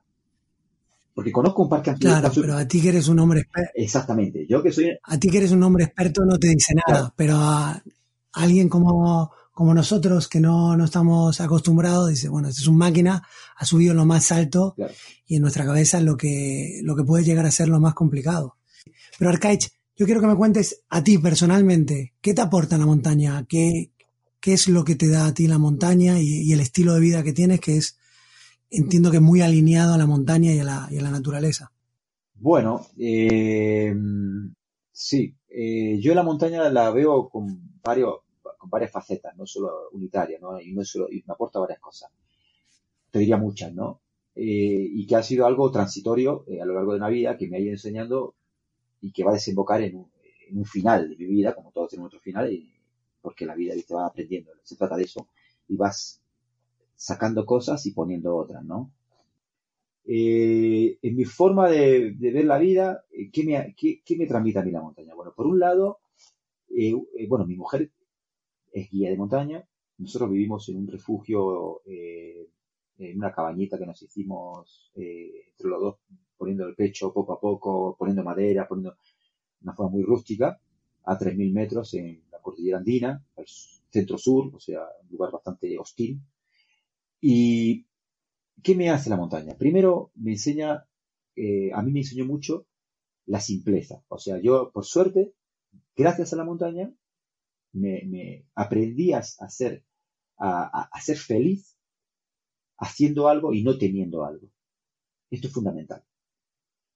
Porque 1.14 1.30
conozco 1.30 1.62
un 1.62 1.68
parque 1.68 1.94
Claro, 1.94 2.30
pero 2.34 2.56
a 2.56 2.66
ti 2.66 2.80
que 2.80 2.88
eres 2.88 3.08
un 3.08 3.18
hombre 3.18 3.40
experto. 3.40 3.70
Exactamente. 3.74 4.46
Yo 4.48 4.62
que 4.62 4.72
soy. 4.72 4.90
A 5.02 5.18
ti 5.18 5.28
que 5.28 5.38
eres 5.38 5.52
un 5.52 5.62
hombre 5.62 5.84
experto 5.84 6.24
no 6.24 6.38
te 6.38 6.48
dice 6.48 6.74
nada, 6.86 7.12
pero 7.16 7.36
a 7.36 7.82
alguien 8.32 8.68
como, 8.68 9.30
como 9.52 9.74
nosotros 9.74 10.28
que 10.28 10.40
no, 10.40 10.76
no 10.76 10.84
estamos 10.84 11.40
acostumbrados 11.40 12.10
dice, 12.10 12.28
bueno, 12.28 12.48
es 12.48 12.66
un 12.66 12.76
máquina, 12.76 13.22
ha 13.56 13.64
subido 13.64 13.94
lo 13.94 14.04
más 14.04 14.32
alto 14.32 14.74
y 15.26 15.36
en 15.36 15.42
nuestra 15.42 15.64
cabeza 15.64 15.98
es 15.98 16.04
lo 16.04 16.16
que, 16.16 16.80
lo 16.82 16.96
que 16.96 17.04
puede 17.04 17.24
llegar 17.24 17.46
a 17.46 17.50
ser 17.50 17.68
lo 17.68 17.80
más 17.80 17.94
complicado. 17.94 18.56
Pero 19.18 19.30
Arcaich, 19.30 19.70
yo 19.96 20.04
quiero 20.04 20.20
que 20.20 20.26
me 20.26 20.36
cuentes 20.36 20.84
a 20.90 21.02
ti 21.02 21.16
personalmente, 21.16 22.14
¿qué 22.20 22.34
te 22.34 22.42
aporta 22.42 22.76
la 22.76 22.84
montaña? 22.84 23.46
¿Qué, 23.48 23.92
qué 24.46 24.52
es 24.52 24.68
lo 24.68 24.84
que 24.84 24.94
te 24.94 25.08
da 25.08 25.26
a 25.26 25.34
ti 25.34 25.48
la 25.48 25.58
montaña 25.58 26.20
y, 26.20 26.52
el 26.52 26.60
estilo 26.60 26.94
de 26.94 27.00
vida 27.00 27.24
que 27.24 27.32
tienes, 27.32 27.58
que 27.58 27.78
es, 27.78 27.98
entiendo 28.70 29.10
que 29.10 29.18
muy 29.18 29.40
alineado 29.40 29.94
a 29.94 29.98
la 29.98 30.06
montaña 30.06 30.54
y 30.54 30.60
a 30.60 30.62
la, 30.62 31.10
naturaleza. 31.10 31.72
Bueno, 32.36 32.86
eh, 32.96 33.92
sí, 34.92 35.34
eh, 35.48 35.98
yo 36.00 36.14
la 36.14 36.22
montaña 36.22 36.70
la 36.70 36.92
veo 36.92 37.28
con, 37.28 37.80
varios, 37.82 38.20
con 38.56 38.70
varias 38.70 38.92
facetas, 38.92 39.36
no 39.36 39.46
solo 39.46 39.88
unitarias, 39.90 40.40
¿no? 40.40 40.60
Y, 40.60 40.72
no 40.72 40.84
solo, 40.84 41.08
y 41.10 41.24
me 41.26 41.34
aporta 41.34 41.58
varias 41.58 41.80
cosas. 41.80 42.12
Te 43.10 43.18
diría 43.18 43.38
muchas, 43.38 43.74
¿no? 43.74 44.00
Eh, 44.36 44.86
y 44.92 45.08
que 45.08 45.16
ha 45.16 45.24
sido 45.24 45.44
algo 45.46 45.72
transitorio 45.72 46.44
a 46.62 46.64
lo 46.64 46.74
largo 46.74 46.92
de 46.92 46.98
una 46.98 47.08
vida 47.08 47.36
que 47.36 47.48
me 47.48 47.56
ha 47.56 47.60
ido 47.60 47.72
enseñando 47.72 48.36
y 49.00 49.10
que 49.10 49.24
va 49.24 49.32
a 49.32 49.34
desembocar 49.34 49.82
en 49.82 49.96
un, 49.96 50.64
final 50.64 51.10
de 51.10 51.16
mi 51.16 51.26
vida, 51.26 51.52
como 51.52 51.72
todos 51.72 51.90
tenemos 51.90 52.10
otro 52.10 52.20
final, 52.20 52.48
porque 53.26 53.44
la 53.44 53.56
vida 53.56 53.74
te 53.74 53.92
va 53.92 54.06
aprendiendo, 54.06 54.52
se 54.62 54.76
trata 54.76 54.96
de 54.96 55.02
eso, 55.02 55.26
y 55.66 55.74
vas 55.74 56.22
sacando 56.94 57.44
cosas 57.44 57.84
y 57.86 57.90
poniendo 57.90 58.36
otras, 58.36 58.64
¿no? 58.64 58.92
Eh, 60.04 60.96
en 61.02 61.16
mi 61.16 61.24
forma 61.24 61.68
de, 61.68 62.14
ver 62.20 62.44
la 62.44 62.56
vida, 62.56 63.04
eh, 63.10 63.28
¿qué 63.32 63.42
me, 63.42 63.74
qué, 63.76 64.16
me, 64.16 64.28
transmite 64.28 64.60
a 64.60 64.62
mí 64.62 64.70
la 64.70 64.80
montaña? 64.80 65.12
Bueno, 65.16 65.32
por 65.34 65.48
un 65.48 65.58
lado, 65.58 65.98
eh, 66.68 66.94
bueno, 67.28 67.44
mi 67.46 67.56
mujer 67.56 67.90
es 68.72 68.88
guía 68.92 69.10
de 69.10 69.16
montaña, 69.16 69.66
nosotros 69.98 70.30
vivimos 70.30 70.68
en 70.68 70.76
un 70.76 70.86
refugio, 70.86 71.82
en 71.84 73.18
una 73.18 73.32
cabañita 73.32 73.76
que 73.76 73.86
nos 73.86 74.00
hicimos 74.02 74.92
entre 74.94 75.68
los 75.68 75.80
dos, 75.80 75.96
poniendo 76.38 76.64
el 76.68 76.76
pecho 76.76 77.12
poco 77.12 77.32
a 77.32 77.40
poco, 77.40 77.96
poniendo 77.98 78.22
madera, 78.22 78.68
poniendo 78.68 78.96
una 79.62 79.74
forma 79.74 79.90
muy 79.90 80.04
rústica, 80.04 80.60
a 81.06 81.18
3.000 81.18 81.52
metros 81.52 81.94
en 81.94 82.20
cordillera 82.46 82.78
andina, 82.78 83.24
al 83.36 83.46
centro-sur, 83.90 84.54
o 84.54 84.60
sea, 84.60 84.80
un 85.02 85.08
lugar 85.10 85.32
bastante 85.32 85.76
hostil. 85.78 86.20
¿Y 87.20 87.86
qué 88.62 88.76
me 88.76 88.90
hace 88.90 89.10
la 89.10 89.16
montaña? 89.16 89.56
Primero, 89.58 90.12
me 90.14 90.32
enseña, 90.32 90.86
eh, 91.34 91.70
a 91.72 91.82
mí 91.82 91.90
me 91.90 92.00
enseñó 92.00 92.24
mucho 92.24 92.66
la 93.26 93.40
simpleza. 93.40 94.04
O 94.08 94.18
sea, 94.18 94.38
yo, 94.38 94.70
por 94.72 94.84
suerte, 94.84 95.32
gracias 95.96 96.32
a 96.32 96.36
la 96.36 96.44
montaña, 96.44 96.94
me, 97.72 98.46
aprendí 98.54 99.12
a, 99.12 99.22
ser, 99.22 99.84
a, 100.38 101.00
ser 101.00 101.16
feliz 101.16 101.76
haciendo 102.78 103.28
algo 103.28 103.52
y 103.52 103.62
no 103.64 103.76
teniendo 103.76 104.24
algo. 104.24 104.48
Esto 105.30 105.48
es 105.48 105.52
fundamental. 105.52 106.04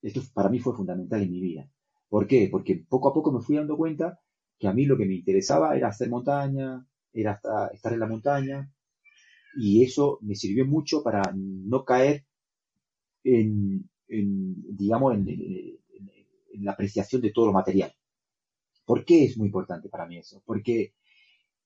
Esto 0.00 0.22
para 0.32 0.48
mí 0.48 0.60
fue 0.60 0.76
fundamental 0.76 1.22
en 1.22 1.32
mi 1.32 1.40
vida. 1.40 1.68
¿Por 2.08 2.26
qué? 2.26 2.48
Porque 2.50 2.76
poco 2.88 3.08
a 3.08 3.14
poco 3.14 3.32
me 3.32 3.40
fui 3.40 3.56
dando 3.56 3.76
cuenta 3.76 4.20
que 4.60 4.68
a 4.68 4.74
mí 4.74 4.84
lo 4.84 4.96
que 4.98 5.06
me 5.06 5.14
interesaba 5.14 5.74
era 5.76 5.88
hacer 5.88 6.10
montaña, 6.10 6.86
era 7.12 7.40
estar 7.72 7.92
en 7.92 8.00
la 8.00 8.06
montaña, 8.06 8.70
y 9.56 9.82
eso 9.82 10.18
me 10.20 10.36
sirvió 10.36 10.66
mucho 10.66 11.02
para 11.02 11.22
no 11.34 11.84
caer 11.84 12.26
en, 13.24 13.90
digamos, 14.06 15.14
en, 15.14 15.78
la 16.62 16.72
apreciación 16.72 17.22
de 17.22 17.32
todo 17.32 17.46
lo 17.46 17.52
material. 17.52 17.92
¿Por 18.84 19.04
qué 19.04 19.24
es 19.24 19.38
muy 19.38 19.46
importante 19.46 19.88
para 19.88 20.06
mí 20.06 20.18
eso? 20.18 20.42
Porque 20.44 20.92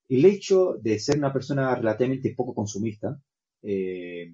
el 0.09 0.25
hecho 0.25 0.75
de 0.81 0.99
ser 1.01 1.19
una 1.19 1.33
persona 1.33 1.75
relativamente 1.75 2.35
poco 2.35 2.55
consumista 2.55 3.21
eh, 3.63 4.33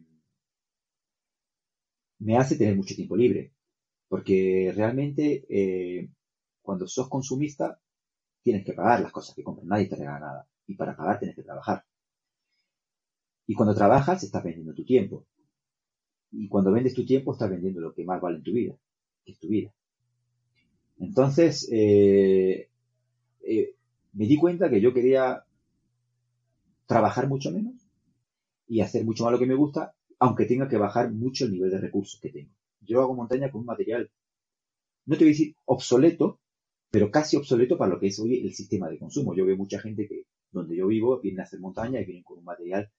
me 2.19 2.37
hace 2.37 2.57
tener 2.57 2.77
mucho 2.77 2.95
tiempo 2.95 3.17
libre. 3.17 3.53
Porque 4.09 4.73
realmente 4.75 5.47
eh, 5.49 6.11
cuando 6.61 6.87
sos 6.89 7.09
consumista 7.09 7.81
tienes 8.43 8.65
que 8.65 8.73
pagar 8.73 9.01
las 9.01 9.13
cosas 9.13 9.35
que 9.35 9.43
compras, 9.43 9.67
nadie 9.67 9.87
te 9.87 9.97
regala 9.97 10.21
nada. 10.21 10.47
Y 10.67 10.75
para 10.75 10.97
pagar 10.97 11.19
tienes 11.19 11.37
que 11.37 11.43
trabajar. 11.43 11.85
Y 13.47 13.55
cuando 13.55 13.75
trabajas, 13.75 14.23
estás 14.23 14.45
vendiendo 14.45 14.75
tu 14.75 14.85
tiempo. 14.85 15.27
Y 16.33 16.49
cuando 16.49 16.73
vendes 16.73 16.95
tu 16.95 17.05
tiempo, 17.05 17.33
estás 17.33 17.51
vendiendo 17.51 17.81
lo 17.81 17.93
que 17.93 18.05
más 18.05 18.21
vale 18.21 18.37
en 18.37 18.43
tu 18.45 18.53
vida, 18.53 18.77
que 19.25 19.33
es 19.33 19.39
tu 19.39 19.49
vida. 19.49 19.73
Entonces, 20.99 21.69
eh, 21.73 22.69
eh, 23.43 23.75
me 24.13 24.27
di 24.27 24.37
cuenta 24.37 24.71
que 24.71 24.81
yo 24.81 24.93
quería 24.93 25.45
trabajar 26.87 27.29
mucho 27.29 27.53
menos 27.53 27.75
y 28.67 28.81
hacer 28.81 29.05
mucho 29.05 29.25
más 29.25 29.33
lo 29.33 29.39
que 29.39 29.47
me 29.47 29.55
gusta, 29.55 29.95
aunque 30.19 30.45
tenga 30.45 30.69
que 30.69 30.77
bajar 30.77 31.13
mucho 31.13 31.45
el 31.45 31.53
nivel 31.53 31.71
de 31.71 31.79
recursos 31.79 32.21
que 32.21 32.31
tengo. 32.31 32.51
Yo 32.81 33.01
hago 33.01 33.15
montaña 33.15 33.51
con 33.51 33.61
un 33.61 33.67
material, 33.67 34.11
no 35.07 35.17
te 35.17 35.25
voy 35.25 35.29
a 35.29 35.37
decir 35.37 35.55
obsoleto, 35.67 36.40
pero 36.91 37.11
casi 37.11 37.37
obsoleto 37.37 37.79
para 37.79 37.93
lo 37.93 38.01
que 38.01 38.09
es 38.09 38.19
hoy 38.19 38.41
el 38.47 38.55
sistema 38.55 38.89
de 38.89 38.99
consumo. 38.99 39.35
Yo 39.35 39.47
veo 39.47 39.57
mucha 39.57 39.81
gente 39.81 40.07
que 40.09 40.27
donde 40.51 40.77
yo 40.77 40.87
vivo 40.89 41.21
vienen 41.21 41.41
a 41.41 41.45
hacer 41.45 41.61
montaña 41.61 42.01
y 42.01 42.05
vienen 42.05 42.25
con 42.25 42.39
un 42.39 42.45
material 42.45 42.91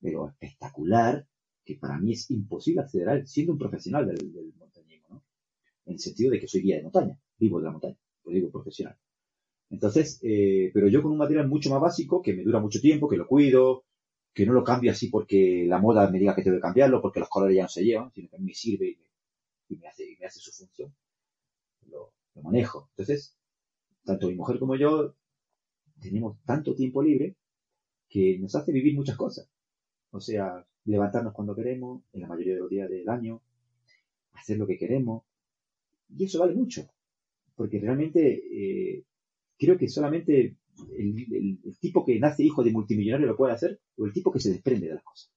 pero 0.00 0.28
espectacular, 0.28 1.26
que 1.64 1.76
para 1.76 1.98
mí 1.98 2.12
es 2.12 2.30
imposible 2.30 2.82
acceder 2.82 3.08
a 3.08 3.14
él, 3.14 3.26
siendo 3.26 3.52
un 3.52 3.58
profesional 3.58 4.06
del, 4.06 4.54
montañismo, 4.56 5.08
¿no? 5.10 5.24
En 5.86 5.94
el 5.94 5.98
sentido 5.98 6.30
de 6.30 6.40
que 6.40 6.48
soy 6.48 6.62
guía 6.62 6.76
de 6.76 6.82
montaña, 6.84 7.18
vivo 7.38 7.58
de 7.58 7.64
la 7.64 7.72
montaña, 7.72 7.96
lo 8.24 8.32
digo 8.32 8.50
profesional. 8.50 8.96
Entonces, 9.70 10.20
eh, 10.22 10.70
pero 10.72 10.88
yo 10.88 11.02
con 11.02 11.12
un 11.12 11.18
material 11.18 11.48
mucho 11.48 11.70
más 11.70 11.80
básico, 11.80 12.22
que 12.22 12.34
me 12.34 12.44
dura 12.44 12.60
mucho 12.60 12.80
tiempo, 12.80 13.08
que 13.08 13.16
lo 13.16 13.26
cuido, 13.26 13.84
que 14.32 14.46
no 14.46 14.52
lo 14.52 14.62
cambio 14.62 14.92
así 14.92 15.08
porque 15.08 15.64
la 15.66 15.78
moda 15.78 16.08
me 16.10 16.18
diga 16.18 16.36
que 16.36 16.42
tengo 16.42 16.58
que 16.58 16.62
cambiarlo, 16.62 17.02
porque 17.02 17.20
los 17.20 17.28
colores 17.28 17.56
ya 17.56 17.62
no 17.62 17.68
se 17.68 17.84
llevan, 17.84 18.12
sino 18.12 18.28
que 18.28 18.36
a 18.36 18.38
mí 18.38 18.46
me 18.46 18.54
sirve 18.54 18.96
y 19.68 19.76
me, 19.76 19.88
hace, 19.88 20.16
me 20.20 20.26
hace 20.26 20.38
su 20.38 20.52
función. 20.52 20.94
Lo, 21.88 22.12
lo 22.36 22.42
manejo. 22.42 22.88
Entonces, 22.90 23.36
tanto 24.04 24.28
mi 24.28 24.36
mujer 24.36 24.58
como 24.58 24.76
yo 24.76 25.14
tenemos 26.00 26.38
tanto 26.44 26.74
tiempo 26.74 27.02
libre 27.02 27.36
que 28.08 28.38
nos 28.38 28.54
hace 28.54 28.72
vivir 28.72 28.94
muchas 28.94 29.16
cosas. 29.16 29.50
O 30.10 30.20
sea, 30.20 30.64
levantarnos 30.84 31.32
cuando 31.32 31.54
queremos, 31.54 32.02
en 32.12 32.22
la 32.22 32.28
mayoría 32.28 32.54
de 32.54 32.60
los 32.60 32.70
días 32.70 32.88
del 32.88 33.08
año, 33.08 33.42
hacer 34.32 34.58
lo 34.58 34.66
que 34.66 34.78
queremos. 34.78 35.24
Y 36.16 36.24
eso 36.24 36.38
vale 36.38 36.54
mucho. 36.54 36.88
Porque 37.56 37.80
realmente 37.80 38.20
eh, 38.52 39.04
creo 39.58 39.76
que 39.76 39.88
solamente 39.88 40.56
el, 40.96 41.58
tipo 41.80 42.04
que 42.04 42.20
nace 42.20 42.44
hijo 42.44 42.62
de 42.62 42.70
multimillonario 42.70 43.26
lo 43.26 43.36
puede 43.36 43.54
hacer, 43.54 43.80
o 43.96 44.06
el 44.06 44.12
tipo 44.12 44.30
que 44.30 44.40
se 44.40 44.52
desprende 44.52 44.88
de 44.88 44.94
las 44.94 45.02
cosas. 45.02 45.32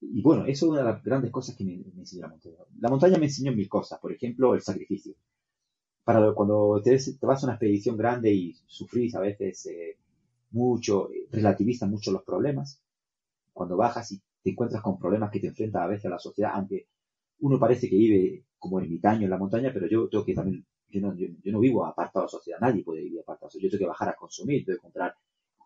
Y 0.00 0.22
bueno, 0.22 0.44
eso 0.46 0.66
es 0.66 0.70
una 0.70 0.80
de 0.80 0.86
las 0.86 1.02
grandes 1.02 1.30
cosas 1.30 1.56
que 1.56 1.64
me, 1.64 1.74
enseñó 1.74 2.22
la 2.22 2.28
montaña. 2.28 2.56
La 2.80 2.88
montaña 2.88 3.18
me 3.18 3.26
enseñó 3.26 3.52
mil 3.52 3.68
cosas, 3.68 3.98
por 4.00 4.12
ejemplo, 4.12 4.54
el 4.54 4.62
sacrificio. 4.62 5.14
Para 6.04 6.32
cuando 6.32 6.80
te, 6.82 6.98
vas 7.22 7.42
a 7.42 7.46
una 7.46 7.54
expedición 7.54 7.96
grande 7.96 8.32
y 8.32 8.56
sufrís 8.66 9.14
a 9.14 9.20
veces 9.20 9.66
eh, 9.66 9.98
mucho, 10.52 11.10
eh, 11.12 11.28
relativiza 11.30 11.86
mucho 11.86 12.12
los 12.12 12.22
problemas. 12.24 12.82
Cuando 13.52 13.76
bajas 13.76 14.12
y 14.12 14.22
te 14.42 14.50
encuentras 14.50 14.82
con 14.82 14.98
problemas 14.98 15.30
que 15.30 15.40
te 15.40 15.48
enfrentan 15.48 15.82
a 15.82 15.86
veces 15.86 16.06
a 16.06 16.10
la 16.10 16.18
sociedad, 16.18 16.52
aunque 16.54 16.86
uno 17.40 17.58
parece 17.58 17.88
que 17.88 17.96
vive 17.96 18.44
como 18.58 18.80
ermitaño 18.80 19.24
en 19.24 19.30
la 19.30 19.38
montaña, 19.38 19.70
pero 19.72 19.86
yo 19.86 20.08
tengo 20.08 20.24
que 20.24 20.34
también, 20.34 20.64
yo 20.88 21.00
no, 21.00 21.14
yo, 21.14 21.28
no 21.52 21.60
vivo 21.60 21.84
apartado 21.84 22.24
de 22.24 22.26
la 22.26 22.30
sociedad, 22.30 22.58
nadie 22.60 22.82
puede 22.82 23.02
vivir 23.02 23.20
apartado. 23.20 23.50
Yo 23.54 23.68
tengo 23.68 23.80
que 23.80 23.86
bajar 23.86 24.08
a 24.08 24.14
consumir, 24.14 24.64
tengo 24.64 24.78
que 24.78 24.82
comprar 24.82 25.14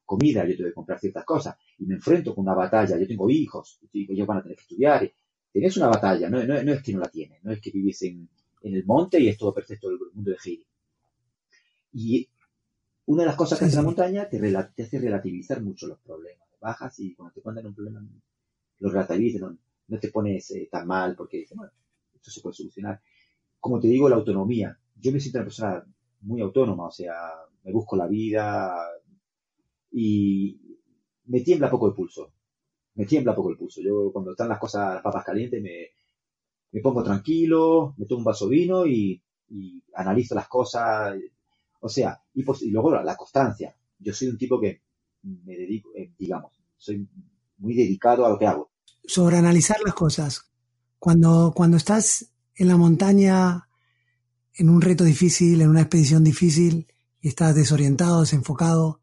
comida, 0.05 0.45
yo 0.47 0.57
tengo 0.57 0.69
que 0.71 0.75
comprar 0.75 0.99
ciertas 0.99 1.25
cosas, 1.25 1.57
y 1.79 1.87
me 1.87 1.95
enfrento 1.95 2.35
con 2.35 2.45
una 2.45 2.55
batalla, 2.55 2.99
yo 2.99 3.07
tengo 3.07 3.29
hijos, 3.31 3.81
ellos 3.93 4.27
van 4.27 4.39
a 4.39 4.43
tener 4.43 4.57
que 4.57 4.63
estudiar. 4.63 5.13
Tenés 5.53 5.77
una 5.77 5.89
batalla, 5.89 6.29
no, 6.29 6.45
no, 6.45 6.73
es 6.73 6.83
que 6.83 6.93
no 6.93 7.01
la 7.01 7.09
tienes, 7.09 7.43
no 7.45 7.53
es 7.53 7.61
que 7.61 7.71
vivís 7.71 8.03
en, 8.03 8.29
en 8.63 8.75
el 8.75 8.85
monte 8.85 9.21
y 9.21 9.29
es 9.29 9.39
todo 9.39 9.55
perfecto 9.55 9.89
el 9.89 9.99
mundo 10.13 10.31
de 10.31 10.37
Heidi. 10.45 10.67
Y 11.93 12.29
una 13.07 13.23
de 13.23 13.27
las 13.29 13.37
cosas 13.37 13.59
que 13.59 13.67
hace 13.67 13.77
la 13.77 13.83
montaña 13.83 14.29
te, 14.29 14.41
te, 14.41 14.83
hace 14.83 14.99
relativizar 14.99 15.63
mucho 15.63 15.87
los 15.87 15.99
problemas. 16.01 16.49
Bajas 16.61 16.99
y 17.01 17.15
cuando 17.15 17.35
te 17.35 17.43
cuentan 17.43 17.67
un 17.67 17.75
problema, 17.75 18.05
lo 18.79 18.91
relativizas, 18.91 19.43
no, 19.43 19.99
te 19.99 20.09
pones 20.09 20.51
eh, 20.53 20.69
tan 20.71 20.87
mal 20.87 21.15
porque 21.15 21.39
dices, 21.39 21.57
bueno, 21.57 21.73
esto 22.15 22.31
se 22.31 22.41
puede 22.41 22.55
solucionar. 22.55 23.01
Como 23.61 23.79
te 23.79 23.89
digo, 23.89 24.09
la 24.09 24.17
autonomía. 24.17 24.79
Yo 24.97 25.13
me 25.13 25.21
siento 25.21 25.39
una 25.39 25.45
persona 25.45 25.85
muy 26.23 26.41
autónoma, 26.41 26.87
o 26.87 26.91
sea, 26.91 27.15
me 27.63 27.73
busco 27.73 27.97
la 27.97 28.07
vida 28.07 28.75
y 29.93 30.59
me 31.27 31.41
tiembla 31.41 31.71
poco 31.71 31.89
el 31.89 31.95
pulso. 31.95 32.33
Me 32.95 33.07
tiembla 33.07 33.35
poco 33.35 33.51
el 33.51 33.57
pulso. 33.57 33.81
Yo 33.81 34.11
cuando 34.13 34.33
están 34.33 34.49
las 34.49 34.59
cosas, 34.59 34.95
las 34.95 35.03
papas 35.03 35.25
calientes, 35.25 35.63
me, 35.63 35.89
me 36.71 36.81
pongo 36.81 37.03
tranquilo, 37.03 37.95
me 37.97 38.07
tomo 38.07 38.19
un 38.19 38.25
vaso 38.25 38.49
vino 38.49 38.87
y, 38.87 39.21
y 39.49 39.83
analizo 39.95 40.35
las 40.35 40.49
cosas, 40.49 41.15
o 41.81 41.89
sea, 41.89 42.19
y, 42.33 42.43
pues, 42.43 42.63
y 42.63 42.71
luego 42.71 42.91
la, 42.91 43.17
constancia. 43.17 43.77
Yo 43.99 44.13
soy 44.13 44.29
un 44.29 44.39
tipo 44.39 44.61
que 44.61 44.83
me 45.23 45.55
dedico, 45.57 45.91
eh, 45.95 46.13
digamos, 46.19 46.53
soy 46.77 47.07
muy 47.59 47.75
dedicado 47.75 48.25
a 48.25 48.31
lo 48.31 48.39
que 48.39 48.47
hago. 48.47 48.71
Sobre 49.05 49.37
analizar 49.37 49.77
las 49.85 49.95
cosas. 49.95 50.51
Cuando, 50.99 51.53
cuando 51.55 51.77
estás 51.77 52.33
en 52.55 52.69
la 52.69 52.79
montaña, 52.79 53.69
en 54.55 54.71
un 54.71 54.81
reto 54.81 55.05
difícil, 55.05 55.61
en 55.61 55.69
una 55.69 55.83
expedición 55.83 56.25
difícil, 56.25 56.87
y 57.21 57.29
estás 57.29 57.55
desorientado, 57.55 58.23
desenfocado, 58.23 59.01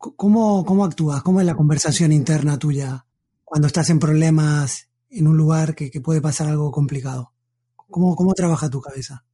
¿cómo, 0.00 0.64
cómo 0.64 0.84
actúas? 0.84 1.22
¿Cómo 1.22 1.40
es 1.40 1.46
la 1.46 1.54
conversación 1.54 2.12
interna 2.12 2.58
tuya 2.58 3.06
cuando 3.44 3.66
estás 3.66 3.90
en 3.90 3.98
problemas 3.98 4.88
en 5.10 5.28
un 5.28 5.36
lugar 5.36 5.74
que, 5.74 5.90
que 5.90 6.00
puede 6.00 6.20
pasar 6.20 6.48
algo 6.48 6.70
complicado? 6.70 7.32
¿Cómo, 7.76 8.16
¿Cómo 8.16 8.34
trabaja 8.34 8.70
tu 8.70 8.80
cabeza? 8.80 9.24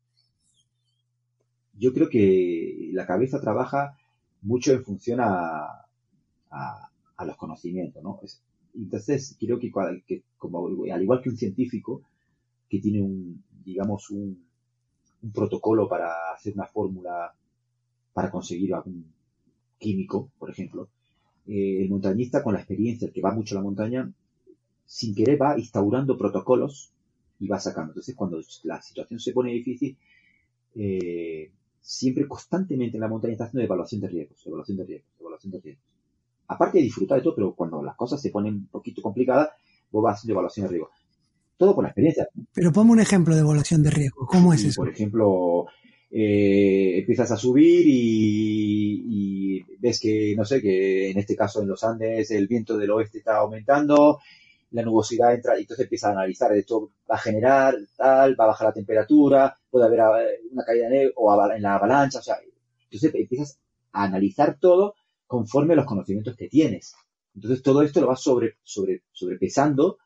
yo 1.79 1.93
creo 1.93 2.09
que 2.09 2.91
la 2.93 3.07
cabeza 3.07 3.41
trabaja 3.41 3.97
mucho 4.43 4.73
en 4.73 4.85
función 4.85 5.21
a, 5.21 5.87
a, 6.51 7.25
los 7.25 7.37
conocimientos, 7.37 8.03
¿no? 8.03 8.21
Entonces, 8.75 9.37
creo 9.39 9.59
que, 9.59 9.71
como, 10.37 10.69
al 10.93 11.03
igual 11.03 11.23
que 11.23 11.31
un 11.31 11.37
científico 11.37 12.03
que 12.69 12.79
tiene 12.79 13.03
un, 13.03 13.43
digamos, 13.64 14.11
un, 14.11 14.47
un 15.23 15.33
protocolo 15.33 15.89
para 15.89 16.33
hacer 16.35 16.55
una 16.55 16.67
fórmula 16.67 17.35
para 18.12 18.31
conseguir 18.31 18.75
algún 18.75 19.12
químico, 19.79 20.31
por 20.39 20.51
ejemplo, 20.51 20.89
eh, 21.47 21.83
el 21.83 21.89
montañista 21.89 22.43
con 22.43 22.55
la 22.55 22.61
experiencia, 22.61 23.07
el 23.07 23.12
que 23.12 23.20
va 23.20 23.33
mucho 23.33 23.55
a 23.55 23.59
la 23.59 23.64
montaña, 23.64 24.12
sin 24.85 25.14
querer 25.14 25.41
va 25.41 25.59
instaurando 25.59 26.16
protocolos 26.16 26.93
y 27.39 27.49
va 27.49 27.61
sacando. 27.61 27.93
Entonces, 27.93 28.14
cuando 28.14 28.41
la 28.64 28.81
situación 28.83 29.20
se 29.20 29.33
pone 29.33 29.53
difícil, 29.53 29.97
eh, 30.74 31.51
siempre 31.81 32.27
constantemente 32.27 32.97
en 32.97 33.01
la 33.01 33.09
montaña 33.09 33.33
está 33.33 33.45
haciendo 33.45 33.64
evaluación 33.64 34.01
de 34.01 34.09
riesgos, 34.09 34.47
evaluación 34.47 34.79
de 34.79 34.85
riesgos, 34.85 35.11
evaluación 35.20 35.53
de 35.53 35.61
riesgos. 35.61 35.85
Aparte 36.49 36.79
de 36.79 36.85
disfrutar 36.85 37.18
de 37.18 37.24
todo, 37.24 37.35
pero 37.35 37.55
cuando 37.55 37.83
las 37.83 37.97
cosas 37.97 38.20
se 38.20 38.31
ponen 38.31 38.55
un 38.55 38.66
poquito 38.66 39.03
complicadas, 39.03 39.51
vos 39.91 40.03
vas 40.03 40.18
haciendo 40.18 40.35
evaluación 40.35 40.66
de 40.66 40.72
riesgos. 40.72 40.91
Todo 41.57 41.74
con 41.74 41.85
la 41.85 41.91
experiencia. 41.91 42.29
Pero 42.53 42.72
ponme 42.72 42.93
un 42.93 43.01
ejemplo 43.01 43.35
de 43.35 43.41
evaluación 43.41 43.83
de 43.83 43.91
riesgos. 43.91 44.29
¿Cómo 44.29 44.53
es 44.53 44.64
eso? 44.64 44.83
Por 44.83 44.91
ejemplo, 44.91 45.66
eh, 46.11 46.99
empiezas 46.99 47.31
a 47.33 47.37
subir 47.37 47.87
y, 47.87 49.05
y, 49.09 49.36
ves 49.87 50.01
que, 50.01 50.34
no 50.37 50.45
sé, 50.45 50.61
que 50.61 51.11
en 51.11 51.18
este 51.18 51.37
caso 51.37 51.62
en 51.62 51.68
los 51.68 51.84
Andes 51.84 52.30
el 52.30 52.47
viento 52.47 52.76
del 52.76 52.91
oeste 52.91 53.18
está 53.18 53.39
aumentando 53.39 54.20
la 54.70 54.82
nubosidad 54.82 55.34
entra 55.34 55.57
y 55.57 55.62
entonces 55.62 55.84
empieza 55.84 56.09
a 56.09 56.12
analizar, 56.12 56.53
esto 56.53 56.93
va 57.11 57.14
a 57.14 57.18
generar 57.18 57.76
tal, 57.97 58.39
va 58.39 58.45
a 58.45 58.49
bajar 58.49 58.68
la 58.68 58.74
temperatura, 58.74 59.57
puede 59.70 59.87
haber 59.87 60.01
eh, 60.01 60.41
una 60.51 60.64
caída 60.64 60.89
de 60.89 60.91
nieve 60.91 61.12
o 61.16 61.51
en 61.53 61.62
la 61.62 61.76
avalancha, 61.76 62.18
o 62.18 62.22
sea, 62.22 62.37
entonces 62.84 63.14
empiezas 63.14 63.59
a 63.93 64.05
analizar 64.05 64.59
todo 64.59 64.95
conforme 65.26 65.74
a 65.74 65.76
los 65.76 65.87
conocimientos 65.87 66.37
que 66.37 66.49
tienes. 66.49 66.95
Entonces 67.34 67.62
todo 67.62 67.82
esto 67.82 68.01
lo 68.01 68.09
vas 68.09 68.20
sobre, 68.20 68.57
sobre, 68.62 69.03
sobrepesando 69.12 69.99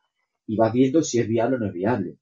y 0.47 0.55
vas 0.55 0.73
viendo 0.73 1.03
si 1.03 1.19
es 1.19 1.27
viable 1.27 1.55
o 1.55 1.59
no 1.59 1.67
es 1.67 1.73
viable. 1.73 2.17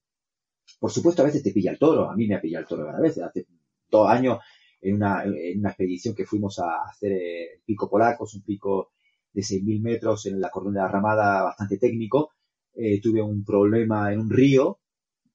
Por 0.80 0.92
supuesto, 0.92 1.22
a 1.22 1.26
veces 1.26 1.44
te 1.44 1.52
pilla 1.52 1.72
el 1.72 1.80
toro, 1.80 2.10
a 2.10 2.16
mí 2.16 2.28
me 2.28 2.36
ha 2.36 2.42
pillado 2.42 2.64
el 2.64 2.68
toro 2.68 2.90
a 2.90 3.00
veces, 3.00 3.24
hace 3.24 3.46
dos 3.90 4.10
años 4.10 4.40
en 4.82 4.96
una, 4.96 5.24
expedición 5.26 6.16
que 6.16 6.26
fuimos 6.26 6.60
a 6.60 6.84
hacer 6.90 7.12
eh, 7.12 7.54
el 7.56 7.62
pico 7.66 7.90
polaco, 7.90 8.26
es 8.26 8.34
un 8.36 8.44
pico 8.44 8.92
de 9.34 9.42
6.000 9.42 9.82
metros 9.82 10.26
en 10.26 10.40
la 10.40 10.50
cordón 10.50 10.74
de 10.74 10.80
la 10.80 10.88
ramada 10.88 11.44
bastante 11.44 11.78
técnico, 11.78 12.32
eh, 12.74 13.00
tuve 13.02 13.22
un 13.22 13.44
problema 13.44 14.12
en 14.14 14.20
un 14.20 14.30
río 14.30 14.80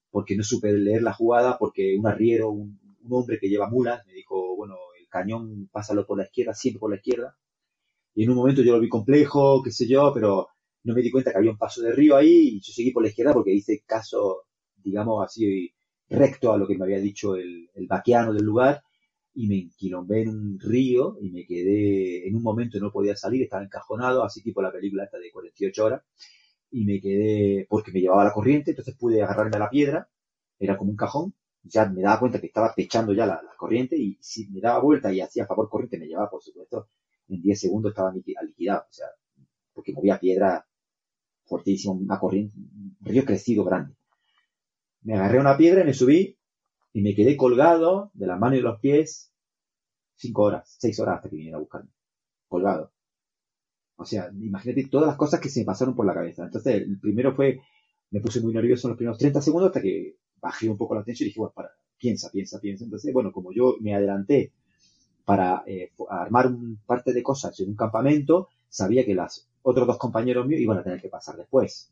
porque 0.09 0.35
no 0.35 0.43
supe 0.43 0.71
leer 0.71 1.03
la 1.03 1.13
jugada, 1.13 1.57
porque 1.57 1.95
un 1.97 2.07
arriero, 2.07 2.49
un, 2.49 2.79
hombre 3.09 3.37
que 3.37 3.49
lleva 3.49 3.69
mulas, 3.69 4.03
me 4.07 4.13
dijo, 4.13 4.55
bueno, 4.55 4.75
el 4.99 5.07
cañón 5.09 5.69
pásalo 5.71 6.07
por 6.07 6.17
la 6.17 6.23
izquierda, 6.23 6.53
siempre 6.55 6.79
por 6.79 6.89
la 6.89 6.95
izquierda. 6.95 7.37
Y 8.15 8.23
en 8.23 8.31
un 8.31 8.37
momento 8.37 8.63
yo 8.63 8.73
lo 8.73 8.79
vi 8.79 8.89
complejo, 8.89 9.61
qué 9.61 9.71
sé 9.71 9.87
yo, 9.87 10.11
pero 10.13 10.47
no 10.83 10.93
me 10.95 11.01
di 11.01 11.11
cuenta 11.11 11.31
que 11.31 11.37
había 11.37 11.51
un 11.51 11.57
paso 11.57 11.81
de 11.81 11.91
río 11.91 12.15
ahí 12.15 12.55
y 12.55 12.61
yo 12.61 12.73
seguí 12.73 12.91
por 12.91 13.03
la 13.03 13.09
izquierda 13.09 13.33
porque 13.33 13.53
hice 13.53 13.83
caso, 13.85 14.45
digamos 14.77 15.23
así, 15.23 15.71
recto 16.09 16.53
a 16.53 16.57
lo 16.57 16.65
que 16.65 16.77
me 16.77 16.85
había 16.85 16.99
dicho 16.99 17.35
el, 17.35 17.69
el 17.75 17.87
vaquiano 17.87 18.33
del 18.33 18.45
lugar 18.45 18.81
y 19.35 19.47
me 19.47 19.57
enquilombé 19.59 20.21
en 20.21 20.29
un 20.29 20.59
río 20.59 21.17
y 21.21 21.29
me 21.29 21.45
quedé, 21.45 22.27
en 22.27 22.35
un 22.35 22.41
momento 22.41 22.79
no 22.79 22.91
podía 22.91 23.15
salir, 23.17 23.43
estaba 23.43 23.63
encajonado, 23.63 24.23
así 24.23 24.41
tipo 24.41 24.61
la 24.61 24.71
película 24.71 25.03
esta 25.03 25.19
de 25.19 25.29
48 25.29 25.85
horas, 25.85 26.01
y 26.71 26.85
me 26.85 27.01
quedé 27.01 27.67
porque 27.69 27.91
me 27.91 27.99
llevaba 27.99 28.23
la 28.23 28.33
corriente, 28.33 28.71
entonces 28.71 28.95
pude 28.95 29.21
agarrarme 29.21 29.57
a 29.57 29.59
la 29.59 29.69
piedra, 29.69 30.09
era 30.57 30.77
como 30.77 30.91
un 30.91 30.97
cajón, 30.97 31.33
ya 31.63 31.85
me 31.89 32.01
daba 32.01 32.19
cuenta 32.19 32.39
que 32.39 32.47
estaba 32.47 32.73
pechando 32.73 33.13
ya 33.13 33.25
la, 33.25 33.41
corriente 33.57 33.97
y 33.97 34.17
si 34.21 34.49
me 34.49 34.61
daba 34.61 34.79
vuelta 34.79 35.11
y 35.11 35.21
hacía 35.21 35.45
favor 35.45 35.69
corriente 35.69 35.97
me 35.97 36.07
llevaba, 36.07 36.29
por 36.29 36.41
supuesto, 36.41 36.89
en 37.27 37.41
10 37.41 37.59
segundos 37.59 37.91
estaba 37.91 38.13
liquidado, 38.13 38.85
o 38.89 38.93
sea, 38.93 39.07
porque 39.73 39.91
movía 39.91 40.19
piedra 40.19 40.65
fuertísimo, 41.45 41.93
una 41.93 42.19
corriente, 42.19 42.57
un 42.57 42.97
río 43.01 43.25
crecido 43.25 43.63
grande. 43.63 43.95
Me 45.01 45.15
agarré 45.15 45.39
una 45.39 45.57
piedra 45.57 45.81
y 45.81 45.85
me 45.85 45.93
subí 45.93 46.34
y 46.95 47.01
me 47.01 47.13
quedé 47.13 47.35
colgado 47.35 48.09
de 48.13 48.25
las 48.25 48.39
manos 48.39 48.55
y 48.55 48.61
de 48.61 48.69
los 48.69 48.79
pies 48.79 49.29
cinco 50.15 50.43
horas, 50.43 50.77
seis 50.79 50.97
horas 51.01 51.17
hasta 51.17 51.29
que 51.29 51.35
viniera 51.35 51.57
a 51.57 51.59
buscarme. 51.59 51.89
Colgado. 52.47 52.93
O 53.97 54.05
sea, 54.05 54.31
imagínate 54.33 54.87
todas 54.87 55.07
las 55.07 55.17
cosas 55.17 55.41
que 55.41 55.49
se 55.49 55.59
me 55.59 55.65
pasaron 55.65 55.93
por 55.93 56.05
la 56.05 56.13
cabeza. 56.13 56.45
Entonces, 56.45 56.83
el 56.83 56.97
primero 57.01 57.35
fue, 57.35 57.59
me 58.11 58.21
puse 58.21 58.39
muy 58.39 58.53
nervioso 58.53 58.87
en 58.87 58.91
los 58.91 58.97
primeros 58.97 59.17
30 59.17 59.41
segundos 59.41 59.67
hasta 59.67 59.81
que 59.81 60.15
bajé 60.39 60.69
un 60.69 60.77
poco 60.77 60.95
la 60.95 61.03
tensión 61.03 61.25
y 61.25 61.29
dije, 61.31 61.39
bueno, 61.41 61.51
para, 61.53 61.71
piensa, 61.97 62.29
piensa, 62.31 62.61
piensa. 62.61 62.85
Entonces, 62.85 63.11
bueno, 63.11 63.33
como 63.33 63.51
yo 63.51 63.75
me 63.81 63.93
adelanté 63.93 64.53
para 65.25 65.65
eh, 65.67 65.91
armar 66.09 66.47
un 66.47 66.79
parte 66.85 67.11
de 67.11 67.21
cosas 67.21 67.59
en 67.59 67.71
un 67.71 67.75
campamento, 67.75 68.47
sabía 68.69 69.03
que 69.03 69.15
los 69.15 69.49
otros 69.63 69.85
dos 69.85 69.97
compañeros 69.97 70.47
míos 70.47 70.61
iban 70.61 70.77
a 70.77 70.83
tener 70.83 71.01
que 71.01 71.09
pasar 71.09 71.35
después. 71.35 71.91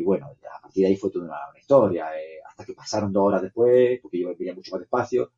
Y 0.00 0.02
bueno, 0.02 0.28
a 0.28 0.62
partir 0.62 0.84
de 0.84 0.88
ahí 0.88 0.96
fue 0.96 1.10
toda 1.10 1.26
una, 1.26 1.58
historia, 1.58 2.18
eh, 2.18 2.40
hasta 2.48 2.64
que 2.64 2.72
pasaron 2.72 3.12
dos 3.12 3.24
horas 3.24 3.42
después, 3.42 4.00
porque 4.00 4.18
yo 4.18 4.34
venía 4.34 4.54
mucho 4.54 4.72
más 4.72 4.80
despacio, 4.80 5.30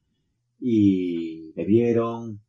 y 0.61 1.53
me 1.57 1.65
vieron, 1.65 2.41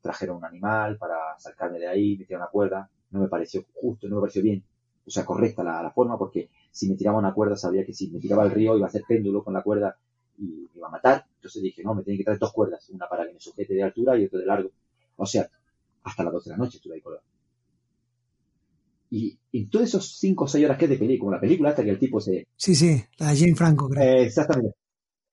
trajeron 0.00 0.38
un 0.38 0.44
animal 0.44 0.98
para 0.98 1.38
sacarme 1.38 1.78
de 1.78 1.86
ahí, 1.86 2.16
me 2.18 2.24
tiraron 2.24 2.42
una 2.46 2.50
cuerda, 2.50 2.90
no 3.12 3.20
me 3.20 3.28
pareció 3.28 3.64
justo, 3.72 4.08
no 4.08 4.16
me 4.16 4.22
pareció 4.22 4.42
bien, 4.42 4.64
o 5.06 5.10
sea, 5.10 5.24
correcta 5.24 5.62
la, 5.62 5.92
forma, 5.92 6.18
porque 6.18 6.50
si 6.72 6.88
me 6.88 6.96
tiraba 6.96 7.18
una 7.18 7.32
cuerda 7.32 7.56
sabía 7.56 7.86
que 7.86 7.92
si 7.92 8.10
me 8.10 8.18
tiraba 8.18 8.42
al 8.42 8.50
río 8.50 8.76
iba 8.76 8.86
a 8.86 8.88
hacer 8.88 9.04
péndulo 9.06 9.44
con 9.44 9.54
la 9.54 9.62
cuerda 9.62 9.96
y 10.38 10.68
me 10.72 10.78
iba 10.78 10.88
a 10.88 10.90
matar, 10.90 11.24
entonces 11.36 11.62
dije, 11.62 11.84
no, 11.84 11.94
me 11.94 12.02
tienen 12.02 12.18
que 12.18 12.24
traer 12.24 12.40
dos 12.40 12.52
cuerdas, 12.52 12.90
una 12.90 13.08
para 13.08 13.28
que 13.28 13.34
me 13.34 13.40
sujete 13.40 13.74
de 13.74 13.82
altura 13.84 14.18
y 14.18 14.24
otra 14.24 14.40
de 14.40 14.46
largo, 14.46 14.70
o 15.16 15.26
sea, 15.26 15.48
hasta 16.02 16.24
las 16.24 16.32
12 16.32 16.50
de 16.50 16.56
la 16.56 16.64
noche 16.64 16.78
estuve 16.78 16.94
ahí 16.94 17.00
colgado. 17.00 17.24
Y 19.14 19.38
en 19.52 19.70
todos 19.70 19.86
esos 19.86 20.18
cinco 20.18 20.44
o 20.44 20.48
seis 20.48 20.64
horas 20.64 20.76
que 20.76 20.86
es 20.86 20.90
de 20.90 20.98
película, 20.98 21.36
la 21.36 21.40
película 21.40 21.70
hasta 21.70 21.84
que 21.84 21.90
el 21.90 22.00
tipo 22.00 22.20
se... 22.20 22.48
Sí, 22.56 22.74
sí, 22.74 23.00
la 23.18 23.30
de 23.30 23.36
Jane 23.36 23.54
Franco, 23.54 23.88
creo. 23.88 24.02
Eh, 24.02 24.24
exactamente. 24.24 24.74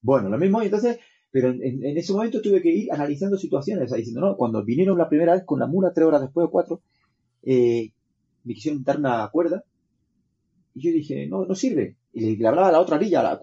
Bueno, 0.01 0.29
lo 0.29 0.37
mismo, 0.37 0.61
y 0.61 0.65
entonces 0.65 0.99
pero 1.31 1.49
en, 1.49 1.97
ese 1.97 2.11
momento 2.11 2.41
tuve 2.41 2.61
que 2.61 2.69
ir 2.69 2.91
analizando 2.91 3.37
situaciones, 3.37 3.91
diciendo, 3.91 4.21
no, 4.21 4.35
cuando 4.35 4.63
vinieron 4.63 4.97
la 4.97 5.07
primera 5.07 5.33
vez 5.33 5.43
con 5.45 5.59
la 5.59 5.65
mula, 5.65 5.93
tres 5.93 6.05
horas 6.05 6.21
después 6.21 6.45
o 6.45 6.51
cuatro, 6.51 6.81
eh, 7.41 7.89
me 8.43 8.53
quisieron 8.53 8.83
dar 8.83 8.99
una 8.99 9.29
cuerda, 9.29 9.63
y 10.75 10.81
yo 10.81 10.91
dije, 10.91 11.25
no, 11.27 11.45
no 11.45 11.55
sirve. 11.55 11.95
Y 12.13 12.35
le, 12.35 12.47
hablaba 12.47 12.67
a 12.67 12.71
la 12.73 12.81
otra 12.81 12.97
orilla, 12.97 13.21
a, 13.21 13.39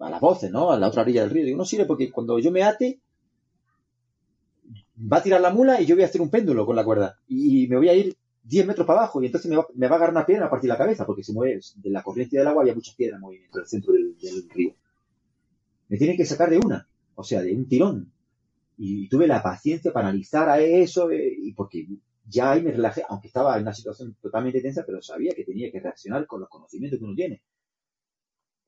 a 0.00 0.10
las 0.10 0.20
voces, 0.20 0.50
¿no? 0.50 0.70
A 0.70 0.78
la 0.78 0.88
otra 0.88 1.02
orilla 1.02 1.22
del 1.22 1.30
río. 1.30 1.44
Digo, 1.44 1.58
no 1.58 1.64
sirve 1.64 1.86
porque 1.86 2.10
cuando 2.10 2.38
yo 2.40 2.50
me 2.50 2.64
ate, 2.64 3.00
va 5.00 5.18
a 5.18 5.22
tirar 5.22 5.40
la 5.40 5.50
mula 5.50 5.80
y 5.80 5.86
yo 5.86 5.94
voy 5.94 6.02
a 6.02 6.06
hacer 6.06 6.20
un 6.20 6.30
péndulo 6.30 6.66
con 6.66 6.76
la 6.76 6.84
cuerda. 6.84 7.18
Y 7.26 7.66
me 7.68 7.76
voy 7.76 7.88
a 7.88 7.94
ir 7.94 8.16
10 8.44 8.66
metros 8.66 8.86
para 8.86 9.00
abajo 9.00 9.22
y 9.22 9.26
entonces 9.26 9.48
me 9.48 9.56
va, 9.56 9.66
me 9.74 9.86
a 9.86 9.88
agarrar 9.88 10.10
una 10.10 10.26
piedra 10.26 10.46
a 10.46 10.50
partir 10.50 10.68
de 10.68 10.74
la 10.74 10.78
cabeza 10.78 11.06
porque 11.06 11.22
se 11.22 11.32
mueve 11.32 11.60
de 11.76 11.90
la 11.90 12.02
corriente 12.02 12.36
del 12.36 12.46
agua 12.46 12.62
había 12.62 12.74
muchas 12.74 12.94
piedras 12.94 13.16
en 13.16 13.22
movimiento 13.22 13.58
en 13.58 13.62
el 13.62 13.68
centro 13.68 13.92
del, 13.92 14.16
río. 14.50 14.74
Me 15.88 15.96
tienen 15.96 16.16
que 16.16 16.24
sacar 16.24 16.50
de 16.50 16.58
una 16.58 16.88
o 17.14 17.24
sea, 17.24 17.42
de 17.42 17.54
un 17.54 17.68
tirón. 17.68 18.12
Y, 18.76 19.08
tuve 19.08 19.26
la 19.26 19.42
paciencia 19.42 19.92
para 19.92 20.08
analizar 20.08 20.48
a 20.48 20.60
eso, 20.60 21.10
eh, 21.10 21.32
y 21.36 21.52
porque 21.52 21.86
ya 22.26 22.52
ahí 22.52 22.62
me 22.62 22.72
relajé, 22.72 23.02
aunque 23.08 23.28
estaba 23.28 23.56
en 23.56 23.62
una 23.62 23.74
situación 23.74 24.16
totalmente 24.20 24.60
tensa, 24.60 24.84
pero 24.86 25.02
sabía 25.02 25.34
que 25.34 25.44
tenía 25.44 25.70
que 25.70 25.80
reaccionar 25.80 26.26
con 26.26 26.40
los 26.40 26.48
conocimientos 26.48 26.98
que 26.98 27.04
uno 27.04 27.14
tiene. 27.14 27.42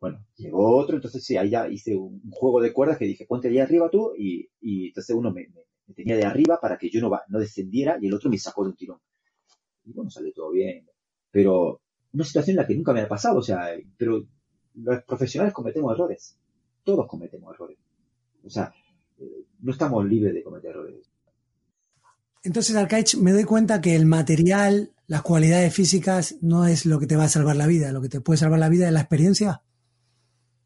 Bueno, 0.01 0.25
llegó 0.37 0.77
otro, 0.77 0.97
entonces 0.97 1.25
sí, 1.25 1.37
ahí 1.37 1.51
ya 1.51 1.69
hice 1.69 1.97
un, 1.97 2.21
juego 2.31 2.61
de 2.61 2.73
cuerdas 2.73 2.99
que 2.99 3.07
dije, 3.07 3.27
ponte 3.27 3.49
allá 3.49 3.65
arriba 3.65 3.91
tú, 3.91 4.13
y, 4.17 4.49
entonces 4.89 5.17
uno 5.17 5.33
me, 5.33 5.49
tenía 5.95 6.17
de 6.17 6.25
arriba 6.25 6.59
para 6.61 6.77
que 6.77 6.91
yo 6.91 7.01
no, 7.01 7.11
no 7.29 7.39
descendiera 7.39 7.99
y 8.01 8.07
el 8.07 8.15
otro 8.15 8.31
me 8.31 8.39
sacó 8.39 8.65
de 8.65 8.71
un 8.71 8.77
tirón. 8.77 8.99
Y 9.85 9.93
bueno, 9.93 10.11
salió 10.11 10.33
todo 10.33 10.51
bien. 10.51 10.87
Pero 11.31 11.81
una 12.13 12.25
situación 12.25 12.55
en 12.55 12.63
la 12.63 12.67
que 12.67 12.77
nunca 12.77 12.93
me 12.93 13.01
ha 13.01 13.09
pasado, 13.09 13.39
o 13.39 13.43
sea, 13.43 13.71
pero 13.97 14.25
los 14.75 15.03
profesionales 15.05 15.55
cometemos 15.55 15.93
errores. 15.93 16.37
Todos 16.83 17.07
cometemos 17.07 17.55
errores. 17.55 17.79
O 18.45 18.51
sea, 18.51 18.73
no 19.61 19.73
estamos 19.73 20.05
libres 20.07 20.35
de 20.35 20.43
cometer 20.43 20.71
errores. 20.71 21.11
Entonces, 22.43 22.77
Arcaich, 22.77 23.17
me 23.17 23.33
doy 23.33 23.45
cuenta 23.45 23.81
que 23.81 23.97
el 23.97 24.05
material, 24.05 24.93
las 25.07 25.23
cualidades 25.23 25.73
físicas, 25.73 26.37
no 26.43 26.67
es 26.67 26.85
lo 26.85 26.99
que 26.99 27.07
te 27.07 27.17
va 27.17 27.25
a 27.25 27.29
salvar 27.29 27.57
la 27.57 27.67
vida. 27.67 27.91
Lo 27.91 28.03
que 28.03 28.11
te 28.11 28.21
puede 28.21 28.37
salvar 28.37 28.59
la 28.59 28.69
vida 28.69 28.87
es 28.87 28.93
la 28.93 29.01
experiencia. 29.01 29.63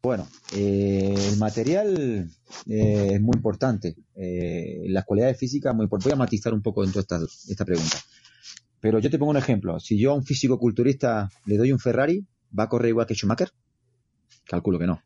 Bueno, 0.01 0.27
eh, 0.53 1.13
el 1.31 1.37
material 1.37 2.29
eh, 2.67 3.09
es 3.13 3.21
muy 3.21 3.35
importante. 3.35 3.95
Eh, 4.15 4.83
las 4.87 5.05
cualidades 5.05 5.37
físicas, 5.37 5.73
muy 5.73 5.83
importantes. 5.83 6.11
Voy 6.11 6.17
a 6.17 6.25
matizar 6.25 6.53
un 6.53 6.61
poco 6.61 6.81
dentro 6.81 7.01
de 7.01 7.03
esta, 7.03 7.19
esta 7.49 7.63
pregunta. 7.63 7.97
Pero 8.81 8.99
yo 8.99 9.09
te 9.09 9.19
pongo 9.19 9.31
un 9.31 9.37
ejemplo. 9.37 9.79
Si 9.79 9.97
yo 9.99 10.11
a 10.11 10.15
un 10.15 10.23
físico 10.23 10.57
culturista 10.57 11.29
le 11.45 11.57
doy 11.57 11.71
un 11.71 11.79
Ferrari, 11.79 12.25
¿va 12.57 12.63
a 12.63 12.69
correr 12.69 12.89
igual 12.89 13.05
que 13.05 13.15
Schumacher? 13.15 13.51
Calculo 14.45 14.79
que 14.79 14.87
no. 14.87 15.01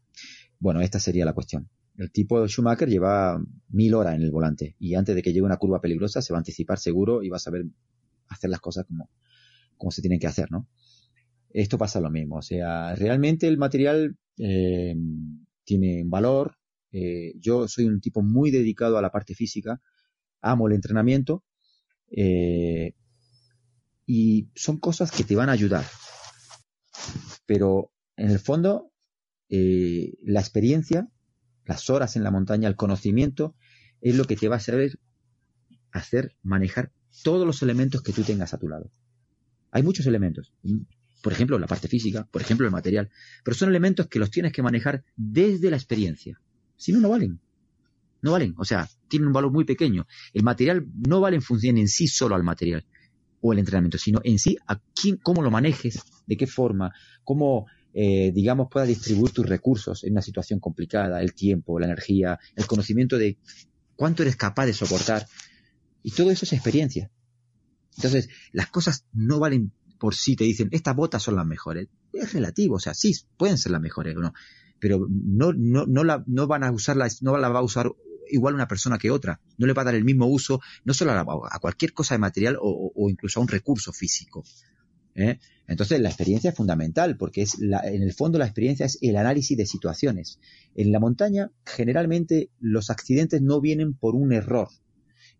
Bueno, 0.59 0.81
esta 0.81 0.99
sería 0.99 1.25
la 1.25 1.33
cuestión. 1.33 1.69
El 1.97 2.11
tipo 2.11 2.41
de 2.41 2.47
Schumacher 2.47 2.87
lleva 2.87 3.43
mil 3.69 3.93
horas 3.93 4.15
en 4.15 4.21
el 4.21 4.31
volante 4.31 4.75
y 4.79 4.95
antes 4.95 5.15
de 5.15 5.21
que 5.21 5.31
llegue 5.31 5.45
una 5.45 5.57
curva 5.57 5.81
peligrosa 5.81 6.21
se 6.21 6.33
va 6.33 6.37
a 6.37 6.41
anticipar 6.41 6.79
seguro 6.79 7.23
y 7.23 7.29
va 7.29 7.37
a 7.37 7.39
saber 7.39 7.65
hacer 8.29 8.49
las 8.49 8.59
cosas 8.59 8.85
como, 8.85 9.09
como 9.77 9.91
se 9.91 10.01
tienen 10.01 10.19
que 10.19 10.27
hacer, 10.27 10.51
¿no? 10.51 10.67
Esto 11.49 11.77
pasa 11.77 11.99
lo 11.99 12.09
mismo, 12.09 12.37
o 12.37 12.41
sea, 12.41 12.95
realmente 12.95 13.47
el 13.47 13.59
material 13.59 14.17
eh, 14.37 14.95
tiene 15.63 16.01
un 16.01 16.09
valor. 16.09 16.55
Eh, 16.91 17.33
yo 17.39 17.67
soy 17.67 17.85
un 17.85 18.01
tipo 18.01 18.23
muy 18.23 18.49
dedicado 18.49 18.97
a 18.97 19.01
la 19.03 19.11
parte 19.11 19.35
física, 19.35 19.79
amo 20.41 20.67
el 20.67 20.73
entrenamiento 20.73 21.43
eh, 22.15 22.93
y 24.05 24.49
son 24.55 24.77
cosas 24.77 25.11
que 25.11 25.23
te 25.23 25.35
van 25.35 25.49
a 25.49 25.53
ayudar. 25.53 25.85
Pero 27.45 27.91
en 28.15 28.31
el 28.31 28.39
fondo, 28.39 28.91
la 29.49 30.39
experiencia 30.39 31.09
las 31.65 31.89
horas 31.89 32.15
en 32.15 32.23
la 32.23 32.31
montaña, 32.31 32.67
el 32.67 32.75
conocimiento, 32.75 33.55
es 34.01 34.15
lo 34.15 34.25
que 34.25 34.35
te 34.35 34.47
va 34.47 34.57
a 34.57 34.59
saber 34.59 34.99
hacer 35.91 36.35
manejar 36.41 36.91
todos 37.23 37.45
los 37.45 37.61
elementos 37.61 38.01
que 38.01 38.13
tú 38.13 38.23
tengas 38.23 38.53
a 38.53 38.57
tu 38.57 38.67
lado. 38.67 38.91
Hay 39.71 39.83
muchos 39.83 40.05
elementos. 40.05 40.53
Por 41.21 41.31
ejemplo, 41.31 41.57
la 41.57 41.67
parte 41.67 41.87
física, 41.87 42.27
por 42.29 42.41
ejemplo, 42.41 42.65
el 42.65 42.71
material. 42.71 43.09
Pero 43.43 43.55
son 43.55 43.69
elementos 43.69 44.07
que 44.07 44.19
los 44.19 44.29
tienes 44.29 44.51
que 44.51 44.61
manejar 44.61 45.03
desde 45.15 45.69
la 45.69 45.77
experiencia. 45.77 46.39
Si 46.75 46.91
no, 46.91 46.99
no 46.99 47.09
valen. 47.09 47.39
No 48.21 48.31
valen. 48.33 48.55
O 48.57 48.65
sea, 48.65 48.89
tienen 49.07 49.27
un 49.27 49.33
valor 49.33 49.51
muy 49.51 49.63
pequeño. 49.63 50.05
El 50.33 50.43
material 50.43 50.85
no 51.07 51.21
vale 51.21 51.37
en 51.37 51.41
función 51.41 51.77
en 51.77 51.87
sí 51.87 52.07
solo 52.07 52.35
al 52.35 52.43
material 52.43 52.85
o 53.43 53.53
el 53.53 53.59
entrenamiento, 53.59 53.97
sino 53.97 54.21
en 54.23 54.39
sí 54.39 54.57
a 54.67 54.79
quién, 54.95 55.17
cómo 55.17 55.41
lo 55.41 55.51
manejes, 55.51 56.01
de 56.25 56.37
qué 56.37 56.47
forma, 56.47 56.93
cómo 57.23 57.67
eh, 57.93 58.31
digamos, 58.33 58.69
pueda 58.71 58.85
distribuir 58.85 59.31
tus 59.31 59.45
recursos 59.45 60.03
en 60.03 60.13
una 60.13 60.21
situación 60.21 60.59
complicada, 60.59 61.21
el 61.21 61.33
tiempo, 61.33 61.79
la 61.79 61.85
energía, 61.85 62.39
el 62.55 62.65
conocimiento 62.65 63.17
de 63.17 63.37
cuánto 63.95 64.23
eres 64.23 64.37
capaz 64.37 64.65
de 64.65 64.73
soportar. 64.73 65.27
Y 66.01 66.11
todo 66.11 66.31
eso 66.31 66.45
es 66.45 66.53
experiencia. 66.53 67.11
Entonces, 67.97 68.29
las 68.51 68.67
cosas 68.69 69.05
no 69.13 69.39
valen 69.39 69.71
por 69.99 70.15
sí, 70.15 70.35
te 70.35 70.45
dicen, 70.45 70.69
estas 70.71 70.95
botas 70.95 71.21
son 71.21 71.35
las 71.35 71.45
mejores. 71.45 71.87
Es 72.13 72.33
relativo, 72.33 72.77
o 72.77 72.79
sea, 72.79 72.93
sí, 72.93 73.13
pueden 73.37 73.57
ser 73.57 73.73
las 73.73 73.81
mejores, 73.81 74.15
¿no? 74.15 74.33
pero 74.83 75.07
no, 75.09 75.53
no, 75.53 75.85
no, 75.85 76.03
la, 76.03 76.25
no 76.27 76.45
van 76.45 76.65
a 76.65 76.71
usarla, 76.73 77.07
no 77.21 77.37
la 77.37 77.47
va 77.47 77.59
a 77.59 77.63
usar 77.63 77.89
igual 78.29 78.55
una 78.55 78.67
persona 78.67 78.97
que 78.97 79.11
otra. 79.11 79.39
No 79.57 79.67
le 79.67 79.73
va 79.73 79.81
a 79.81 79.85
dar 79.85 79.95
el 79.95 80.03
mismo 80.03 80.27
uso, 80.27 80.61
no 80.85 80.93
solo 80.93 81.11
a, 81.11 81.59
cualquier 81.59 81.93
cosa 81.93 82.15
de 82.15 82.19
material 82.19 82.57
o 82.59 83.09
incluso 83.09 83.39
a 83.39 83.43
un 83.43 83.47
recurso 83.47 83.91
físico. 83.91 84.43
¿eh? 85.15 85.39
Entonces 85.67 85.99
la 86.01 86.09
experiencia 86.09 86.49
es 86.49 86.55
fundamental 86.55 87.17
porque 87.17 87.41
es 87.43 87.59
en 87.59 88.03
el 88.03 88.13
fondo 88.13 88.37
la 88.37 88.45
experiencia 88.45 88.85
es 88.85 88.97
el 89.01 89.15
análisis 89.15 89.57
de 89.57 89.65
situaciones. 89.65 90.39
En 90.75 90.91
la 90.91 90.99
montaña 90.99 91.51
generalmente 91.65 92.49
los 92.59 92.89
accidentes 92.89 93.41
no 93.41 93.61
vienen 93.61 93.93
por 93.93 94.15
un 94.15 94.33
error, 94.33 94.69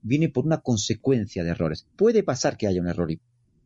viene 0.01 0.29
por 0.29 0.45
una 0.45 0.61
consecuencia 0.61 1.43
de 1.43 1.51
errores. 1.51 1.87
Puede 1.95 2.23
pasar 2.23 2.57
que 2.57 2.67
haya 2.67 2.81
un 2.81 2.87
error 2.87 3.09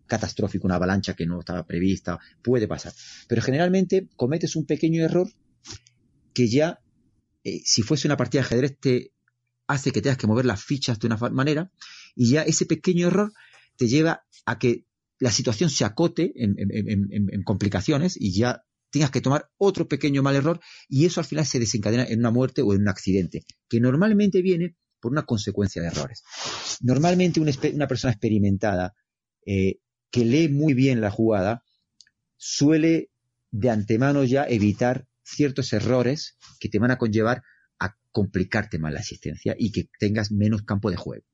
catastrófico, 0.08 0.66
una 0.66 0.76
avalancha 0.76 1.14
que 1.14 1.26
no 1.26 1.40
estaba 1.40 1.66
prevista, 1.66 2.20
puede 2.42 2.68
pasar. 2.68 2.94
Pero 3.28 3.42
generalmente 3.42 4.08
cometes 4.16 4.56
un 4.56 4.66
pequeño 4.66 5.04
error 5.04 5.30
que 6.34 6.48
ya, 6.48 6.80
eh, 7.48 7.62
si 7.64 7.82
fuese 7.82 8.10
una 8.10 8.18
partida 8.18 8.42
de 8.42 8.48
ajedrez, 8.48 8.78
te 8.78 9.14
hace 9.68 9.94
que 9.94 10.02
tengas 10.02 10.18
que 10.18 10.28
mover 10.28 10.46
las 10.46 10.62
fichas 10.62 11.00
de 11.00 11.08
una 11.08 11.16
manera 11.16 11.72
y 12.14 12.30
ya 12.32 12.42
ese 12.42 12.66
pequeño 12.66 13.08
error 13.08 13.32
te 13.78 13.88
lleva 13.88 14.26
a 14.46 14.60
que 14.60 14.86
la 15.18 15.32
situación 15.32 15.70
se 15.70 15.86
acote 15.86 16.34
en, 16.36 17.44
complicaciones 17.44 18.18
y 18.20 18.34
ya 18.34 18.66
tengas 18.90 19.12
que 19.12 19.22
tomar 19.22 19.50
otro 19.58 19.88
pequeño 19.88 20.24
mal 20.24 20.36
error 20.36 20.60
y 20.90 21.06
eso 21.06 21.22
al 21.22 21.26
final 21.26 21.46
se 21.46 21.58
desencadena 21.58 22.04
en 22.04 22.20
una 22.20 22.32
muerte 22.32 22.62
o 22.64 22.74
en 22.74 22.82
un 22.82 22.90
accidente, 22.90 23.46
que 23.70 23.80
normalmente 23.80 24.42
viene 24.42 24.76
por 25.00 25.14
una 25.14 25.24
consecuencia 25.24 25.82
de 25.82 25.88
errores. 25.88 26.24
Normalmente 26.82 27.40
una, 27.40 27.88
persona 27.88 28.12
experimentada 28.12 28.94
eh, 29.46 29.80
que 30.12 30.26
lee 30.26 30.50
muy 30.50 30.74
bien 30.74 31.00
la 31.00 31.12
jugada 31.12 31.64
suele 32.36 33.10
de 33.52 33.70
antemano 33.70 34.26
ya 34.26 34.44
evitar 34.44 35.08
ciertos 35.28 35.74
errores 35.74 36.38
que 36.60 36.70
te 36.70 36.80
van 36.80 36.92
a 36.92 36.98
conllevar 36.98 37.44
a 37.80 37.96
complicarte 38.12 38.80
más 38.80 38.94
la 38.94 39.00
asistencia 39.00 39.56
y 39.58 39.72
que 39.72 39.90
tengas 40.00 40.32
menos 40.32 40.64
campo 40.64 40.90
de 40.90 40.98
juego. 40.98 41.26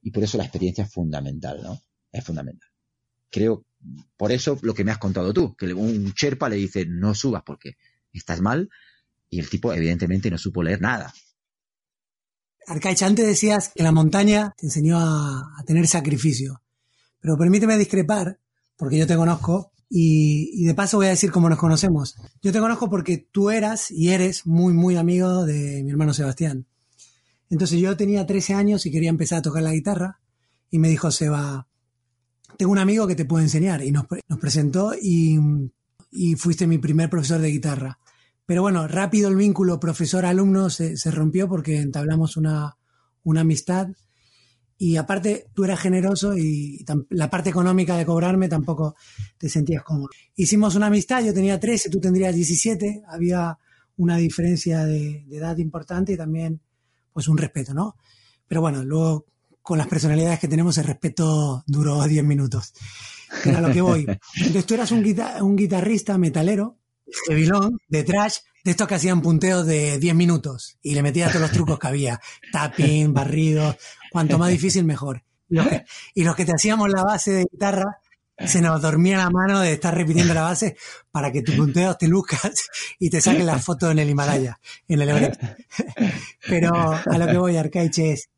Y 0.00 0.10
por 0.10 0.22
eso 0.22 0.38
la 0.38 0.44
experiencia 0.44 0.84
es 0.84 0.92
fundamental, 0.92 1.60
¿no? 1.62 1.80
Es 2.12 2.24
fundamental. 2.24 2.68
Creo, 3.30 3.66
por 4.16 4.32
eso 4.32 4.58
lo 4.62 4.72
que 4.72 4.84
me 4.84 4.90
has 4.90 4.98
contado 4.98 5.34
tú, 5.34 5.54
que 5.54 5.74
un 5.74 6.12
Sherpa 6.16 6.48
le 6.48 6.56
dice 6.56 6.86
no 6.86 7.14
subas 7.14 7.42
porque 7.44 7.76
estás 8.12 8.40
mal 8.40 8.70
y 9.28 9.40
el 9.40 9.50
tipo 9.50 9.72
evidentemente 9.72 10.30
no 10.30 10.38
supo 10.38 10.62
leer 10.62 10.80
nada. 10.80 11.12
Arcaich, 12.66 13.02
antes 13.02 13.26
decías 13.26 13.72
que 13.74 13.82
la 13.82 13.92
montaña 13.92 14.54
te 14.56 14.66
enseñó 14.66 14.98
a, 14.98 15.40
a 15.58 15.64
tener 15.64 15.86
sacrificio, 15.86 16.62
pero 17.20 17.36
permíteme 17.36 17.76
discrepar, 17.76 18.40
porque 18.76 18.98
yo 18.98 19.06
te 19.06 19.16
conozco 19.16 19.72
y, 19.90 20.64
de 20.64 20.74
paso 20.74 20.98
voy 20.98 21.06
a 21.06 21.10
decir 21.10 21.30
cómo 21.30 21.48
nos 21.48 21.58
conocemos. 21.58 22.16
Yo 22.42 22.52
te 22.52 22.60
conozco 22.60 22.90
porque 22.90 23.18
tú 23.18 23.50
eras 23.50 23.90
y 23.90 24.10
eres 24.10 24.46
muy, 24.46 24.74
muy 24.74 24.96
amigo 24.96 25.46
de 25.46 25.82
mi 25.82 25.90
hermano 25.90 26.12
Sebastián. 26.12 26.66
Entonces 27.50 27.80
yo 27.80 27.96
tenía 27.96 28.26
13 28.26 28.54
años 28.54 28.84
y 28.84 28.90
quería 28.90 29.08
empezar 29.08 29.38
a 29.38 29.42
tocar 29.42 29.62
la 29.62 29.72
guitarra 29.72 30.20
y 30.70 30.78
me 30.78 30.88
dijo 30.88 31.10
Seba, 31.10 31.66
tengo 32.58 32.72
un 32.72 32.78
amigo 32.78 33.06
que 33.06 33.14
te 33.14 33.24
puede 33.24 33.44
enseñar 33.44 33.82
y 33.82 33.90
nos, 33.90 34.06
presentó 34.40 34.92
y, 35.00 35.38
fuiste 36.36 36.66
mi 36.66 36.78
primer 36.78 37.08
profesor 37.08 37.40
de 37.40 37.48
guitarra. 37.48 37.98
Pero 38.44 38.62
bueno, 38.62 38.88
rápido 38.88 39.28
el 39.28 39.36
vínculo 39.36 39.78
profesor-alumno 39.80 40.70
se, 40.70 40.96
se, 40.96 41.10
rompió 41.10 41.48
porque 41.48 41.80
entablamos 41.80 42.36
una, 42.36 42.76
una 43.22 43.42
amistad 43.42 43.88
y 44.80 44.96
aparte 44.96 45.48
tú 45.52 45.64
eras 45.64 45.80
generoso 45.80 46.36
y 46.38 46.84
la 47.10 47.28
parte 47.28 47.50
económica 47.50 47.96
de 47.96 48.06
cobrarme 48.06 48.48
tampoco 48.48 48.94
te 49.36 49.48
sentías 49.48 49.82
cómodo. 49.82 50.08
Hicimos 50.36 50.76
una 50.76 50.86
amistad, 50.86 51.22
yo 51.24 51.34
tenía 51.34 51.58
13, 51.58 51.90
tú 51.90 52.00
tendrías 52.00 52.32
17, 52.32 53.02
había 53.08 53.58
una 53.96 54.16
diferencia 54.16 54.84
de, 54.84 55.26
edad 55.32 55.58
importante 55.58 56.12
y 56.12 56.16
también 56.16 56.60
pues 57.12 57.26
un 57.26 57.36
respeto, 57.36 57.74
¿no? 57.74 57.96
Pero 58.46 58.60
bueno, 58.60 58.84
luego 58.84 59.26
con 59.62 59.78
las 59.78 59.88
personalidades 59.88 60.38
que 60.38 60.48
tenemos 60.48 60.78
el 60.78 60.84
respeto 60.84 61.64
duró 61.66 62.00
10 62.04 62.24
minutos. 62.24 62.72
Era 63.44 63.60
lo 63.60 63.72
que 63.72 63.80
voy. 63.80 64.06
Entonces 64.36 64.64
tú 64.64 64.74
eras 64.74 64.92
un, 64.92 65.04
un 65.40 65.56
guitarrista 65.56 66.16
metalero, 66.18 66.78
de 67.28 67.34
vilón, 67.34 67.78
de 67.88 68.04
trash, 68.04 68.36
de 68.64 68.70
estos 68.70 68.86
que 68.86 68.94
hacían 68.94 69.22
punteos 69.22 69.66
de 69.66 69.98
10 69.98 70.14
minutos 70.14 70.76
y 70.82 70.94
le 70.94 71.02
metías 71.02 71.30
todos 71.30 71.42
los 71.42 71.52
trucos 71.52 71.78
que 71.78 71.86
había. 71.86 72.20
Tapping, 72.52 73.12
barrido, 73.12 73.76
Cuanto 74.10 74.38
más 74.38 74.50
difícil, 74.50 74.84
mejor. 74.84 75.22
Y 76.14 76.24
los 76.24 76.36
que 76.36 76.44
te 76.44 76.52
hacíamos 76.52 76.88
la 76.88 77.02
base 77.02 77.32
de 77.32 77.46
guitarra, 77.50 78.00
se 78.38 78.60
nos 78.60 78.80
dormía 78.80 79.18
la 79.18 79.30
mano 79.30 79.60
de 79.60 79.72
estar 79.72 79.94
repitiendo 79.94 80.32
la 80.32 80.42
base 80.42 80.76
para 81.10 81.32
que 81.32 81.42
tu 81.42 81.56
punteo 81.56 81.96
te 81.96 82.06
luzcas 82.06 82.68
y 82.98 83.10
te 83.10 83.20
saquen 83.20 83.46
las 83.46 83.64
fotos 83.64 83.90
en 83.90 83.98
el 83.98 84.10
Himalaya, 84.10 84.60
en 84.86 85.00
el 85.00 85.08
Everest. 85.08 85.42
Pero 86.48 86.72
a 86.74 87.18
lo 87.18 87.26
que 87.26 87.38
voy, 87.38 87.56
Arcaiche, 87.56 88.12
es. 88.12 88.28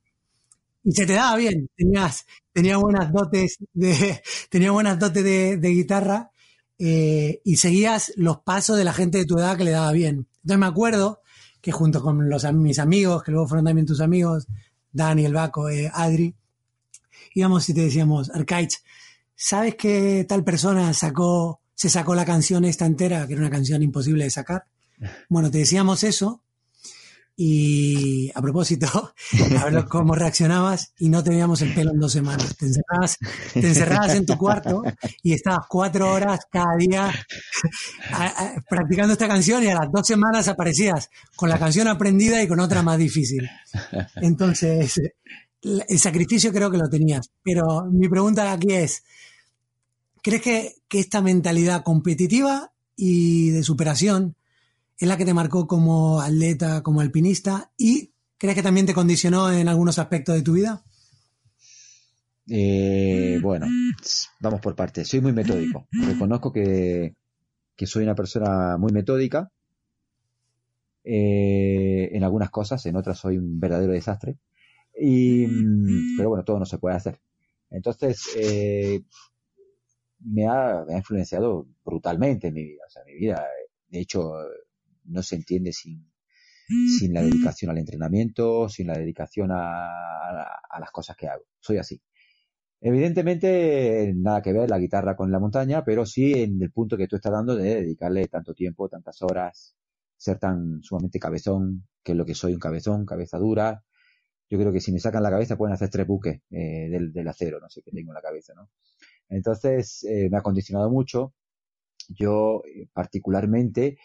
Y 0.83 0.93
se 0.93 1.07
te 1.07 1.13
daba 1.13 1.37
bien, 1.37 1.69
tenías, 1.77 2.25
tenía 2.55 2.79
buenas 2.79 3.13
dotes 3.13 3.59
de, 3.75 4.23
tenía 4.49 4.71
buenas 4.71 4.99
dotes 4.99 5.23
de, 5.23 5.69
guitarra 5.69 6.31
eh, 6.83 7.43
y 7.45 7.57
seguías 7.57 8.11
los 8.17 8.39
pasos 8.39 8.79
de 8.79 8.85
la 8.85 8.95
gente 8.95 9.19
de 9.19 9.27
tu 9.27 9.39
edad 9.39 9.59
que 9.59 9.65
le 9.65 9.73
daba 9.73 9.93
bien. 9.93 10.27
Entonces 10.37 10.59
me 10.59 10.67
acuerdo 10.67 11.21
que 11.61 11.73
junto 11.73 12.03
con 12.03 12.31
los, 12.31 12.51
mis 12.55 12.79
amigos, 12.79 13.23
que 13.23 13.33
luego 13.33 13.47
fueron 13.47 13.67
también 13.67 13.87
tus 13.87 14.01
amigos, 14.01 14.47
Dani, 14.91 15.27
el 15.27 15.35
Baco, 15.35 15.69
eh, 15.69 15.91
Adri, 15.93 16.35
íbamos 17.35 17.69
y 17.69 17.75
te 17.75 17.83
decíamos, 17.83 18.31
Arcaich, 18.31 18.79
¿sabes 19.37 19.75
que 19.75 20.25
tal 20.27 20.43
persona 20.43 20.95
sacó, 20.95 21.61
se 21.75 21.91
sacó 21.91 22.15
la 22.15 22.25
canción 22.25 22.65
esta 22.65 22.87
entera, 22.87 23.27
que 23.27 23.35
era 23.35 23.43
una 23.43 23.51
canción 23.51 23.83
imposible 23.83 24.25
de 24.25 24.31
sacar? 24.31 24.65
Bueno, 25.29 25.51
te 25.51 25.59
decíamos 25.59 26.03
eso 26.03 26.43
y 27.43 28.31
a 28.35 28.43
propósito, 28.43 29.15
a 29.59 29.65
ver 29.65 29.87
cómo 29.87 30.15
reaccionabas 30.15 30.93
y 30.99 31.09
no 31.09 31.25
teníamos 31.25 31.63
el 31.63 31.73
pelo 31.73 31.91
en 31.91 31.99
dos 31.99 32.13
semanas. 32.13 32.55
Te 32.55 32.67
encerrabas, 32.67 33.17
te 33.55 33.67
encerrabas 33.67 34.15
en 34.15 34.27
tu 34.27 34.37
cuarto 34.37 34.83
y 35.23 35.33
estabas 35.33 35.65
cuatro 35.67 36.13
horas 36.13 36.41
cada 36.53 36.77
día 36.79 37.11
practicando 38.69 39.15
esta 39.15 39.27
canción 39.27 39.65
y 39.65 39.69
a 39.69 39.75
las 39.77 39.91
dos 39.91 40.07
semanas 40.07 40.49
aparecías 40.49 41.09
con 41.35 41.49
la 41.49 41.59
canción 41.59 41.89
aprendida 41.89 42.43
y 42.43 42.47
con 42.47 42.61
otra 42.61 42.83
más 42.83 42.99
difícil. 42.99 43.49
Entonces, 44.17 45.01
el 45.63 45.99
sacrificio 45.99 46.53
creo 46.53 46.71
que 46.71 46.77
lo 46.77 46.91
tenías. 46.91 47.31
Pero 47.43 47.87
mi 47.91 48.11
pregunta 48.11 48.53
aquí 48.53 48.75
es, 48.75 49.03
¿crees 50.23 50.43
que, 50.43 50.75
que 50.89 50.99
esta 50.99 51.23
mentalidad 51.23 51.85
competitiva 51.85 52.71
y 52.97 53.49
de 53.49 53.63
superación 53.63 54.37
es 55.01 55.09
la 55.09 55.17
que 55.17 55.25
te 55.25 55.33
marcó 55.33 55.67
como 55.67 56.21
atleta, 56.21 56.83
como 56.83 57.01
alpinista 57.01 57.73
y 57.79 58.13
crees 58.37 58.55
que 58.55 58.63
también 58.63 58.85
te 58.85 58.93
condicionó 58.93 59.51
en 59.51 59.67
algunos 59.67 59.99
aspectos 59.99 60.35
de 60.35 60.43
tu 60.43 60.53
vida? 60.53 60.85
Eh, 62.47 63.39
bueno, 63.41 63.67
vamos 64.41 64.61
por 64.61 64.77
partes. 64.77 65.09
Soy 65.09 65.23
muy 65.23 65.33
metódico. 65.33 65.89
Reconozco 65.91 66.53
que, 66.53 67.15
soy 67.87 68.05
una 68.05 68.15
persona 68.15 68.77
muy 68.77 68.93
metódica. 68.93 69.51
Eh, 71.03 72.11
en 72.13 72.23
algunas 72.23 72.51
cosas, 72.51 72.85
en 72.85 72.97
otras 72.97 73.19
soy 73.19 73.39
un 73.39 73.59
verdadero 73.59 73.95
desastre. 73.95 74.37
Y, 75.01 75.47
mm, 75.47 76.17
pero 76.19 76.29
bueno, 76.29 76.45
todo 76.45 76.59
no 76.59 76.67
se 76.67 76.77
puede 76.77 76.97
hacer. 76.97 77.19
Entonces, 77.71 78.23
eh, 78.37 79.01
me, 80.27 80.47
ha, 80.47 80.85
me, 80.87 80.95
ha, 80.95 80.99
influenciado 80.99 81.67
brutalmente 81.87 82.49
en 82.49 82.55
mi 82.55 82.65
vida. 82.65 82.83
O 82.87 82.91
sea, 82.91 83.03
mi 83.07 83.15
vida, 83.15 83.43
de 83.89 84.01
hecho, 84.01 84.35
no 85.11 85.23
se 85.23 85.37
entiende 85.37 85.73
sin, 85.73 86.11
sin 86.99 87.15
la 87.15 87.23
dedicación 87.23 87.71
al 87.71 87.79
entrenamiento, 87.79 88.69
sin 88.69 88.87
la 88.87 88.99
dedicación 88.99 89.51
a, 89.53 89.87
a, 90.71 90.81
las 90.81 90.91
cosas 90.91 91.17
que 91.17 91.29
hago. 91.29 91.45
Soy 91.59 91.79
así. 91.79 92.01
Evidentemente, 92.81 94.13
nada 94.17 94.41
que 94.41 94.53
ver 94.53 94.71
la 94.71 94.79
guitarra 94.79 95.17
con 95.17 95.31
la 95.31 95.39
montaña, 95.39 95.85
pero 95.85 96.07
sí 96.07 96.33
en 96.33 96.63
el 96.63 96.73
punto 96.73 96.97
que 96.97 97.09
tú 97.09 97.17
estás 97.17 97.33
dando 97.33 97.55
de 97.55 97.77
dedicarle 97.83 98.27
tanto 98.29 98.55
tiempo, 98.55 98.89
tantas 98.89 99.21
horas, 99.23 99.77
ser 100.17 100.39
tan 100.39 100.83
sumamente 100.83 101.19
cabezón, 101.19 101.87
que 102.03 102.13
es 102.13 102.19
lo 102.19 102.25
que 102.25 102.35
soy, 102.35 102.55
un 102.55 102.61
cabezón, 102.61 103.05
cabeza 103.05 103.39
dura. 103.39 103.85
Yo 104.49 104.59
creo 104.59 104.73
que 104.73 104.81
si 104.81 104.93
me 104.93 105.01
sacan 105.01 105.23
la 105.23 105.31
cabeza 105.31 105.57
pueden 105.57 105.75
hacer 105.75 105.91
tres 105.91 106.07
buques 106.07 106.41
eh, 106.51 106.89
del, 106.91 107.13
del, 107.13 107.29
acero, 107.29 107.61
no 107.61 107.69
sé 107.69 107.83
qué 107.83 107.91
tengo 107.91 108.13
en 108.13 108.15
la 108.15 108.23
cabeza, 108.23 108.55
¿no? 108.55 108.71
Entonces, 109.29 110.05
eh, 110.05 110.29
me 110.31 110.39
ha 110.39 110.43
condicionado 110.43 110.91
mucho. 110.91 111.35
Yo, 112.09 112.63
eh, 112.67 112.89
particularmente, 112.93 113.99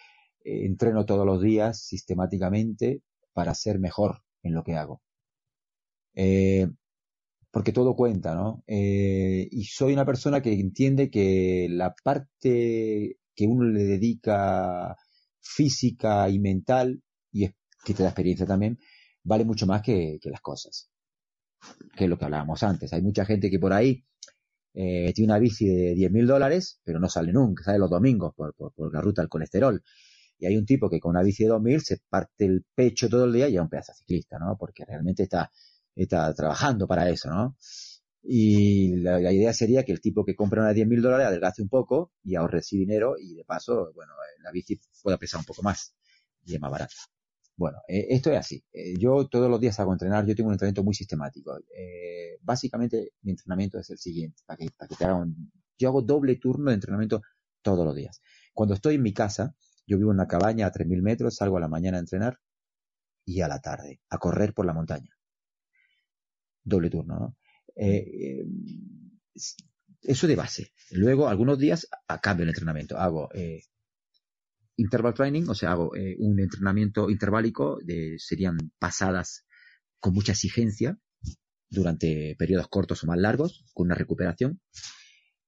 eh, 0.46 0.66
entreno 0.66 1.06
todos 1.06 1.26
los 1.26 1.42
días 1.42 1.82
sistemáticamente 1.82 3.02
para 3.34 3.56
ser 3.56 3.80
mejor 3.80 4.22
en 4.44 4.54
lo 4.54 4.64
que 4.64 4.76
hago. 4.76 5.02
Eh, 6.14 6.68
porque 7.52 7.72
todo 7.72 7.96
cuenta, 7.96 8.36
¿no? 8.36 8.64
Eh, 8.68 9.48
y 9.50 9.64
soy 9.66 9.94
una 9.94 10.06
persona 10.06 10.42
que 10.42 10.54
entiende 10.54 11.10
que 11.10 11.68
la 11.70 11.96
parte 12.04 13.18
que 13.36 13.48
uno 13.48 13.66
le 13.66 13.84
dedica 13.86 14.96
física 15.42 16.30
y 16.30 16.40
mental, 16.40 17.02
y 17.32 17.48
que 17.84 17.94
te 17.94 18.04
da 18.04 18.10
experiencia 18.10 18.46
también, 18.46 18.78
vale 19.24 19.46
mucho 19.46 19.66
más 19.66 19.82
que, 19.82 20.20
las 20.24 20.42
cosas. 20.42 20.92
Que 21.98 22.04
es 22.04 22.10
lo 22.10 22.18
que 22.18 22.26
hablábamos 22.26 22.62
antes. 22.64 22.94
Hay 22.94 23.02
mucha 23.02 23.26
gente 23.26 23.50
que 23.50 23.60
por 23.60 23.74
ahí 23.74 24.06
tiene 24.74 25.26
una 25.26 25.40
bici 25.40 25.66
de 25.68 25.96
10 25.96 26.12
mil 26.12 26.28
dólares, 26.28 26.82
pero 26.84 27.00
no 27.00 27.10
sale 27.10 27.34
nunca, 27.34 27.64
sale 27.64 27.80
los 27.80 27.90
domingos 27.90 28.34
por, 28.36 28.54
por, 28.54 28.94
la 28.94 29.02
ruta 29.02 29.22
del 29.22 29.30
colesterol. 29.30 29.82
Y 30.38 30.46
hay 30.46 30.58
un 30.58 30.66
tipo 30.66 30.90
que 30.90 31.00
con 31.00 31.12
una 31.12 31.24
bici 31.24 31.44
de 31.44 31.50
2000 31.50 31.82
se 31.82 32.00
parte 32.10 32.46
el 32.46 32.66
pecho 32.76 33.10
todo 33.10 33.26
el 33.26 33.34
día 33.34 33.48
y 33.48 33.56
es 33.56 33.62
un 33.62 33.70
pedazo 33.70 33.94
ciclista, 33.94 34.38
¿no? 34.38 34.58
Porque 34.58 34.86
realmente 34.86 35.24
está, 35.24 35.52
está 35.96 36.34
trabajando 36.34 36.88
para 36.88 37.10
eso, 37.10 37.30
¿no? 37.30 37.56
Y 38.28 38.96
la, 38.98 39.32
idea 39.32 39.54
sería 39.54 39.84
que 39.84 39.92
el 39.92 40.02
tipo 40.02 40.26
que 40.26 40.36
compra 40.36 40.62
una 40.62 40.70
de 40.70 40.76
10 40.76 40.88
mil 40.88 41.02
dólares 41.02 41.28
adelgace 41.28 41.62
un 41.62 41.70
poco 41.70 42.12
y 42.24 42.36
ahorre 42.36 42.60
ese 42.60 42.76
dinero 42.76 43.16
y 43.20 43.36
de 43.36 43.46
paso, 43.46 43.92
bueno, 43.94 44.14
eh, 44.14 44.42
la 44.44 44.52
bici 44.52 44.80
pueda 45.04 45.18
pesar 45.18 45.40
un 45.40 45.46
poco 45.46 45.62
más 45.62 45.96
y 46.44 46.56
es 46.56 46.60
más 46.60 46.72
barata. 46.72 46.96
Bueno, 47.56 47.78
eh, 47.88 48.08
esto 48.10 48.32
es 48.32 48.40
así. 48.40 48.64
Eh, 48.74 48.96
yo 48.98 49.28
todos 49.28 49.50
los 49.50 49.62
días 49.62 49.80
hago 49.80 49.94
entrenar, 49.94 50.26
yo 50.26 50.36
tengo 50.36 50.48
un 50.48 50.54
entrenamiento 50.54 50.84
muy 50.84 50.96
sistemático. 50.96 51.56
básicamente 52.42 53.14
mi 53.22 53.32
entrenamiento 53.32 53.78
es 53.80 53.90
el 53.92 54.00
siguiente, 54.00 54.42
para 54.46 54.58
que, 54.58 54.70
para 54.76 54.88
que 54.90 54.96
te 54.96 55.06
haga 55.06 55.16
un... 55.16 55.52
Yo 55.78 55.90
hago 55.90 56.02
doble 56.02 56.36
turno 56.38 56.72
de 56.72 56.76
entrenamiento 56.76 57.22
todos 57.62 57.86
los 57.86 57.96
días. 57.96 58.22
Cuando 58.54 58.74
estoy 58.74 58.96
en 58.96 59.04
mi 59.04 59.14
casa, 59.14 59.56
yo 59.88 59.98
vivo 59.98 60.12
en 60.12 60.18
una 60.18 60.28
cabaña 60.28 60.68
a 60.68 60.72
3.000 60.72 61.02
metros, 61.02 61.36
salgo 61.36 61.58
a 61.58 61.60
la 61.60 61.68
mañana 61.68 61.98
a 61.98 62.02
entrenar 62.02 62.40
y 63.26 63.42
a 63.42 63.48
la 63.48 63.60
tarde 63.60 64.02
a 64.10 64.18
correr 64.18 64.54
por 64.54 64.66
la 64.66 64.74
montaña. 64.74 65.10
Doble 66.64 66.90
turno, 66.90 67.20
¿no? 67.20 67.38
Eh, 67.76 67.98
eh, 67.98 68.46
eso 70.02 70.28
de 70.28 70.36
base. 70.36 70.72
Luego, 70.92 71.28
algunos 71.28 71.60
días 71.60 71.88
a 72.08 72.22
cambio 72.22 72.44
el 72.44 72.50
entrenamiento. 72.50 72.98
Hago 72.98 73.30
eh, 73.34 73.64
interval 74.78 75.14
training, 75.14 75.48
o 75.48 75.56
sea, 75.56 75.72
hago 75.72 75.92
un 76.20 76.40
entrenamiento 76.40 77.10
interválico, 77.10 77.80
de, 77.84 78.16
serían 78.18 78.58
pasadas 78.80 79.46
con 80.00 80.14
mucha 80.14 80.34
exigencia 80.34 81.00
durante 81.70 82.36
periodos 82.38 82.68
cortos 82.68 83.04
o 83.04 83.08
más 83.08 83.18
largos, 83.18 83.66
con 83.74 83.88
una 83.88 83.96
recuperación. 83.96 84.62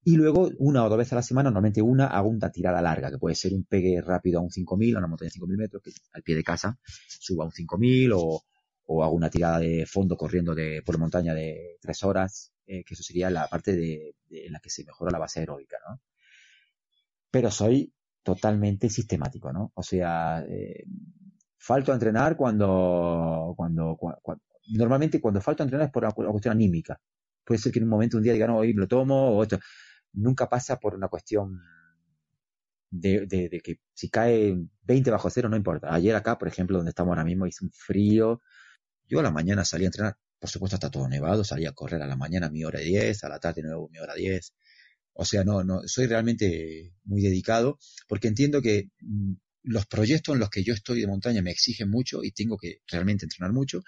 Y 0.03 0.15
luego, 0.15 0.49
una 0.59 0.85
o 0.85 0.89
dos 0.89 0.97
veces 0.97 1.13
a 1.13 1.17
la 1.17 1.21
semana, 1.21 1.49
normalmente 1.49 1.81
una, 1.81 2.07
hago 2.07 2.29
una 2.29 2.49
tirada 2.51 2.81
larga, 2.81 3.11
que 3.11 3.17
puede 3.17 3.35
ser 3.35 3.53
un 3.53 3.65
pegue 3.65 4.01
rápido 4.01 4.39
a 4.39 4.43
un 4.43 4.51
5000, 4.51 4.95
a 4.95 4.99
una 4.99 5.07
montaña 5.07 5.27
de 5.27 5.33
5000 5.33 5.57
metros, 5.57 5.83
que 5.83 5.91
al 6.13 6.23
pie 6.23 6.35
de 6.35 6.43
casa 6.43 6.79
suba 7.19 7.43
a 7.43 7.47
un 7.47 7.51
5000, 7.51 8.13
o, 8.13 8.43
o 8.87 9.03
hago 9.03 9.13
una 9.13 9.29
tirada 9.29 9.59
de 9.59 9.85
fondo 9.85 10.15
corriendo 10.15 10.55
de, 10.55 10.81
por 10.85 10.97
montaña 10.97 11.33
de 11.33 11.77
tres 11.81 12.03
horas, 12.03 12.53
eh, 12.65 12.83
que 12.85 12.93
eso 12.93 13.03
sería 13.03 13.29
la 13.29 13.47
parte 13.47 13.75
de, 13.75 14.15
en 14.29 14.51
la 14.51 14.59
que 14.59 14.69
se 14.69 14.85
mejora 14.85 15.11
la 15.11 15.19
base 15.19 15.41
aeróbica, 15.41 15.77
¿no? 15.87 16.01
Pero 17.29 17.51
soy 17.51 17.93
totalmente 18.23 18.89
sistemático, 18.89 19.51
¿no? 19.51 19.71
O 19.75 19.83
sea, 19.83 20.43
eh, 20.47 20.85
falto 21.57 21.91
a 21.91 21.95
entrenar 21.95 22.37
cuando, 22.37 23.53
cuando, 23.57 23.97
normalmente 24.69 25.19
cuando 25.19 25.41
falto 25.41 25.63
a 25.63 25.65
entrenar 25.65 25.87
es 25.87 25.93
por 25.93 26.03
una, 26.03 26.13
cuestión 26.13 26.53
anímica. 26.53 26.99
Puede 27.47 27.59
ser 27.59 27.71
que 27.71 27.79
en 27.79 27.85
un 27.85 27.91
momento, 27.91 28.17
un 28.17 28.23
día 28.23 28.33
diga, 28.33 28.45
no, 28.45 28.57
hoy 28.57 28.73
lo 28.73 28.87
tomo, 28.89 29.37
o 29.37 29.41
esto 29.41 29.57
nunca 30.11 30.49
pasa 30.49 30.77
por 30.79 30.95
una 30.95 31.07
cuestión 31.07 31.61
de, 32.91 33.61
que 33.63 33.79
si 33.93 34.09
cae 34.09 34.57
20 34.83 35.11
bajo 35.11 35.29
cero 35.29 35.47
no 35.47 35.55
importa. 35.55 35.93
Ayer 35.93 36.13
acá, 36.13 36.37
por 36.37 36.49
ejemplo, 36.49 36.77
donde 36.77 36.89
estamos 36.89 37.11
ahora 37.11 37.23
mismo, 37.23 37.47
hizo 37.47 37.63
un 37.63 37.71
frío. 37.71 38.41
Yo 39.07 39.21
a 39.21 39.23
la 39.23 39.31
mañana 39.31 39.63
salí 39.63 39.85
a 39.85 39.87
entrenar, 39.87 40.17
por 40.39 40.49
supuesto 40.49 40.75
está 40.75 40.91
todo 40.91 41.07
nevado, 41.07 41.45
salí 41.45 41.65
a 41.65 41.71
correr 41.71 42.01
a 42.01 42.07
la 42.07 42.17
mañana 42.17 42.49
mi 42.49 42.65
hora 42.65 42.81
10, 42.81 43.23
a 43.23 43.29
la 43.29 43.39
tarde 43.39 43.61
nuevo 43.61 43.87
mi 43.89 43.99
hora 43.99 44.13
10. 44.13 44.53
O 45.13 45.23
sea, 45.23 45.45
no, 45.45 45.63
no, 45.63 45.81
soy 45.85 46.07
realmente 46.07 46.93
muy 47.05 47.21
dedicado 47.21 47.79
porque 48.09 48.27
entiendo 48.27 48.61
que 48.61 48.89
mm, 48.99 49.33
los 49.63 49.85
proyectos 49.85 50.33
en 50.35 50.39
los 50.39 50.49
que 50.49 50.63
yo 50.63 50.73
estoy 50.73 50.99
de 51.01 51.07
montaña 51.07 51.41
me 51.41 51.51
exigen 51.51 51.89
mucho 51.89 52.23
y 52.23 52.31
tengo 52.31 52.57
que 52.57 52.81
realmente 52.87 53.25
entrenar 53.25 53.53
mucho 53.53 53.83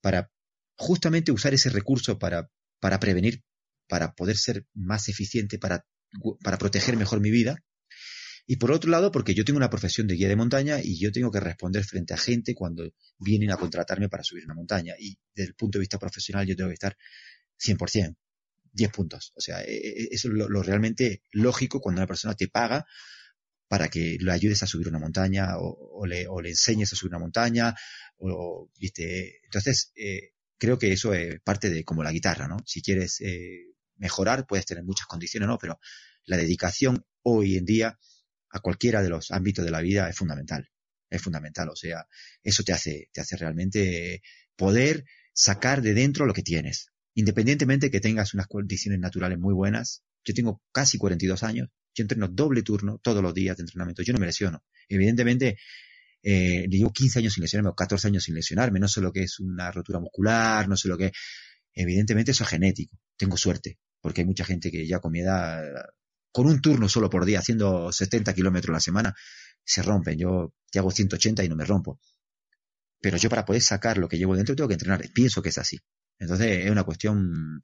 para 0.00 0.30
justamente 0.76 1.32
usar 1.32 1.54
ese 1.54 1.70
recurso 1.70 2.18
para, 2.18 2.48
para 2.82 2.98
prevenir 2.98 3.44
para 3.92 4.14
poder 4.14 4.38
ser 4.38 4.64
más 4.72 5.10
eficiente, 5.10 5.58
para, 5.58 5.84
para 6.42 6.56
proteger 6.56 6.96
mejor 6.96 7.20
mi 7.20 7.30
vida. 7.30 7.62
Y 8.46 8.56
por 8.56 8.72
otro 8.72 8.90
lado, 8.90 9.12
porque 9.12 9.34
yo 9.34 9.44
tengo 9.44 9.58
una 9.58 9.68
profesión 9.68 10.06
de 10.06 10.14
guía 10.14 10.28
de 10.28 10.36
montaña 10.36 10.80
y 10.82 10.98
yo 10.98 11.12
tengo 11.12 11.30
que 11.30 11.40
responder 11.40 11.84
frente 11.84 12.14
a 12.14 12.16
gente 12.16 12.54
cuando 12.54 12.90
vienen 13.18 13.50
a 13.50 13.58
contratarme 13.58 14.08
para 14.08 14.24
subir 14.24 14.46
una 14.46 14.54
montaña. 14.54 14.94
Y 14.98 15.18
desde 15.34 15.50
el 15.50 15.54
punto 15.56 15.76
de 15.76 15.80
vista 15.80 15.98
profesional 15.98 16.46
yo 16.46 16.56
tengo 16.56 16.70
que 16.70 16.80
estar 16.80 16.96
100%, 17.60 18.16
10 18.72 18.92
puntos. 18.92 19.32
O 19.36 19.42
sea, 19.42 19.62
e, 19.62 19.76
e, 19.76 20.08
eso 20.10 20.28
es 20.28 20.34
lo, 20.34 20.62
realmente 20.62 21.22
lógico 21.30 21.78
cuando 21.78 22.00
una 22.00 22.08
persona 22.08 22.34
te 22.34 22.48
paga 22.48 22.86
para 23.68 23.90
que 23.90 24.16
lo 24.20 24.32
ayudes 24.32 24.62
a 24.62 24.66
subir 24.66 24.88
una 24.88 25.00
montaña 25.00 25.58
o, 25.58 26.06
le, 26.06 26.26
o 26.28 26.40
le, 26.40 26.48
enseñes 26.48 26.94
a 26.94 26.96
subir 26.96 27.10
una 27.10 27.20
montaña. 27.20 27.74
O, 28.16 28.70
¿viste? 28.78 29.40
Entonces, 29.44 29.92
eh, 29.96 30.31
creo 30.62 30.78
que 30.78 30.92
eso 30.92 31.12
es 31.12 31.40
parte 31.40 31.70
de 31.70 31.82
como 31.82 32.04
la 32.04 32.12
guitarra, 32.12 32.46
¿no? 32.46 32.56
Si 32.64 32.82
quieres 32.82 33.20
eh, 33.20 33.72
mejorar, 33.96 34.46
puedes 34.46 34.64
tener 34.64 34.84
muchas 34.84 35.08
condiciones, 35.08 35.48
¿no? 35.48 35.58
Pero 35.58 35.80
la 36.24 36.36
dedicación 36.36 37.04
hoy 37.22 37.56
en 37.56 37.64
día 37.64 37.98
a 38.48 38.60
cualquiera 38.60 39.02
de 39.02 39.08
los 39.08 39.32
ámbitos 39.32 39.64
de 39.64 39.72
la 39.72 39.80
vida 39.80 40.08
es 40.08 40.14
fundamental. 40.14 40.70
Es 41.10 41.20
fundamental. 41.20 41.68
O 41.68 41.74
sea, 41.74 42.06
eso 42.44 42.62
te 42.62 42.72
hace, 42.72 43.08
te 43.12 43.20
hace 43.20 43.36
realmente 43.36 44.22
poder 44.54 45.04
sacar 45.34 45.82
de 45.82 45.94
dentro 45.94 46.26
lo 46.26 46.32
que 46.32 46.44
tienes. 46.44 46.92
Independientemente 47.14 47.90
que 47.90 47.98
tengas 47.98 48.32
unas 48.32 48.46
condiciones 48.46 49.00
naturales 49.00 49.40
muy 49.40 49.54
buenas. 49.54 50.04
Yo 50.24 50.32
tengo 50.32 50.62
casi 50.70 50.96
42 50.96 51.42
años. 51.42 51.70
Yo 51.92 52.02
entreno 52.02 52.28
doble 52.28 52.62
turno 52.62 53.00
todos 53.02 53.20
los 53.20 53.34
días 53.34 53.56
de 53.56 53.62
entrenamiento. 53.62 54.04
Yo 54.04 54.12
no 54.12 54.20
me 54.20 54.26
lesiono. 54.26 54.62
Evidentemente, 54.88 55.56
eh, 56.22 56.66
llevo 56.68 56.92
15 56.92 57.18
años 57.18 57.32
sin 57.34 57.42
lesionarme 57.42 57.70
o 57.70 57.74
14 57.74 58.08
años 58.08 58.24
sin 58.24 58.34
lesionarme. 58.34 58.80
No 58.80 58.88
sé 58.88 59.00
lo 59.00 59.12
que 59.12 59.22
es 59.24 59.40
una 59.40 59.70
rotura 59.70 60.00
muscular, 60.00 60.68
no 60.68 60.76
sé 60.76 60.88
lo 60.88 60.96
que. 60.96 61.12
Evidentemente 61.74 62.32
eso 62.32 62.44
es 62.44 62.50
genético. 62.50 62.98
Tengo 63.16 63.36
suerte 63.36 63.78
porque 64.00 64.22
hay 64.22 64.26
mucha 64.26 64.44
gente 64.44 64.70
que 64.70 64.86
ya 64.86 64.98
con 64.98 65.12
mi 65.12 65.20
edad, 65.20 65.62
con 66.32 66.46
un 66.46 66.60
turno 66.60 66.88
solo 66.88 67.08
por 67.08 67.24
día, 67.24 67.38
haciendo 67.38 67.92
70 67.92 68.34
kilómetros 68.34 68.70
a 68.70 68.74
la 68.74 68.80
semana, 68.80 69.14
se 69.64 69.82
rompen. 69.82 70.18
Yo 70.18 70.54
te 70.70 70.78
hago 70.78 70.90
180 70.90 71.44
y 71.44 71.48
no 71.48 71.56
me 71.56 71.64
rompo. 71.64 72.00
Pero 73.00 73.16
yo 73.16 73.28
para 73.30 73.44
poder 73.44 73.62
sacar 73.62 73.98
lo 73.98 74.08
que 74.08 74.18
llevo 74.18 74.36
dentro 74.36 74.54
tengo 74.54 74.68
que 74.68 74.74
entrenar. 74.74 75.02
Pienso 75.14 75.42
que 75.42 75.48
es 75.50 75.58
así. 75.58 75.78
Entonces 76.18 76.64
es 76.64 76.70
una 76.70 76.84
cuestión 76.84 77.62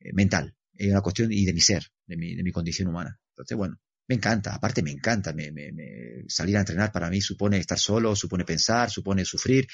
eh, 0.00 0.12
mental, 0.12 0.54
es 0.74 0.90
una 0.90 1.00
cuestión 1.00 1.32
y 1.32 1.44
de 1.44 1.52
mi 1.52 1.60
ser, 1.60 1.84
de 2.06 2.16
mi, 2.16 2.34
de 2.34 2.42
mi 2.42 2.52
condición 2.52 2.88
humana. 2.88 3.18
Entonces, 3.30 3.56
bueno, 3.56 3.76
me 4.08 4.14
encanta, 4.14 4.54
aparte 4.54 4.82
me 4.82 4.90
encanta, 4.90 5.34
me, 5.34 5.52
me, 5.52 5.70
salir 6.28 6.56
a 6.56 6.60
entrenar 6.60 6.90
para 6.90 7.10
mí 7.10 7.20
supone 7.20 7.58
estar 7.58 7.78
solo, 7.78 8.16
supone 8.16 8.44
pensar, 8.44 8.90
supone 8.90 9.24
sufrir, 9.24 9.68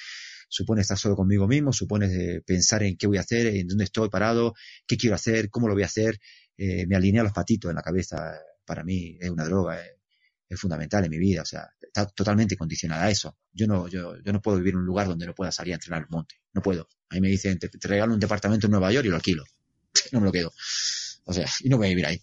supone 0.48 0.82
estar 0.82 0.98
solo 0.98 1.14
conmigo 1.14 1.46
mismo, 1.46 1.72
supone 1.72 2.06
eh, 2.06 2.40
pensar 2.44 2.82
en 2.82 2.96
qué 2.96 3.06
voy 3.06 3.18
a 3.18 3.20
hacer, 3.20 3.46
en 3.46 3.68
dónde 3.68 3.84
estoy 3.84 4.08
parado, 4.08 4.54
qué 4.86 4.96
quiero 4.96 5.14
hacer, 5.14 5.50
cómo 5.50 5.68
lo 5.68 5.74
voy 5.74 5.84
a 5.84 5.86
hacer, 5.86 6.18
eh, 6.56 6.84
me 6.86 6.96
alinea 6.96 7.22
los 7.22 7.32
patitos 7.32 7.70
en 7.70 7.76
la 7.76 7.82
cabeza, 7.82 8.34
para 8.64 8.82
mí 8.82 9.16
es 9.20 9.30
una 9.30 9.44
droga, 9.44 9.80
es, 9.80 9.90
fundamental 10.56 11.04
en 11.04 11.10
mi 11.10 11.18
vida, 11.18 11.42
o 11.42 11.44
sea, 11.44 11.68
está 11.80 12.06
totalmente 12.06 12.56
condicionada 12.56 13.06
a 13.06 13.10
eso. 13.10 13.36
Yo 13.52 13.66
no, 13.66 13.88
yo, 13.88 14.22
yo 14.22 14.32
no 14.32 14.40
puedo 14.40 14.58
vivir 14.58 14.74
en 14.74 14.80
un 14.80 14.86
lugar 14.86 15.08
donde 15.08 15.26
no 15.26 15.34
pueda 15.34 15.50
salir 15.50 15.72
a 15.72 15.76
entrenar 15.76 16.02
al 16.02 16.08
monte, 16.10 16.36
no 16.52 16.62
puedo. 16.62 16.88
A 17.08 17.16
mí 17.16 17.20
me 17.20 17.28
dicen, 17.28 17.58
te, 17.58 17.68
regalo 17.82 18.14
un 18.14 18.20
departamento 18.20 18.68
en 18.68 18.70
Nueva 18.70 18.92
York 18.92 19.06
y 19.06 19.08
lo 19.08 19.16
alquilo. 19.16 19.44
no 20.12 20.20
me 20.20 20.26
lo 20.26 20.32
quedo. 20.32 20.52
O 21.24 21.32
sea, 21.32 21.46
y 21.60 21.68
no 21.68 21.76
voy 21.76 21.86
a 21.86 21.88
vivir 21.88 22.06
ahí. 22.06 22.22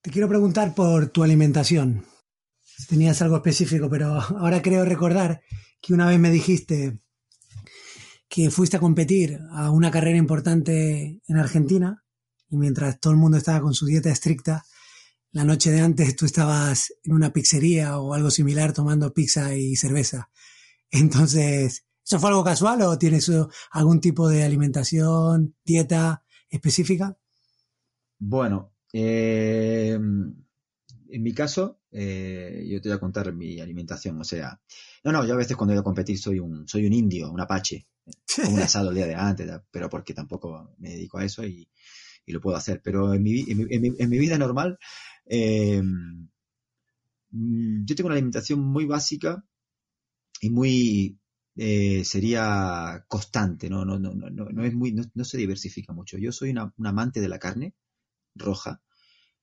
Te 0.00 0.12
quiero 0.12 0.28
preguntar 0.28 0.76
por 0.76 1.08
tu 1.08 1.24
alimentación. 1.24 2.04
Tenías 2.88 3.20
algo 3.20 3.36
específico, 3.36 3.90
pero 3.90 4.20
ahora 4.20 4.62
creo 4.62 4.84
recordar 4.84 5.42
que 5.80 5.92
una 5.92 6.06
vez 6.06 6.20
me 6.20 6.30
dijiste 6.30 7.00
que 8.28 8.50
fuiste 8.50 8.76
a 8.76 8.80
competir 8.80 9.40
a 9.50 9.70
una 9.70 9.90
carrera 9.90 10.16
importante 10.16 11.20
en 11.26 11.36
Argentina 11.36 12.04
y 12.48 12.56
mientras 12.56 13.00
todo 13.00 13.12
el 13.12 13.18
mundo 13.18 13.38
estaba 13.38 13.60
con 13.60 13.74
su 13.74 13.86
dieta 13.86 14.10
estricta, 14.10 14.64
la 15.32 15.42
noche 15.42 15.72
de 15.72 15.80
antes 15.80 16.14
tú 16.14 16.26
estabas 16.26 16.94
en 17.02 17.14
una 17.14 17.32
pizzería 17.32 17.98
o 17.98 18.14
algo 18.14 18.30
similar 18.30 18.72
tomando 18.72 19.12
pizza 19.12 19.56
y 19.56 19.74
cerveza. 19.74 20.30
Entonces, 20.90 21.86
¿eso 22.04 22.20
fue 22.20 22.30
algo 22.30 22.44
casual 22.44 22.82
o 22.82 22.98
tienes 22.98 23.30
algún 23.72 24.00
tipo 24.00 24.28
de 24.28 24.44
alimentación, 24.44 25.56
dieta 25.64 26.22
específica? 26.48 27.18
Bueno, 28.18 28.77
eh, 28.92 29.98
en 31.10 31.22
mi 31.22 31.32
caso, 31.32 31.80
eh, 31.90 32.66
yo 32.68 32.80
te 32.80 32.88
voy 32.88 32.96
a 32.96 33.00
contar 33.00 33.32
mi 33.32 33.60
alimentación. 33.60 34.20
O 34.20 34.24
sea, 34.24 34.60
no, 35.04 35.12
no, 35.12 35.24
yo 35.26 35.34
a 35.34 35.38
veces 35.38 35.56
cuando 35.56 35.74
voy 35.74 35.80
a 35.80 35.84
competir 35.84 36.18
soy 36.18 36.38
un, 36.38 36.68
soy 36.68 36.86
un 36.86 36.92
indio, 36.92 37.30
un 37.30 37.40
apache, 37.40 37.86
un 38.48 38.58
asado 38.60 38.90
el 38.90 38.96
día 38.96 39.06
de 39.06 39.14
antes, 39.14 39.50
pero 39.70 39.88
porque 39.88 40.14
tampoco 40.14 40.74
me 40.78 40.90
dedico 40.90 41.18
a 41.18 41.24
eso 41.24 41.44
y, 41.44 41.68
lo 42.26 42.42
puedo 42.42 42.58
hacer. 42.58 42.82
Pero 42.84 43.14
en 43.14 43.22
mi, 43.22 43.42
en 43.48 44.10
mi, 44.10 44.18
vida 44.18 44.36
normal, 44.36 44.78
eh, 45.24 45.82
yo 47.30 47.96
tengo 47.96 48.08
una 48.08 48.16
alimentación 48.16 48.60
muy 48.60 48.84
básica 48.84 49.42
y 50.42 50.50
muy 50.50 51.18
eh, 51.56 52.04
sería 52.04 53.02
constante, 53.08 53.70
¿no? 53.70 53.86
No, 53.86 53.98
no, 53.98 54.12
no, 54.12 54.28
no, 54.30 54.64
es 54.64 54.74
muy, 54.74 54.92
no, 54.92 55.24
se 55.24 55.38
diversifica 55.38 55.94
mucho. 55.94 56.18
Yo 56.18 56.30
soy 56.30 56.50
una, 56.50 56.70
un 56.76 56.86
amante 56.86 57.22
de 57.22 57.28
la 57.30 57.38
carne 57.38 57.74
roja 58.38 58.82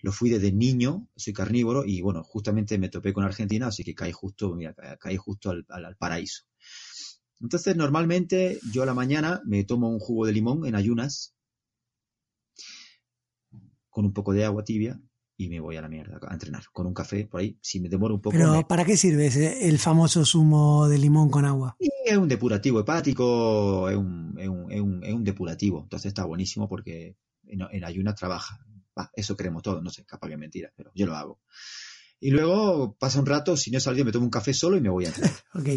lo 0.06 0.12
fui 0.12 0.30
desde 0.30 0.52
niño, 0.52 1.08
soy 1.16 1.34
carnívoro 1.34 1.84
y 1.84 2.02
bueno, 2.02 2.24
justamente 2.24 2.78
me 2.78 2.90
topé 2.90 3.12
con 3.12 3.24
Argentina, 3.24 3.68
así 3.68 3.84
que 3.84 3.96
caí 3.96 4.12
justo, 4.12 4.54
mira, 4.54 4.76
caí 5.00 5.18
justo 5.18 5.50
al, 5.50 5.96
paraíso. 5.98 6.44
Entonces, 7.42 7.76
normalmente 7.76 8.60
yo 8.72 8.84
a 8.84 8.86
la 8.86 8.94
mañana 8.94 9.42
me 9.46 9.64
tomo 9.64 9.90
un 9.90 10.00
jugo 10.00 10.28
de 10.28 10.34
limón 10.34 10.68
en 10.68 10.76
ayunas 10.76 11.36
con 13.90 14.06
un 14.06 14.14
poco 14.14 14.34
de 14.34 14.46
agua 14.46 14.64
tibia 14.64 15.02
y 15.38 15.50
me 15.50 15.60
voy 15.60 15.76
a 15.76 15.82
la 15.82 15.90
mierda 15.90 16.20
a 16.22 16.34
entrenar 16.34 16.64
con 16.72 16.86
un 16.86 16.94
café 16.94 17.26
por 17.26 17.42
ahí. 17.42 17.58
Si 17.62 17.80
me 17.80 17.90
demoro 17.90 18.14
un 18.14 18.22
poco. 18.22 18.38
Pero, 18.38 18.66
¿para 18.68 18.86
qué 18.86 18.96
sirve 18.96 19.68
el 19.68 19.80
famoso 19.80 20.24
zumo 20.24 20.88
de 20.88 21.00
limón 21.00 21.30
con 21.30 21.46
agua? 21.46 21.78
es 21.80 22.16
un 22.16 22.28
depurativo 22.28 22.80
hepático, 22.80 23.90
es 23.90 23.98
un, 23.98 24.36
es 24.38 24.48
un, 24.48 25.04
es 25.04 25.14
un, 25.14 25.24
depurativo. 25.24 25.82
Entonces 25.82 26.10
está 26.10 26.26
buenísimo 26.26 26.70
porque 26.70 27.18
en, 27.48 27.62
en 27.72 27.84
ayunas 27.84 28.14
trabaja 28.14 28.60
eso 29.16 29.36
creemos 29.36 29.64
todos, 29.64 29.84
no 29.84 29.90
sé, 29.90 30.06
capaz 30.06 30.28
que 30.28 30.34
es 30.34 30.40
mentira, 30.40 30.72
pero 30.76 30.92
yo 30.96 31.06
lo 31.06 31.16
hago. 31.16 31.42
Y 32.20 32.32
luego 32.32 32.96
pasa 32.98 33.20
un 33.20 33.26
rato, 33.26 33.58
si 33.58 33.72
no 33.72 33.78
he 33.78 33.82
salido, 33.82 34.06
me 34.06 34.12
tomo 34.12 34.26
un 34.26 34.32
café 34.32 34.54
solo 34.54 34.78
y 34.78 34.82
me 34.82 34.90
voy 34.90 35.06
a 35.06 35.10
entrenar. 35.10 35.34
ok. 35.54 35.70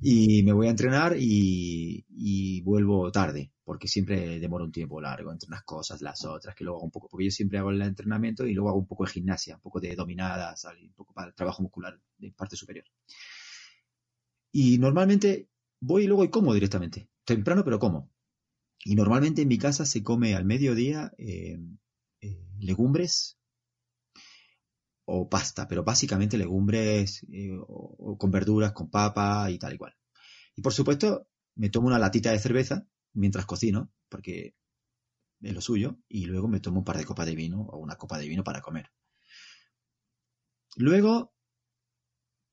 Y 0.00 0.42
me 0.42 0.52
voy 0.52 0.66
a 0.66 0.70
entrenar 0.70 1.14
y, 1.16 2.60
vuelvo 2.62 3.12
tarde, 3.12 3.52
porque 3.62 3.86
siempre 3.86 4.40
demora 4.40 4.64
un 4.64 4.72
tiempo 4.72 5.00
largo 5.00 5.30
entre 5.30 5.46
unas 5.46 5.62
cosas, 5.62 6.02
las 6.02 6.24
otras, 6.24 6.56
que 6.56 6.64
luego 6.64 6.78
hago 6.78 6.86
un 6.86 6.90
poco, 6.90 7.08
porque 7.08 7.26
yo 7.26 7.30
siempre 7.30 7.58
hago 7.58 7.70
el 7.70 7.80
entrenamiento 7.82 8.44
y 8.44 8.52
luego 8.52 8.70
hago 8.70 8.78
un 8.78 8.86
poco 8.86 9.04
de 9.04 9.12
gimnasia, 9.12 9.54
un 9.54 9.60
poco 9.60 9.78
de 9.78 9.94
dominadas, 9.94 10.64
un 10.64 10.92
poco 10.92 11.14
para 11.14 11.28
el 11.28 11.34
trabajo 11.34 11.62
muscular 11.62 12.00
de 12.18 12.32
parte 12.32 12.56
superior. 12.56 12.84
Y 14.50 14.78
normalmente 14.78 15.48
voy 15.80 16.04
y 16.04 16.06
luego 16.08 16.24
y 16.24 16.30
como 16.30 16.52
directamente. 16.52 17.08
Temprano, 17.24 17.64
pero 17.64 17.78
como. 17.78 18.10
Y 18.84 18.96
normalmente 18.96 19.42
en 19.42 19.48
mi 19.48 19.58
casa 19.58 19.86
se 19.86 20.02
come 20.02 20.34
al 20.34 20.44
mediodía 20.44 21.12
eh, 21.16 21.58
eh, 22.22 22.40
legumbres 22.60 23.36
o 25.04 25.28
pasta, 25.28 25.68
pero 25.68 25.84
básicamente 25.84 26.38
legumbres 26.38 27.26
eh, 27.30 27.50
con 28.18 28.30
verduras, 28.30 28.72
con 28.72 28.90
papa 28.90 29.50
y 29.50 29.58
tal 29.58 29.74
y 29.74 29.78
cual. 29.78 29.94
Y 30.56 30.62
por 30.62 30.72
supuesto, 30.72 31.28
me 31.56 31.68
tomo 31.68 31.88
una 31.88 31.98
latita 31.98 32.30
de 32.30 32.38
cerveza 32.38 32.86
mientras 33.12 33.44
cocino, 33.44 33.90
porque 34.08 34.54
es 35.42 35.54
lo 35.54 35.60
suyo, 35.60 35.98
y 36.08 36.24
luego 36.26 36.48
me 36.48 36.60
tomo 36.60 36.78
un 36.78 36.84
par 36.84 36.96
de 36.96 37.04
copas 37.04 37.26
de 37.26 37.34
vino 37.34 37.62
o 37.62 37.78
una 37.78 37.96
copa 37.96 38.18
de 38.18 38.28
vino 38.28 38.44
para 38.44 38.62
comer. 38.62 38.90
Luego 40.76 41.34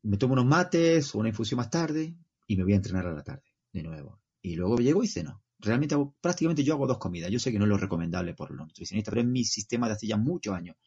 me 0.04 0.18
tomo 0.18 0.34
unos 0.34 0.46
mates 0.46 1.14
o 1.14 1.20
una 1.20 1.30
infusión 1.30 1.58
más 1.58 1.70
tarde 1.70 2.18
y 2.48 2.58
me 2.58 2.64
voy 2.64 2.74
a 2.74 2.78
entrenar 2.78 3.08
a 3.08 3.14
la 3.14 3.24
tarde 3.24 3.44
de 3.72 3.84
nuevo. 3.84 4.20
Y 4.42 4.56
luego 4.56 4.78
llego 4.78 5.04
y 5.04 5.08
ceno. 5.08 5.44
Realmente 5.60 5.96
prácticamente 6.22 6.64
yo 6.64 6.74
hago 6.74 6.88
dos 6.88 6.98
comidas. 6.98 7.30
Yo 7.32 7.40
sé 7.40 7.52
que 7.52 7.60
no 7.60 7.66
es 7.66 7.70
lo 7.70 7.78
recomendable 7.78 8.34
por 8.34 8.52
los 8.52 8.68
nutricionistas, 8.68 9.12
pero 9.12 9.22
es 9.22 9.28
mi 9.28 9.44
sistema 9.44 9.88
de 9.88 9.94
hace 9.94 10.08
ya 10.08 10.18
muchos 10.18 10.56
años. 10.56 10.78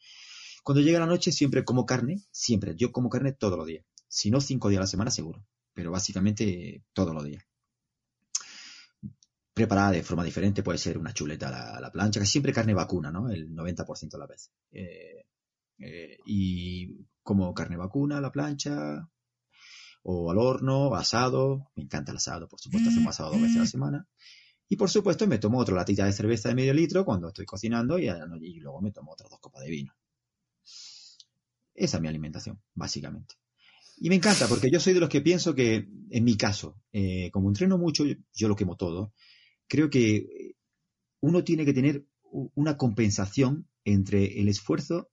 Cuando 0.63 0.81
llega 0.81 0.99
la 0.99 1.05
noche 1.05 1.31
siempre 1.31 1.63
como 1.63 1.85
carne, 1.85 2.23
siempre. 2.31 2.75
Yo 2.75 2.91
como 2.91 3.09
carne 3.09 3.33
todos 3.33 3.57
los 3.57 3.67
días. 3.67 3.85
Si 4.07 4.31
no, 4.31 4.41
cinco 4.41 4.69
días 4.69 4.79
a 4.79 4.83
la 4.83 4.87
semana 4.87 5.11
seguro. 5.11 5.45
Pero 5.73 5.91
básicamente 5.91 6.83
todos 6.93 7.13
los 7.13 7.23
días. 7.23 7.43
Preparada 9.53 9.91
de 9.91 10.03
forma 10.03 10.23
diferente, 10.23 10.63
puede 10.63 10.79
ser 10.79 10.97
una 10.97 11.13
chuleta 11.13 11.75
a 11.75 11.79
la, 11.79 11.91
plancha, 11.91 12.19
que 12.19 12.25
siempre 12.25 12.53
carne 12.53 12.73
vacuna, 12.73 13.11
¿no? 13.11 13.29
El 13.29 13.53
90% 13.53 14.09
de 14.09 14.17
las 14.17 14.27
veces. 14.27 14.51
Eh, 14.71 15.25
eh, 15.77 16.17
y 16.25 17.05
como 17.21 17.53
carne 17.53 17.77
vacuna 17.77 18.17
a 18.17 18.21
la 18.21 18.31
plancha, 18.31 19.07
o 20.03 20.31
al 20.31 20.37
horno, 20.37 20.93
asado. 20.95 21.71
Me 21.75 21.83
encanta 21.83 22.11
el 22.11 22.17
asado, 22.17 22.47
por 22.47 22.59
supuesto, 22.59 22.89
hacemos 22.89 23.09
asado 23.09 23.31
dos 23.31 23.41
veces 23.41 23.57
a 23.57 23.61
la 23.61 23.65
semana. 23.65 24.07
Y 24.73 24.75
por 24.75 24.89
supuesto 24.89 25.27
me 25.27 25.37
tomo 25.37 25.59
otra 25.59 25.75
latita 25.75 26.03
de 26.03 26.11
cerveza 26.11 26.49
de 26.49 26.55
medio 26.55 26.73
litro 26.73 27.05
cuando 27.05 27.27
estoy 27.27 27.45
cocinando 27.45 27.99
y, 27.99 28.09
luego 28.59 28.81
me 28.81 28.91
tomo 28.91 29.11
otras 29.11 29.29
dos 29.29 29.39
copas 29.39 29.61
de 29.61 29.69
vino. 29.69 29.93
Esa 31.75 31.97
es 31.97 32.01
mi 32.01 32.07
alimentación, 32.07 32.59
básicamente. 32.73 33.35
Y 33.97 34.09
me 34.09 34.15
encanta 34.15 34.47
porque 34.47 34.71
yo 34.71 34.79
soy 34.79 34.95
de 34.95 34.99
los 34.99 35.09
que 35.09 35.21
pienso 35.21 35.53
que, 35.53 35.87
en 36.09 36.23
mi 36.23 36.37
caso, 36.37 36.81
eh, 36.91 37.29
como 37.29 37.49
entreno 37.49 37.77
mucho, 37.77 38.03
yo 38.33 38.47
lo 38.47 38.55
quemo 38.55 38.75
todo, 38.75 39.13
creo 39.67 39.91
que 39.91 40.55
uno 41.19 41.43
tiene 41.43 41.65
que 41.65 41.73
tener 41.73 42.07
una 42.55 42.75
compensación 42.75 43.69
entre 43.85 44.41
el 44.41 44.47
esfuerzo 44.47 45.11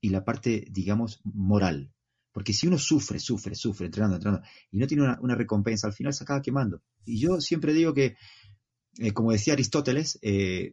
y 0.00 0.08
la 0.08 0.24
parte, 0.24 0.66
digamos, 0.70 1.20
moral. 1.24 1.92
Porque 2.34 2.52
si 2.52 2.66
uno 2.66 2.78
sufre, 2.78 3.20
sufre, 3.20 3.54
sufre, 3.54 3.86
entrenando, 3.86 4.16
entrenando, 4.16 4.44
y 4.72 4.78
no 4.78 4.88
tiene 4.88 5.04
una, 5.20 5.34
recompensa, 5.36 5.86
al 5.86 5.92
final 5.92 6.12
se 6.12 6.24
acaba 6.24 6.42
quemando. 6.42 6.82
Y 7.04 7.20
yo 7.20 7.40
siempre 7.40 7.72
digo 7.72 7.94
que, 7.94 8.16
eh, 8.98 9.12
como 9.12 9.32
decía 9.32 9.54
Aristóteles, 9.54 10.18
eh, 10.22 10.72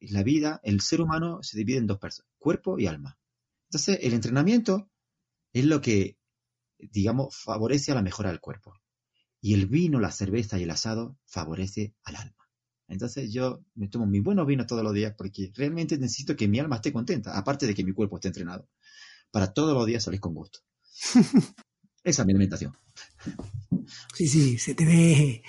la 0.00 0.22
vida, 0.22 0.60
el 0.62 0.80
ser 0.80 1.00
humano 1.00 1.42
se 1.42 1.58
divide 1.58 1.78
en 1.78 1.86
dos 1.86 1.98
personas, 1.98 2.30
cuerpo 2.38 2.78
y 2.78 2.86
alma. 2.86 3.18
Entonces, 3.68 3.98
el 4.02 4.12
entrenamiento 4.12 4.90
es 5.52 5.64
lo 5.64 5.80
que, 5.80 6.18
digamos, 6.78 7.36
favorece 7.36 7.92
a 7.92 7.94
la 7.94 8.02
mejora 8.02 8.30
del 8.30 8.40
cuerpo. 8.40 8.74
Y 9.40 9.54
el 9.54 9.66
vino, 9.66 10.00
la 10.00 10.12
cerveza 10.12 10.58
y 10.58 10.64
el 10.64 10.70
asado 10.70 11.18
favorece 11.24 11.94
al 12.04 12.16
alma. 12.16 12.46
Entonces 12.88 13.32
yo 13.32 13.64
me 13.74 13.88
tomo 13.88 14.06
mi 14.06 14.20
buenos 14.20 14.46
vinos 14.46 14.66
todos 14.66 14.82
los 14.82 14.94
días 14.94 15.14
porque 15.16 15.50
realmente 15.54 15.98
necesito 15.98 16.36
que 16.36 16.48
mi 16.48 16.58
alma 16.60 16.76
esté 16.76 16.92
contenta, 16.92 17.36
aparte 17.36 17.66
de 17.66 17.74
que 17.74 17.84
mi 17.84 17.92
cuerpo 17.92 18.16
esté 18.16 18.28
entrenado, 18.28 18.68
para 19.30 19.52
todos 19.52 19.74
los 19.74 19.86
días 19.86 20.04
salir 20.04 20.20
con 20.20 20.34
gusto. 20.34 20.60
Esa 22.04 22.22
es 22.22 22.26
mi 22.26 22.32
alimentación. 22.32 22.76
Sí, 24.14 24.28
sí, 24.28 24.58
se 24.58 24.74
te 24.74 24.84
ve, 24.84 25.42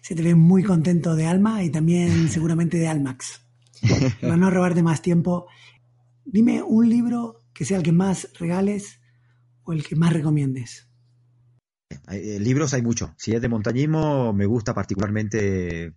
se 0.00 0.14
te 0.14 0.22
ve 0.22 0.34
muy 0.34 0.62
contento 0.62 1.14
de 1.14 1.26
alma 1.26 1.62
y 1.62 1.70
también 1.70 2.28
seguramente 2.28 2.78
de 2.78 2.88
Almax. 2.88 3.42
Para 4.20 4.36
no 4.36 4.50
robarte 4.50 4.82
más 4.82 5.02
tiempo, 5.02 5.46
dime 6.24 6.62
un 6.62 6.88
libro 6.88 7.44
que 7.52 7.64
sea 7.64 7.76
el 7.76 7.82
que 7.82 7.92
más 7.92 8.30
regales 8.38 9.00
o 9.62 9.72
el 9.72 9.84
que 9.84 9.96
más 9.96 10.12
recomiendes. 10.12 10.88
Eh, 12.10 12.38
libros 12.40 12.74
hay 12.74 12.82
muchos. 12.82 13.10
Si 13.16 13.32
es 13.32 13.40
de 13.40 13.48
montañismo, 13.48 14.32
me 14.32 14.46
gusta 14.46 14.74
particularmente 14.74 15.94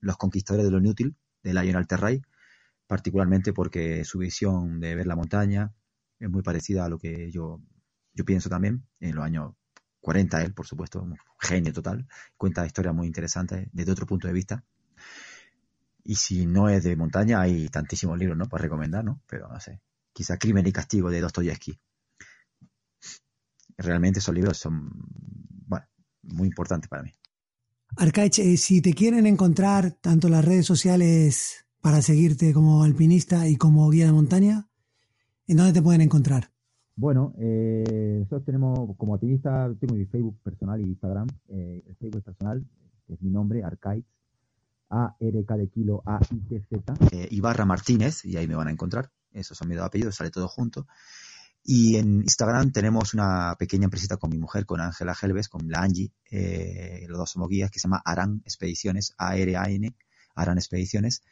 Los 0.00 0.16
Conquistadores 0.16 0.66
de 0.66 0.72
lo 0.72 0.78
Inútil, 0.78 1.16
de 1.42 1.52
Lionel 1.52 1.76
Alterray, 1.76 2.22
particularmente 2.86 3.52
porque 3.52 4.04
su 4.04 4.18
visión 4.18 4.80
de 4.80 4.94
ver 4.94 5.06
la 5.06 5.16
montaña 5.16 5.72
es 6.18 6.30
muy 6.30 6.42
parecida 6.42 6.84
a 6.84 6.88
lo 6.88 6.98
que 6.98 7.30
yo 7.30 7.60
yo 8.14 8.24
pienso 8.24 8.48
también, 8.48 8.86
en 9.00 9.14
los 9.14 9.24
años 9.24 9.54
40 10.02 10.42
él, 10.42 10.52
por 10.52 10.66
supuesto, 10.66 11.00
un 11.00 11.16
genio 11.38 11.72
total, 11.72 12.06
cuenta 12.36 12.66
historias 12.66 12.94
muy 12.94 13.06
interesantes 13.06 13.68
desde 13.72 13.92
otro 13.92 14.04
punto 14.04 14.26
de 14.26 14.34
vista. 14.34 14.62
Y 16.04 16.16
si 16.16 16.44
no 16.44 16.68
es 16.68 16.82
de 16.82 16.96
montaña, 16.96 17.40
hay 17.40 17.68
tantísimos 17.68 18.18
libros, 18.18 18.36
¿no? 18.36 18.48
Para 18.48 18.62
recomendar, 18.62 19.04
¿no? 19.04 19.22
Pero 19.28 19.48
no 19.48 19.60
sé, 19.60 19.80
quizá 20.12 20.36
Crimen 20.36 20.66
y 20.66 20.72
Castigo 20.72 21.08
de 21.08 21.20
Dostoyevsky. 21.20 21.78
Realmente 23.78 24.18
esos 24.18 24.34
libros 24.34 24.58
son, 24.58 24.90
bueno, 25.66 25.86
muy 26.22 26.48
importantes 26.48 26.88
para 26.88 27.04
mí. 27.04 27.14
Arcaich, 27.96 28.40
eh, 28.40 28.56
si 28.56 28.82
te 28.82 28.94
quieren 28.94 29.26
encontrar 29.26 29.92
tanto 29.92 30.28
las 30.28 30.44
redes 30.44 30.66
sociales 30.66 31.64
para 31.80 32.02
seguirte 32.02 32.52
como 32.52 32.82
alpinista 32.82 33.46
y 33.48 33.56
como 33.56 33.88
guía 33.88 34.06
de 34.06 34.12
montaña, 34.12 34.68
¿en 35.46 35.56
dónde 35.58 35.72
te 35.72 35.82
pueden 35.82 36.00
encontrar? 36.00 36.50
Bueno, 36.94 37.34
eh, 37.38 38.18
nosotros 38.18 38.44
tenemos 38.44 38.96
como 38.96 39.14
activista, 39.14 39.72
tengo 39.80 39.94
mi 39.94 40.04
Facebook 40.04 40.38
personal 40.42 40.80
y 40.80 40.84
Instagram. 40.84 41.26
Eh, 41.48 41.82
el 41.86 41.96
Facebook 41.96 42.22
personal, 42.22 42.64
es 43.08 43.22
mi 43.22 43.30
nombre, 43.30 43.64
Arcaiz, 43.64 44.04
A-R-K 44.90 45.56
de 45.56 45.68
kilo 45.68 46.02
A-I-T-Z, 46.04 46.94
eh, 47.12 47.28
Ibarra 47.30 47.64
Martínez, 47.64 48.24
y 48.24 48.36
ahí 48.36 48.46
me 48.46 48.54
van 48.54 48.68
a 48.68 48.72
encontrar. 48.72 49.10
Esos 49.32 49.56
son 49.56 49.68
mis 49.68 49.78
dos 49.78 49.86
apellidos, 49.86 50.16
sale 50.16 50.30
todo 50.30 50.48
junto. 50.48 50.86
Y 51.64 51.96
en 51.96 52.22
Instagram 52.22 52.72
tenemos 52.72 53.14
una 53.14 53.54
pequeña 53.58 53.84
empresita 53.84 54.16
con 54.16 54.30
mi 54.30 54.38
mujer, 54.38 54.66
con 54.66 54.80
Ángela 54.80 55.16
Helves, 55.20 55.48
con 55.48 55.68
la 55.68 55.80
Angie, 55.80 56.12
eh, 56.30 57.06
los 57.08 57.18
dos 57.18 57.30
somos 57.30 57.48
guías, 57.48 57.70
que 57.70 57.78
se 57.78 57.84
llama 57.84 58.02
Aran 58.04 58.42
Expediciones, 58.44 59.14
A-R-A-N, 59.16 59.96
Aran 60.34 60.58
Expediciones, 60.58 61.22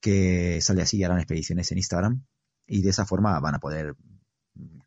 que 0.00 0.60
sale 0.60 0.82
así, 0.82 1.04
Aran 1.04 1.18
Expediciones 1.18 1.70
en 1.70 1.78
Instagram. 1.78 2.24
Y 2.66 2.82
de 2.82 2.90
esa 2.90 3.04
forma 3.04 3.38
van 3.40 3.56
a 3.56 3.58
poder 3.58 3.94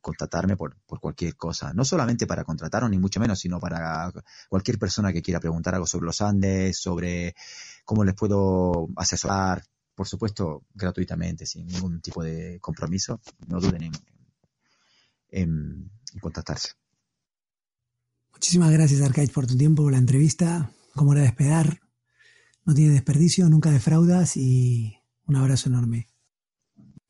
contactarme 0.01 0.55
por, 0.55 0.77
por, 0.85 0.99
cualquier 0.99 1.35
cosa. 1.35 1.73
No 1.73 1.83
solamente 1.83 2.25
para 2.27 2.43
contratarnos, 2.43 2.89
ni 2.89 2.97
mucho 2.97 3.19
menos, 3.19 3.39
sino 3.39 3.59
para 3.59 4.11
cualquier 4.49 4.79
persona 4.79 5.11
que 5.11 5.21
quiera 5.21 5.39
preguntar 5.39 5.75
algo 5.75 5.87
sobre 5.87 6.05
los 6.05 6.21
Andes, 6.21 6.79
sobre 6.79 7.35
cómo 7.85 8.03
les 8.03 8.15
puedo 8.15 8.87
asesorar, 8.95 9.63
por 9.95 10.07
supuesto, 10.07 10.63
gratuitamente, 10.73 11.45
sin 11.45 11.65
ningún 11.65 12.01
tipo 12.01 12.23
de 12.23 12.59
compromiso. 12.61 13.19
No 13.47 13.59
duden 13.59 13.83
en, 13.83 13.91
en, 15.29 15.91
contactarse. 16.21 16.69
Muchísimas 18.31 18.71
gracias, 18.71 19.01
Arcade, 19.01 19.29
por 19.29 19.47
tu 19.47 19.57
tiempo, 19.57 19.83
por 19.83 19.91
la 19.91 19.97
entrevista. 19.97 20.71
Como 20.95 21.13
era 21.13 21.21
de 21.21 21.27
esperar, 21.27 21.81
no 22.63 22.73
tiene 22.73 22.93
desperdicio, 22.93 23.49
nunca 23.49 23.71
defraudas 23.71 24.37
y 24.37 24.97
un 25.25 25.35
abrazo 25.35 25.69
enorme. 25.69 26.07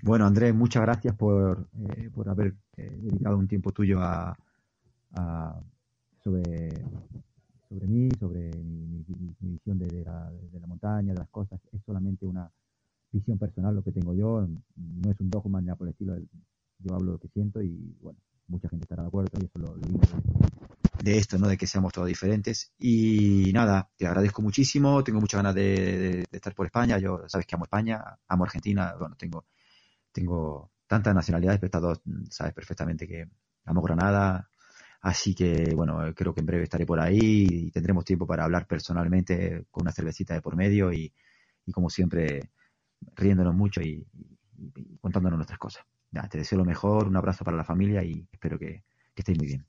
Bueno, 0.03 0.25
Andrés, 0.27 0.53
muchas 0.53 0.83
gracias 0.83 1.15
por, 1.15 1.67
eh, 1.89 2.09
por 2.13 2.29
haber 2.29 2.55
eh, 2.77 2.89
dedicado 3.01 3.37
un 3.37 3.47
tiempo 3.47 3.71
tuyo 3.71 3.99
a, 3.99 4.37
sobre, 6.23 6.69
sobre 7.67 7.87
mí, 7.87 8.09
sobre 8.19 8.51
mi, 8.51 9.03
visión 9.39 9.79
de, 9.79 10.03
la, 10.03 10.29
de, 10.29 10.59
la, 10.59 10.67
montaña, 10.67 11.13
de 11.13 11.19
las 11.19 11.29
cosas. 11.29 11.59
Es 11.71 11.81
solamente 11.83 12.25
una 12.27 12.51
visión 13.11 13.39
personal 13.39 13.73
lo 13.73 13.83
que 13.83 13.91
tengo 13.91 14.13
yo, 14.13 14.47
no 14.75 15.11
es 15.11 15.19
un 15.19 15.29
dogma 15.31 15.59
ni 15.61 15.67
nada 15.67 15.77
por 15.77 15.87
el 15.87 15.93
estilo. 15.93 16.15
Yo 16.79 16.93
hablo 16.93 17.13
lo 17.13 17.17
que 17.17 17.29
siento 17.29 17.61
y, 17.63 17.97
bueno, 17.99 18.19
mucha 18.47 18.69
gente 18.69 18.83
estará 18.83 19.01
de 19.01 19.07
acuerdo 19.07 19.31
y 19.41 19.45
eso 19.45 19.57
lo, 19.57 19.75
lo 19.75 19.87
digo 19.87 19.99
de, 21.03 21.17
esto, 21.17 21.39
¿no? 21.39 21.47
De 21.47 21.57
que 21.57 21.65
seamos 21.65 21.91
todos 21.91 22.07
diferentes. 22.07 22.71
Y 22.77 23.51
nada, 23.51 23.89
te 23.97 24.05
agradezco 24.05 24.43
muchísimo, 24.43 25.03
tengo 25.03 25.19
muchas 25.19 25.39
ganas 25.39 25.55
de 25.55 26.23
estar 26.31 26.53
por 26.53 26.67
España. 26.67 26.99
Yo, 26.99 27.23
sabes 27.27 27.47
que 27.47 27.55
amo 27.55 27.65
España, 27.65 28.19
amo 28.27 28.43
Argentina, 28.43 28.93
bueno, 28.99 29.15
tengo 29.15 29.45
tengo 30.18 30.72
tantas 30.88 31.14
nacionalidades, 31.14 31.60
pero 31.60 31.68
estas 31.68 32.02
mm, 32.06 32.26
sabes 32.31 32.53
perfectamente 32.53 33.07
que 33.07 33.30
amo 33.65 33.81
Granada. 33.81 34.49
Así 35.02 35.35
que, 35.35 35.73
bueno, 35.76 35.99
creo 36.15 36.34
que 36.34 36.39
en 36.39 36.48
breve 36.48 36.64
estaré 36.64 36.85
por 36.85 36.99
ahí 36.99 37.19
y 37.22 37.72
tendremos 37.72 38.03
tiempo 38.03 38.26
para 38.26 38.44
hablar 38.44 38.65
personalmente 38.65 39.65
con 39.69 39.84
una 39.84 39.91
cervecita 39.91 40.34
de 40.34 40.41
por 40.41 40.56
medio 40.56 40.91
y, 40.91 41.14
como 41.72 41.89
siempre, 41.89 42.49
riéndonos 43.15 43.53
mucho 43.53 43.80
y, 43.81 44.03
contándonos 44.99 45.38
nuestras 45.38 45.60
cosas. 45.60 45.85
te 46.31 46.39
deseo 46.39 46.57
lo 46.57 46.65
mejor, 46.65 47.07
un 47.07 47.15
abrazo 47.15 47.45
para 47.45 47.56
la 47.56 47.64
familia 47.64 48.03
y 48.03 48.27
espero 48.31 48.57
que, 48.57 48.84
que 49.14 49.22
estéis 49.22 49.38
muy 49.38 49.48
bien. 49.48 49.64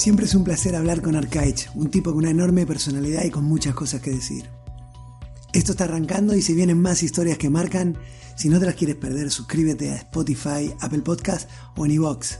Siempre 0.00 0.24
es 0.24 0.34
un 0.34 0.44
placer 0.44 0.74
hablar 0.76 1.02
con 1.02 1.14
Arcaich, 1.14 1.68
un 1.74 1.90
tipo 1.90 2.12
con 2.12 2.20
una 2.20 2.30
enorme 2.30 2.64
personalidad 2.64 3.22
y 3.22 3.30
con 3.30 3.44
muchas 3.44 3.74
cosas 3.74 4.00
que 4.00 4.10
decir. 4.10 4.48
Esto 5.52 5.72
está 5.72 5.84
arrancando 5.84 6.34
y 6.34 6.40
si 6.40 6.54
vienen 6.54 6.80
más 6.80 7.02
historias 7.02 7.36
que 7.36 7.50
marcan, 7.50 7.98
si 8.34 8.48
no 8.48 8.58
te 8.58 8.64
las 8.64 8.76
quieres 8.76 8.96
perder, 8.96 9.30
suscríbete 9.30 9.90
a 9.90 9.96
Spotify, 9.96 10.72
Apple 10.80 11.02
Podcast 11.02 11.50
o 11.76 11.84
en 11.84 11.92
iVoox. 11.92 12.38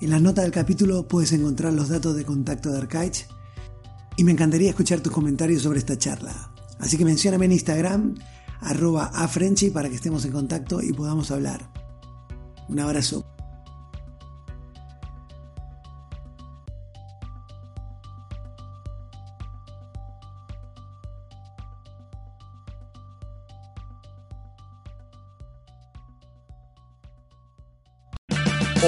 En 0.00 0.10
las 0.10 0.20
notas 0.20 0.42
del 0.42 0.50
capítulo 0.50 1.06
puedes 1.06 1.30
encontrar 1.30 1.72
los 1.74 1.90
datos 1.90 2.16
de 2.16 2.24
contacto 2.24 2.72
de 2.72 2.78
Arcaich 2.78 3.28
y 4.16 4.24
me 4.24 4.32
encantaría 4.32 4.70
escuchar 4.70 4.98
tus 4.98 5.12
comentarios 5.12 5.62
sobre 5.62 5.78
esta 5.78 5.96
charla. 5.96 6.52
Así 6.80 6.98
que 6.98 7.04
mencióname 7.04 7.44
en 7.44 7.52
Instagram, 7.52 8.16
arroba 8.62 9.12
a 9.14 9.30
para 9.72 9.88
que 9.88 9.94
estemos 9.94 10.24
en 10.24 10.32
contacto 10.32 10.82
y 10.82 10.92
podamos 10.92 11.30
hablar. 11.30 11.70
Un 12.68 12.80
abrazo. 12.80 13.24